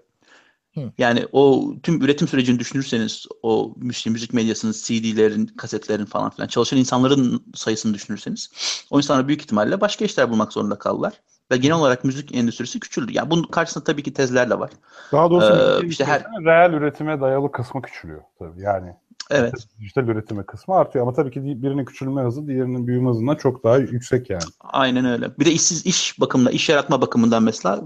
Hı. 0.74 0.92
Yani 0.98 1.26
o 1.32 1.72
tüm 1.82 2.02
üretim 2.02 2.28
sürecini 2.28 2.58
düşünürseniz 2.58 3.26
o 3.42 3.74
müzik, 3.76 4.06
müzik 4.06 4.32
medyasının, 4.32 4.72
CD'lerin, 4.72 5.46
kasetlerin 5.46 6.04
falan 6.04 6.30
filan 6.30 6.48
çalışan 6.48 6.78
insanların 6.78 7.44
sayısını 7.54 7.94
düşünürseniz 7.94 8.50
o 8.90 8.98
insanlar 8.98 9.28
büyük 9.28 9.42
ihtimalle 9.42 9.80
başka 9.80 10.04
işler 10.04 10.30
bulmak 10.30 10.52
zorunda 10.52 10.78
kaldılar. 10.78 11.12
Ve 11.50 11.56
genel 11.56 11.76
olarak 11.76 12.04
müzik 12.04 12.34
endüstrisi 12.34 12.80
küçüldü. 12.80 13.12
Yani 13.12 13.30
bunun 13.30 13.42
karşısında 13.42 13.84
tabii 13.84 14.02
ki 14.02 14.12
tezler 14.12 14.50
de 14.50 14.58
var. 14.58 14.70
Daha 15.12 15.30
doğrusu 15.30 15.82
Ee, 15.84 15.88
işte 15.88 16.04
her- 16.04 16.20
her... 16.20 16.44
reel 16.44 16.72
üretime 16.72 17.20
dayalı 17.20 17.52
kısmı 17.52 17.82
küçülüyor 17.82 18.22
tabii. 18.38 18.62
Yani 18.62 18.94
Evet. 19.30 19.54
dijital 19.80 20.08
üretime 20.08 20.46
kısmı 20.46 20.74
artıyor 20.74 21.02
ama 21.02 21.14
tabii 21.14 21.30
ki 21.30 21.62
birinin 21.62 21.84
küçülme 21.84 22.22
hızı 22.22 22.46
diğerinin 22.46 22.86
büyüme 22.86 23.10
hızından 23.10 23.36
çok 23.36 23.64
daha 23.64 23.76
yüksek 23.76 24.30
yani. 24.30 24.42
Aynen 24.60 25.04
öyle. 25.04 25.38
Bir 25.38 25.44
de 25.44 25.52
işsiz 25.52 25.86
iş 25.86 26.20
bakımından, 26.20 26.52
iş 26.52 26.68
yaratma 26.68 27.00
bakımından 27.00 27.42
mesela 27.42 27.84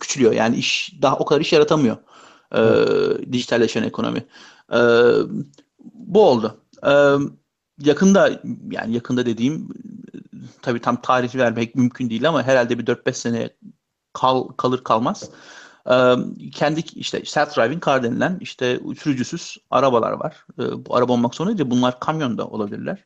küçülüyor. 0.00 0.32
Yani 0.32 0.56
iş 0.56 0.92
daha 1.02 1.16
o 1.16 1.24
kadar 1.24 1.40
iş 1.40 1.52
yaratamıyor. 1.52 1.96
Ee, 2.54 3.32
dijitalleşen 3.32 3.82
ekonomi. 3.82 4.24
Ee, 4.72 4.78
bu 5.94 6.28
oldu. 6.28 6.60
Ee, 6.86 7.14
yakında 7.78 8.40
yani 8.70 8.94
yakında 8.94 9.26
dediğim 9.26 9.68
tabii 10.62 10.80
tam 10.80 11.00
tarih 11.00 11.34
vermek 11.34 11.74
mümkün 11.74 12.10
değil 12.10 12.28
ama 12.28 12.42
herhalde 12.42 12.78
bir 12.78 12.86
4-5 12.86 13.12
sene 13.12 13.50
kal, 14.12 14.48
kalır 14.48 14.84
kalmaz. 14.84 15.30
Kendi 16.52 16.80
işte 16.80 17.18
self-driving 17.20 17.84
car 17.86 18.02
denilen 18.02 18.38
işte 18.40 18.80
sürücüsüz 18.98 19.56
arabalar 19.70 20.12
var. 20.12 20.46
Bu 20.58 20.96
araba 20.96 21.12
olmak 21.12 21.34
zorunda 21.34 21.58
değil. 21.58 21.70
Bunlar 21.70 22.00
kamyon 22.00 22.38
da 22.38 22.46
olabilirler. 22.46 23.04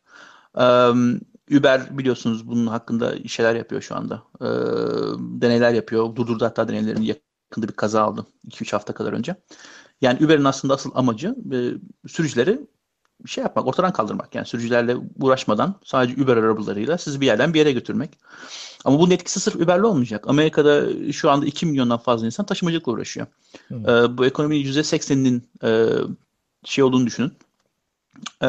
Uber 1.58 1.98
biliyorsunuz 1.98 2.48
bunun 2.48 2.66
hakkında 2.66 3.28
şeyler 3.28 3.54
yapıyor 3.54 3.82
şu 3.82 3.96
anda. 3.96 4.22
Deneyler 5.40 5.72
yapıyor. 5.72 6.16
Durdurdu 6.16 6.44
hatta 6.44 6.68
deneylerini 6.68 7.06
yakında 7.06 7.68
bir 7.68 7.72
kaza 7.72 8.02
aldı. 8.02 8.26
2-3 8.48 8.72
hafta 8.72 8.94
kadar 8.94 9.12
önce. 9.12 9.36
Yani 10.00 10.24
Uber'in 10.26 10.44
aslında 10.44 10.74
asıl 10.74 10.90
amacı 10.94 11.36
sürücüleri 12.06 12.60
şey 13.26 13.42
yapmak, 13.42 13.66
ortadan 13.66 13.92
kaldırmak. 13.92 14.34
Yani 14.34 14.46
sürücülerle 14.46 14.96
uğraşmadan 15.20 15.74
sadece 15.84 16.22
Uber 16.22 16.36
arabalarıyla 16.36 16.98
sizi 16.98 17.20
bir 17.20 17.26
yerden 17.26 17.54
bir 17.54 17.58
yere 17.58 17.72
götürmek. 17.72 18.10
Ama 18.84 18.98
bunun 18.98 19.10
etkisi 19.10 19.40
sırf 19.40 19.56
Uber'le 19.56 19.82
olmayacak. 19.82 20.24
Amerika'da 20.28 20.86
şu 21.12 21.30
anda 21.30 21.46
2 21.46 21.66
milyondan 21.66 21.98
fazla 21.98 22.26
insan 22.26 22.46
taşımacılıkla 22.46 22.92
uğraşıyor. 22.92 23.26
Hı. 23.68 23.74
Ee, 23.74 24.18
bu 24.18 24.26
ekonominin 24.26 24.64
%80'inin 24.64 25.48
e, 25.64 25.88
şey 26.64 26.84
olduğunu 26.84 27.06
düşünün. 27.06 27.32
E, 28.42 28.48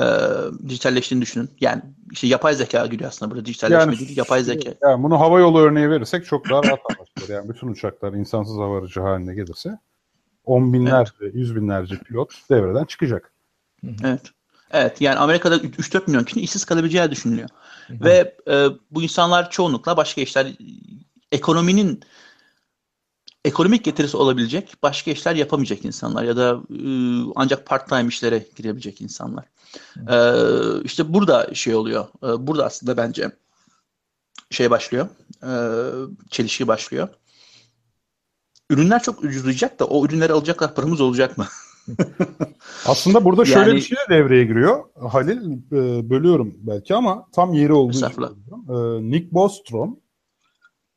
dijitalleştiğini 0.69 1.21
düşünün. 1.21 1.49
Yani 1.61 1.81
işte 2.11 2.27
yapay 2.27 2.55
zeka 2.55 2.85
giriyor 2.85 3.09
aslında 3.09 3.31
burada. 3.31 3.45
Dijitalleşme 3.45 3.91
Yani- 3.93 3.99
değil, 3.99 4.17
yapay 4.17 4.43
zeka. 4.43 4.73
Yani 4.81 5.03
bunu 5.03 5.19
hava 5.19 5.39
yolu 5.39 5.59
örneği 5.59 5.89
verirsek 5.89 6.25
çok 6.25 6.49
daha 6.49 6.63
rahat 6.63 6.79
anlaşılır. 6.89 7.35
Yani 7.35 7.49
bütün 7.49 7.67
uçaklar 7.67 8.13
insansız 8.13 8.57
hava 8.57 8.79
aracı 8.79 8.99
haline 8.99 9.35
gelirse 9.35 9.79
on 10.45 10.73
binlerce, 10.73 11.11
yüz 11.33 11.55
binlerce 11.55 11.97
pilot 11.97 12.49
devreden 12.49 12.85
çıkacak. 12.85 13.31
Evet. 14.03 14.21
Evet 14.71 15.01
yani 15.01 15.19
Amerika'da 15.19 15.57
3-4 15.57 16.03
milyon 16.07 16.23
kişinin 16.23 16.43
işsiz 16.43 16.65
kalabileceği 16.65 17.11
düşünülüyor. 17.11 17.49
Ve 17.89 18.35
e, 18.47 18.67
bu 18.91 19.03
insanlar 19.03 19.51
çoğunlukla 19.51 19.97
başka 19.97 20.21
işler 20.21 20.47
ekonominin 21.31 22.03
ekonomik 23.45 23.83
getirisi 23.83 24.17
olabilecek 24.17 24.73
başka 24.83 25.11
işler 25.11 25.35
yapamayacak 25.35 25.85
insanlar 25.85 26.23
ya 26.23 26.37
da 26.37 26.59
e, 26.69 26.79
ancak 27.35 27.65
part 27.65 27.89
time 27.89 28.07
işlere 28.07 28.45
girebilecek 28.55 29.01
insanlar. 29.01 29.45
E, 30.09 30.17
işte 30.83 31.13
burada 31.13 31.55
şey 31.55 31.75
oluyor. 31.75 32.07
E, 32.23 32.47
burada 32.47 32.65
aslında 32.65 32.97
bence 32.97 33.31
şey 34.51 34.71
başlıyor. 34.71 35.07
E, 35.43 35.51
çelişki 36.29 36.67
başlıyor. 36.67 37.07
Ürünler 38.69 39.03
çok 39.03 39.23
ucuzlayacak 39.23 39.79
da 39.79 39.85
o 39.85 40.05
ürünleri 40.05 40.33
alacaklar 40.33 40.75
paramız 40.75 41.01
olacak 41.01 41.37
mı? 41.37 41.47
Aslında 42.85 43.25
burada 43.25 43.45
şöyle 43.45 43.69
Yani- 43.69 43.75
bir 43.75 43.81
şey 43.81 43.97
de 43.97 44.13
devreye 44.15 44.45
giriyor. 44.45 44.83
Halil 45.09 45.51
e, 45.71 46.09
bölüyorum 46.09 46.53
belki 46.57 46.95
ama 46.95 47.27
tam 47.31 47.53
yeri 47.53 47.73
olduğu 47.73 47.97
için. 47.97 48.05
E, 48.05 49.09
Nick 49.11 49.31
Bostrom 49.33 49.99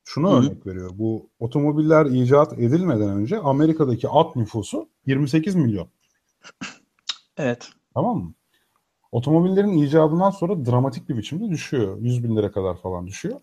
şunu 0.04 0.30
Hı 0.30 0.36
hı. 0.36 0.38
örnek 0.40 0.66
veriyor. 0.66 0.90
Bu 0.94 1.30
otomobiller 1.38 2.06
icat 2.06 2.52
edilmeden 2.52 3.08
önce 3.08 3.38
Amerika'daki 3.38 4.08
at 4.08 4.36
nüfusu 4.36 4.88
28 5.06 5.54
milyon. 5.54 5.88
Evet. 7.36 7.68
Tamam 7.94 8.18
mı? 8.18 8.34
Otomobillerin 9.12 9.78
icadından 9.78 10.30
sonra 10.30 10.66
dramatik 10.66 11.08
bir 11.08 11.16
biçimde 11.16 11.48
düşüyor. 11.50 11.96
100 12.00 12.24
bin 12.24 12.36
lira 12.36 12.52
kadar 12.52 12.80
falan 12.80 13.06
düşüyor. 13.06 13.40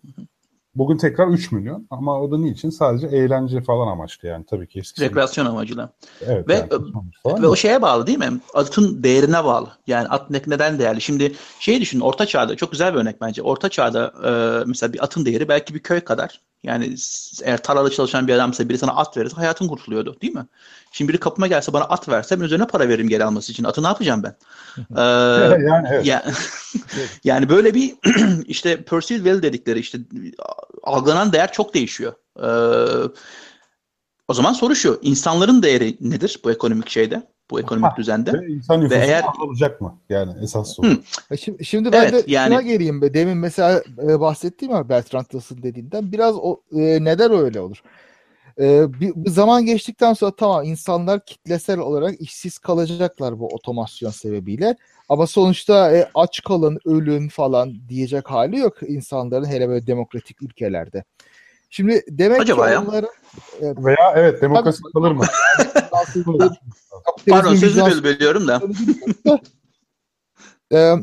Bugün 0.76 0.98
tekrar 0.98 1.28
3 1.28 1.52
milyon 1.52 1.88
ama 1.90 2.22
o 2.22 2.32
da 2.32 2.38
niçin? 2.38 2.70
Sadece 2.70 3.08
eğlence 3.08 3.62
falan 3.62 3.88
amaçlı 3.88 4.28
yani 4.28 4.46
tabii 4.46 4.68
ki 4.68 4.80
eskisi. 4.80 5.06
Rekreasyon 5.06 5.46
amacıyla. 5.46 5.90
Evet, 6.22 6.48
Ve- 6.48 6.54
yani, 6.54 6.70
falan 7.24 7.44
Ve 7.44 7.48
o 7.48 7.56
şeye 7.56 7.82
bağlı 7.82 8.08
değil 8.08 8.18
mi? 8.18 8.40
Atın 8.54 9.04
değerine 9.04 9.44
bağlı. 9.44 9.70
Yani 9.88 10.08
at 10.08 10.30
ne- 10.30 10.42
neden 10.48 10.80
değerli? 10.80 11.02
Şimdi 11.02 11.34
şey 11.60 11.82
düşün 11.82 12.00
Orta 12.00 12.26
Çağ'da 12.26 12.56
çok 12.56 12.72
güzel 12.72 12.94
bir 12.94 13.00
örnek 13.00 13.22
bence. 13.22 13.42
Orta 13.42 13.70
Çağ'da 13.70 14.14
e, 14.26 14.64
mesela 14.66 14.94
bir 14.94 15.04
atın 15.04 15.26
değeri 15.26 15.48
belki 15.48 15.74
bir 15.74 15.80
köy 15.80 16.00
kadar. 16.00 16.42
Yani 16.64 16.96
eğer 17.44 17.64
tarlada 17.64 17.90
çalışan 17.90 18.28
bir 18.28 18.34
adamsa 18.34 18.70
biri 18.70 18.78
sana 18.78 18.96
at 18.96 19.18
verirse 19.18 19.36
hayatın 19.36 19.68
kurtuluyordu 19.68 20.22
değil 20.22 20.34
mi? 20.34 20.46
Şimdi 20.92 21.10
biri 21.10 21.20
kapıma 21.20 21.48
gelse 21.48 21.74
bana 21.74 21.84
at 21.84 22.10
verse 22.10 22.40
ben 22.40 22.46
üzerine 22.46 22.68
para 22.68 22.90
veririm 22.90 23.10
geri 23.10 23.24
alması 23.24 23.52
için. 23.52 23.64
Atı 23.64 23.84
ne 23.84 23.88
yapacağım 23.88 24.24
ben? 24.24 24.36
Ee, 24.98 25.02
yani 25.02 25.88
evet. 25.92 26.06
yani 27.24 27.50
böyle 27.50 27.74
bir 27.74 27.96
işte 28.46 28.84
perceived 28.84 29.26
value 29.26 29.42
dedikleri 29.42 29.80
işte 29.80 29.98
algılanan 30.84 31.34
değer 31.34 31.52
çok 31.52 31.74
değişiyor. 31.74 32.14
Ee, 32.40 32.48
o 34.28 34.34
zaman 34.34 34.54
soru 34.54 34.76
şu. 34.76 35.00
insanların 35.02 35.64
değeri 35.64 35.98
nedir 36.02 36.40
bu 36.44 36.52
ekonomik 36.52 36.90
şeyde? 36.90 37.35
Bu 37.52 37.60
ekonomik 37.60 37.92
Ha, 37.92 37.98
düzende? 37.98 38.34
Ve 38.34 38.48
insan 38.48 38.82
nüfusu 38.82 39.02
eğer- 39.02 39.24
azalacak 39.28 39.82
mı? 39.82 39.98
Yani 40.10 40.32
esas 40.44 40.76
soru. 40.76 40.88
Hı. 40.88 40.98
E 41.32 41.38
Şimdi, 41.38 41.66
şimdi 41.66 41.92
ben 41.92 42.04
Evet, 42.04 42.14
de 42.28 42.32
yani- 42.32 42.52
şuna 42.54 42.62
geleyim. 42.62 43.02
be. 43.02 43.14
Demin 43.14 43.38
mesela 43.38 43.84
e, 44.04 44.20
bahsettiğim 44.20 44.74
ama 44.74 44.90
Bertrand 44.90 45.26
Russell 45.34 45.64
dediğinden 45.64 46.12
biraz 46.12 46.36
o 46.36 46.62
e, 46.72 47.04
neden 47.04 47.32
öyle 47.32 47.60
olur? 47.60 47.82
E, 48.60 48.94
bir, 49.02 49.14
bir 49.16 49.30
zaman 49.30 49.66
geçtikten 49.66 50.14
sonra 50.14 50.32
tamam 50.36 50.64
insanlar 50.64 51.26
kitlesel 51.26 51.80
olarak 51.80 52.22
işsiz 52.22 52.58
kalacaklar 52.58 53.40
bu 53.40 53.48
otomasyon 53.48 54.10
sebebiyle. 54.12 54.76
Ama 55.10 55.28
sonuçta 55.28 55.92
e, 55.98 56.10
aç 56.16 56.42
kalın, 56.44 56.80
ölün 56.86 57.28
falan 57.30 57.74
diyecek 57.90 58.32
hali 58.32 58.58
yok 58.58 58.78
insanların 58.88 59.46
hele 59.46 59.70
böyle 59.70 59.88
demokratik 59.88 60.42
ülkelerde. 60.42 61.04
Şimdi 61.76 62.04
demek 62.10 62.42
Acaba 62.42 62.68
ki 62.68 62.74
ya? 62.74 62.84
onların 62.84 63.10
Veya 63.62 64.14
evet 64.16 64.42
demokrasi 64.42 64.84
kalır 64.94 65.12
mı? 65.12 65.26
Pardon 67.30 67.56
sözü 67.56 68.04
bölüyorum 68.04 68.48
da. 68.48 68.62
Ee, 70.74 70.94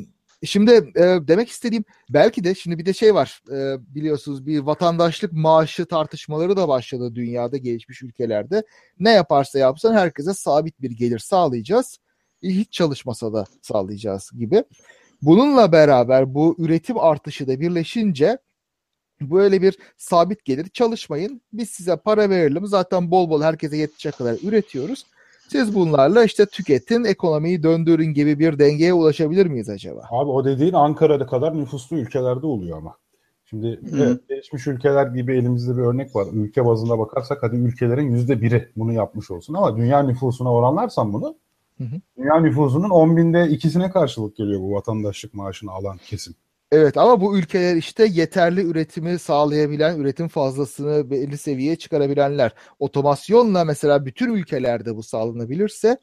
şimdi 0.44 0.70
e, 0.96 1.02
demek 1.02 1.48
istediğim 1.48 1.84
belki 2.10 2.44
de 2.44 2.54
şimdi 2.54 2.78
bir 2.78 2.86
de 2.86 2.92
şey 2.92 3.14
var 3.14 3.42
e, 3.52 3.76
biliyorsunuz 3.94 4.46
bir 4.46 4.58
vatandaşlık 4.58 5.32
maaşı 5.32 5.86
tartışmaları 5.86 6.56
da 6.56 6.68
başladı 6.68 7.14
dünyada 7.14 7.56
gelişmiş 7.56 8.02
ülkelerde. 8.02 8.62
Ne 8.98 9.10
yaparsa 9.10 9.58
yapsın 9.58 9.94
herkese 9.94 10.34
sabit 10.34 10.82
bir 10.82 10.90
gelir 10.90 11.18
sağlayacağız. 11.18 11.98
Hiç 12.42 12.72
çalışmasa 12.72 13.32
da 13.32 13.44
sağlayacağız 13.62 14.30
gibi. 14.38 14.64
Bununla 15.22 15.72
beraber 15.72 16.34
bu 16.34 16.56
üretim 16.58 16.98
artışı 16.98 17.46
da 17.46 17.60
birleşince 17.60 18.38
böyle 19.30 19.62
bir 19.62 19.78
sabit 19.96 20.44
gelir 20.44 20.68
çalışmayın. 20.68 21.40
Biz 21.52 21.70
size 21.70 21.96
para 21.96 22.30
verelim. 22.30 22.66
Zaten 22.66 23.10
bol 23.10 23.30
bol 23.30 23.42
herkese 23.42 23.76
yetecek 23.76 24.18
kadar 24.18 24.36
üretiyoruz. 24.42 25.06
Siz 25.48 25.74
bunlarla 25.74 26.24
işte 26.24 26.46
tüketin, 26.46 27.04
ekonomiyi 27.04 27.62
döndürün 27.62 28.14
gibi 28.14 28.38
bir 28.38 28.58
dengeye 28.58 28.94
ulaşabilir 28.94 29.46
miyiz 29.46 29.68
acaba? 29.68 30.02
Abi 30.10 30.30
o 30.30 30.44
dediğin 30.44 30.72
Ankara'da 30.72 31.26
kadar 31.26 31.58
nüfuslu 31.58 31.96
ülkelerde 31.96 32.46
oluyor 32.46 32.78
ama. 32.78 32.96
Şimdi 33.44 33.80
evet, 33.96 34.28
gelişmiş 34.28 34.66
ülkeler 34.66 35.06
gibi 35.06 35.36
elimizde 35.36 35.76
bir 35.76 35.82
örnek 35.82 36.16
var. 36.16 36.26
Ülke 36.32 36.66
bazında 36.66 36.98
bakarsak 36.98 37.38
hadi 37.42 37.56
ülkelerin 37.56 38.10
yüzde 38.10 38.42
biri 38.42 38.68
bunu 38.76 38.92
yapmış 38.92 39.30
olsun 39.30 39.54
ama 39.54 39.76
dünya 39.76 40.02
nüfusuna 40.02 40.52
oranlarsan 40.52 41.12
bunu 41.12 41.36
Hı 41.78 41.84
hı. 41.84 42.00
dünya 42.18 42.40
nüfusunun 42.40 42.90
10 42.90 43.16
binde 43.16 43.48
ikisine 43.48 43.90
karşılık 43.90 44.36
geliyor 44.36 44.60
bu 44.60 44.72
vatandaşlık 44.72 45.34
maaşını 45.34 45.70
alan 45.70 45.96
kesim. 46.06 46.34
Evet 46.72 46.96
ama 46.96 47.20
bu 47.20 47.38
ülkeler 47.38 47.76
işte 47.76 48.06
yeterli 48.06 48.60
üretimi 48.62 49.18
sağlayabilen, 49.18 49.98
üretim 49.98 50.28
fazlasını 50.28 51.10
belli 51.10 51.38
seviyeye 51.38 51.76
çıkarabilenler. 51.76 52.52
Otomasyonla 52.78 53.64
mesela 53.64 54.06
bütün 54.06 54.34
ülkelerde 54.34 54.96
bu 54.96 55.02
sağlanabilirse 55.02 55.98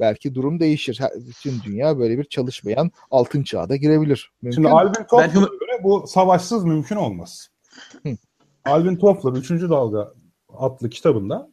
belki 0.00 0.34
durum 0.34 0.60
değişir. 0.60 0.96
Her- 1.00 1.12
Bütün 1.28 1.60
dünya 1.64 1.98
böyle 1.98 2.18
bir 2.18 2.24
çalışmayan 2.24 2.90
altın 3.10 3.42
çağda 3.42 3.76
girebilir. 3.76 4.32
Mümkün 4.42 4.54
Şimdi 4.54 4.68
mü? 4.68 4.74
Alvin 4.74 4.92
Toffler'a 4.92 5.26
hum- 5.32 5.58
göre 5.60 5.84
bu 5.84 6.04
savaşsız 6.06 6.64
mümkün 6.64 6.96
olmaz. 6.96 7.48
Hı. 8.02 8.16
Alvin 8.64 8.96
Toffler 8.96 9.32
3. 9.32 9.50
Dalga 9.50 10.12
adlı 10.48 10.90
kitabında 10.90 11.50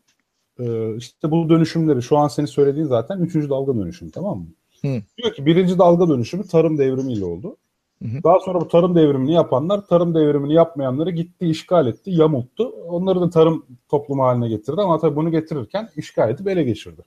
e, 0.60 0.96
işte 0.98 1.32
bu 1.32 1.50
dönüşümleri 1.50 2.02
şu 2.02 2.18
an 2.18 2.28
senin 2.28 2.48
söylediğin 2.48 2.88
zaten 2.88 3.20
3. 3.20 3.36
dalga 3.50 3.76
dönüşümü 3.76 4.12
tamam 4.12 4.40
mı? 4.40 4.48
Hı. 4.82 5.02
Diyor 5.18 5.34
ki 5.34 5.46
birinci 5.46 5.78
dalga 5.78 6.10
dönüşümü 6.10 6.48
tarım 6.48 6.78
devrimiyle 6.78 7.26
oldu. 7.26 7.58
Hı. 8.02 8.24
Daha 8.24 8.40
sonra 8.40 8.62
bu 8.62 8.68
tarım 8.68 8.96
devrimini 8.96 9.34
yapanlar 9.34 9.86
tarım 9.86 10.16
devrimini 10.16 10.54
yapmayanları 10.54 11.12
gitti 11.12 11.46
işgal 11.46 11.88
etti, 11.88 12.12
yamulttu. 12.12 12.64
Onları 12.68 13.22
da 13.22 13.30
tarım 13.30 13.66
toplumu 13.90 14.24
haline 14.24 14.50
getirdi 14.50 14.82
ama 14.82 15.00
tabii 15.00 15.16
bunu 15.16 15.32
getirirken 15.32 15.90
işgal 15.96 16.30
edip 16.30 16.48
ele 16.48 16.64
geçirdi. 16.64 17.02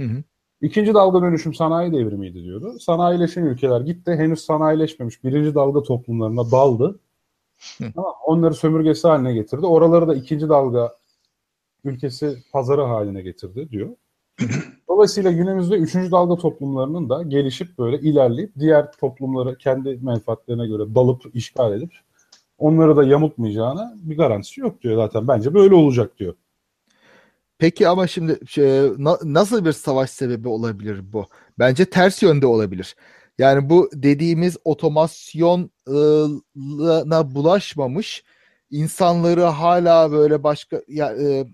Hı 0.00 0.06
hı. 0.06 0.22
İkinci 0.60 0.94
dalga 0.94 1.22
dönüşüm 1.22 1.54
sanayi 1.54 1.92
devrimiydi 1.92 2.44
diyordu. 2.44 2.78
Sanayileşen 2.78 3.44
ülkeler 3.44 3.80
gitti. 3.80 4.10
Henüz 4.10 4.40
sanayileşmemiş 4.40 5.24
birinci 5.24 5.54
dalga 5.54 5.82
toplumlarına 5.82 6.50
daldı. 6.50 7.00
Hı. 7.78 7.84
Ama 7.96 8.12
onları 8.26 8.54
sömürgesi 8.54 9.08
haline 9.08 9.34
getirdi. 9.34 9.66
Oraları 9.66 10.08
da 10.08 10.14
ikinci 10.14 10.48
dalga 10.48 10.92
ülkesi 11.84 12.42
pazarı 12.52 12.82
haline 12.82 13.22
getirdi 13.22 13.68
diyor. 13.70 13.90
Dolayısıyla 14.92 15.32
günümüzde 15.32 15.74
üçüncü 15.76 16.10
dalga 16.10 16.36
toplumlarının 16.36 17.10
da 17.10 17.22
gelişip 17.22 17.78
böyle 17.78 18.00
ilerleyip 18.00 18.52
diğer 18.58 18.92
toplumları 18.92 19.58
kendi 19.58 19.98
menfaatlerine 20.02 20.66
göre 20.66 20.94
dalıp 20.94 21.22
işgal 21.34 21.72
edip 21.72 21.92
onları 22.58 22.96
da 22.96 23.04
yamultmayacağına 23.04 23.94
bir 23.96 24.16
garantisi 24.16 24.60
yok 24.60 24.82
diyor 24.82 24.96
zaten. 24.96 25.28
Bence 25.28 25.54
böyle 25.54 25.74
olacak 25.74 26.18
diyor. 26.18 26.34
Peki 27.58 27.88
ama 27.88 28.06
şimdi 28.06 28.38
şey, 28.46 28.80
na- 28.98 29.18
nasıl 29.22 29.64
bir 29.64 29.72
savaş 29.72 30.10
sebebi 30.10 30.48
olabilir 30.48 31.12
bu? 31.12 31.26
Bence 31.58 31.84
ters 31.84 32.22
yönde 32.22 32.46
olabilir. 32.46 32.96
Yani 33.38 33.70
bu 33.70 33.90
dediğimiz 33.94 34.56
otomasyona 34.64 35.68
bulaşmamış 37.34 38.24
insanları 38.70 39.42
hala 39.42 40.12
böyle 40.12 40.42
başka 40.42 40.82
ya, 40.88 41.12
e, 41.12 41.46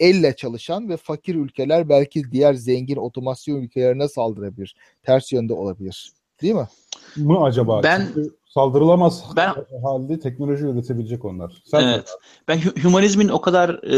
elle 0.00 0.36
çalışan 0.36 0.88
ve 0.88 0.96
fakir 0.96 1.34
ülkeler 1.34 1.88
belki 1.88 2.32
diğer 2.32 2.54
zengin 2.54 2.96
otomasyon 2.96 3.56
ülkelerine 3.56 4.08
saldırabilir. 4.08 4.74
Ters 5.02 5.32
yönde 5.32 5.52
olabilir. 5.52 6.12
Değil 6.42 6.54
mi? 6.54 6.68
Mı 7.16 7.42
acaba? 7.44 7.82
Ben- 7.82 8.06
Çünkü 8.14 8.30
saldırılamaz 8.48 9.24
Ben- 9.36 9.54
halde 9.82 10.20
teknoloji 10.20 10.64
üretebilecek 10.64 11.24
onlar. 11.24 11.62
Sen 11.64 11.82
Evet. 11.82 12.08
Ben 12.48 12.58
hu- 12.58 12.82
hümanizmin 12.84 13.28
o 13.28 13.40
kadar 13.40 13.68
e, 13.70 13.96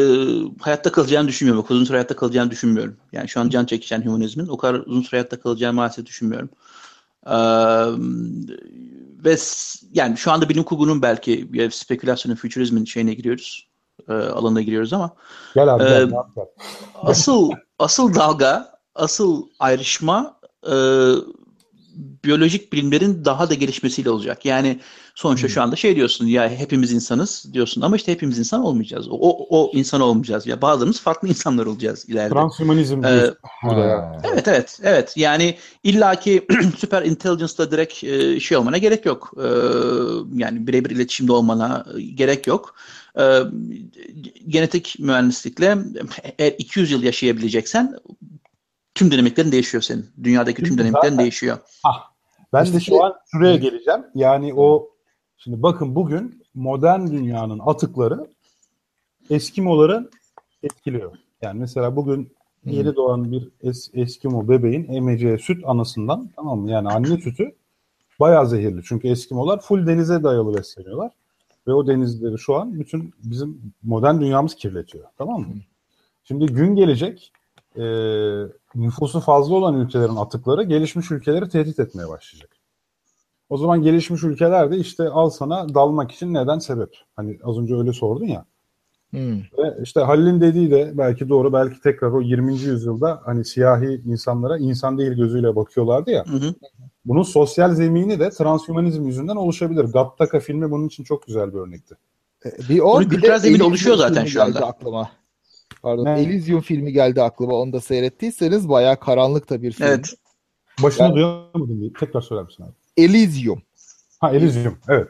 hayatta 0.61 0.93
kalacağını 0.93 1.29
düşünmüyorum. 1.29 1.65
Uzun 1.71 1.85
süre 1.85 1.97
hayatta 1.97 2.17
kalacağını 2.17 2.51
düşünmüyorum. 2.51 2.97
Yani 3.13 3.29
şu 3.29 3.41
an 3.41 3.49
can 3.49 3.65
çekişen 3.65 4.05
hümanizmin 4.05 4.47
o 4.47 4.57
kadar 4.57 4.75
uzun 4.75 5.03
süre 5.03 5.11
hayatta 5.17 5.41
kalacağını 5.41 5.75
maalesef 5.77 6.07
düşünmüyorum. 6.07 6.51
Ee, 7.27 7.33
ve 9.25 9.37
yani 9.95 10.17
şu 10.17 10.33
anda 10.33 10.49
bilim 10.49 10.63
kurgunun 10.63 11.03
belki 11.03 11.49
ya 11.53 11.71
spekülasyonun, 11.71 12.37
fütürizmin 12.37 12.85
şeyine 12.85 13.15
giriyoruz. 13.15 13.69
E, 14.09 14.13
alanına 14.13 14.61
giriyoruz 14.63 14.93
ama 14.93 15.11
Gel 15.55 15.75
abi 15.75 15.83
Ee, 15.85 15.89
gel. 15.89 16.07
ne 16.09 16.15
yapacağız? 16.15 16.49
asıl 16.95 17.51
asıl 17.79 18.15
dalga, 18.15 18.73
asıl 18.95 19.47
ayrışma 19.59 20.37
e, 20.67 20.75
biyolojik 22.25 22.73
bilimlerin 22.73 23.25
daha 23.25 23.51
da 23.51 23.55
gelişmesiyle 23.55 24.11
olacak. 24.11 24.45
Yani 24.45 24.81
sonuçta 25.15 25.49
şu 25.49 25.63
anda 25.63 25.77
şey 25.77 25.97
diyorsun 25.97 26.27
ya 26.27 26.49
hepimiz 26.51 26.93
insanız 26.93 27.47
diyorsun 27.53 27.81
ama 27.81 27.97
işte 27.97 28.13
hepimiz 28.13 28.39
insan 28.39 28.65
olmayacağız. 28.65 29.09
O, 29.09 29.17
o, 29.21 29.47
o 29.51 29.71
insan 29.75 30.01
olmayacağız. 30.01 30.47
Ya 30.47 30.63
bazılarımız 30.63 31.01
farklı 31.01 31.29
insanlar 31.29 31.67
olacağız 31.67 32.09
ileride. 32.09 32.35
Transhumanizm 32.35 33.05
Ee, 33.05 33.35
burada. 33.63 34.21
Evet 34.33 34.49
evet 34.49 34.81
evet 34.83 35.13
yani 35.17 35.57
illaki 35.85 36.47
süper 36.79 37.03
intelligence'la 37.03 37.71
direkt 37.71 38.05
e, 38.05 38.41
şey 38.41 38.57
olmana 38.57 38.79
gerek 38.79 39.07
yok. 39.07 39.33
E, 39.37 39.47
yani 40.35 40.67
birebir 40.67 40.91
iletişimde 40.91 41.33
olmana 41.33 41.87
e, 41.97 42.03
gerek 42.03 42.47
yok. 42.47 42.75
E, 43.19 43.39
genetik 44.49 44.97
mühendislikle 44.99 45.79
eğer 46.39 46.55
200 46.59 46.91
yıl 46.91 47.03
yaşayabileceksen 47.03 47.97
tüm 48.95 49.11
dinamiklerin 49.11 49.53
değişiyor 49.53 49.83
senin. 49.83 50.07
Dünyadaki 50.23 50.57
tüm 50.57 50.67
Şimdi 50.67 50.79
dinamiklerin 50.79 51.03
zaten- 51.13 51.19
değişiyor. 51.19 51.59
Ben 52.53 52.65
İşte 52.65 52.77
de 52.77 52.81
şu 52.81 53.05
an 53.05 53.15
şuraya 53.33 53.57
geleceğim. 53.57 54.01
Yani 54.15 54.55
o 54.55 54.89
şimdi 55.37 55.63
bakın 55.63 55.95
bugün 55.95 56.43
modern 56.55 57.07
dünyanın 57.07 57.59
atıkları 57.59 58.27
Eskimoları 59.31 60.11
etkiliyor. 60.63 61.13
Yani 61.43 61.61
mesela 61.61 61.97
bugün 61.97 62.33
yeni 62.65 62.97
doğan 62.97 63.33
bir 63.33 63.49
es, 63.63 63.91
Eskimo 63.95 64.49
bebeğin 64.49 64.93
emeceği 64.93 65.39
süt 65.39 65.65
anasından 65.67 66.31
tamam 66.37 66.59
mı? 66.61 66.71
Yani 66.71 66.89
anne 66.89 67.17
sütü 67.17 67.55
bayağı 68.21 68.47
zehirli. 68.49 68.81
Çünkü 68.85 69.09
Eskimolar 69.09 69.61
full 69.61 69.87
denize 69.87 70.23
dayalı 70.23 70.59
besleniyorlar. 70.59 71.11
Ve 71.67 71.73
o 71.75 71.87
denizleri 71.87 72.39
şu 72.39 72.55
an 72.57 72.81
bütün 72.81 73.15
bizim 73.23 73.73
modern 73.83 74.21
dünyamız 74.21 74.55
kirletiyor. 74.55 75.05
Tamam 75.19 75.41
mı? 75.41 75.55
Şimdi 76.25 76.47
gün 76.47 76.77
gelecek 76.77 77.33
e, 77.77 77.85
nüfusu 78.75 79.21
fazla 79.21 79.55
olan 79.55 79.81
ülkelerin 79.81 80.17
atıkları 80.17 80.63
gelişmiş 80.63 81.11
ülkeleri 81.11 81.49
tehdit 81.49 81.79
etmeye 81.79 82.09
başlayacak. 82.09 82.51
O 83.49 83.57
zaman 83.57 83.83
gelişmiş 83.83 84.23
ülkeler 84.23 84.71
de 84.71 84.77
işte 84.77 85.09
al 85.09 85.31
sana 85.31 85.75
dalmak 85.75 86.13
için 86.13 86.35
neden 86.35 86.59
sebep? 86.59 86.97
Hani 87.17 87.39
az 87.45 87.59
önce 87.59 87.75
öyle 87.77 87.93
sordun 87.93 88.27
ya. 88.27 88.45
Hmm. 89.11 89.39
Ve 89.39 89.77
işte 89.83 90.01
Halil'in 90.01 90.41
dediği 90.41 90.71
de 90.71 90.93
belki 90.95 91.29
doğru 91.29 91.53
belki 91.53 91.81
tekrar 91.81 92.13
o 92.13 92.21
20. 92.21 92.53
yüzyılda 92.53 93.21
hani 93.25 93.45
siyahi 93.45 94.03
insanlara 94.07 94.59
insan 94.59 94.99
değil 94.99 95.13
gözüyle 95.13 95.57
bakıyorlardı 95.57 96.11
ya. 96.11 96.25
Hı 96.27 96.37
hı. 96.37 96.55
Bunun 97.05 97.23
sosyal 97.23 97.75
zemini 97.75 98.21
de 98.21 98.31
transhumanizm 98.31 99.07
yüzünden 99.07 99.37
oluşabilir. 99.37 99.85
Gattaca 99.85 100.41
filmi 100.41 100.71
bunun 100.71 100.87
için 100.87 101.05
çok 101.05 101.27
güzel 101.27 101.55
bir 101.55 101.59
örnekti. 101.59 101.95
E, 102.45 102.69
Bir 102.69 102.81
o 102.81 102.95
Bunun 102.95 103.01
bir 103.01 103.09
kültürel 103.09 103.35
de 103.35 103.39
zemin 103.39 103.55
Elysium 103.55 103.71
oluşuyor 103.71 103.97
zaten 103.97 104.25
şu 104.25 104.43
anda. 104.43 104.67
Aklıma. 104.67 105.11
Pardon. 105.83 106.05
Ne? 106.05 106.21
Elysium 106.21 106.61
filmi 106.61 106.93
geldi 106.93 107.23
aklıma. 107.23 107.55
Onu 107.55 107.73
da 107.73 107.81
seyrettiyseniz 107.81 108.69
bayağı 108.69 109.01
karanlık 109.01 109.51
da 109.51 109.63
bir 109.63 109.73
film. 109.73 109.87
Evet. 109.87 110.15
Başını 110.83 111.03
Yani- 111.07 111.15
duyamadım 111.15 111.81
diye. 111.81 111.93
Tekrar 112.01 112.21
söyler 112.21 112.45
misin 112.45 112.63
abi? 112.63 112.73
Elysium. 112.97 113.63
Ha 114.21 114.33
Elysium. 114.33 114.79
Evet. 114.89 115.09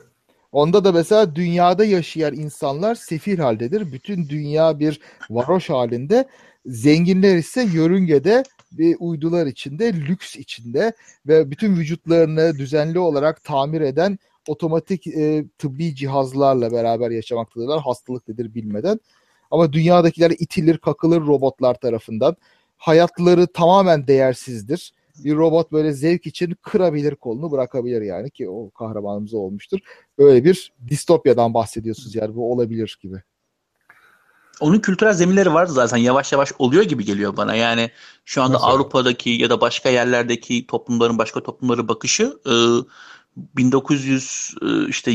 Onda 0.52 0.84
da 0.84 0.92
mesela 0.92 1.34
dünyada 1.34 1.84
yaşayan 1.84 2.34
insanlar 2.34 2.94
sefil 2.94 3.38
haldedir. 3.38 3.92
Bütün 3.92 4.28
dünya 4.28 4.78
bir 4.78 5.00
varoş 5.30 5.70
halinde. 5.70 6.28
Zenginler 6.66 7.36
ise 7.36 7.62
yörüngede 7.62 8.42
ve 8.78 8.96
uydular 8.96 9.46
içinde, 9.46 9.92
lüks 9.92 10.36
içinde 10.36 10.92
ve 11.26 11.50
bütün 11.50 11.76
vücutlarını 11.76 12.58
düzenli 12.58 12.98
olarak 12.98 13.44
tamir 13.44 13.80
eden 13.80 14.18
otomatik 14.48 15.06
e, 15.06 15.44
tıbbi 15.58 15.94
cihazlarla 15.94 16.72
beraber 16.72 17.10
yaşamaktadırlar. 17.10 17.80
Hastalık 17.80 18.28
nedir 18.28 18.54
bilmeden. 18.54 19.00
Ama 19.52 19.72
dünyadakiler 19.72 20.30
itilir, 20.30 20.78
kakılır 20.78 21.20
robotlar 21.20 21.74
tarafından. 21.74 22.36
Hayatları 22.76 23.46
tamamen 23.46 24.06
değersizdir. 24.06 24.92
Bir 25.24 25.36
robot 25.36 25.72
böyle 25.72 25.92
zevk 25.92 26.26
için 26.26 26.56
kırabilir 26.62 27.14
kolunu 27.14 27.50
bırakabilir 27.50 28.02
yani 28.02 28.30
ki 28.30 28.48
o 28.48 28.70
kahramanımız 28.70 29.34
olmuştur. 29.34 29.78
Öyle 30.18 30.44
bir 30.44 30.72
distopyadan 30.88 31.54
bahsediyorsunuz 31.54 32.14
yani 32.14 32.34
bu 32.34 32.52
olabilir 32.52 32.98
gibi. 33.02 33.22
Onun 34.60 34.78
kültürel 34.78 35.12
zeminleri 35.12 35.54
var 35.54 35.66
zaten 35.66 35.96
yavaş 35.96 36.32
yavaş 36.32 36.52
oluyor 36.58 36.82
gibi 36.82 37.04
geliyor 37.04 37.36
bana. 37.36 37.54
Yani 37.54 37.90
şu 38.24 38.42
anda 38.42 38.52
Mesela? 38.52 38.72
Avrupa'daki 38.72 39.30
ya 39.30 39.50
da 39.50 39.60
başka 39.60 39.88
yerlerdeki 39.88 40.66
toplumların 40.66 41.18
başka 41.18 41.42
toplumlara 41.42 41.88
bakışı 41.88 42.38
e, 42.46 42.54
1900 43.36 44.54
e, 44.62 44.88
işte 44.88 45.12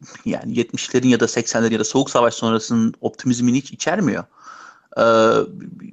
yani 0.24 0.54
70'lerin 0.54 1.08
ya 1.08 1.20
da 1.20 1.24
80'lerin 1.24 1.72
ya 1.72 1.80
da 1.80 1.84
Soğuk 1.84 2.10
Savaş 2.10 2.34
sonrasının 2.34 2.94
optimizmini 3.00 3.58
hiç 3.58 3.72
içermiyor. 3.72 4.24
E, 4.96 5.04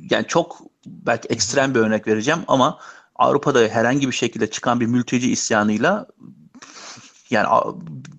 yani 0.10 0.26
çok 0.28 0.62
belki 0.86 1.28
ekstrem 1.28 1.76
bir 1.76 1.80
örnek 1.80 2.08
vereceğim 2.08 2.40
ama 2.48 2.80
Avrupa'da 3.16 3.60
herhangi 3.60 4.08
bir 4.08 4.14
şekilde 4.14 4.50
çıkan 4.50 4.80
bir 4.80 4.86
mülteci 4.86 5.32
isyanıyla 5.32 6.08
yani 7.30 7.48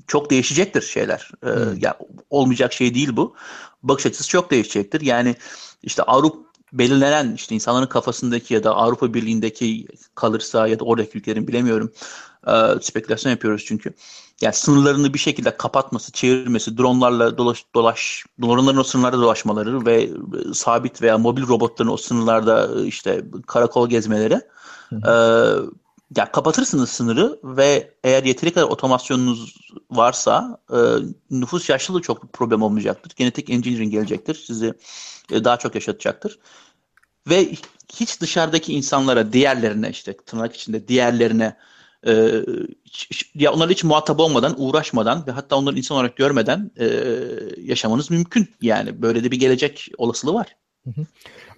çok 0.06 0.30
değişecektir 0.30 0.82
şeyler. 0.82 1.30
E, 1.42 1.46
Hmm. 1.46 1.78
yani 1.80 1.94
olmayacak 2.30 2.72
şey 2.72 2.94
değil 2.94 3.16
bu. 3.16 3.34
Bakış 3.82 4.06
açısı 4.06 4.28
çok 4.28 4.50
değişecektir. 4.50 5.00
Yani 5.00 5.36
işte 5.82 6.02
Avrupa 6.02 6.38
belirlenen 6.72 7.34
işte 7.34 7.54
insanların 7.54 7.86
kafasındaki 7.86 8.54
ya 8.54 8.64
da 8.64 8.74
Avrupa 8.76 9.14
Birliği'ndeki 9.14 9.86
kalırsa 10.14 10.66
ya 10.66 10.78
da 10.78 10.84
oradaki 10.84 11.18
ülkelerin 11.18 11.48
bilemiyorum. 11.48 11.92
E, 12.46 12.52
spekülasyon 12.82 13.30
yapıyoruz 13.30 13.64
çünkü. 13.66 13.94
Yani 14.40 14.54
sınırlarını 14.54 15.14
bir 15.14 15.18
şekilde 15.18 15.56
kapatması, 15.56 16.12
çevirmesi, 16.12 16.78
dronlarla 16.78 17.38
dolaş, 17.38 17.64
dolaş 17.74 18.24
dronların 18.42 18.76
o 18.76 18.84
sınırlarda 18.84 19.18
dolaşmaları 19.22 19.86
ve 19.86 20.02
e, 20.02 20.10
sabit 20.54 21.02
veya 21.02 21.18
mobil 21.18 21.48
robotların 21.48 21.90
o 21.90 21.96
sınırlarda 21.96 22.80
e, 22.80 22.86
işte 22.86 23.24
karakol 23.46 23.88
gezmeleri. 23.88 24.40
E, 24.92 25.12
ya 26.16 26.32
kapatırsınız 26.32 26.90
sınırı 26.90 27.38
ve 27.44 27.94
eğer 28.04 28.24
yeteri 28.24 28.52
kadar 28.52 28.66
otomasyonunuz 28.66 29.56
varsa 29.90 30.60
e, 30.72 30.78
nüfus 31.30 31.68
yaşlılığı 31.68 32.02
çok 32.02 32.22
bir 32.22 32.28
problem 32.28 32.62
olmayacaktır. 32.62 33.12
Genetik 33.16 33.50
engineering 33.50 33.92
gelecektir. 33.92 34.34
Sizi 34.46 34.74
e, 35.32 35.44
daha 35.44 35.56
çok 35.56 35.74
yaşatacaktır. 35.74 36.38
Ve 37.28 37.52
hiç 37.92 38.20
dışarıdaki 38.20 38.72
insanlara, 38.72 39.32
diğerlerine 39.32 39.90
işte 39.90 40.16
tırnak 40.16 40.56
içinde 40.56 40.88
diğerlerine 40.88 41.56
e, 42.06 42.44
ya 43.34 43.52
onlarla 43.52 43.72
hiç 43.72 43.84
muhatap 43.84 44.20
olmadan, 44.20 44.54
uğraşmadan 44.58 45.26
ve 45.26 45.30
hatta 45.30 45.56
onları 45.56 45.78
insan 45.78 45.96
olarak 45.96 46.16
görmeden 46.16 46.70
e, 46.80 46.86
yaşamanız 47.62 48.10
mümkün. 48.10 48.48
Yani 48.62 49.02
böyle 49.02 49.24
de 49.24 49.30
bir 49.30 49.40
gelecek 49.40 49.88
olasılığı 49.98 50.34
var. 50.34 50.56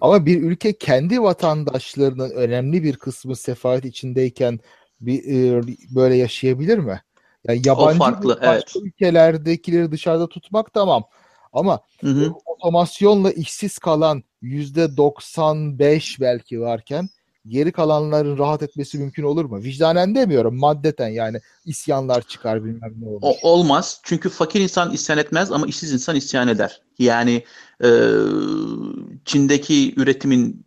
Ama 0.00 0.26
bir 0.26 0.42
ülke 0.42 0.78
kendi 0.78 1.22
vatandaşlarının 1.22 2.30
önemli 2.30 2.82
bir 2.82 2.96
kısmı 2.96 3.36
sefalet 3.36 3.84
içindeyken 3.84 4.60
bir 5.00 5.24
e, 5.24 5.62
böyle 5.94 6.14
yaşayabilir 6.14 6.78
mi? 6.78 7.02
Yani 7.44 7.62
yabancı 7.64 7.98
farklı, 7.98 8.28
başka 8.28 8.52
evet. 8.52 8.74
ülkelerdekileri 8.82 9.92
dışarıda 9.92 10.28
tutmak 10.28 10.74
tamam. 10.74 11.04
Ama 11.52 11.80
Hı 12.00 12.06
hı. 12.06 12.34
otomasyonla 12.46 13.32
işsiz 13.32 13.78
kalan 13.78 14.22
yüzde 14.42 14.96
95 14.96 16.20
belki 16.20 16.60
varken 16.60 17.08
geri 17.46 17.72
kalanların 17.72 18.38
rahat 18.38 18.62
etmesi 18.62 18.98
mümkün 18.98 19.22
olur 19.22 19.44
mu? 19.44 19.62
Vicdanen 19.62 20.14
demiyorum 20.14 20.58
maddeten 20.58 21.08
yani 21.08 21.40
isyanlar 21.64 22.22
çıkar 22.22 22.64
bilmem 22.64 22.94
ne 23.00 23.08
olur. 23.08 23.18
O, 23.22 23.36
olmaz. 23.42 24.00
Çünkü 24.02 24.28
fakir 24.28 24.60
insan 24.60 24.92
isyan 24.92 25.18
etmez 25.18 25.52
ama 25.52 25.66
işsiz 25.66 25.92
insan 25.92 26.16
isyan 26.16 26.48
eder. 26.48 26.82
Yani 26.98 27.44
e, 27.84 27.88
Çin'deki 29.24 29.94
üretimin 29.96 30.64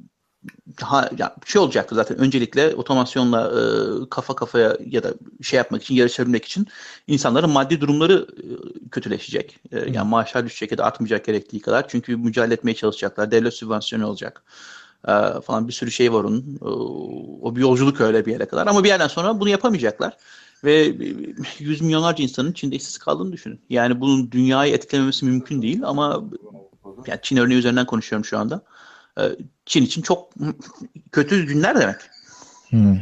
ha, 0.81 1.09
ya 1.17 1.35
şey 1.45 1.61
olacaktı 1.61 1.95
zaten 1.95 2.17
öncelikle 2.17 2.75
otomasyonla 2.75 3.51
e, 3.51 3.61
kafa 4.09 4.35
kafaya 4.35 4.77
ya 4.85 5.03
da 5.03 5.13
şey 5.41 5.57
yapmak 5.57 5.83
için 5.83 5.95
yarışabilmek 5.95 6.45
için 6.45 6.67
insanların 7.07 7.49
maddi 7.49 7.81
durumları 7.81 8.27
e, 8.37 8.45
kötüleşecek. 8.89 9.59
E, 9.71 9.79
yani 9.79 10.09
maaşlar 10.09 10.45
düşecek 10.45 10.71
ya 10.71 10.77
da 10.77 10.85
artmayacak 10.85 11.25
gerektiği 11.25 11.59
kadar. 11.59 11.87
Çünkü 11.87 12.17
mücadele 12.17 12.53
etmeye 12.53 12.73
çalışacaklar. 12.73 13.31
Devlet 13.31 13.53
sübvansiyonu 13.53 14.07
olacak. 14.07 14.43
E, 15.07 15.41
falan 15.41 15.67
bir 15.67 15.73
sürü 15.73 15.91
şey 15.91 16.13
var 16.13 16.23
onun. 16.23 16.59
E, 16.61 16.65
o 17.41 17.55
bir 17.55 17.61
yolculuk 17.61 18.01
öyle 18.01 18.25
bir 18.25 18.31
yere 18.31 18.45
kadar. 18.45 18.67
Ama 18.67 18.83
bir 18.83 18.89
yerden 18.89 19.07
sonra 19.07 19.39
bunu 19.39 19.49
yapamayacaklar. 19.49 20.17
Ve 20.63 20.95
yüz 21.59 21.81
milyonlarca 21.81 22.23
insanın 22.23 22.51
Çin'de 22.51 22.75
işsiz 22.75 22.97
kaldığını 22.97 23.31
düşünün. 23.31 23.61
Yani 23.69 24.01
bunun 24.01 24.31
dünyayı 24.31 24.73
etkilememesi 24.73 25.25
mümkün 25.25 25.61
değil 25.61 25.79
ama 25.83 26.23
yani 27.07 27.19
Çin 27.21 27.37
örneği 27.37 27.59
üzerinden 27.59 27.85
konuşuyorum 27.85 28.25
şu 28.25 28.37
anda. 28.37 28.63
Ee, 29.19 29.23
Çin 29.65 29.85
için 29.85 30.01
çok 30.01 30.33
kötü 31.11 31.45
günler 31.45 31.79
demek. 31.79 31.95
Hmm. 32.69 32.97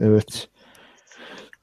Evet. 0.00 0.48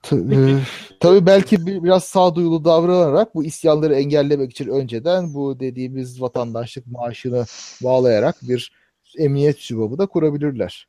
Ta- 0.04 0.16
e, 0.16 0.60
tabii 1.00 1.26
belki 1.26 1.66
bir- 1.66 1.84
biraz 1.84 2.04
sağduyulu 2.04 2.66
davranarak 2.66 3.36
bu 3.36 3.44
isyanları 3.44 3.96
engellemek 3.96 4.52
için 4.52 4.68
önceden 4.68 5.34
bu 5.34 5.60
dediğimiz 5.60 6.22
vatandaşlık 6.22 6.88
maaşını 6.88 7.46
bağlayarak 7.84 8.36
bir 8.42 8.74
emniyet 9.18 9.58
sübabı 9.60 9.98
da 9.98 10.06
kurabilirler. 10.06 10.88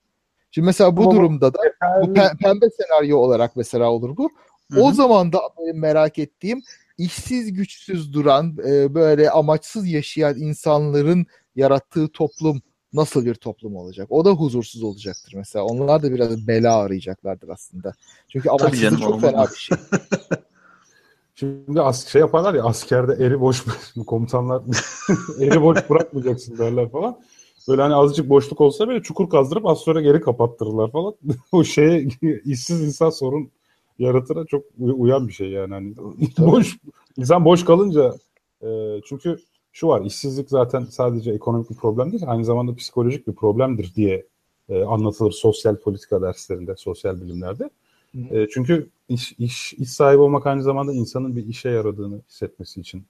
Şimdi 0.50 0.66
mesela 0.66 0.96
bu 0.96 1.02
Ama 1.02 1.10
durumda 1.10 1.54
da 1.54 1.58
bu 2.02 2.06
pe- 2.06 2.36
pembe 2.36 2.66
senaryo 2.70 3.18
olarak 3.18 3.56
mesela 3.56 3.90
olur 3.90 4.16
bu. 4.16 4.30
Hı 4.72 4.80
O 4.82 4.92
zaman 4.92 5.32
da 5.32 5.38
benim 5.58 5.80
merak 5.80 6.18
ettiğim 6.18 6.62
işsiz 6.98 7.52
güçsüz 7.52 8.12
duran 8.12 8.56
e, 8.68 8.94
böyle 8.94 9.30
amaçsız 9.30 9.88
yaşayan 9.88 10.36
insanların 10.38 11.26
yarattığı 11.56 12.08
toplum 12.08 12.62
nasıl 12.94 13.24
bir 13.24 13.34
toplum 13.34 13.76
olacak? 13.76 14.06
O 14.10 14.24
da 14.24 14.30
huzursuz 14.30 14.82
olacaktır 14.82 15.32
mesela. 15.36 15.64
Onlar 15.64 16.02
da 16.02 16.12
biraz 16.12 16.46
bela 16.46 16.76
arayacaklardır 16.76 17.48
aslında. 17.48 17.92
Çünkü 18.28 18.50
amaçsızlık 18.50 19.00
çok 19.00 19.20
fena 19.20 19.46
bir 19.46 19.56
şey. 19.56 19.78
Şimdi 21.34 21.80
as 21.80 22.06
şey 22.06 22.20
yaparlar 22.20 22.54
ya 22.54 22.64
askerde 22.64 23.24
eri 23.24 23.40
boş 23.40 23.64
komutanlar 24.06 24.62
eri 25.40 25.62
boş 25.62 25.90
bırakmayacaksın 25.90 26.58
derler 26.58 26.90
falan. 26.90 27.18
Böyle 27.68 27.82
hani 27.82 27.94
azıcık 27.94 28.28
boşluk 28.28 28.60
olsa 28.60 28.88
böyle 28.88 29.02
çukur 29.02 29.30
kazdırıp 29.30 29.66
az 29.66 29.78
sonra 29.78 30.00
geri 30.00 30.20
kapattırırlar 30.20 30.90
falan. 30.90 31.14
o 31.52 31.64
şeye 31.64 32.08
işsiz 32.44 32.80
insan 32.80 33.10
sorun 33.10 33.50
yaratıra 33.98 34.44
çok 34.44 34.64
uyan 34.78 35.28
bir 35.28 35.32
şey 35.32 35.48
yani. 35.48 35.74
Hani 35.74 35.94
boş 36.38 36.76
insan 37.16 37.44
boş 37.44 37.64
kalınca 37.64 38.14
e, 38.62 39.00
çünkü 39.04 39.38
şu 39.74 39.88
var 39.88 40.04
işsizlik 40.04 40.50
zaten 40.50 40.84
sadece 40.84 41.32
ekonomik 41.32 41.70
bir 41.70 41.74
problem 41.74 42.12
değil 42.12 42.22
aynı 42.26 42.44
zamanda 42.44 42.74
psikolojik 42.74 43.26
bir 43.26 43.32
problemdir 43.32 43.94
diye 43.94 44.26
e, 44.68 44.82
anlatılır 44.82 45.32
sosyal 45.32 45.76
politika 45.76 46.22
derslerinde, 46.22 46.76
sosyal 46.76 47.20
bilimlerde. 47.20 47.70
E, 48.30 48.46
çünkü 48.48 48.90
iş, 49.08 49.32
iş, 49.32 49.72
iş 49.72 49.90
sahibi 49.90 50.20
olmak 50.20 50.46
aynı 50.46 50.62
zamanda 50.62 50.92
insanın 50.92 51.36
bir 51.36 51.46
işe 51.46 51.68
yaradığını 51.68 52.20
hissetmesi 52.28 52.80
için, 52.80 53.06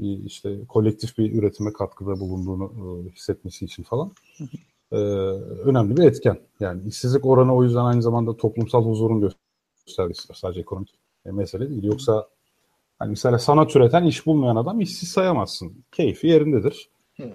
bir 0.00 0.24
işte 0.24 0.58
kolektif 0.68 1.18
bir 1.18 1.32
üretime 1.32 1.72
katkıda 1.72 2.20
bulunduğunu 2.20 2.72
e, 3.08 3.12
hissetmesi 3.12 3.64
için 3.64 3.82
falan 3.82 4.12
e, 4.92 4.96
önemli 4.96 5.96
bir 5.96 6.02
etken. 6.02 6.38
Yani 6.60 6.88
işsizlik 6.88 7.26
oranı 7.26 7.56
o 7.56 7.64
yüzden 7.64 7.84
aynı 7.84 8.02
zamanda 8.02 8.36
toplumsal 8.36 8.84
huzurun 8.84 9.32
göstergesidir. 9.86 10.34
Sadece 10.34 10.60
ekonomik 10.60 10.94
e, 11.26 11.30
mesele 11.30 11.70
değil. 11.70 11.84
Yoksa 11.84 12.28
hani 12.98 13.10
mesela 13.10 13.38
sanat 13.38 13.76
üreten 13.76 14.04
iş 14.04 14.26
bulmayan 14.26 14.56
adam 14.56 14.80
işsiz 14.80 15.08
sayamazsın. 15.08 15.84
Keyfi 15.92 16.26
yerindedir. 16.26 16.90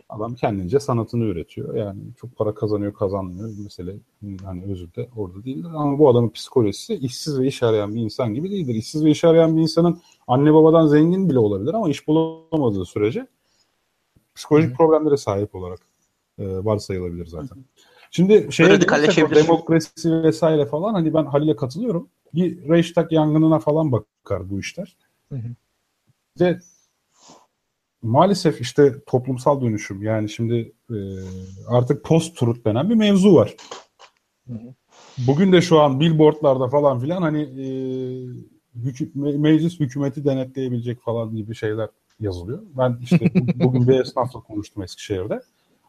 Adam 0.09 0.35
kendince 0.35 0.79
sanatını 0.79 1.23
üretiyor. 1.23 1.75
Yani 1.75 2.01
çok 2.17 2.35
para 2.35 2.53
kazanıyor, 2.53 2.93
kazanmıyor. 2.93 3.49
Mesele 3.63 3.95
hani 4.43 4.63
özürde 4.63 5.09
orada 5.15 5.43
değildir. 5.43 5.69
Ama 5.75 5.99
bu 5.99 6.09
adamın 6.09 6.29
psikolojisi 6.29 6.93
işsiz 6.93 7.39
ve 7.39 7.47
iş 7.47 7.63
arayan 7.63 7.95
bir 7.95 8.01
insan 8.01 8.33
gibi 8.33 8.51
değildir. 8.51 8.75
İşsiz 8.75 9.05
ve 9.05 9.09
iş 9.11 9.23
arayan 9.23 9.57
bir 9.57 9.61
insanın 9.61 10.01
anne 10.27 10.53
babadan 10.53 10.87
zengin 10.87 11.29
bile 11.29 11.39
olabilir 11.39 11.73
ama 11.73 11.89
iş 11.89 12.07
bulamadığı 12.07 12.85
sürece 12.85 13.27
psikolojik 14.35 14.71
Hı. 14.71 14.75
problemlere 14.75 15.17
sahip 15.17 15.55
olarak 15.55 15.79
e, 16.39 16.65
varsayılabilir 16.65 17.25
zaten. 17.25 17.57
Şimdi 18.11 18.47
şey 18.51 18.67
demokrasi 19.35 20.23
vesaire 20.23 20.65
falan 20.65 20.93
hani 20.93 21.13
ben 21.13 21.25
Halil'e 21.25 21.55
katılıyorum. 21.55 22.09
Bir 22.33 22.69
Reichstag 22.69 23.11
yangınına 23.11 23.59
falan 23.59 23.91
bakar 23.91 24.49
bu 24.49 24.59
işler. 24.59 24.97
Hı 25.31 25.35
hı. 25.35 25.55
De 26.39 26.59
maalesef 28.01 28.61
işte 28.61 28.95
toplumsal 29.05 29.61
dönüşüm 29.61 30.03
yani 30.03 30.29
şimdi 30.29 30.73
e, 30.89 30.97
artık 31.67 32.05
post 32.05 32.37
truth 32.37 32.65
denen 32.65 32.89
bir 32.89 32.95
mevzu 32.95 33.35
var. 33.35 33.55
Bugün 35.17 35.51
de 35.51 35.61
şu 35.61 35.79
an 35.79 35.99
billboardlarda 35.99 36.67
falan 36.67 36.99
filan 36.99 37.21
hani 37.21 37.41
e, 37.41 37.65
hükü, 38.75 39.11
meclis 39.15 39.79
hükümeti 39.79 40.25
denetleyebilecek 40.25 41.01
falan 41.01 41.35
gibi 41.35 41.55
şeyler 41.55 41.89
yazılıyor. 42.19 42.61
Ben 42.77 42.97
işte 43.01 43.31
bugün 43.55 43.87
bir 43.87 43.99
esnafla 43.99 44.39
konuştum 44.39 44.83
Eskişehir'de. 44.83 45.41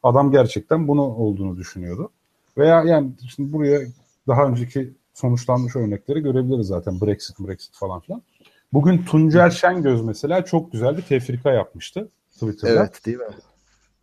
Adam 0.02 0.30
gerçekten 0.30 0.88
bunu 0.88 1.02
olduğunu 1.02 1.56
düşünüyordu. 1.56 2.10
Veya 2.58 2.82
yani 2.82 3.10
şimdi 3.34 3.52
buraya 3.52 3.80
daha 4.28 4.46
önceki 4.46 4.92
sonuçlanmış 5.14 5.76
örnekleri 5.76 6.20
görebiliriz 6.20 6.66
zaten. 6.66 7.00
Brexit, 7.00 7.38
Brexit 7.38 7.74
falan 7.76 8.00
filan. 8.00 8.22
Bugün 8.72 9.04
Tuncer 9.04 9.50
Şengöz 9.50 10.02
mesela 10.02 10.44
çok 10.44 10.72
güzel 10.72 10.96
bir 10.96 11.02
tefrika 11.02 11.52
yapmıştı 11.52 12.08
Twitter'da. 12.30 12.80
Evet 12.80 13.06
değil 13.06 13.18
mi? 13.18 13.24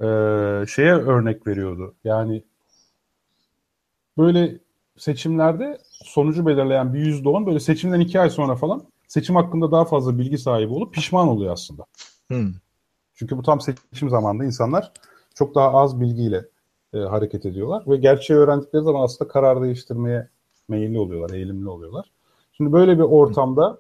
Ee, 0.01 0.65
şeye 0.67 0.93
örnek 0.93 1.47
veriyordu. 1.47 1.95
Yani 2.03 2.43
böyle 4.17 4.59
seçimlerde 4.97 5.77
sonucu 5.89 6.45
belirleyen 6.45 6.93
bir 6.93 6.99
yüzde 6.99 7.29
on 7.29 7.45
böyle 7.45 7.59
seçimden 7.59 7.99
iki 7.99 8.19
ay 8.19 8.29
sonra 8.29 8.55
falan 8.55 8.83
seçim 9.07 9.35
hakkında 9.35 9.71
daha 9.71 9.85
fazla 9.85 10.17
bilgi 10.17 10.37
sahibi 10.37 10.73
olup 10.73 10.93
pişman 10.93 11.27
oluyor 11.27 11.53
aslında. 11.53 11.85
Hmm. 12.27 12.53
Çünkü 13.15 13.37
bu 13.37 13.41
tam 13.41 13.61
seçim 13.61 14.09
zamanında 14.09 14.45
insanlar 14.45 14.91
çok 15.35 15.55
daha 15.55 15.73
az 15.73 16.01
bilgiyle 16.01 16.45
e, 16.93 16.97
hareket 16.97 17.45
ediyorlar 17.45 17.83
ve 17.87 17.97
gerçeği 17.97 18.39
öğrendikleri 18.39 18.83
zaman 18.83 19.03
aslında 19.03 19.31
karar 19.31 19.61
değiştirmeye 19.61 20.27
meyilli 20.67 20.99
oluyorlar, 20.99 21.35
eğilimli 21.35 21.69
oluyorlar. 21.69 22.11
Şimdi 22.53 22.73
böyle 22.73 22.97
bir 22.97 23.03
ortamda 23.03 23.79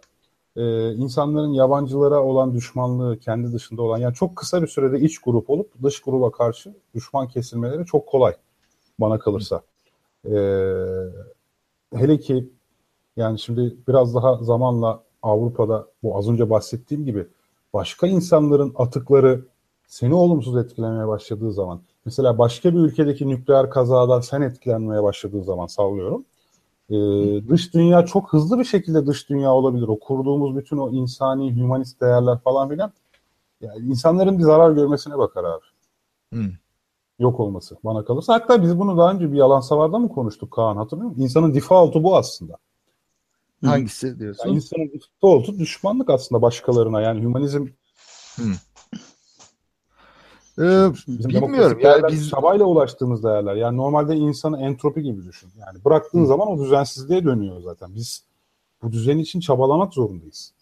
e, 0.59 0.93
insanların 0.93 1.53
yabancılara 1.53 2.23
olan 2.23 2.53
düşmanlığı 2.53 3.19
kendi 3.19 3.53
dışında 3.53 3.81
olan 3.81 3.97
yani 3.97 4.13
çok 4.13 4.35
kısa 4.35 4.61
bir 4.61 4.67
sürede 4.67 4.99
iç 4.99 5.19
grup 5.19 5.49
olup 5.49 5.83
dış 5.83 6.01
gruba 6.01 6.31
karşı 6.31 6.75
düşman 6.95 7.27
kesilmeleri 7.27 7.85
çok 7.85 8.07
kolay 8.07 8.35
bana 8.99 9.19
kalırsa. 9.19 9.61
E, 10.25 10.33
hele 11.93 12.19
ki 12.19 12.49
yani 13.17 13.39
şimdi 13.39 13.75
biraz 13.87 14.15
daha 14.15 14.43
zamanla 14.43 15.03
Avrupa'da 15.23 15.87
bu 16.03 16.17
az 16.17 16.29
önce 16.29 16.49
bahsettiğim 16.49 17.05
gibi 17.05 17.27
başka 17.73 18.07
insanların 18.07 18.73
atıkları 18.75 19.45
seni 19.87 20.13
olumsuz 20.13 20.57
etkilemeye 20.57 21.07
başladığı 21.07 21.51
zaman 21.53 21.81
mesela 22.05 22.37
başka 22.37 22.73
bir 22.73 22.79
ülkedeki 22.79 23.27
nükleer 23.27 23.69
kazadan 23.69 24.21
sen 24.21 24.41
etkilenmeye 24.41 25.03
başladığı 25.03 25.43
zaman 25.43 25.67
sallıyorum 25.67 26.25
ee, 26.89 27.49
dış 27.49 27.73
dünya 27.73 28.05
çok 28.05 28.33
hızlı 28.33 28.59
bir 28.59 28.65
şekilde 28.65 29.07
dış 29.07 29.29
dünya 29.29 29.51
olabilir. 29.51 29.87
O 29.87 29.99
kurduğumuz 29.99 30.57
bütün 30.57 30.77
o 30.77 30.89
insani, 30.89 31.61
humanist 31.61 32.01
değerler 32.01 32.39
falan 32.39 32.69
filan 32.69 32.91
yani 33.61 33.85
insanların 33.85 34.37
bir 34.37 34.43
zarar 34.43 34.71
görmesine 34.71 35.17
bakar 35.17 35.43
abi. 35.43 35.65
Hmm. 36.33 36.51
Yok 37.19 37.39
olması 37.39 37.77
bana 37.83 38.05
kalırsa. 38.05 38.33
Hatta 38.33 38.63
biz 38.63 38.79
bunu 38.79 38.97
daha 38.97 39.11
önce 39.11 39.31
bir 39.31 39.37
yalan 39.37 39.59
savarda 39.59 39.99
mı 39.99 40.09
konuştuk 40.09 40.51
Kaan 40.51 40.77
hatırlıyor 40.77 41.09
musun? 41.09 41.21
İnsanın 41.21 41.53
default'u 41.53 42.03
bu 42.03 42.17
aslında. 42.17 42.57
Hangisi 43.65 44.19
diyorsun? 44.19 44.47
Yani 44.47 44.55
insanın 44.55 44.91
default'u 44.93 45.59
düşmanlık 45.59 46.09
aslında 46.09 46.41
başkalarına. 46.41 47.01
Yani 47.01 47.25
humanizm 47.25 47.67
hmm. 48.35 48.53
Ee, 50.59 50.89
Bizim 51.07 51.29
bilmiyorum. 51.29 51.79
Yani 51.81 52.03
biz 52.11 52.29
çabayla 52.29 52.65
ulaştığımız 52.65 53.23
değerler. 53.23 53.55
Yani 53.55 53.77
normalde 53.77 54.15
insanı 54.15 54.61
entropi 54.61 55.03
gibi 55.03 55.25
düşün. 55.25 55.49
Yani 55.59 55.85
bıraktığın 55.85 56.23
Hı. 56.23 56.27
zaman 56.27 56.47
o 56.47 56.65
düzensizliğe 56.65 57.23
dönüyor 57.23 57.61
zaten. 57.61 57.95
Biz 57.95 58.23
bu 58.83 58.91
düzen 58.91 59.17
için 59.17 59.39
çabalamak 59.39 59.93
zorundayız. 59.93 60.53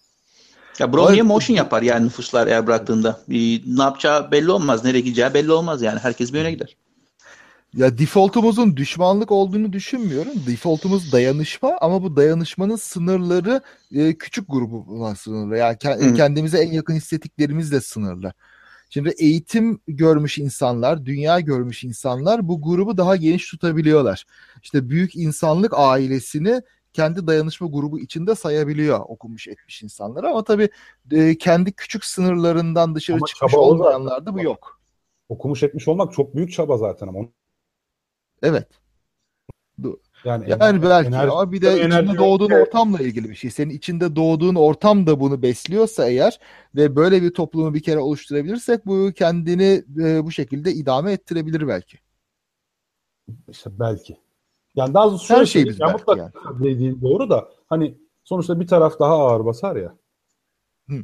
Ya 0.80 0.94
bro 0.94 1.11
niye 1.11 1.22
motion 1.22 1.57
yapar 1.57 1.82
yani 1.82 2.06
nüfuslar 2.06 2.48
eğer 2.48 2.68
bıraktığında? 2.68 3.19
Bir, 3.30 3.64
ne 3.68 3.84
yapacağı 3.84 4.32
belli 4.32 4.52
olmaz. 4.52 4.86
Nereye 4.86 4.99
gideceği 4.99 5.34
belli 5.34 5.52
olmaz 5.52 5.82
yani. 5.82 5.99
Herkes 5.99 6.34
bir 6.34 6.38
yöne 6.38 6.52
gider. 6.52 6.78
Ya 7.74 7.98
defaultumuzun 7.98 8.78
düşmanlık 8.78 9.32
olduğunu 9.32 9.74
düşünmüyorum. 9.74 10.34
Defaultumuz 10.48 11.11
dayanışma 11.11 11.78
ama 11.82 12.03
bu 12.03 12.15
dayanışmanın 12.15 12.76
sınırları 12.76 13.61
e, 13.91 14.14
küçük 14.18 14.49
grubuna 14.49 15.15
sınırlı. 15.15 15.57
Yani 15.57 15.76
ke- 15.76 16.15
kendimize 16.15 16.57
en 16.57 16.72
yakın 16.72 16.94
hissettiklerimizle 16.94 17.82
sınırlı. 17.82 18.34
Şimdi 18.89 19.14
eğitim 19.18 19.80
görmüş 19.88 20.38
insanlar, 20.38 21.05
dünya 21.05 21.39
görmüş 21.39 21.84
insanlar 21.84 22.47
bu 22.47 22.61
grubu 22.61 22.97
daha 22.97 23.15
geniş 23.15 23.49
tutabiliyorlar. 23.51 24.26
İşte 24.64 24.89
büyük 24.89 25.15
insanlık 25.15 25.73
ailesini 25.76 26.61
kendi 26.93 27.27
dayanışma 27.27 27.68
grubu 27.68 27.99
içinde 27.99 28.35
sayabiliyor 28.35 28.99
okumuş 29.07 29.47
etmiş 29.47 29.84
insanlar 29.84 30.23
ama 30.23 30.43
tabii 30.43 30.69
e, 31.11 31.38
kendi 31.38 31.72
küçük 31.72 32.05
sınırlarından 32.05 32.95
dışarı 32.95 33.18
ama 33.18 33.27
çıkmış 33.27 33.53
olmayanlarda 33.53 34.34
bu 34.34 34.41
yok. 34.41 34.81
Okumuş 35.30 35.64
etmiş 35.64 35.88
olmak 35.88 36.14
çok 36.14 36.35
büyük 36.35 36.51
çaba 36.53 36.77
zaten 36.77 37.07
ama. 37.07 37.19
Evet. 38.41 38.68
Yani, 40.23 40.45
yani 40.49 40.84
belki 40.84 41.07
enerji, 41.07 41.31
ama 41.31 41.52
bir 41.52 41.61
de 41.61 41.73
içinde 41.73 42.18
doğduğun 42.18 42.49
yok. 42.49 42.68
ortamla 42.68 42.99
ilgili 42.99 43.30
bir 43.30 43.35
şey. 43.35 43.52
Senin 43.52 43.69
içinde 43.69 44.15
doğduğun 44.15 44.56
ortam 44.56 45.07
da 45.07 45.19
bunu 45.19 45.41
besliyorsa 45.41 46.07
eğer 46.07 46.39
ve 46.76 46.95
böyle 46.95 47.22
bir 47.22 47.34
toplumu 47.34 47.73
bir 47.73 47.84
kere 47.84 47.99
oluşturabilirsek 47.99 48.85
bu 48.85 49.11
kendini 49.15 49.84
e, 49.99 50.26
bu 50.26 50.31
şekilde 50.31 50.73
idame 50.73 51.11
ettirebilir 51.11 51.68
belki. 51.68 51.98
İşte 53.49 53.69
belki. 53.80 54.18
Yani 54.76 54.94
daha 54.94 55.10
doğrusu 55.10 55.34
her 55.34 55.45
şey 55.45 55.65
biz 55.65 55.80
belki 55.80 56.03
yani. 56.07 56.31
dediğin 56.60 57.02
doğru 57.02 57.30
da 57.30 57.49
hani 57.69 57.98
sonuçta 58.23 58.60
bir 58.60 58.68
taraf 58.68 58.99
daha 58.99 59.14
ağır 59.14 59.45
basar 59.45 59.76
ya. 59.76 59.95
Hı. 60.89 61.03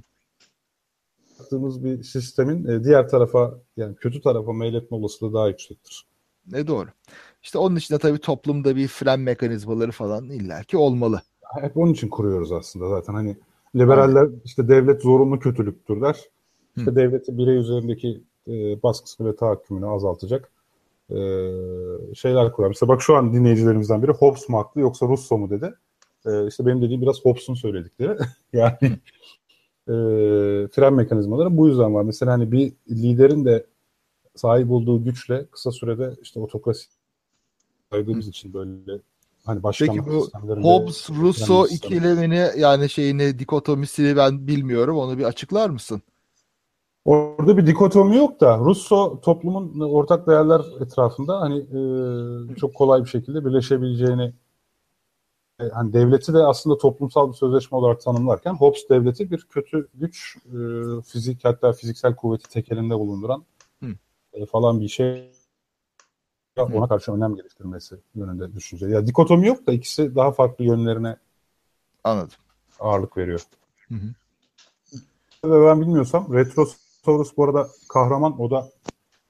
Yaptığımız 1.40 1.84
bir 1.84 2.03
sistemin 2.03 2.68
e, 2.68 2.84
diğer 2.84 3.10
tarafa 3.10 3.53
yani 3.77 3.95
kötü 3.95 4.22
tarafa 4.22 4.53
meyletme 4.53 4.98
olasılığı 4.98 5.34
daha 5.34 5.48
yüksektir. 5.48 6.06
Ne 6.52 6.68
doğru. 6.68 6.90
İşte 7.44 7.57
onun 7.57 7.76
için 7.76 7.95
de 7.95 7.99
tabii 7.99 8.20
toplumda 8.20 8.76
bir 8.76 8.88
fren 8.88 9.20
mekanizmaları 9.20 9.91
falan 9.91 10.30
illaki 10.30 10.78
olmalı. 10.78 11.22
Hep 11.61 11.78
onun 11.78 11.94
için 11.94 12.10
kuruyoruz 12.10 12.52
aslında 12.52 12.90
zaten. 12.90 13.14
Hani 13.14 13.38
liberaller 13.76 14.30
işte 14.45 14.68
devlet 14.68 15.02
zorunlu 15.02 15.40
kötülüktür 15.40 16.02
der. 16.02 16.20
İşte 16.78 16.91
Hı. 16.91 16.95
devleti 16.95 17.38
birey 17.38 17.57
üzerindeki 17.57 18.22
e, 18.48 18.84
baskısını 18.84 19.28
ve 19.28 19.36
tahakkümünü 19.36 19.88
azaltacak 19.88 20.52
e, 21.10 21.18
şeyler 22.15 22.52
kurar. 22.52 22.68
Mesela 22.68 22.88
bak 22.90 23.02
şu 23.02 23.15
an 23.15 23.34
dinleyicilerimizden 23.34 24.03
biri 24.03 24.11
Hobbes 24.11 24.49
mu 24.49 24.57
haklı 24.57 24.82
yoksa 24.82 25.07
Russo 25.07 25.38
mu 25.38 25.49
dedi. 25.49 25.74
E, 26.26 26.48
işte 26.48 26.65
benim 26.65 26.82
dediğim 26.82 27.02
biraz 27.02 27.26
Hobbes'un 27.26 27.53
söyledikleri. 27.53 28.18
yani 28.53 28.78
e, 29.88 29.94
fren 30.68 30.94
mekanizmaları 30.94 31.57
bu 31.57 31.68
yüzden 31.68 31.94
var. 31.94 32.03
Mesela 32.03 32.32
hani 32.32 32.52
bir 32.52 32.74
liderin 32.90 33.45
de 33.45 33.65
sahip 34.36 34.72
olduğu 34.72 35.03
güçle 35.03 35.45
kısa 35.45 35.72
sürede 35.72 36.14
işte 36.22 36.40
otokrasi 36.40 36.88
saydığımız 37.94 38.28
için 38.28 38.53
böyle 38.53 38.99
hani 39.45 39.64
başkanlık 39.64 40.06
Peki 40.06 40.15
bu 40.15 40.28
Hobbes 40.64 41.10
sistem- 41.10 41.76
ikilemini 41.76 42.48
yani 42.57 42.90
şeyini 42.90 43.40
dikotomisini 43.40 44.18
ben 44.18 44.48
bilmiyorum. 44.48 44.98
Onu 44.98 45.18
bir 45.18 45.24
açıklar 45.24 45.70
mısın? 45.70 46.02
Orada 47.06 47.57
bir 47.57 47.68
dikotomi 47.68 48.18
yok 48.18 48.40
da 48.41 48.57
Russo 48.57 49.22
toplumun 49.22 49.80
ortak 49.80 50.28
değerler 50.28 50.61
etrafında 50.82 51.41
hani 51.41 51.57
e, 51.57 52.56
çok 52.56 52.76
kolay 52.76 53.02
bir 53.02 53.10
şekilde 53.10 53.45
birleşebileceğini 53.45 54.34
e, 55.60 55.64
hani 55.64 55.94
devleti 55.94 56.34
de 56.34 56.38
aslında 56.38 56.78
toplumsal 56.78 57.30
bir 57.30 57.38
sözleşme 57.38 57.78
olarak 57.78 58.02
tanımlarken 58.02 58.53
Hobbes 58.53 58.90
devleti 58.90 59.32
bir 59.32 59.48
kötü 59.49 59.88
güç 59.94 60.38
e, 60.45 60.57
fizik 61.02 61.45
hatta 61.45 61.74
fiziksel 61.74 62.15
kuvveti 62.15 62.49
tek 62.49 62.72
elinde 62.72 62.99
bulunduran 62.99 63.44
e, 64.34 64.45
falan 64.45 64.80
bir 64.80 64.88
şey 64.88 65.32
ona 66.57 66.88
karşı 66.88 67.11
önlem 67.11 67.35
geliştirmesi 67.35 67.95
yönünde 68.15 68.53
düşünce. 68.53 68.85
Ya 68.85 69.07
dikotomi 69.07 69.47
yok 69.47 69.67
da 69.67 69.71
ikisi 69.71 70.15
daha 70.15 70.31
farklı 70.31 70.65
yönlerine 70.65 71.17
Anladım. 72.03 72.38
ağırlık 72.80 73.17
veriyor. 73.17 73.41
Hı 73.88 73.95
hı. 73.95 74.07
Ve 75.45 75.65
ben 75.65 75.81
bilmiyorsam 75.81 76.34
Retrosaurus 76.34 77.38
bu 77.38 77.43
arada 77.43 77.67
kahraman 77.89 78.41
o 78.41 78.51
da 78.51 78.69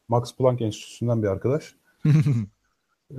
Max 0.07 0.35
Planck 0.35 0.61
Enstitüsü'nden 0.61 1.23
bir 1.23 1.27
arkadaş. 1.27 1.75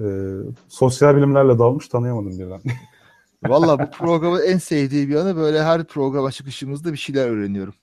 Ee, 0.01 0.35
sosyal 0.69 1.17
bilimlerle 1.17 1.59
dalmış 1.59 1.89
tanıyamadım 1.89 2.39
birden. 2.39 2.61
Valla 3.45 3.79
bu 3.79 3.91
programın 3.91 4.43
en 4.47 4.59
sevdiği 4.59 5.09
bir 5.09 5.15
yanı 5.15 5.37
böyle 5.37 5.63
her 5.63 5.85
programa 5.85 6.33
çıkışımızda 6.33 6.93
bir 6.93 6.99
şeyler 6.99 7.29
öğreniyorum. 7.29 7.75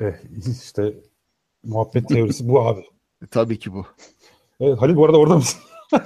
eh, 0.00 0.14
işte 0.62 0.94
muhabbet 1.64 2.08
teorisi 2.08 2.48
bu 2.48 2.60
abi. 2.68 2.84
Tabii 3.30 3.58
ki 3.58 3.72
bu. 3.72 3.86
Evet 4.60 4.80
Halil 4.80 4.96
bu 4.96 5.04
arada 5.04 5.16
orada 5.16 5.36
mısın? 5.36 5.60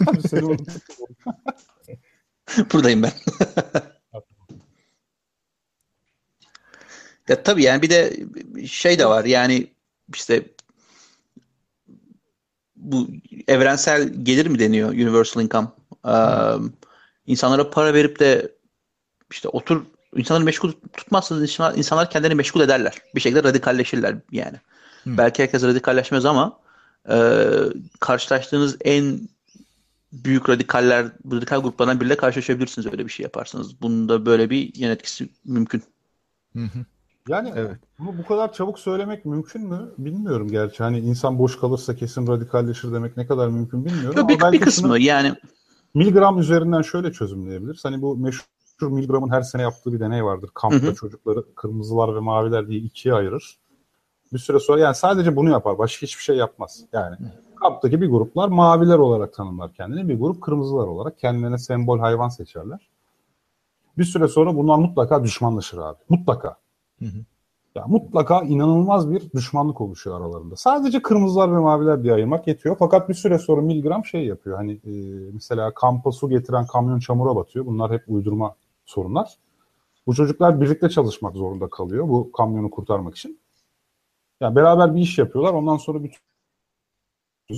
Buradayım 2.72 3.02
ben. 3.02 3.12
ya 7.28 7.42
tabii 7.42 7.62
yani 7.62 7.82
bir 7.82 7.90
de 7.90 8.26
şey 8.66 8.98
de 8.98 9.06
var 9.06 9.24
yani 9.24 9.66
işte 10.14 10.44
bu 12.76 13.08
evrensel 13.48 14.08
gelir 14.22 14.46
mi 14.46 14.58
deniyor 14.58 14.88
universal 14.88 15.42
income? 15.42 15.68
Ee, 16.06 16.12
insanlara 17.26 17.70
para 17.70 17.94
verip 17.94 18.20
de 18.20 18.52
işte 19.30 19.48
otur 19.48 19.82
insanları 20.16 20.44
meşgul 20.44 20.72
tutmazsanız 20.92 21.42
insanlar, 21.42 21.78
insanlar 21.78 22.10
kendilerini 22.10 22.36
meşgul 22.36 22.60
ederler. 22.60 22.94
Bir 23.14 23.20
şekilde 23.20 23.42
radikalleşirler 23.42 24.16
yani. 24.32 24.56
Hı. 25.04 25.18
Belki 25.18 25.42
herkes 25.42 25.62
radikalleşmez 25.62 26.24
ama 26.24 26.60
e, 27.08 27.46
karşılaştığınız 28.00 28.76
en 28.84 29.20
büyük 30.12 30.48
radikaller, 30.48 31.06
radikal 31.32 31.62
gruplardan 31.62 32.00
biriyle 32.00 32.16
karşılaşabilirsiniz 32.16 32.86
öyle 32.92 33.04
bir 33.04 33.12
şey 33.12 33.24
yaparsanız. 33.24 33.82
Bunun 33.82 34.08
da 34.08 34.26
böyle 34.26 34.50
bir 34.50 34.72
yan 34.76 34.90
etkisi 34.90 35.28
mümkün. 35.44 35.82
Hı 36.56 36.62
hı. 36.62 36.84
Yani 37.28 37.52
Evet. 37.56 37.76
bunu 37.98 38.18
bu 38.18 38.26
kadar 38.26 38.52
çabuk 38.52 38.78
söylemek 38.78 39.24
mümkün 39.24 39.68
mü? 39.68 39.90
Bilmiyorum 39.98 40.48
gerçi. 40.48 40.82
Hani 40.82 40.98
insan 40.98 41.38
boş 41.38 41.60
kalırsa 41.60 41.96
kesin 41.96 42.26
radikalleşir 42.26 42.92
demek 42.92 43.16
ne 43.16 43.26
kadar 43.26 43.48
mümkün 43.48 43.84
bilmiyorum. 43.84 44.16
Yok, 44.16 44.18
Ama 44.18 44.28
bir, 44.28 44.40
belki 44.40 44.60
bir 44.60 44.64
kısmı 44.64 44.98
yani 44.98 45.34
Milgram 45.94 46.38
üzerinden 46.38 46.82
şöyle 46.82 47.12
çözümleyebiliriz. 47.12 47.84
Hani 47.84 48.02
bu 48.02 48.16
meşhur 48.16 48.46
Milgram'ın 48.82 49.30
her 49.30 49.42
sene 49.42 49.62
yaptığı 49.62 49.92
bir 49.92 50.00
deney 50.00 50.24
vardır. 50.24 50.50
Kampta 50.54 50.86
Hı 50.86 50.90
hı. 50.90 50.94
çocukları 50.94 51.54
kırmızılar 51.54 52.14
ve 52.14 52.20
maviler 52.20 52.68
diye 52.68 52.80
ikiye 52.80 53.14
ayırır. 53.14 53.58
Bir 54.32 54.38
süre 54.38 54.58
sonra 54.58 54.80
yani 54.80 54.94
sadece 54.94 55.36
bunu 55.36 55.50
yapar. 55.50 55.78
Başka 55.78 56.02
hiçbir 56.06 56.22
şey 56.22 56.36
yapmaz. 56.36 56.84
Yani 56.92 57.16
kamptaki 57.60 58.00
bir 58.00 58.10
gruplar 58.10 58.48
maviler 58.48 58.98
olarak 58.98 59.34
tanımlar 59.34 59.72
kendini. 59.72 60.08
Bir 60.08 60.20
grup 60.20 60.42
kırmızılar 60.42 60.86
olarak 60.86 61.18
kendilerine 61.18 61.58
sembol 61.58 61.98
hayvan 61.98 62.28
seçerler. 62.28 62.88
Bir 63.98 64.04
süre 64.04 64.28
sonra 64.28 64.56
bunlar 64.56 64.78
mutlaka 64.78 65.24
düşmanlaşır 65.24 65.78
abi. 65.78 65.98
Mutlaka. 66.08 66.56
Hı 66.98 67.04
hı. 67.04 67.18
Ya 67.74 67.84
mutlaka 67.86 68.42
inanılmaz 68.42 69.10
bir 69.10 69.30
düşmanlık 69.32 69.80
oluşuyor 69.80 70.20
aralarında. 70.20 70.56
Sadece 70.56 71.02
kırmızılar 71.02 71.52
ve 71.52 71.58
maviler 71.58 72.02
diye 72.02 72.14
ayırmak 72.14 72.46
yetiyor. 72.46 72.76
Fakat 72.78 73.08
bir 73.08 73.14
süre 73.14 73.38
sonra 73.38 73.60
Milgram 73.60 74.04
şey 74.04 74.26
yapıyor. 74.26 74.56
Hani 74.56 74.72
e, 74.72 74.92
mesela 75.32 75.74
kampa 75.74 76.12
su 76.12 76.28
getiren 76.28 76.66
kamyon 76.66 76.98
çamura 76.98 77.36
batıyor. 77.36 77.66
Bunlar 77.66 77.92
hep 77.92 78.04
uydurma 78.08 78.54
sorunlar. 78.84 79.34
Bu 80.06 80.14
çocuklar 80.14 80.60
birlikte 80.60 80.88
çalışmak 80.88 81.36
zorunda 81.36 81.68
kalıyor 81.68 82.08
bu 82.08 82.32
kamyonu 82.32 82.70
kurtarmak 82.70 83.16
için. 83.16 83.38
Yani 84.40 84.56
beraber 84.56 84.94
bir 84.94 85.00
iş 85.00 85.18
yapıyorlar. 85.18 85.52
Ondan 85.52 85.76
sonra 85.76 85.98
bütün 86.02 86.20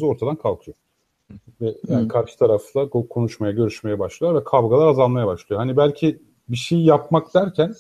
ortadan 0.03 0.37
kalkıyor. 0.37 0.77
Ve 1.61 1.75
yani 1.89 2.09
karşı 2.09 2.39
tarafla 2.39 2.81
ko- 2.81 3.09
konuşmaya, 3.09 3.53
görüşmeye 3.53 3.99
başlıyorlar 3.99 4.41
ve 4.41 4.45
kavgalar 4.45 4.87
azalmaya 4.87 5.27
başlıyor. 5.27 5.61
Hani 5.61 5.77
belki 5.77 6.19
bir 6.49 6.57
şey 6.57 6.79
yapmak 6.79 7.35
derken 7.35 7.75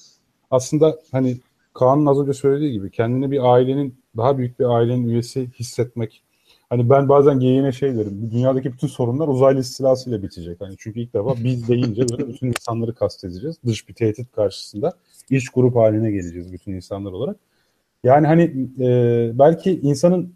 aslında 0.50 0.98
hani 1.12 1.36
Kaan'ın 1.74 2.06
az 2.06 2.20
önce 2.20 2.32
söylediği 2.32 2.72
gibi 2.72 2.90
kendini 2.90 3.30
bir 3.30 3.52
ailenin, 3.52 3.94
daha 4.16 4.38
büyük 4.38 4.60
bir 4.60 4.64
ailenin 4.64 5.08
üyesi 5.08 5.50
hissetmek. 5.58 6.22
Hani 6.70 6.90
ben 6.90 7.08
bazen 7.08 7.40
geyiğine 7.40 7.72
şey 7.72 7.96
derim. 7.96 8.30
Dünyadaki 8.32 8.72
bütün 8.72 8.86
sorunlar 8.86 9.28
uzaylı 9.28 9.60
istilasıyla 9.60 10.22
bitecek. 10.22 10.60
Hani 10.60 10.74
çünkü 10.78 11.00
ilk 11.00 11.14
defa 11.14 11.34
biz 11.44 11.68
deyince 11.68 12.08
böyle 12.08 12.28
bütün 12.28 12.46
insanları 12.46 12.94
kastedeceğiz. 12.94 13.56
Dış 13.66 13.88
bir 13.88 13.94
tehdit 13.94 14.32
karşısında 14.32 14.92
iç 15.30 15.48
grup 15.48 15.76
haline 15.76 16.10
geleceğiz 16.10 16.52
bütün 16.52 16.72
insanlar 16.72 17.12
olarak. 17.12 17.36
Yani 18.04 18.26
hani 18.26 18.42
e, 18.80 19.30
belki 19.38 19.80
insanın 19.80 20.34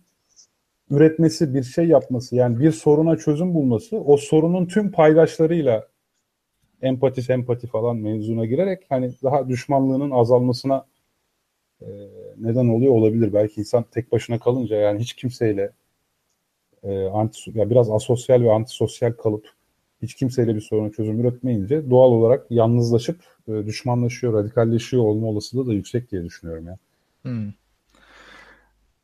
üretmesi, 0.90 1.54
bir 1.54 1.62
şey 1.62 1.86
yapması, 1.88 2.36
yani 2.36 2.60
bir 2.60 2.72
soruna 2.72 3.16
çözüm 3.16 3.54
bulması, 3.54 3.96
o 4.00 4.16
sorunun 4.16 4.66
tüm 4.66 4.92
paydaşlarıyla 4.92 5.88
empati, 6.82 7.22
sempati 7.22 7.66
falan 7.66 7.96
mevzuna 7.96 8.46
girerek 8.46 8.86
hani 8.88 9.12
daha 9.22 9.48
düşmanlığının 9.48 10.10
azalmasına 10.10 10.86
e, 11.82 11.86
neden 12.38 12.68
oluyor 12.68 12.92
olabilir. 12.92 13.32
Belki 13.32 13.60
insan 13.60 13.84
tek 13.90 14.12
başına 14.12 14.38
kalınca 14.38 14.76
yani 14.76 15.00
hiç 15.00 15.14
kimseyle 15.14 15.72
e, 16.82 17.04
anti, 17.06 17.58
ya 17.58 17.70
biraz 17.70 17.90
asosyal 17.90 18.42
ve 18.42 18.52
antisosyal 18.52 19.12
kalıp 19.12 19.46
hiç 20.02 20.14
kimseyle 20.14 20.54
bir 20.54 20.60
soruna 20.60 20.90
çözüm 20.92 21.20
üretmeyince 21.20 21.90
doğal 21.90 22.12
olarak 22.12 22.46
yalnızlaşıp 22.50 23.20
e, 23.48 23.52
düşmanlaşıyor, 23.66 24.32
radikalleşiyor 24.32 25.02
olma 25.02 25.26
olasılığı 25.26 25.66
da 25.66 25.72
yüksek 25.74 26.10
diye 26.10 26.24
düşünüyorum 26.24 26.66
ya. 26.66 26.78
Hmm. 27.26 27.52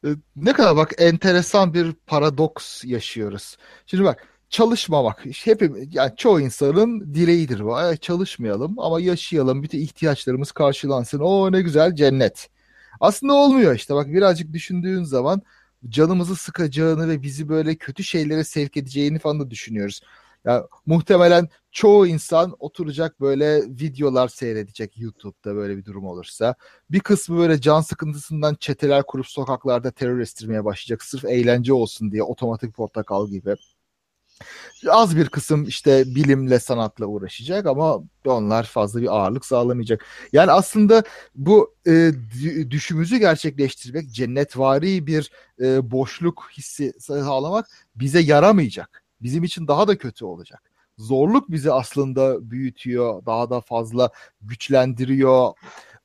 E, 0.04 0.08
Ne 0.36 0.52
kadar 0.52 0.76
bak 0.76 0.92
enteresan 0.98 1.74
bir 1.74 1.92
paradoks 2.06 2.84
yaşıyoruz. 2.84 3.56
Şimdi 3.86 4.04
bak 4.04 4.28
çalışmamak 4.50 5.24
hepimiz 5.44 5.94
yani 5.94 6.12
çoğu 6.16 6.40
insanın 6.40 7.14
dileğidir 7.14 7.64
bu. 7.64 7.76
Ay, 7.76 7.96
çalışmayalım 7.96 8.78
ama 8.78 9.00
yaşayalım 9.00 9.62
bütün 9.62 9.78
ihtiyaçlarımız 9.80 10.52
karşılansın. 10.52 11.20
O 11.20 11.52
ne 11.52 11.62
güzel 11.62 11.94
cennet. 11.94 12.48
Aslında 13.00 13.34
olmuyor 13.34 13.74
işte 13.74 13.94
bak 13.94 14.06
birazcık 14.08 14.52
düşündüğün 14.52 15.04
zaman 15.04 15.42
canımızı 15.88 16.36
sıkacağını 16.36 17.08
ve 17.08 17.22
bizi 17.22 17.48
böyle 17.48 17.74
kötü 17.76 18.04
şeylere 18.04 18.44
sevk 18.44 18.76
edeceğini 18.76 19.18
falan 19.18 19.40
da 19.40 19.50
düşünüyoruz. 19.50 20.00
Ya 20.44 20.66
muhtemelen 20.86 21.48
çoğu 21.72 22.06
insan 22.06 22.56
oturacak 22.58 23.20
böyle 23.20 23.62
videolar 23.62 24.28
seyredecek 24.28 24.98
YouTube'da 24.98 25.54
böyle 25.56 25.76
bir 25.76 25.84
durum 25.84 26.04
olursa. 26.06 26.54
Bir 26.90 27.00
kısmı 27.00 27.38
böyle 27.38 27.60
can 27.60 27.80
sıkıntısından 27.80 28.54
çeteler 28.54 29.02
kurup 29.06 29.26
sokaklarda 29.26 29.90
terör 29.90 30.20
estirmeye 30.20 30.64
başlayacak 30.64 31.02
sırf 31.04 31.24
eğlence 31.24 31.72
olsun 31.72 32.12
diye 32.12 32.22
otomatik 32.22 32.74
portakal 32.74 33.28
gibi. 33.28 33.56
Az 34.90 35.16
bir 35.16 35.28
kısım 35.28 35.64
işte 35.64 36.04
bilimle 36.06 36.58
sanatla 36.60 37.06
uğraşacak 37.06 37.66
ama 37.66 38.02
onlar 38.26 38.64
fazla 38.64 39.02
bir 39.02 39.16
ağırlık 39.16 39.44
sağlamayacak. 39.46 40.06
Yani 40.32 40.50
aslında 40.52 41.02
bu 41.34 41.74
e, 41.86 41.90
dü- 41.90 42.70
düşümüzü 42.70 43.16
gerçekleştirmek, 43.16 44.10
cennetvari 44.12 45.06
bir 45.06 45.30
e, 45.60 45.90
boşluk 45.90 46.48
hissi 46.56 46.92
sağlamak 47.00 47.66
bize 47.94 48.20
yaramayacak. 48.20 49.01
Bizim 49.22 49.44
için 49.44 49.68
daha 49.68 49.88
da 49.88 49.98
kötü 49.98 50.24
olacak. 50.24 50.62
Zorluk 50.98 51.50
bizi 51.50 51.72
aslında 51.72 52.50
büyütüyor, 52.50 53.26
daha 53.26 53.50
da 53.50 53.60
fazla 53.60 54.10
güçlendiriyor, 54.42 55.52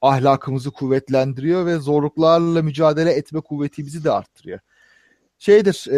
ahlakımızı 0.01 0.71
kuvvetlendiriyor 0.71 1.65
ve 1.65 1.77
zorluklarla 1.77 2.61
mücadele 2.61 3.11
etme 3.11 3.41
kuvvetimizi 3.41 4.03
de 4.03 4.11
arttırıyor. 4.11 4.59
Şeydir, 5.39 5.85
e, 5.91 5.97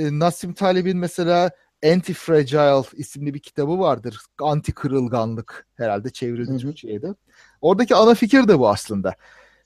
e, 0.00 0.18
Nassim 0.18 0.54
Taleb'in 0.54 0.98
mesela 0.98 1.50
Anti-Fragile 1.82 2.96
isimli 2.96 3.34
bir 3.34 3.38
kitabı 3.38 3.78
vardır. 3.78 4.20
Anti 4.40 4.72
kırılganlık 4.72 5.66
herhalde 5.74 6.10
çevrildi 6.10 6.58
Türkçe'ye 6.58 7.00
Oradaki 7.60 7.94
ana 7.94 8.14
fikir 8.14 8.48
de 8.48 8.58
bu 8.58 8.68
aslında. 8.68 9.14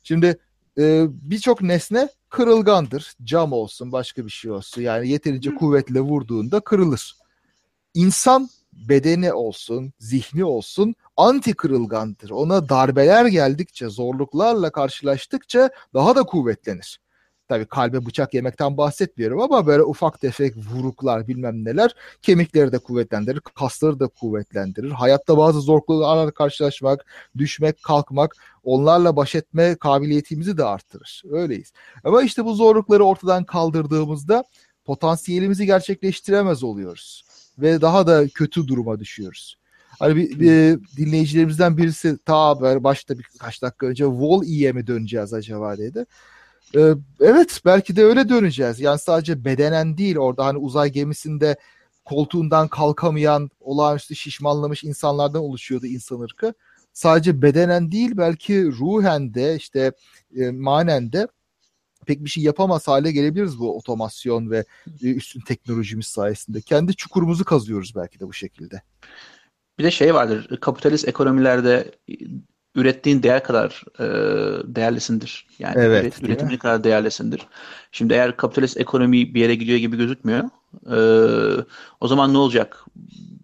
Şimdi 0.02 0.38
e, 0.78 1.06
birçok 1.08 1.62
nesne 1.62 2.08
kırılgandır. 2.28 3.12
Cam 3.24 3.52
olsun, 3.52 3.92
başka 3.92 4.26
bir 4.26 4.30
şey 4.30 4.50
olsun. 4.50 4.82
Yani 4.82 5.08
yeterince 5.08 5.54
kuvvetle 5.54 6.00
vurduğunda 6.00 6.60
kırılır. 6.60 7.16
İnsan 7.94 8.48
bedeni 8.72 9.32
olsun, 9.32 9.92
zihni 9.98 10.44
olsun 10.44 10.94
anti 11.16 11.54
kırılgandır. 11.54 12.30
Ona 12.30 12.68
darbeler 12.68 13.26
geldikçe, 13.26 13.88
zorluklarla 13.88 14.72
karşılaştıkça 14.72 15.70
daha 15.94 16.16
da 16.16 16.22
kuvvetlenir. 16.22 17.00
Tabii 17.52 17.66
kalbe 17.66 18.06
bıçak 18.06 18.34
yemekten 18.34 18.76
bahsetmiyorum 18.76 19.40
ama 19.40 19.66
böyle 19.66 19.82
ufak 19.82 20.20
tefek 20.20 20.54
vuruklar 20.56 21.28
bilmem 21.28 21.64
neler 21.64 21.94
kemikleri 22.22 22.72
de 22.72 22.78
kuvvetlendirir, 22.78 23.40
kasları 23.40 24.00
da 24.00 24.06
kuvvetlendirir. 24.06 24.90
Hayatta 24.90 25.36
bazı 25.36 25.60
zorluklarla 25.60 26.30
karşılaşmak, 26.30 27.06
düşmek, 27.38 27.82
kalkmak 27.82 28.36
onlarla 28.64 29.16
baş 29.16 29.34
etme 29.34 29.74
kabiliyetimizi 29.74 30.58
de 30.58 30.64
arttırır. 30.64 31.22
Öyleyiz. 31.30 31.72
Ama 32.04 32.22
işte 32.22 32.44
bu 32.44 32.54
zorlukları 32.54 33.04
ortadan 33.04 33.44
kaldırdığımızda 33.44 34.44
potansiyelimizi 34.84 35.66
gerçekleştiremez 35.66 36.64
oluyoruz 36.64 37.24
ve 37.58 37.80
daha 37.80 38.06
da 38.06 38.28
kötü 38.28 38.68
duruma 38.68 39.00
düşüyoruz. 39.00 39.56
Hani 39.98 40.16
bir, 40.16 40.40
bir 40.40 40.80
dinleyicilerimizden 40.96 41.76
birisi 41.76 42.18
ta 42.24 42.60
başta 42.84 43.18
birkaç 43.18 43.62
dakika 43.62 43.86
önce 43.86 44.04
Wall-E'ye 44.04 44.72
mi 44.72 44.86
döneceğiz 44.86 45.34
acaba 45.34 45.78
dedi. 45.78 46.06
Ee, 46.76 46.94
evet 47.20 47.60
belki 47.64 47.96
de 47.96 48.04
öyle 48.04 48.28
döneceğiz. 48.28 48.80
Yani 48.80 48.98
sadece 48.98 49.44
bedenen 49.44 49.98
değil 49.98 50.16
orada 50.16 50.44
hani 50.44 50.58
uzay 50.58 50.90
gemisinde 50.90 51.56
koltuğundan 52.04 52.68
kalkamayan 52.68 53.50
olağanüstü 53.60 54.16
şişmanlamış 54.16 54.84
insanlardan 54.84 55.42
oluşuyordu 55.42 55.86
insan 55.86 56.20
ırkı. 56.20 56.54
Sadece 56.92 57.42
bedenen 57.42 57.92
değil 57.92 58.16
belki 58.16 58.66
ruhen 58.66 59.34
de 59.34 59.56
işte 59.56 59.92
e, 60.36 60.50
manen 60.50 61.12
de 61.12 61.28
pek 62.06 62.24
bir 62.24 62.30
şey 62.30 62.44
yapamaz 62.44 62.88
hale 62.88 63.12
gelebiliriz 63.12 63.58
bu 63.58 63.76
otomasyon 63.78 64.50
ve 64.50 64.64
e, 65.02 65.14
üstün 65.14 65.40
teknolojimiz 65.40 66.06
sayesinde. 66.06 66.60
Kendi 66.60 66.96
çukurumuzu 66.96 67.44
kazıyoruz 67.44 67.92
belki 67.96 68.20
de 68.20 68.28
bu 68.28 68.32
şekilde. 68.32 68.82
Bir 69.78 69.84
de 69.84 69.90
şey 69.90 70.14
vardır. 70.14 70.60
Kapitalist 70.60 71.08
ekonomilerde 71.08 71.90
ürettiğin 72.74 73.22
değer 73.22 73.44
kadar 73.44 73.82
e, 73.98 74.04
değerlisindir. 74.74 75.46
Yani 75.58 75.74
evet, 75.78 76.04
üret, 76.04 76.22
üretimin 76.22 76.56
kadar 76.56 76.84
değerlisindir. 76.84 77.40
Şimdi 77.92 78.14
eğer 78.14 78.36
kapitalist 78.36 78.80
ekonomi 78.80 79.34
bir 79.34 79.40
yere 79.40 79.54
gidiyor 79.54 79.78
gibi 79.78 79.96
gözükmüyor. 79.96 80.44
E, 80.90 80.98
o 82.00 82.08
zaman 82.08 82.34
ne 82.34 82.38
olacak? 82.38 82.84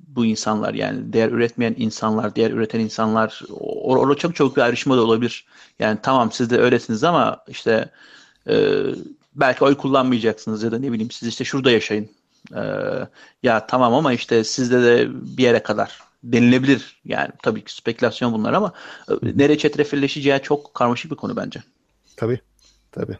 Bu 0.09 0.27
insanlar 0.27 0.75
yani 0.75 1.13
değer 1.13 1.29
üretmeyen 1.29 1.75
insanlar, 1.79 2.37
değer 2.37 2.51
üreten 2.51 2.81
insanlar 2.81 3.43
orada 3.61 4.13
or 4.13 4.17
çok 4.17 4.37
çok 4.37 4.57
bir 4.57 4.63
ayrışma 4.63 4.97
da 4.97 5.03
olabilir. 5.03 5.47
Yani 5.79 5.99
tamam 6.03 6.33
siz 6.33 6.51
de 6.51 6.59
öylesiniz 6.59 7.05
ama 7.05 7.45
işte 7.49 7.91
e, 8.49 8.83
belki 9.35 9.65
oy 9.65 9.75
kullanmayacaksınız 9.75 10.63
ya 10.63 10.73
da 10.73 10.79
ne 10.79 10.93
bileyim 10.93 11.11
siz 11.11 11.29
işte 11.29 11.45
şurada 11.45 11.71
yaşayın. 11.71 12.09
E, 12.55 12.63
ya 13.43 13.67
tamam 13.67 13.95
ama 13.95 14.13
işte 14.13 14.45
sizde 14.45 14.83
de 14.83 15.09
bir 15.39 15.43
yere 15.43 15.63
kadar 15.63 16.08
denilebilir. 16.23 17.01
Yani 17.05 17.31
tabii 17.43 17.65
ki 17.65 17.74
spekülasyon 17.74 18.32
bunlar 18.32 18.53
ama 18.53 18.73
e, 19.11 19.12
nereye 19.23 19.59
çetrefilleşeceği 19.59 20.40
çok 20.43 20.74
karmaşık 20.74 21.11
bir 21.11 21.16
konu 21.16 21.36
bence. 21.36 21.62
Tabii. 22.16 22.40
Tabii. 22.93 23.19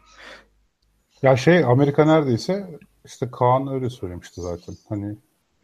Ya 1.21 1.37
şey 1.37 1.63
Amerika 1.63 2.05
neredeyse 2.05 2.79
işte 3.05 3.31
Kaan 3.31 3.67
öyle 3.67 3.89
söylemişti 3.89 4.41
zaten. 4.41 4.75
Hani 4.89 5.15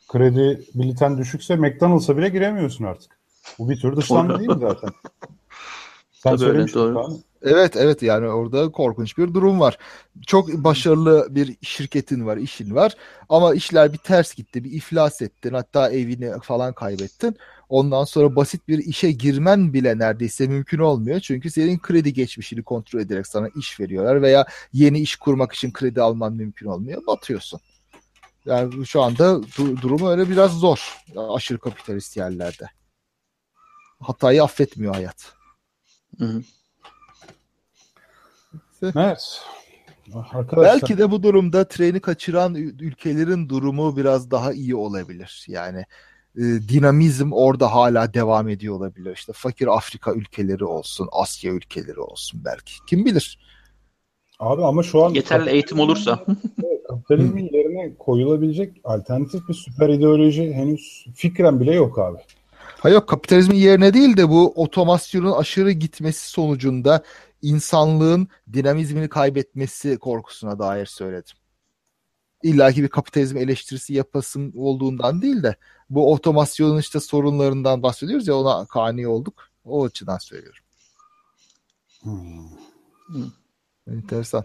kredi 0.08 0.62
biliten 0.76 1.18
düşükse 1.18 1.56
McDonald's'a 1.56 2.18
bile 2.18 2.30
giremiyorsun 2.30 2.86
artık. 2.86 3.20
Bu 3.60 3.70
bir 3.70 3.80
tür 3.80 3.96
dışlanma 3.96 4.40
değil 4.40 4.50
mi 4.50 4.60
zaten? 4.62 4.90
Sen 6.12 6.38
Tabii 6.38 6.50
öyle, 6.50 6.74
doğru. 6.74 6.94
Kaan. 6.94 7.18
Evet 7.46 7.76
evet 7.76 8.02
yani 8.02 8.28
orada 8.28 8.72
korkunç 8.72 9.18
bir 9.18 9.34
durum 9.34 9.60
var. 9.60 9.78
Çok 10.28 10.50
başarılı 10.54 11.28
bir 11.30 11.58
şirketin 11.62 12.26
var, 12.26 12.38
işin 12.38 12.76
var 12.76 12.94
ama 13.30 13.54
işler 13.54 13.94
bir 13.94 13.98
ters 13.98 14.36
gitti, 14.36 14.64
bir 14.64 14.72
iflas 14.72 15.22
ettin 15.22 15.54
hatta 15.54 15.90
evini 15.92 16.32
falan 16.44 16.74
kaybettin. 16.74 17.38
Ondan 17.70 18.04
sonra 18.04 18.36
basit 18.36 18.68
bir 18.68 18.78
işe 18.78 19.12
girmen 19.12 19.74
bile 19.74 19.98
neredeyse 19.98 20.48
mümkün 20.48 20.80
olmuyor. 20.80 21.20
Çünkü 21.20 21.52
senin 21.52 21.80
kredi 21.80 22.14
geçmişini 22.14 22.64
kontrol 22.64 23.00
ederek 23.00 23.28
sana 23.28 23.50
iş 23.56 23.80
veriyorlar 23.80 24.22
veya 24.22 24.46
yeni 24.74 25.00
iş 25.00 25.16
kurmak 25.16 25.54
için 25.54 25.72
kredi 25.74 26.02
alman 26.02 26.34
mümkün 26.34 26.68
olmuyor. 26.68 27.02
Batıyorsun. 27.08 27.60
Yani 28.46 28.88
şu 28.88 29.02
anda 29.02 29.24
du- 29.34 29.82
durumu 29.82 30.10
öyle 30.10 30.30
biraz 30.30 30.52
zor 30.60 31.04
aşırı 31.18 31.60
kapitalist 31.60 32.18
yerlerde. 32.18 32.66
Hatayı 34.00 34.44
affetmiyor 34.44 34.96
hayat. 34.96 35.34
Hı 36.20 36.26
hı. 36.26 36.44
Evet. 38.96 39.42
Arkadaşlar 40.34 40.82
Belki 40.82 40.98
de 40.98 41.12
bu 41.12 41.24
durumda 41.24 41.68
treni 41.68 42.00
kaçıran 42.00 42.56
ül- 42.56 42.84
ülkelerin 42.84 43.50
durumu 43.50 43.98
biraz 43.98 44.32
daha 44.32 44.54
iyi 44.54 44.76
olabilir. 44.76 45.46
Yani 45.48 45.86
e, 46.38 46.42
dinamizm 46.44 47.32
orada 47.32 47.74
hala 47.74 48.14
devam 48.14 48.50
ediyor 48.50 48.76
olabilir. 48.76 49.14
İşte 49.16 49.34
fakir 49.36 49.68
Afrika 49.68 50.14
ülkeleri 50.14 50.66
olsun, 50.66 51.10
Asya 51.12 51.52
ülkeleri 51.52 52.00
olsun 52.00 52.42
belki. 52.46 52.74
Kim 52.88 53.06
bilir? 53.06 53.40
abi 54.40 54.64
ama 54.64 54.84
şu 54.84 55.06
an 55.06 55.14
Yeterli 55.14 55.50
eğitim 55.50 55.80
olursa. 55.80 56.26
kapitalizmin 56.90 57.50
yerine 57.54 57.96
koyulabilecek 58.00 58.74
alternatif 58.84 59.50
bir 59.50 59.54
süper 59.54 59.90
ideoloji 59.90 60.54
henüz 60.54 61.06
fikren 61.16 61.60
bile 61.60 61.74
yok 61.74 62.00
abi. 62.00 62.18
Ha 62.80 62.90
yok 62.90 63.08
kapitalizmin 63.08 63.56
yerine 63.56 63.94
değil 63.94 64.18
de 64.18 64.30
bu 64.30 64.54
otomasyonun 64.56 65.32
aşırı 65.32 65.72
gitmesi 65.72 66.30
sonucunda 66.30 67.04
insanlığın 67.46 68.28
dinamizmini 68.54 69.10
kaybetmesi 69.10 69.98
korkusuna 69.98 70.60
dair 70.60 70.86
söyledim. 70.86 71.36
İlla 72.44 72.72
ki 72.72 72.84
bir 72.84 72.88
kapitalizm 72.88 73.38
eleştirisi 73.38 73.94
yapasım 73.94 74.52
olduğundan 74.56 75.22
değil 75.22 75.44
de 75.44 75.56
bu 75.90 76.14
otomasyonun 76.14 76.80
işte 76.80 77.00
sorunlarından 77.00 77.84
bahsediyoruz 77.84 78.28
ya 78.28 78.36
ona 78.36 78.66
kani 78.66 79.08
olduk. 79.08 79.50
O 79.66 79.86
açıdan 79.86 80.18
söylüyorum. 80.18 80.64
Hmm. 82.02 83.32
Enteresan. 83.88 84.44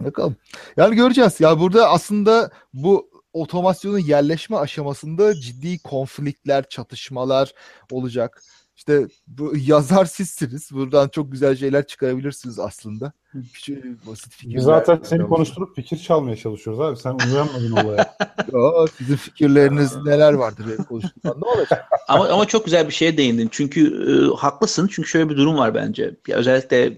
Bakalım. 0.00 0.36
Yani 0.76 0.96
göreceğiz. 0.96 1.40
Ya 1.40 1.60
burada 1.60 1.90
aslında 1.90 2.50
bu 2.72 3.10
otomasyonun 3.32 3.98
yerleşme 3.98 4.56
aşamasında 4.56 5.40
ciddi 5.40 5.78
konfliktler, 5.78 6.68
çatışmalar 6.68 7.54
olacak. 7.90 8.42
İşte 8.76 9.06
bu 9.26 9.52
yazar 9.66 10.04
sizsiniz. 10.04 10.70
Buradan 10.72 11.08
çok 11.08 11.32
güzel 11.32 11.56
şeyler 11.56 11.86
çıkarabilirsiniz 11.86 12.58
aslında. 12.58 13.12
Küçük 13.52 14.06
basit 14.06 14.32
fikirler. 14.32 14.56
Biz 14.56 14.64
zaten 14.64 15.00
seni 15.04 15.22
konuşturup 15.22 15.76
fikir 15.76 15.98
çalmaya 15.98 16.36
çalışıyoruz 16.36 16.80
abi. 16.80 16.96
Sen 16.96 17.32
uyanmadın 17.32 17.72
olaya. 17.72 18.16
Aa, 18.54 18.86
sizin 18.98 19.16
fikirleriniz 19.16 19.96
neler 19.96 20.32
vardır 20.32 20.64
benim 20.68 20.84
konuştuğumdan 20.84 21.40
ne 21.40 21.48
olacak? 21.48 21.84
ama 22.08 22.28
ama 22.28 22.44
çok 22.46 22.64
güzel 22.64 22.88
bir 22.88 22.92
şeye 22.92 23.16
değindin. 23.16 23.48
Çünkü 23.52 23.80
e, 24.10 24.36
haklısın. 24.36 24.88
Çünkü 24.92 25.08
şöyle 25.08 25.30
bir 25.30 25.36
durum 25.36 25.58
var 25.58 25.74
bence. 25.74 26.16
Ya 26.28 26.36
özellikle 26.36 26.96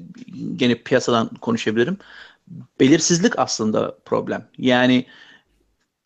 gene 0.57 0.75
piyasadan 0.75 1.29
konuşabilirim. 1.29 1.97
Belirsizlik 2.81 3.39
aslında 3.39 3.99
problem. 4.05 4.49
Yani 4.59 5.07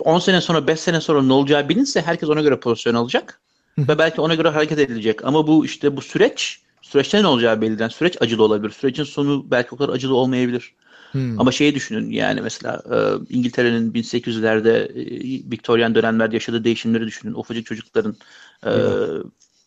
10 0.01 0.19
sene 0.19 0.41
sonra 0.41 0.67
5 0.67 0.81
sene 0.81 1.01
sonra 1.01 1.23
ne 1.23 1.33
olacağı 1.33 1.69
bilinse 1.69 2.03
herkes 2.03 2.29
ona 2.29 2.41
göre 2.41 2.61
pozisyon 2.61 2.95
alacak 2.95 3.41
ve 3.79 3.99
belki 3.99 4.21
ona 4.21 4.35
göre 4.35 4.49
hareket 4.49 4.79
edilecek. 4.79 5.25
Ama 5.25 5.47
bu 5.47 5.65
işte 5.65 5.97
bu 5.97 6.01
süreç 6.01 6.61
süreçte 6.83 7.23
ne 7.23 7.27
olacağı 7.27 7.61
belli 7.61 7.79
değil. 7.79 7.91
Süreç 7.91 8.17
acılı 8.23 8.43
olabilir. 8.45 8.71
Sürecin 8.71 9.05
sonu 9.05 9.51
belki 9.51 9.69
o 9.73 9.77
kadar 9.77 9.93
acılı 9.93 10.15
olmayabilir. 10.15 10.75
Hmm. 11.13 11.41
Ama 11.41 11.53
şeyi 11.53 11.75
düşünün 11.75 12.11
yani 12.11 12.41
mesela 12.41 12.83
e, 12.91 12.97
İngiltere'nin 13.35 13.93
1800'lerde 13.93 14.71
e, 14.71 15.51
Victorian 15.51 15.95
dönemlerde 15.95 16.37
yaşadığı 16.37 16.65
değişimleri 16.65 17.07
düşünün. 17.07 17.35
Ufacık 17.35 17.67
çocukların 17.67 18.17
e, 18.67 18.73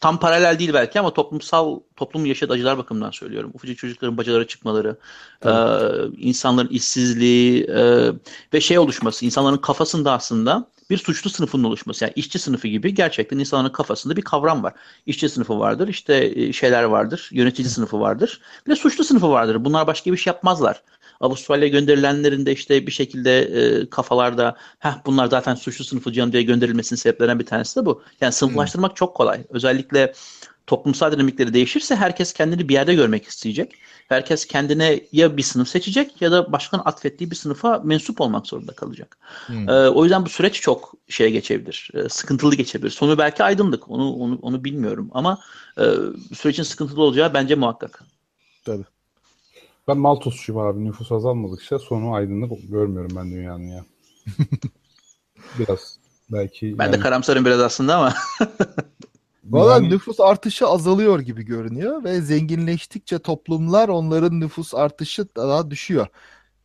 tam 0.04 0.20
paralel 0.20 0.60
değil 0.60 0.74
belki 0.74 1.00
ama 1.00 1.14
toplumsal 1.14 1.80
toplumun 1.96 2.26
yaşadığı 2.26 2.54
acılar 2.54 2.78
bakımından 2.78 3.12
söylüyorum. 3.12 3.52
Ufacık 3.54 3.78
çocukların 3.78 4.18
bacalara 4.18 4.48
çıkmaları, 4.48 4.98
e, 5.46 5.52
insanların 6.18 6.68
işsizliği 6.68 7.64
e, 7.64 8.12
ve 8.54 8.62
şey 8.62 8.80
oluşması, 8.80 9.26
insanların 9.26 9.58
kafasında 9.58 10.12
aslında 10.12 10.68
bir 10.90 10.98
suçlu 10.98 11.30
sınıfının 11.30 11.64
oluşması. 11.64 12.06
Yani 12.06 12.14
işçi 12.16 12.40
sınıfı 12.40 12.68
gibi 12.68 12.94
gerçekten 12.94 13.38
insanların 13.38 13.74
kafasında 13.74 14.16
bir 14.16 14.22
kavram 14.22 14.64
var. 14.64 14.74
İşçi 15.06 15.30
sınıfı 15.30 15.60
vardır, 15.60 15.88
işte 15.88 16.32
e, 16.36 16.54
şeyler 16.54 16.84
vardır, 16.84 17.30
yönetici 17.32 17.70
sınıfı 17.70 18.00
vardır. 18.00 18.42
Bir 18.68 18.72
de 18.72 18.76
suçlu 18.76 19.04
sınıfı 19.04 19.30
vardır. 19.30 19.66
Bunlar 19.66 19.88
başka 19.88 20.12
bir 20.12 20.18
şey 20.18 20.32
yapmazlar. 20.32 20.82
Avustralya 21.24 21.68
gönderilenlerin 21.68 22.46
de 22.46 22.52
işte 22.52 22.88
bir 22.88 22.92
şekilde 22.92 23.42
e, 23.42 23.90
kafalarda 23.90 24.58
Heh, 24.80 24.94
bunlar 25.06 25.28
zaten 25.28 25.56
suçlu 25.56 25.86
sınıfı 25.86 26.12
canım 26.12 26.32
diye 26.32 26.44
gönderilmesinin 26.44 26.98
sebeplerinden 26.98 27.40
bir 27.40 27.46
tanesi 27.46 27.80
de 27.80 27.86
bu. 27.86 28.04
Yani 28.22 28.34
sınıflaştırmak 28.34 28.96
çok 28.96 29.16
kolay. 29.16 29.44
Özellikle 29.50 30.14
toplumsal 30.68 31.12
dinamikleri 31.12 31.54
değişirse 31.54 31.96
herkes 31.96 32.34
kendini 32.34 32.70
bir 32.70 32.74
yerde 32.74 32.96
görmek 32.96 33.26
isteyecek. 33.26 33.74
Herkes 34.10 34.46
kendine 34.46 35.02
ya 35.12 35.38
bir 35.38 35.44
sınıf 35.44 35.68
seçecek 35.68 36.22
ya 36.22 36.32
da 36.32 36.52
başkanın 36.52 36.82
atfettiği 36.86 37.32
bir 37.32 37.36
sınıfa 37.36 37.82
mensup 37.84 38.22
olmak 38.22 38.48
zorunda 38.48 38.74
kalacak. 38.74 39.18
Hmm. 39.48 39.70
Ee, 39.70 39.90
o 39.90 40.04
yüzden 40.04 40.26
bu 40.26 40.30
süreç 40.30 40.62
çok 40.62 40.94
şeye 41.08 41.30
geçebilir. 41.30 41.90
e, 41.94 42.10
sıkıntılı 42.10 42.56
geçebilir. 42.56 42.92
Sonu 42.92 43.18
belki 43.18 43.44
aydınlık. 43.44 43.90
Onu 43.90 44.14
onu, 44.14 44.40
onu 44.42 44.64
bilmiyorum 44.64 45.10
ama 45.14 45.40
e, 45.78 45.84
sürecin 46.36 46.64
sıkıntılı 46.64 47.04
olacağı 47.04 47.34
bence 47.34 47.56
muhakkak. 47.56 48.04
Tabii. 48.66 48.84
Ben 49.88 49.98
Malthus'cuyum 49.98 50.62
abi. 50.62 50.86
Nüfus 50.86 51.12
azalmadıkça 51.12 51.80
sonu 51.80 52.14
aydınlık 52.14 52.52
görmüyorum 52.72 53.12
ben 53.16 53.32
dünyanın 53.32 53.64
ya. 53.68 53.86
Biraz 55.60 55.98
belki 56.32 56.80
Ben 56.80 56.86
yani- 56.86 56.94
de 56.96 57.00
karamsarım 57.00 57.46
biraz 57.46 57.60
aslında 57.60 57.96
ama 57.98 58.14
Valla 59.44 59.72
Yani- 59.74 59.90
nüfus 59.90 60.20
artışı 60.20 60.68
azalıyor 60.68 61.20
gibi 61.20 61.44
görünüyor 61.44 62.04
ve 62.04 62.22
zenginleştikçe 62.22 63.20
toplumlar 63.20 63.90
onların 63.90 64.40
nüfus 64.40 64.76
artışı 64.76 65.28
daha 65.36 65.72
düşüyor. 65.72 66.08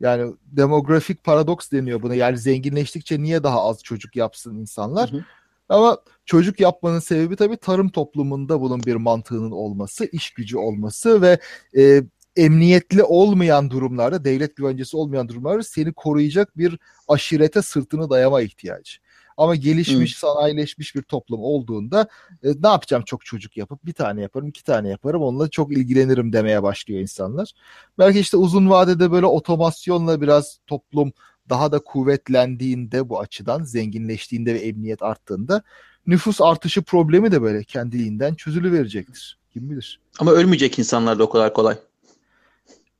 Yani 0.00 0.34
demografik 0.46 1.24
paradoks 1.24 1.70
deniyor 1.72 2.02
buna. 2.02 2.14
Yani 2.14 2.38
zenginleştikçe 2.38 3.22
niye 3.22 3.42
daha 3.42 3.62
az 3.64 3.82
çocuk 3.82 4.16
yapsın 4.16 4.56
insanlar? 4.56 5.12
Hı 5.12 5.16
hı. 5.16 5.24
Ama 5.68 5.98
çocuk 6.24 6.60
yapmanın 6.60 6.98
sebebi 6.98 7.36
tabii 7.36 7.56
tarım 7.56 7.88
toplumunda 7.88 8.60
bunun 8.60 8.80
bir 8.82 8.96
mantığının 8.96 9.50
olması, 9.50 10.04
iş 10.12 10.30
gücü 10.30 10.58
olması 10.58 11.22
ve 11.22 11.38
e, 11.76 12.02
emniyetli 12.38 13.02
olmayan 13.02 13.70
durumlarda, 13.70 14.24
devlet 14.24 14.56
güvencesi 14.56 14.96
olmayan 14.96 15.28
durumlarda 15.28 15.62
seni 15.62 15.92
koruyacak 15.92 16.58
bir 16.58 16.78
aşirete 17.08 17.62
sırtını 17.62 18.10
dayama 18.10 18.42
ihtiyacı. 18.42 18.92
Ama 19.36 19.54
gelişmiş, 19.54 20.14
Hı. 20.14 20.18
sanayileşmiş 20.18 20.94
bir 20.94 21.02
toplum 21.02 21.40
olduğunda 21.40 22.08
e, 22.42 22.48
ne 22.62 22.68
yapacağım 22.68 23.02
çok 23.06 23.24
çocuk 23.24 23.56
yapıp 23.56 23.86
bir 23.86 23.92
tane 23.92 24.22
yaparım, 24.22 24.48
iki 24.48 24.64
tane 24.64 24.88
yaparım, 24.88 25.22
onunla 25.22 25.48
çok 25.48 25.72
ilgilenirim 25.72 26.32
demeye 26.32 26.62
başlıyor 26.62 27.00
insanlar. 27.00 27.52
Belki 27.98 28.20
işte 28.20 28.36
uzun 28.36 28.70
vadede 28.70 29.12
böyle 29.12 29.26
otomasyonla 29.26 30.20
biraz 30.20 30.58
toplum 30.66 31.12
daha 31.48 31.72
da 31.72 31.78
kuvvetlendiğinde 31.78 33.08
bu 33.08 33.20
açıdan 33.20 33.62
zenginleştiğinde 33.62 34.54
ve 34.54 34.58
emniyet 34.58 35.02
arttığında 35.02 35.62
nüfus 36.06 36.40
artışı 36.40 36.82
problemi 36.82 37.32
de 37.32 37.42
böyle 37.42 37.64
kendiliğinden 37.64 38.34
çözülüverecektir. 38.34 39.38
Kim 39.52 39.70
bilir. 39.70 40.00
Ama 40.18 40.32
ölmeyecek 40.32 40.78
insanlar 40.78 41.18
da 41.18 41.24
o 41.24 41.30
kadar 41.30 41.54
kolay. 41.54 41.76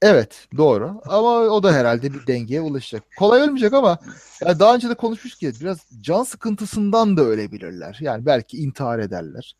Evet 0.02 0.48
doğru 0.56 1.00
ama 1.06 1.28
o 1.28 1.62
da 1.62 1.72
herhalde 1.72 2.14
bir 2.14 2.26
dengeye 2.26 2.60
ulaşacak. 2.60 3.02
Kolay 3.16 3.40
ölmeyecek 3.40 3.72
ama 3.72 3.98
yani 4.44 4.58
daha 4.58 4.74
önce 4.74 4.88
de 4.88 4.94
konuşmuş 4.94 5.34
ki 5.34 5.52
biraz 5.60 5.78
can 6.00 6.22
sıkıntısından 6.22 7.16
da 7.16 7.22
ölebilirler. 7.22 7.98
Yani 8.00 8.26
belki 8.26 8.56
intihar 8.56 8.98
ederler. 8.98 9.56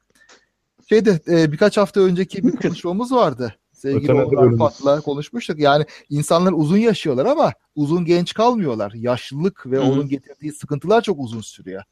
Şeyde 0.89 1.21
e, 1.29 1.53
birkaç 1.53 1.77
hafta 1.77 2.01
önceki 2.01 2.45
bir 2.45 2.57
konuşmamız 2.57 3.13
vardı. 3.13 3.55
Sevgili 3.73 4.57
Pat'la 4.59 5.01
konuşmuştuk. 5.01 5.59
Yani 5.59 5.85
insanlar 6.11 6.53
uzun 6.53 6.77
yaşıyorlar 6.77 7.27
ama 7.27 7.53
uzun 7.75 8.05
genç 8.05 8.35
kalmıyorlar. 8.35 8.93
Yaşlılık 8.93 9.67
ve 9.67 9.77
Hı-hı. 9.77 9.85
onun 9.85 10.09
getirdiği 10.09 10.53
sıkıntılar 10.53 11.03
çok 11.03 11.21
uzun 11.21 11.41
sürüyor. 11.41 11.83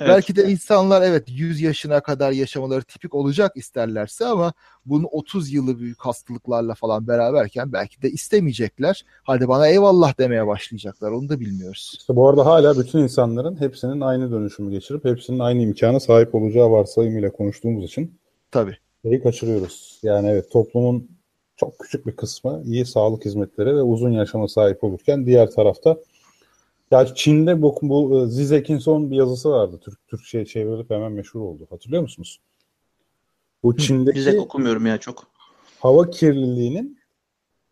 Evet. 0.00 0.10
Belki 0.10 0.36
de 0.36 0.44
insanlar 0.44 1.02
evet 1.02 1.24
100 1.28 1.60
yaşına 1.60 2.00
kadar 2.00 2.32
yaşamaları 2.32 2.82
tipik 2.82 3.14
olacak 3.14 3.52
isterlerse 3.54 4.26
ama 4.26 4.52
bunu 4.86 5.06
30 5.06 5.52
yılı 5.52 5.78
büyük 5.78 6.00
hastalıklarla 6.00 6.74
falan 6.74 7.08
beraberken 7.08 7.72
belki 7.72 8.02
de 8.02 8.10
istemeyecekler. 8.10 9.04
Hadi 9.22 9.48
bana 9.48 9.68
eyvallah 9.68 10.18
demeye 10.18 10.46
başlayacaklar. 10.46 11.10
Onu 11.10 11.28
da 11.28 11.40
bilmiyoruz. 11.40 11.94
İşte 11.98 12.16
bu 12.16 12.28
arada 12.28 12.46
hala 12.46 12.78
bütün 12.78 12.98
insanların 12.98 13.60
hepsinin 13.60 14.00
aynı 14.00 14.32
dönüşümü 14.32 14.70
geçirip 14.70 15.04
hepsinin 15.04 15.38
aynı 15.38 15.62
imkana 15.62 16.00
sahip 16.00 16.34
olacağı 16.34 16.70
varsayımıyla 16.70 17.30
konuştuğumuz 17.30 17.84
için 17.84 18.18
Tabii. 18.50 18.76
Şeyi 19.02 19.22
kaçırıyoruz. 19.22 19.98
Yani 20.02 20.28
evet 20.28 20.50
toplumun 20.52 21.08
çok 21.56 21.78
küçük 21.78 22.06
bir 22.06 22.12
kısmı 22.12 22.62
iyi 22.64 22.86
sağlık 22.86 23.24
hizmetleri 23.24 23.76
ve 23.76 23.82
uzun 23.82 24.10
yaşama 24.10 24.48
sahip 24.48 24.84
olurken 24.84 25.26
diğer 25.26 25.50
tarafta 25.50 25.96
ya 26.90 27.14
Çin'de 27.14 27.62
bu, 27.62 27.76
bu 27.82 28.22
e, 28.22 28.26
Zizek'in 28.26 28.78
son 28.78 29.10
bir 29.10 29.16
yazısı 29.16 29.50
vardı. 29.50 29.80
Türk 29.84 30.08
Türkçe'ye 30.08 30.46
çevrilip 30.46 30.90
hemen 30.90 31.12
meşhur 31.12 31.40
oldu. 31.40 31.66
Hatırlıyor 31.70 32.02
musunuz? 32.02 32.40
Bu 33.62 33.76
Çin'deki 33.76 34.18
Zizek 34.18 34.40
okumuyorum 34.40 34.86
ya 34.86 34.98
çok. 34.98 35.26
Hava 35.80 36.10
kirliliğinin 36.10 36.98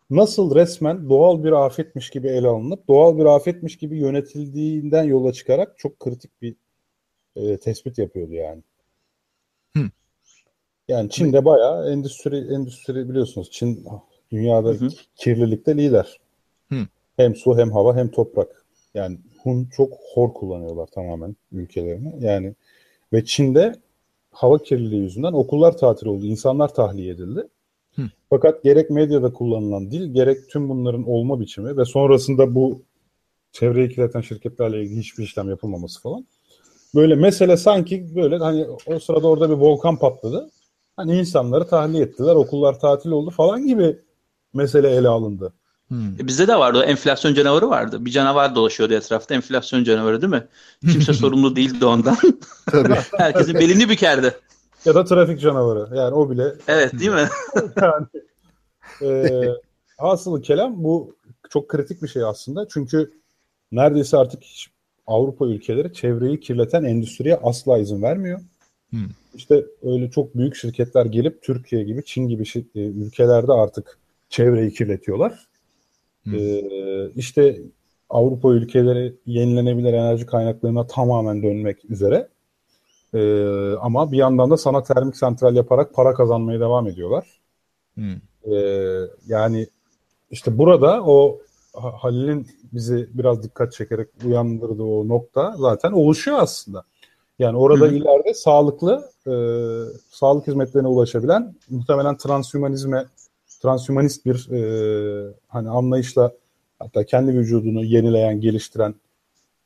nasıl 0.09 0.55
resmen 0.55 1.09
doğal 1.09 1.43
bir 1.43 1.51
afetmiş 1.51 2.09
gibi 2.09 2.27
ele 2.27 2.47
alınıp 2.47 2.87
doğal 2.87 3.17
bir 3.17 3.25
afetmiş 3.25 3.77
gibi 3.77 3.97
yönetildiğinden 3.97 5.03
yola 5.03 5.33
çıkarak 5.33 5.77
çok 5.77 5.99
kritik 5.99 6.41
bir 6.41 6.55
e, 7.35 7.57
tespit 7.57 7.97
yapıyordu 7.97 8.33
yani. 8.33 8.61
Hı. 9.77 9.83
Yani 10.87 11.09
Çin'de 11.09 11.45
bayağı 11.45 11.91
endüstri 11.91 12.53
endüstri 12.53 13.09
biliyorsunuz 13.09 13.51
Çin 13.51 13.85
dünyada 14.31 14.69
hı 14.69 14.73
hı. 14.73 14.89
kirlilikte 15.15 15.77
lider. 15.77 16.19
Hı. 16.69 16.87
Hem 17.17 17.35
su 17.35 17.57
hem 17.57 17.71
hava 17.71 17.95
hem 17.95 18.11
toprak. 18.11 18.56
Yani 18.97 19.17
Hun 19.43 19.65
çok 19.65 19.93
hor 20.13 20.33
kullanıyorlar 20.33 20.87
tamamen 20.87 21.35
ülkelerini. 21.51 22.25
Yani 22.25 22.55
ve 23.13 23.25
Çin'de 23.25 23.75
hava 24.31 24.57
kirliliği 24.57 25.01
yüzünden 25.01 25.33
okullar 25.33 25.77
tatil 25.77 26.07
oldu. 26.07 26.25
insanlar 26.25 26.73
tahliye 26.73 27.13
edildi. 27.13 27.47
Hı. 27.95 28.01
Fakat 28.29 28.63
gerek 28.63 28.89
medyada 28.89 29.33
kullanılan 29.33 29.91
dil, 29.91 30.13
gerek 30.13 30.49
tüm 30.49 30.69
bunların 30.69 31.09
olma 31.09 31.39
biçimi 31.39 31.77
ve 31.77 31.85
sonrasında 31.85 32.55
bu 32.55 32.81
çevreyi 33.51 33.89
kirleten 33.89 34.21
şirketlerle 34.21 34.81
ilgili 34.81 34.99
hiçbir 34.99 35.23
işlem 35.23 35.49
yapılmaması 35.49 36.01
falan. 36.01 36.25
Böyle 36.95 37.15
mesele 37.15 37.57
sanki 37.57 38.15
böyle 38.15 38.37
hani 38.37 38.67
o 38.87 38.99
sırada 38.99 39.27
orada 39.27 39.49
bir 39.49 39.55
volkan 39.55 39.97
patladı. 39.99 40.49
Hani 40.95 41.19
insanları 41.19 41.67
tahliye 41.67 42.03
ettiler, 42.03 42.35
okullar 42.35 42.79
tatil 42.79 43.09
oldu 43.09 43.29
falan 43.29 43.67
gibi 43.67 43.99
mesele 44.53 44.89
ele 44.89 45.07
alındı. 45.07 45.53
Hmm. 45.87 46.19
E 46.19 46.27
bizde 46.27 46.47
de 46.47 46.55
vardı 46.55 46.83
enflasyon 46.83 47.33
canavarı 47.33 47.69
vardı. 47.69 48.05
Bir 48.05 48.11
canavar 48.11 48.55
dolaşıyordu 48.55 48.93
etrafta 48.93 49.35
enflasyon 49.35 49.83
canavarı 49.83 50.21
değil 50.21 50.33
mi? 50.33 50.47
Kimse 50.91 51.13
sorumlu 51.13 51.55
değildi 51.55 51.85
ondan. 51.85 52.17
Tabii. 52.65 52.93
Herkesin 53.17 53.53
belini 53.53 53.89
bükerdi. 53.89 54.33
Ya 54.85 54.95
da 54.95 55.05
trafik 55.05 55.41
canavarı. 55.41 55.95
Yani 55.95 56.15
o 56.15 56.29
bile. 56.29 56.53
Evet 56.67 56.99
değil 56.99 57.11
mi? 57.11 57.27
yani 57.81 58.05
e, 59.01 59.41
hasılı 59.97 60.41
kelam 60.41 60.83
bu 60.83 61.15
çok 61.49 61.69
kritik 61.69 62.03
bir 62.03 62.07
şey 62.07 62.23
aslında. 62.23 62.67
Çünkü 62.67 63.11
neredeyse 63.71 64.17
artık 64.17 64.43
Avrupa 65.07 65.45
ülkeleri 65.45 65.93
çevreyi 65.93 66.39
kirleten 66.39 66.83
endüstriye 66.83 67.35
asla 67.43 67.77
izin 67.77 68.01
vermiyor. 68.01 68.39
Hmm. 68.89 69.09
İşte 69.35 69.65
öyle 69.83 70.11
çok 70.11 70.35
büyük 70.35 70.55
şirketler 70.55 71.05
gelip 71.05 71.43
Türkiye 71.43 71.83
gibi, 71.83 72.05
Çin 72.05 72.27
gibi 72.27 72.43
e, 72.75 72.79
ülkelerde 72.79 73.51
artık 73.51 73.97
çevreyi 74.29 74.73
kirletiyorlar. 74.73 75.46
Ee, 76.35 77.11
işte 77.15 77.61
Avrupa 78.09 78.53
ülkeleri 78.53 79.15
yenilenebilir 79.25 79.93
enerji 79.93 80.25
kaynaklarına 80.25 80.87
tamamen 80.87 81.43
dönmek 81.43 81.85
üzere. 81.85 82.27
Ee, 83.13 83.73
ama 83.81 84.11
bir 84.11 84.17
yandan 84.17 84.51
da 84.51 84.57
sana 84.57 84.83
termik 84.83 85.17
santral 85.17 85.55
yaparak 85.55 85.93
para 85.93 86.13
kazanmaya 86.13 86.59
devam 86.59 86.87
ediyorlar. 86.87 87.27
Hmm. 87.95 88.15
Ee, 88.51 89.01
yani 89.27 89.67
işte 90.31 90.57
burada 90.57 91.03
o 91.03 91.39
Halil'in 91.73 92.47
bizi 92.73 93.09
biraz 93.13 93.43
dikkat 93.43 93.73
çekerek 93.73 94.09
uyandırdığı 94.25 94.83
o 94.83 95.07
nokta 95.07 95.55
zaten 95.57 95.91
oluşuyor 95.91 96.37
aslında. 96.39 96.83
Yani 97.39 97.57
orada 97.57 97.85
Hı-hı. 97.85 97.95
ileride 97.95 98.33
sağlıklı 98.33 99.09
e, 99.27 99.33
sağlık 100.09 100.47
hizmetlerine 100.47 100.87
ulaşabilen 100.87 101.55
muhtemelen 101.69 102.17
transhümanizme 102.17 103.05
transhümanist 103.61 104.25
bir 104.25 104.49
e, 104.51 105.33
hani 105.47 105.69
anlayışla 105.69 106.31
hatta 106.79 107.03
kendi 107.03 107.33
vücudunu 107.33 107.83
yenileyen, 107.83 108.41
geliştiren 108.41 108.95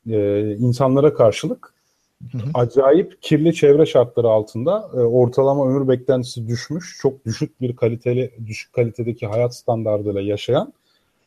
e, 0.09 0.51
insanlara 0.55 1.13
karşılık 1.13 1.73
hı 2.31 2.37
hı. 2.37 2.41
acayip 2.53 3.21
kirli 3.21 3.53
çevre 3.53 3.85
şartları 3.85 4.27
altında 4.27 4.89
e, 4.93 4.97
ortalama 4.97 5.69
ömür 5.69 5.87
beklentisi 5.87 6.47
düşmüş, 6.47 6.97
çok 7.01 7.25
düşük 7.25 7.61
bir 7.61 7.75
kaliteli 7.75 8.31
düşük 8.45 8.73
kalitedeki 8.73 9.27
hayat 9.27 9.55
standartıyla 9.55 10.21
yaşayan 10.21 10.73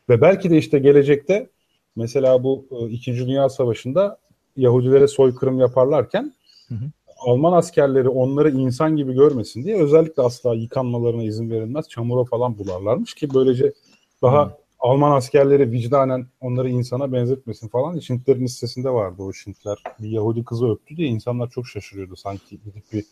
ve 0.09 0.21
belki 0.21 0.49
de 0.49 0.57
işte 0.57 0.79
gelecekte 0.79 1.49
mesela 1.95 2.43
bu 2.43 2.65
e, 2.71 2.89
İkinci 2.89 3.27
Dünya 3.27 3.49
Savaşı'nda 3.49 4.17
Yahudilere 4.57 5.07
soykırım 5.07 5.59
yaparlarken 5.59 6.33
hı 6.69 6.75
hı. 6.75 6.85
Alman 7.17 7.53
askerleri 7.53 8.09
onları 8.09 8.49
insan 8.49 8.95
gibi 8.95 9.13
görmesin 9.13 9.63
diye 9.63 9.81
özellikle 9.81 10.23
asla 10.23 10.55
yıkanmalarına 10.55 11.23
izin 11.23 11.49
verilmez. 11.49 11.89
Çamura 11.89 12.23
falan 12.23 12.57
bularlarmış 12.57 13.13
ki 13.13 13.33
böylece 13.33 13.73
daha 14.21 14.45
hı. 14.45 14.51
Alman 14.79 15.11
askerleri 15.11 15.71
vicdanen 15.71 16.27
onları 16.41 16.69
insana 16.69 17.13
benzetmesin 17.13 17.67
falan. 17.67 17.99
Şintlerin 17.99 18.43
listesinde 18.43 18.89
vardı 18.89 19.23
o 19.23 19.33
Şintler. 19.33 19.83
Bir 19.99 20.09
Yahudi 20.09 20.45
kızı 20.45 20.69
öptü 20.69 20.97
diye 20.97 21.07
insanlar 21.07 21.49
çok 21.49 21.67
şaşırıyordu 21.67 22.15
sanki 22.15 22.59
gidip 22.65 22.93
bir 22.93 23.05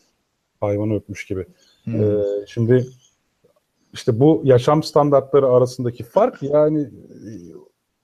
hayvanı 0.60 0.94
öpmüş 0.94 1.26
gibi. 1.26 1.46
Ee, 1.88 2.20
şimdi 2.46 2.86
işte 3.92 4.20
bu 4.20 4.42
yaşam 4.44 4.82
standartları 4.82 5.46
arasındaki 5.46 6.04
fark 6.04 6.42
yani 6.42 6.90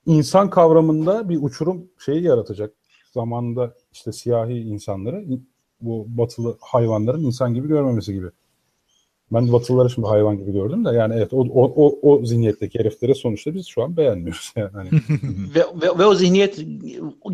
insan 0.05 0.49
kavramında 0.49 1.29
bir 1.29 1.39
uçurum 1.41 1.89
şeyi 2.05 2.23
yaratacak 2.23 2.73
zamanında 3.13 3.73
işte 3.91 4.11
siyahi 4.11 4.59
insanları 4.59 5.25
bu 5.81 6.05
batılı 6.09 6.57
hayvanların 6.61 7.23
insan 7.23 7.53
gibi 7.53 7.67
görmemesi 7.67 8.13
gibi. 8.13 8.27
Ben 9.31 9.53
batılıları 9.53 9.89
şimdi 9.89 10.07
hayvan 10.07 10.37
gibi 10.37 10.51
gördüm 10.51 10.85
de 10.85 10.89
yani 10.89 11.13
evet 11.17 11.33
o, 11.33 11.37
o, 11.37 11.73
o, 11.75 11.99
o 12.01 12.25
zihniyetteki 12.25 12.79
herifleri 12.79 13.15
sonuçta 13.15 13.53
biz 13.53 13.67
şu 13.67 13.83
an 13.83 13.97
beğenmiyoruz. 13.97 14.53
Yani. 14.61 14.71
Hani. 14.73 14.89
ve, 15.55 15.65
ve, 15.81 15.99
ve 15.99 16.05
o 16.05 16.15
zihniyet 16.15 16.57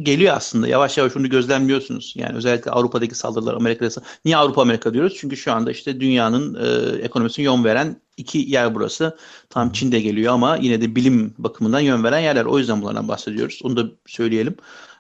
geliyor 0.04 0.34
aslında 0.38 0.68
yavaş 0.68 0.98
yavaş 0.98 1.18
onu 1.18 1.30
gözlemliyorsunuz. 1.30 2.14
Yani 2.18 2.38
özellikle 2.38 2.72
Avrupa'daki 2.72 3.16
saldırılar 3.16 3.54
Amerika'da. 3.54 4.02
Niye 4.26 4.38
Avrupa 4.38 4.62
Amerika 4.62 4.94
diyoruz? 4.94 5.18
Çünkü 5.20 5.38
şu 5.38 5.54
anda 5.54 5.72
işte 5.72 6.00
dünyanın 6.00 6.56
e, 6.56 6.98
ekonomisini 7.02 7.46
yön 7.46 7.64
veren 7.64 8.02
iki 8.18 8.38
yer 8.38 8.76
burası. 8.76 9.18
Tam 9.50 9.72
Çin'de 9.72 10.00
geliyor 10.00 10.34
ama 10.34 10.58
yine 10.58 10.82
de 10.82 10.96
bilim 10.96 11.34
bakımından 11.38 11.80
yön 11.80 12.04
veren 12.04 12.20
yerler. 12.20 12.46
O 12.46 12.60
yüzden 12.60 12.82
bunlardan 12.82 13.08
bahsediyoruz. 13.08 13.60
Onu 13.64 13.78
da 13.78 13.92
söyleyelim. 14.06 14.56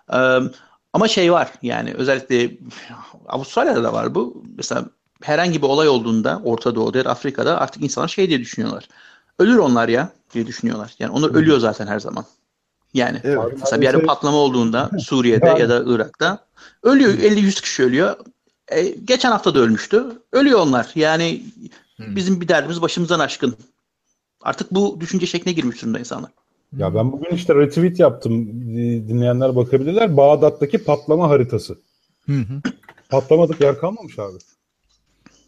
Evet 0.10 0.52
ama 0.98 1.08
şey 1.08 1.32
var 1.32 1.52
yani 1.62 1.94
özellikle 1.94 2.58
Avustralya'da 3.28 3.84
da 3.84 3.94
var 3.94 4.16
bu. 4.16 4.44
Mesela 4.58 4.86
herhangi 5.22 5.62
bir 5.62 5.68
olay 5.68 5.90
olduğunda 5.90 6.42
Orta 6.44 6.76
Doğu'da 6.76 6.98
ya 6.98 7.06
da 7.06 7.10
Afrika'da 7.10 7.62
artık 7.62 7.84
insanlar 7.84 8.08
şey 8.08 8.30
diye 8.30 8.40
düşünüyorlar. 8.40 8.88
Ölür 9.40 9.58
onlar 9.58 9.88
ya 9.90 10.10
diye 10.34 10.48
düşünüyorlar. 10.48 10.96
Yani 11.00 11.12
onlar 11.12 11.36
ölüyor 11.36 11.60
zaten 11.60 11.88
her 11.88 12.00
zaman. 12.00 12.26
Yani 12.94 13.22
Evet. 13.24 13.40
mesela 13.60 13.82
bir 13.82 13.86
yerde 13.86 14.06
patlama 14.06 14.38
olduğunda 14.38 14.90
Suriye'de 15.00 15.48
Yani. 15.48 15.62
ya 15.62 15.70
da 15.70 15.84
Irak'ta 15.86 16.40
ölüyor 16.84 17.14
50-100 17.14 17.62
kişi 17.62 17.84
ölüyor. 17.84 18.16
E, 18.68 18.82
geçen 18.84 19.32
hafta 19.32 19.56
da 19.56 19.60
ölmüştü. 19.60 20.06
Ölüyor 20.32 20.60
onlar. 20.60 20.92
Yani 20.96 21.42
bizim 22.00 22.42
bir 22.42 22.48
derdimiz 22.48 22.82
başımızdan 22.82 23.20
aşkın. 23.20 23.56
Artık 24.42 24.72
bu 24.72 24.98
düşünce 25.02 25.26
şekline 25.26 25.54
girmiş 25.54 25.82
durumda 25.82 26.00
insanlar. 26.00 26.32
Ya 26.78 26.96
ben 26.96 27.12
bugün 27.12 27.30
işte 27.36 27.56
retweet 27.56 28.00
yaptım. 28.00 28.48
Dinleyenler 29.10 29.56
bakabilirler. 29.56 30.18
Bağdat'taki 30.18 30.84
patlama 30.84 31.30
haritası. 31.30 31.78
Hı 32.26 32.34
hı. 32.34 32.62
Patlamadık 33.10 33.62
yer 33.62 33.80
kalmamış 33.80 34.20
abi. 34.20 34.38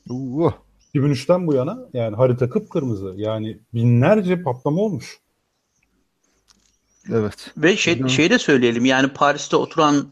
Uh. 0.10 0.52
2003'ten 0.96 1.48
bu 1.48 1.54
yana 1.54 1.80
yani 1.94 2.16
harita 2.16 2.50
kıpkırmızı. 2.50 3.14
Yani 3.18 3.60
binlerce 3.74 4.44
patlama 4.44 4.82
olmuş. 4.82 5.20
Evet. 7.14 7.52
Ve 7.58 7.78
şey, 7.78 8.08
şey 8.08 8.30
de 8.30 8.40
söyleyelim 8.40 8.86
yani 8.86 9.08
Paris'te 9.08 9.56
oturan 9.56 10.12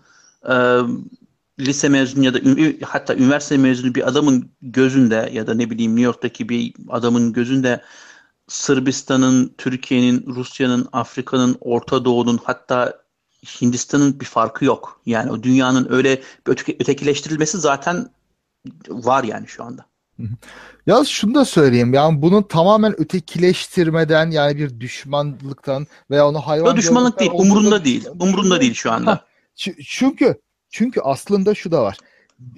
e, 0.49 0.55
lise 1.59 1.89
mezunu 1.89 2.25
ya 2.25 2.33
da 2.33 2.39
ü- 2.39 2.81
hatta 2.81 3.15
üniversite 3.15 3.57
mezunu 3.57 3.95
bir 3.95 4.07
adamın 4.07 4.51
gözünde 4.61 5.29
ya 5.33 5.47
da 5.47 5.53
ne 5.53 5.69
bileyim 5.69 5.91
New 5.91 6.05
York'taki 6.05 6.49
bir 6.49 6.73
adamın 6.89 7.33
gözünde 7.33 7.81
Sırbistan'ın, 8.47 9.53
Türkiye'nin, 9.57 10.25
Rusya'nın, 10.27 10.87
Afrika'nın, 10.91 11.57
Orta 11.61 12.05
Doğu'nun 12.05 12.39
hatta 12.43 13.01
Hindistan'ın 13.45 14.19
bir 14.19 14.25
farkı 14.25 14.65
yok. 14.65 15.01
Yani 15.05 15.31
o 15.31 15.43
dünyanın 15.43 15.87
öyle 15.91 16.21
ötekileştirilmesi 16.47 17.57
zaten 17.57 18.09
var 18.89 19.23
yani 19.23 19.47
şu 19.47 19.63
anda. 19.63 19.85
Ya 20.87 21.03
şunu 21.05 21.35
da 21.35 21.45
söyleyeyim. 21.45 21.93
Yani 21.93 22.21
bunun 22.21 22.43
tamamen 22.43 23.01
ötekileştirmeden 23.01 24.31
yani 24.31 24.57
bir 24.57 24.79
düşmanlıktan 24.79 25.87
veya 26.11 26.27
onu 26.27 26.39
hayvan 26.39 26.73
O 26.73 26.77
düşmanlık 26.77 27.19
değil, 27.19 27.31
umurunda 27.33 27.85
değil. 27.85 28.07
Umurunda 28.19 28.61
değil 28.61 28.73
şu 28.73 28.91
anda. 28.91 29.11
Ha, 29.11 29.25
Çünkü 29.85 30.35
çünkü 30.69 31.01
aslında 31.01 31.55
şu 31.55 31.71
da 31.71 31.83
var. 31.83 31.97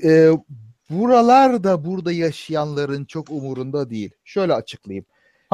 Ee, 0.04 0.32
buralar 0.90 1.64
da 1.64 1.86
burada 1.86 2.12
yaşayanların 2.12 3.06
çok 3.06 3.30
umurunda 3.30 3.90
değil. 3.90 4.12
Şöyle 4.24 4.54
açıklayayım. 4.54 5.06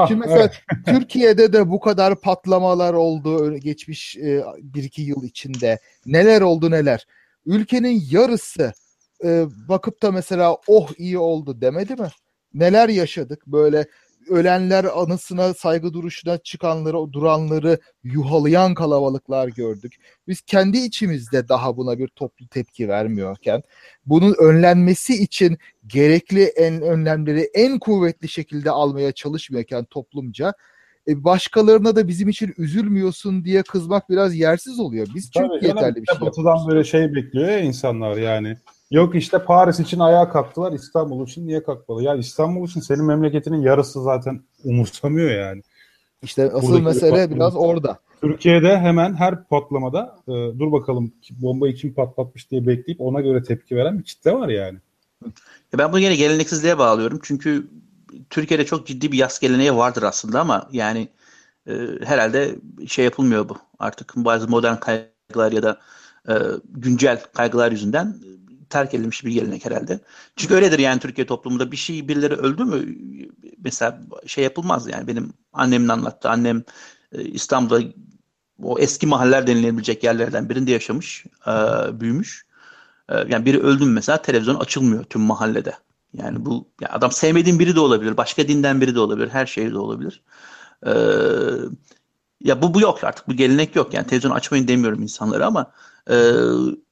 Şimdi 0.08 0.20
mesela 0.20 0.40
evet. 0.40 0.62
Türkiye'de 0.86 1.54
de 1.54 1.70
bu 1.70 1.80
kadar 1.80 2.22
patlamalar 2.22 2.94
oldu 2.94 3.58
geçmiş 3.58 4.18
e, 4.18 4.44
bir 4.58 4.84
iki 4.84 5.02
yıl 5.02 5.24
içinde. 5.24 5.80
Neler 6.06 6.42
oldu 6.42 6.72
neler. 6.72 7.08
Ülkenin 7.46 8.04
yarısı 8.10 8.74
e, 9.24 9.46
bakıp 9.68 10.02
da 10.02 10.12
mesela 10.12 10.58
oh 10.68 10.90
iyi 10.98 11.18
oldu 11.18 11.62
demedi 11.62 11.96
mi? 11.96 12.10
Neler 12.54 12.90
yaşadık 12.90 13.48
böyle 13.48 13.86
ölenler 14.30 14.84
anısına 14.84 15.53
saygı 15.53 15.93
duruşuna 15.93 16.38
çıkanları 16.38 17.14
duranları 17.14 17.80
yuhalayan 18.03 18.73
kalabalıklar 18.73 19.47
gördük. 19.47 19.95
Biz 20.27 20.41
kendi 20.41 20.77
içimizde 20.77 21.49
daha 21.49 21.77
buna 21.77 21.99
bir 21.99 22.07
toplu 22.07 22.47
tepki 22.47 22.89
vermiyorken 22.89 23.64
bunun 24.06 24.35
önlenmesi 24.39 25.23
için 25.23 25.57
gerekli 25.88 26.43
en 26.43 26.81
önlemleri 26.81 27.49
en 27.53 27.80
kuvvetli 27.80 28.30
şekilde 28.30 28.72
almaya 28.72 29.11
çalışmıyorken 29.11 29.85
toplumca 29.85 30.53
e, 31.07 31.23
başkalarına 31.23 31.95
da 31.95 32.07
bizim 32.07 32.30
için 32.30 32.53
üzülmüyorsun 32.57 33.45
diye 33.45 33.64
kızmak 33.64 34.10
biraz 34.10 34.35
yersiz 34.35 34.80
oluyor. 34.80 35.07
Biz 35.15 35.31
çünkü 35.31 35.47
Tabii 35.47 35.68
yeterli 35.68 35.95
bir 35.95 36.06
şey 36.06 36.22
Batı'dan 36.22 36.68
böyle 36.68 36.84
şey 36.84 37.15
bekliyor 37.15 37.49
ya 37.49 37.60
insanlar 37.60 38.18
yani. 38.18 38.57
Yok 38.91 39.16
işte 39.16 39.44
Paris 39.44 39.80
için 39.80 39.99
ayağa 39.99 40.30
kalktılar, 40.30 40.72
İstanbul 40.72 41.28
için 41.28 41.48
niye 41.48 41.64
kalkmalı? 41.64 42.03
Ya 42.03 42.16
İstanbul 42.16 42.68
için 42.68 42.82
senin 42.82 43.06
memleketinin 43.06 43.62
yarısı 43.62 44.03
zaten 44.03 44.41
umursamıyor 44.64 45.32
yani. 45.32 45.62
İşte 46.22 46.52
asıl 46.52 46.68
Buradaki 46.68 46.84
mesele 46.84 47.12
patlama- 47.12 47.36
biraz 47.36 47.56
orada. 47.56 47.99
Türkiye'de 48.22 48.80
hemen 48.80 49.14
her 49.16 49.44
patlamada 49.44 50.16
e, 50.28 50.32
dur 50.32 50.72
bakalım 50.72 51.14
bombayı 51.32 51.76
kim 51.76 51.94
patlatmış 51.94 52.52
diye 52.52 52.68
bekleyip 52.68 53.02
ona 53.02 53.22
göre 53.22 53.44
tepki 53.44 53.76
veren 53.76 53.99
bir 53.99 54.03
kitle 54.03 54.34
var 54.34 54.49
yani. 54.49 54.78
Ya 55.74 55.80
Ben 55.80 55.91
bunu 55.91 55.99
yine 55.99 56.16
geleneksizliğe 56.16 56.78
bağlıyorum. 56.78 57.20
Çünkü 57.24 57.68
Türkiye'de 58.30 58.66
çok 58.66 58.88
ciddi 58.88 59.12
bir 59.12 59.18
yas 59.18 59.40
geleneği 59.40 59.76
vardır 59.76 60.03
aslında 60.03 60.40
ama 60.41 60.70
yani 60.72 61.07
e, 61.68 61.74
herhalde 62.03 62.56
şey 62.88 63.06
yapılmıyor 63.06 63.49
bu. 63.49 63.57
Artık 63.80 64.14
bazı 64.16 64.48
modern 64.48 64.76
kaygılar 64.76 65.52
ya 65.52 65.64
da 65.64 65.78
e, 66.30 66.34
güncel 66.70 67.22
kaygılar 67.34 67.72
yüzünden 67.72 68.16
terk 68.76 68.93
edilmiş 68.93 69.26
bir 69.26 69.31
gelenek 69.31 69.65
herhalde. 69.65 69.99
Çünkü 70.35 70.53
öyledir 70.53 70.80
yani 70.80 70.99
Türkiye 70.99 71.27
toplumunda 71.27 71.72
bir 71.72 71.77
şey 71.77 72.07
birileri 72.07 72.34
öldü 72.34 72.64
mü 72.65 72.97
mesela 73.57 74.02
şey 74.26 74.43
yapılmaz 74.43 74.88
yani 74.88 75.07
benim 75.07 75.34
annemin 75.53 75.88
anlattı. 75.88 76.30
Annem 76.30 76.64
e, 77.11 77.23
İstanbul'da 77.23 77.81
o 78.64 78.80
eski 78.80 79.07
mahalleler 79.07 79.47
denilebilecek 79.47 80.03
yerlerden 80.03 80.49
birinde 80.49 80.72
yaşamış, 80.72 81.26
e, 81.47 81.52
büyümüş. 81.99 82.45
E, 83.10 83.15
yani 83.15 83.45
biri 83.45 83.60
öldü 83.60 83.85
mü 83.85 83.91
mesela 83.91 84.22
televizyon 84.22 84.56
açılmıyor 84.56 85.03
tüm 85.03 85.22
mahallede. 85.22 85.73
Yani 86.14 86.45
bu 86.45 86.68
ya 86.81 86.89
adam 86.91 87.11
sevmediğin 87.11 87.60
biri 87.60 87.76
de 87.76 87.80
olabilir, 87.80 88.18
başka 88.18 88.47
dinden 88.47 88.81
biri 88.81 88.95
de 88.95 88.99
olabilir, 88.99 89.30
her 89.30 89.45
şey 89.45 89.72
de 89.72 89.77
olabilir. 89.77 90.23
E, 90.88 90.91
ya 92.46 92.62
bu 92.62 92.74
bu 92.74 92.82
yok 92.82 93.04
artık, 93.04 93.28
bu 93.28 93.34
gelenek 93.34 93.76
yok. 93.76 93.94
Yani 93.94 94.08
televizyon 94.08 94.32
açmayın 94.32 94.68
demiyorum 94.68 95.02
insanlara 95.02 95.46
ama 95.46 95.72
e, 96.10 96.16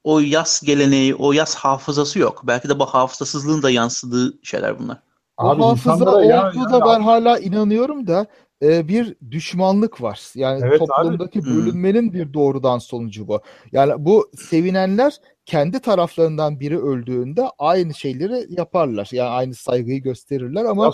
o 0.04 0.20
yaz 0.20 0.62
geleneği, 0.66 1.16
o 1.16 1.32
yaz 1.32 1.56
hafızası 1.56 2.20
yok. 2.20 2.42
Belki 2.48 2.70
de 2.70 2.80
bu 2.80 2.86
hafızasızlığın 2.86 3.62
da 3.64 3.70
yansıdığı 3.70 4.34
şeyler 4.44 4.80
bunlar. 4.80 4.98
O 5.38 5.70
hafıza 5.70 6.06
ya- 6.24 6.48
olduğu 6.50 6.58
yani 6.60 6.72
da 6.72 6.86
ben 6.86 7.02
hala 7.02 7.40
inanıyorum 7.40 8.08
da 8.08 8.26
e, 8.64 8.88
bir 8.88 9.16
düşmanlık 9.32 10.02
var. 10.02 10.22
Yani 10.36 10.62
Evet 10.66 10.82
abi. 10.82 10.88
toplumdaki 10.88 11.42
Hmm. 11.42 11.56
bölünmenin 11.56 12.14
bir 12.14 12.34
doğrudan 12.34 12.78
sonucu 12.80 13.28
bu. 13.28 13.42
Yani 13.72 13.94
bu 13.98 14.32
sevinenler 14.38 15.16
kendi 15.46 15.80
taraflarından 15.80 16.60
biri 16.60 16.80
öldüğünde 16.80 17.44
aynı 17.60 17.94
şeyleri 17.94 18.46
yaparlar. 18.50 19.10
Yani 19.12 19.30
aynı 19.30 19.54
saygıyı 19.56 20.02
gösterirler 20.02 20.66
ama 20.66 20.86
Ya 20.86 20.92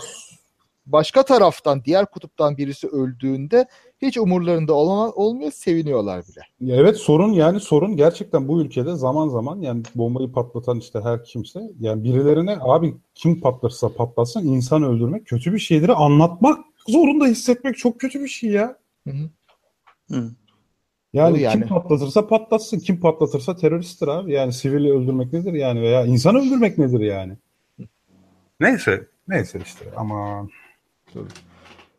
başka 0.85 1.23
taraftan 1.23 1.83
diğer 1.83 2.05
kutuptan 2.05 2.57
birisi 2.57 2.87
öldüğünde 2.87 3.65
hiç 4.01 4.17
umurlarında 4.17 4.73
olma, 4.73 5.11
olmuyor 5.11 5.51
seviniyorlar 5.51 6.23
bile. 6.27 6.71
Ya 6.71 6.75
Evet 6.75 6.97
sorun 6.97 7.33
yani 7.33 7.59
sorun 7.59 7.97
gerçekten 7.97 8.47
bu 8.47 8.61
ülkede 8.61 8.95
zaman 8.95 9.27
zaman 9.27 9.61
yani 9.61 9.83
bombayı 9.95 10.31
patlatan 10.31 10.79
işte 10.79 10.99
her 11.03 11.23
kimse 11.23 11.71
yani 11.79 12.03
birilerine 12.03 12.57
abi 12.61 12.95
kim 13.15 13.41
patlarsa 13.41 13.93
patlatsın 13.93 14.47
insan 14.47 14.83
öldürmek 14.83 15.25
kötü 15.25 15.53
bir 15.53 15.59
şeydir 15.59 16.03
anlatmak 16.03 16.59
zorunda 16.87 17.25
hissetmek 17.25 17.77
çok 17.77 17.99
kötü 17.99 18.23
bir 18.23 18.27
şey 18.27 18.49
ya. 18.49 18.77
Hı 19.07 19.13
hı. 19.13 19.29
Hı. 20.11 20.31
Yani, 21.13 21.41
yani. 21.41 21.59
kim 21.59 21.67
patlatırsa 21.67 22.27
patlatsın 22.27 22.79
kim 22.79 22.99
patlatırsa 22.99 23.55
teröristtir 23.55 24.07
abi 24.07 24.33
yani 24.33 24.53
sivili 24.53 24.91
öldürmek 24.91 25.33
nedir 25.33 25.53
yani 25.53 25.81
veya 25.81 26.05
insan 26.05 26.35
öldürmek 26.35 26.77
nedir 26.77 26.99
yani. 26.99 27.33
Neyse 28.59 29.07
neyse 29.27 29.59
işte 29.65 29.85
ama 29.97 30.47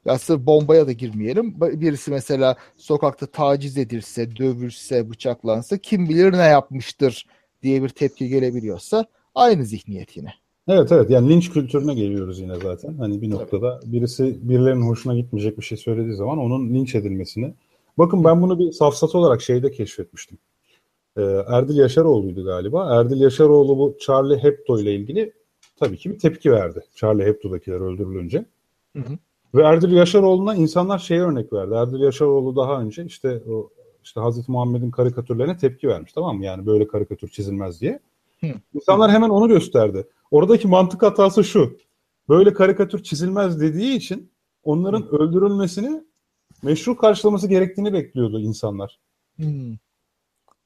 Ya 0.05 0.19
sırf 0.19 0.41
bombaya 0.41 0.87
da 0.87 0.93
girmeyelim. 0.93 1.61
Birisi 1.61 2.11
mesela 2.11 2.57
sokakta 2.77 3.27
taciz 3.27 3.79
edilse, 3.79 4.37
dövülse, 4.37 5.11
bıçaklansa 5.11 5.79
kim 5.79 6.09
bilir 6.09 6.33
ne 6.33 6.47
yapmıştır 6.47 7.27
diye 7.63 7.83
bir 7.83 7.89
tepki 7.89 8.29
gelebiliyorsa 8.29 9.07
aynı 9.35 9.65
zihniyet 9.65 10.17
yine. 10.17 10.35
Evet 10.69 10.93
evet 10.93 11.11
yani 11.11 11.29
linç 11.29 11.51
kültürüne 11.51 11.95
geliyoruz 11.95 12.41
yine 12.41 12.57
zaten. 12.63 12.95
Hani 12.95 13.23
bir 13.23 13.31
noktada 13.31 13.81
birisi 13.85 14.49
birilerinin 14.49 14.87
hoşuna 14.87 15.15
gitmeyecek 15.15 15.59
bir 15.59 15.63
şey 15.63 15.79
söylediği 15.79 16.15
zaman 16.15 16.39
onun 16.39 16.75
linç 16.75 16.95
edilmesini. 16.95 17.55
Bakın 17.99 18.25
ben 18.25 18.43
bunu 18.43 18.59
bir 18.59 18.73
safsatı 18.73 19.19
olarak 19.19 19.43
şeyde 19.43 19.71
keşfetmiştim. 19.71 20.39
Ee, 21.17 21.23
Erdil 21.49 21.77
Yaşaroğlu'ydu 21.77 22.45
galiba. 22.45 23.01
Erdil 23.01 23.21
Yaşaroğlu 23.21 23.79
bu 23.79 23.97
Charlie 24.01 24.43
Hebdo 24.43 24.81
ile 24.81 24.95
ilgili 24.95 25.33
tabii 25.77 25.97
ki 25.97 26.11
bir 26.11 26.19
tepki 26.19 26.53
verdi. 26.53 26.81
Charlie 26.95 27.25
Hebdo'dakiler 27.25 27.81
öldürülünce. 27.81 28.45
Hı 28.97 29.03
hı. 29.03 29.19
Ve 29.55 29.63
Erdil 29.63 29.93
Yaşaroğlu'na 29.93 30.55
insanlar 30.55 30.99
şeye 30.99 31.21
örnek 31.21 31.53
verdi. 31.53 31.75
Erdil 31.75 32.01
Yaşaroğlu 32.01 32.57
daha 32.57 32.81
önce 32.81 33.05
işte 33.05 33.43
o 33.51 33.71
işte 34.05 34.21
Hazreti 34.21 34.53
Muhammed'in 34.53 34.91
karikatürlerine 34.91 35.57
tepki 35.57 35.89
vermiş 35.89 36.13
tamam 36.13 36.37
mı? 36.37 36.45
Yani 36.45 36.67
böyle 36.67 36.89
karikatür 36.89 37.29
çizilmez 37.29 37.81
diye. 37.81 38.01
Hı. 38.41 38.47
İnsanlar 38.75 39.11
hemen 39.11 39.29
onu 39.29 39.49
gösterdi. 39.49 40.07
Oradaki 40.31 40.69
mantık 40.69 41.03
hatası 41.03 41.45
şu. 41.45 41.77
Böyle 42.29 42.53
karikatür 42.53 43.03
çizilmez 43.03 43.61
dediği 43.61 43.97
için 43.97 44.31
onların 44.65 45.09
öldürülmesini 45.09 46.05
meşru 46.63 46.97
karşılaması 46.97 47.49
gerektiğini 47.49 47.93
bekliyordu 47.93 48.41
insanlar. 48.41 48.99
Hmm. 49.37 49.77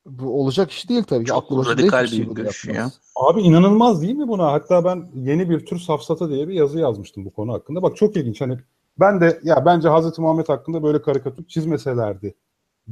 Bu 0.06 0.40
olacak 0.40 0.70
iş 0.70 0.89
değil 0.89 1.02
tabii 1.02 1.24
ki. 1.24 1.28
Çok 1.28 1.44
Aklı 1.44 1.66
radikal 1.66 2.06
şey 2.06 2.31
bir 2.31 2.35
görüş 2.35 2.64
yapmaz. 2.64 3.01
Abi 3.16 3.40
inanılmaz 3.40 4.02
değil 4.02 4.14
mi 4.14 4.28
buna? 4.28 4.52
Hatta 4.52 4.85
ben 4.85 5.06
yeni 5.14 5.51
bir 5.51 5.66
tür 5.66 5.78
safsata 5.78 6.31
diye 6.31 6.48
bir 6.48 6.55
yazı 6.55 6.78
yazmıştım 6.78 7.24
bu 7.24 7.31
konu 7.31 7.52
hakkında. 7.52 7.82
Bak 7.82 7.97
çok 7.97 8.16
ilginç. 8.16 8.40
Hani 8.40 8.59
ben 9.01 9.20
de 9.20 9.40
ya 9.43 9.64
bence 9.66 9.89
Hazreti 9.89 10.20
Muhammed 10.20 10.48
hakkında 10.48 10.82
böyle 10.82 11.02
karikatür 11.02 11.44
çizmeselerdi 11.44 12.35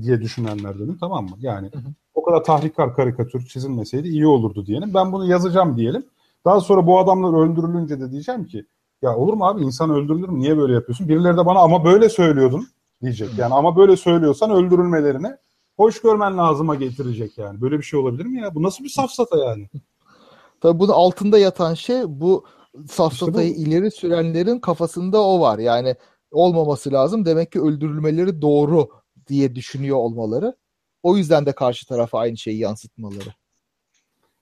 diye 0.03 0.21
düşünenler 0.21 0.75
dedim 0.79 0.97
tamam 1.01 1.25
mı? 1.25 1.37
Yani 1.41 1.71
Hı 1.73 1.79
hı. 1.79 1.93
o 2.15 2.23
kadar 2.23 2.45
tahrikkar 2.45 2.97
karikatür 2.97 3.47
çizilmeseydi 3.47 4.09
iyi 4.09 4.27
olurdu 4.27 4.67
diyelim. 4.67 4.95
Ben 4.95 5.13
bunu 5.13 5.27
yazacağım 5.27 5.77
diyelim. 5.77 6.07
Daha 6.45 6.61
sonra 6.61 6.87
bu 6.87 6.99
adamlar 6.99 7.45
öldürülünce 7.45 8.01
de 8.01 8.11
diyeceğim 8.11 8.47
ki 8.47 8.67
ya 9.03 9.17
olur 9.17 9.33
mu 9.33 9.47
abi 9.47 9.63
insan 9.63 9.91
öldürülür 9.91 10.29
mü? 10.29 10.41
Niye 10.41 10.59
böyle 10.59 10.73
yapıyorsun? 10.73 11.09
Birileri 11.09 11.37
de 11.37 11.47
bana 11.47 11.59
ama 11.59 11.85
böyle 11.85 12.09
söylüyordun 12.09 12.67
diyecek. 13.03 13.29
Yani 13.39 13.55
ama 13.55 13.77
böyle 13.77 13.97
söylüyorsan 13.97 14.51
öldürülmelerine 14.51 15.39
hoş 15.77 16.03
görmen 16.03 16.39
lazıma 16.39 16.75
getirecek 16.75 17.39
yani. 17.39 17.61
Böyle 17.61 17.79
bir 17.79 17.83
şey 17.83 18.01
olabilir 18.01 18.25
mi 18.25 18.41
ya? 18.41 18.55
Bu 18.55 18.63
nasıl 18.63 18.85
bir 18.85 18.89
safsata 18.89 19.39
yani? 19.39 19.69
Tabii 20.61 20.79
bunun 20.79 20.93
altında 20.93 21.39
yatan 21.39 21.75
şey 21.75 22.03
bu 22.07 22.45
safsatayı 22.91 23.51
İşte 23.51 23.63
ileri 23.63 23.91
sürenlerin 23.91 24.59
kafasında 24.59 25.23
o 25.23 25.41
var. 25.41 25.59
Yani 25.59 25.97
olmaması 26.31 26.93
lazım. 26.93 27.25
Demek 27.25 27.53
ki 27.53 27.61
öldürülmeleri 27.61 28.43
doğru 28.43 28.89
diye 29.29 29.55
düşünüyor 29.55 29.97
olmaları. 29.97 30.57
O 31.03 31.17
yüzden 31.17 31.47
de 31.47 31.53
karşı 31.53 31.87
tarafa 31.87 32.19
aynı 32.19 32.37
şeyi 32.37 32.59
yansıtmaları. 32.59 33.35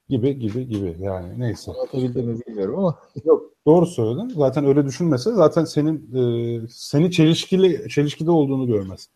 Gibi 0.09 0.39
gibi 0.39 0.67
gibi 0.67 0.95
yani 0.99 1.39
neyse. 1.39 1.71
Anlatabildim 1.71 2.25
mi 2.25 2.39
bilmiyorum 2.47 2.79
ama. 2.79 2.99
Yok 3.25 3.51
doğru 3.65 3.85
söyledin. 3.85 4.33
Zaten 4.37 4.65
öyle 4.65 4.85
düşünmese 4.85 5.31
zaten 5.31 5.65
senin 5.65 6.15
e, 6.15 6.67
seni 6.69 7.11
çelişkili 7.11 7.89
çelişkide 7.89 8.31
olduğunu 8.31 8.67
görmez. 8.67 9.09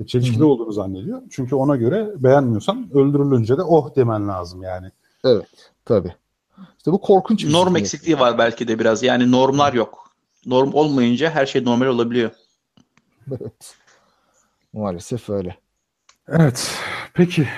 E, 0.00 0.06
Çelişkide 0.06 0.38
Hı 0.38 0.44
hı. 0.44 0.46
olduğunu 0.46 0.72
zannediyor. 0.72 1.22
Çünkü 1.30 1.54
ona 1.54 1.76
göre 1.76 2.10
beğenmiyorsan 2.16 2.90
öldürülünce 2.94 3.58
de 3.58 3.62
oh 3.62 3.96
demen 3.96 4.28
lazım 4.28 4.62
yani. 4.62 4.90
Evet 5.24 5.70
tabii. 5.84 6.14
İşte 6.78 6.92
bu 6.92 7.00
korkunç 7.00 7.44
bir 7.44 7.52
Norm 7.52 7.72
şey. 7.72 7.80
eksikliği 7.80 8.18
var 8.18 8.38
belki 8.38 8.68
de 8.68 8.78
biraz. 8.78 9.02
Yani 9.02 9.32
normlar 9.32 9.72
yok. 9.72 10.10
Norm 10.46 10.74
olmayınca 10.74 11.30
her 11.30 11.46
şey 11.46 11.64
normal 11.64 11.86
olabiliyor. 11.86 12.30
Evet. 13.30 13.76
Maalesef 14.72 15.30
öyle. 15.30 15.56
Evet. 16.28 16.70
Peki. 17.14 17.48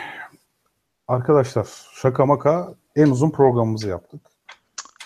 Arkadaşlar 1.08 1.68
şaka 1.94 2.26
maka 2.26 2.74
en 2.96 3.06
uzun 3.10 3.30
programımızı 3.30 3.88
yaptık. 3.88 4.20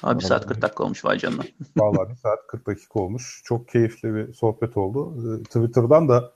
Abi 0.03 0.19
bir 0.19 0.25
saat 0.25 0.47
40 0.47 0.63
dakika 0.63 0.85
olmuş 0.85 1.05
vay 1.05 1.19
canına. 1.19 1.43
Vallahi 1.77 2.11
bir 2.11 2.17
saat 2.17 2.47
40 2.49 2.67
dakika 2.67 3.01
olmuş. 3.01 3.43
Çok 3.45 3.69
keyifli 3.69 4.15
bir 4.15 4.35
sohbet 4.35 4.77
oldu. 4.77 5.15
Ee, 5.41 5.43
Twitter'dan 5.43 6.09
da 6.09 6.33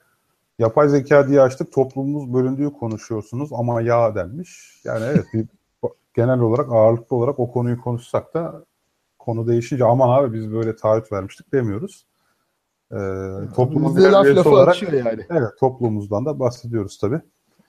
yapay 0.58 0.88
zeka 0.88 1.28
diye 1.28 1.40
açtık. 1.40 1.72
Toplumumuz 1.72 2.32
bölündüğü 2.34 2.72
konuşuyorsunuz 2.72 3.50
ama 3.52 3.82
ya 3.82 4.14
denmiş. 4.14 4.80
Yani 4.84 5.04
evet 5.04 5.24
bir, 5.34 5.46
genel 6.14 6.40
olarak 6.40 6.72
ağırlıklı 6.72 7.16
olarak 7.16 7.38
o 7.40 7.52
konuyu 7.52 7.80
konuşsak 7.80 8.34
da 8.34 8.64
konu 9.18 9.46
değişince 9.46 9.84
aman 9.84 10.18
abi 10.18 10.32
biz 10.32 10.52
böyle 10.52 10.76
taahhüt 10.76 11.12
vermiştik 11.12 11.52
demiyoruz. 11.52 12.06
Ee, 12.92 12.96
toplumun 13.56 13.96
bir 13.96 14.02
laf 14.02 14.26
lafı 14.26 14.50
olarak 14.50 14.82
yani. 14.82 15.26
evet 15.30 15.48
toplumumuzdan 15.60 16.26
da 16.26 16.38
bahsediyoruz 16.38 16.98
tabii. 16.98 17.20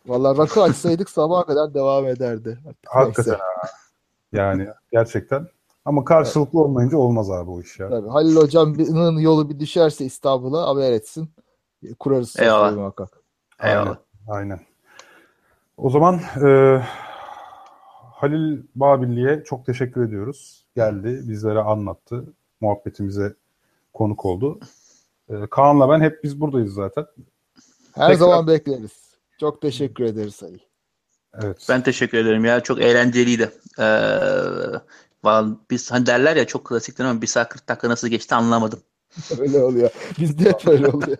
Vallahi 0.07 0.37
rakı 0.37 0.61
açsaydık 0.61 1.09
sabaha 1.09 1.45
kadar 1.45 1.73
devam 1.73 2.05
ederdi. 2.05 2.57
Hakikaten 2.85 3.31
ha. 3.31 3.69
Yani 4.33 4.67
gerçekten. 4.91 5.47
Ama 5.85 6.05
karşılıklı 6.05 6.59
olmayınca 6.59 6.97
olmaz 6.97 7.31
abi 7.31 7.49
o 7.49 7.61
iş 7.61 7.79
ya. 7.79 7.89
Tabii. 7.89 8.07
Halil 8.07 8.35
hocamın 8.35 9.17
yolu 9.17 9.49
bir 9.49 9.59
düşerse 9.59 10.05
İstanbul'a 10.05 10.67
haber 10.67 10.91
etsin. 10.91 11.29
Kurarız 11.99 12.39
Eyvallah. 12.39 12.75
muhakkak. 12.75 13.09
Eyvallah. 13.63 13.97
Aynen. 14.27 14.59
O 15.77 15.89
zaman 15.89 16.15
e, 16.45 16.81
Halil 18.13 18.61
Babilli'ye 18.75 19.43
çok 19.43 19.65
teşekkür 19.65 20.07
ediyoruz. 20.07 20.65
Geldi, 20.75 21.21
bizlere 21.29 21.59
anlattı. 21.59 22.33
Muhabbetimize 22.61 23.35
konuk 23.93 24.25
oldu. 24.25 24.59
E, 25.29 25.33
Kaan'la 25.51 25.89
ben 25.89 26.01
hep 26.01 26.23
biz 26.23 26.41
buradayız 26.41 26.73
zaten. 26.73 27.05
Her 27.95 28.07
Tekrar- 28.07 28.13
zaman 28.13 28.47
bekleriz. 28.47 29.09
Çok 29.39 29.61
teşekkür 29.61 30.03
ederiz 30.03 30.43
Ali. 30.43 30.59
Evet. 31.41 31.65
Ben 31.69 31.83
teşekkür 31.83 32.17
ederim 32.17 32.45
ya. 32.45 32.63
Çok 32.63 32.81
eğlenceliydi. 32.81 33.51
Ee, 33.79 34.19
biz 35.71 35.91
hani 35.91 36.05
derler 36.05 36.35
ya 36.35 36.47
çok 36.47 36.65
klasiktir 36.65 37.03
ama 37.03 37.21
bir 37.21 37.27
saat 37.27 37.49
40 37.49 37.69
dakika 37.69 37.89
nasıl 37.89 38.07
geçti 38.07 38.35
anlamadım. 38.35 38.79
Öyle 39.39 39.59
oluyor. 39.59 39.89
Bizde 40.19 40.49
hep 40.49 40.67
öyle 40.67 40.87
oluyor. 40.87 41.17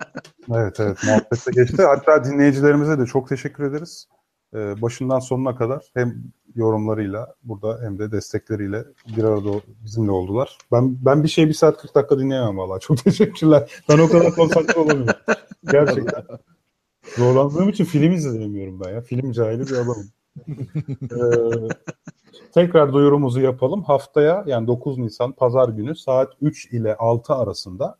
Evet 0.53 0.79
evet 0.79 0.97
muhabbette 1.05 1.51
geçti. 1.51 1.83
Hatta 1.83 2.23
dinleyicilerimize 2.23 2.99
de 2.99 3.05
çok 3.05 3.29
teşekkür 3.29 3.63
ederiz. 3.63 4.07
E, 4.53 4.81
başından 4.81 5.19
sonuna 5.19 5.55
kadar 5.55 5.91
hem 5.93 6.23
yorumlarıyla 6.55 7.35
burada 7.43 7.79
hem 7.81 7.99
de 7.99 8.11
destekleriyle 8.11 8.85
bir 9.17 9.23
arada 9.23 9.49
bizimle 9.83 10.11
oldular. 10.11 10.57
Ben 10.71 11.05
ben 11.05 11.23
bir 11.23 11.27
şey 11.27 11.47
bir 11.47 11.53
saat 11.53 11.77
40 11.81 11.95
dakika 11.95 12.19
dinleyemem 12.19 12.57
vallahi. 12.57 12.79
Çok 12.79 13.03
teşekkürler. 13.03 13.71
Ben 13.89 13.99
o 13.99 14.09
kadar 14.09 14.35
konsantre 14.35 14.79
olamıyorum. 14.79 15.15
Gerçekten. 15.71 16.23
Zorlandığım 17.17 17.69
için 17.69 17.85
film 17.85 18.11
izleyemiyorum 18.11 18.79
ben 18.79 18.89
ya. 18.89 19.01
Film 19.01 19.31
cahili 19.31 19.67
bir 19.67 19.75
adamım. 19.75 20.11
Ee, 21.11 21.67
tekrar 22.53 22.93
duyurumuzu 22.93 23.41
yapalım. 23.41 23.83
Haftaya 23.83 24.43
yani 24.47 24.67
9 24.67 24.97
Nisan 24.97 25.31
Pazar 25.31 25.69
günü 25.69 25.95
saat 25.95 26.33
3 26.41 26.65
ile 26.73 26.95
6 26.97 27.33
arasında 27.33 27.95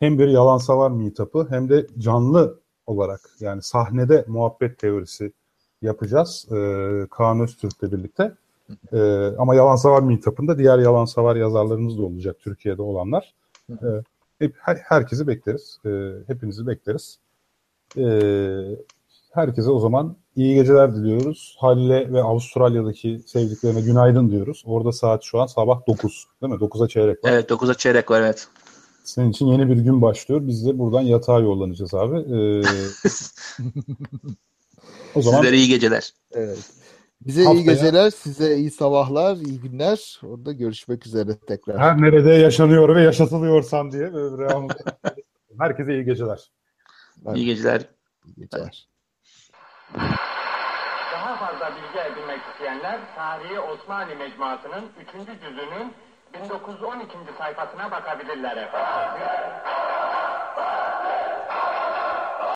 hem 0.00 0.18
bir 0.18 0.28
yalan 0.28 0.58
savar 0.58 0.90
meetup'ı 0.90 1.46
hem 1.50 1.68
de 1.68 1.86
canlı 1.98 2.60
olarak 2.86 3.20
yani 3.40 3.62
sahnede 3.62 4.24
muhabbet 4.28 4.78
teorisi 4.78 5.32
yapacağız. 5.82 6.46
Ee, 6.52 7.06
Kaan 7.10 7.40
Öztürk'le 7.40 7.82
birlikte. 7.92 8.32
Ee, 8.92 9.26
ama 9.38 9.54
yalan 9.54 9.76
savar 9.76 10.02
meetup'ında 10.02 10.58
diğer 10.58 10.78
yalan 10.78 11.04
savar 11.04 11.36
yazarlarımız 11.36 11.98
da 11.98 12.02
olacak 12.02 12.36
Türkiye'de 12.40 12.82
olanlar. 12.82 13.34
Ee, 13.70 13.74
hep, 14.38 14.54
her- 14.58 14.76
herkesi 14.76 15.26
bekleriz. 15.26 15.78
Ee, 15.86 16.12
hepinizi 16.26 16.66
bekleriz. 16.66 17.18
Ee, 17.96 18.62
herkese 19.38 19.70
o 19.70 19.78
zaman 19.80 20.16
iyi 20.36 20.54
geceler 20.54 20.94
diliyoruz. 20.96 21.56
Halil'e 21.58 22.12
ve 22.12 22.22
Avustralya'daki 22.22 23.20
sevdiklerine 23.26 23.80
günaydın 23.80 24.30
diyoruz. 24.30 24.62
Orada 24.66 24.92
saat 24.92 25.22
şu 25.22 25.40
an 25.40 25.46
sabah 25.46 25.86
9 25.86 26.26
değil 26.42 26.52
mi? 26.52 26.58
9'a 26.58 26.88
çeyrek 26.88 27.24
var. 27.24 27.32
Evet 27.32 27.50
9'a 27.50 27.74
çeyrek 27.74 28.10
var 28.10 28.20
evet. 28.20 28.48
Senin 29.04 29.30
için 29.30 29.46
yeni 29.46 29.68
bir 29.68 29.76
gün 29.76 30.02
başlıyor. 30.02 30.40
Biz 30.46 30.66
de 30.66 30.78
buradan 30.78 31.02
yatağa 31.02 31.38
yollanacağız 31.38 31.94
abi. 31.94 32.16
Ee, 32.16 32.62
o 35.14 35.22
zaman 35.22 35.38
Sizlere 35.38 35.56
iyi 35.56 35.68
geceler. 35.68 36.10
Evet. 36.32 36.58
Bize 37.20 37.42
iyi 37.42 37.46
Haftaya- 37.46 37.64
geceler, 37.64 38.10
size 38.10 38.56
iyi 38.56 38.70
sabahlar, 38.70 39.36
iyi 39.36 39.60
günler. 39.60 40.20
Orada 40.22 40.52
görüşmek 40.52 41.06
üzere 41.06 41.38
tekrar. 41.38 41.78
her 41.78 42.02
nerede 42.02 42.30
yaşanıyor 42.30 42.96
ve 42.96 43.02
yaşatılıyorsan 43.02 43.92
diye 43.92 44.12
Herkese 45.58 45.94
iyi 45.94 46.04
geceler. 46.04 46.50
İyi 47.34 47.46
geceler. 47.46 47.88
İyi 48.26 48.34
geceler. 48.36 48.87
Daha 51.12 51.36
fazla 51.36 51.70
bilgi 51.76 51.98
edinmek 51.98 52.40
isteyenler 52.52 52.98
Tarihi 53.16 53.60
Osmanlı 53.60 54.16
Mecmuası'nın 54.16 54.92
3. 54.98 55.40
cüzünün 55.40 55.94
1912. 56.34 57.16
sayfasına 57.38 57.90
bakabilirler 57.90 58.56
efendim. 58.56 59.22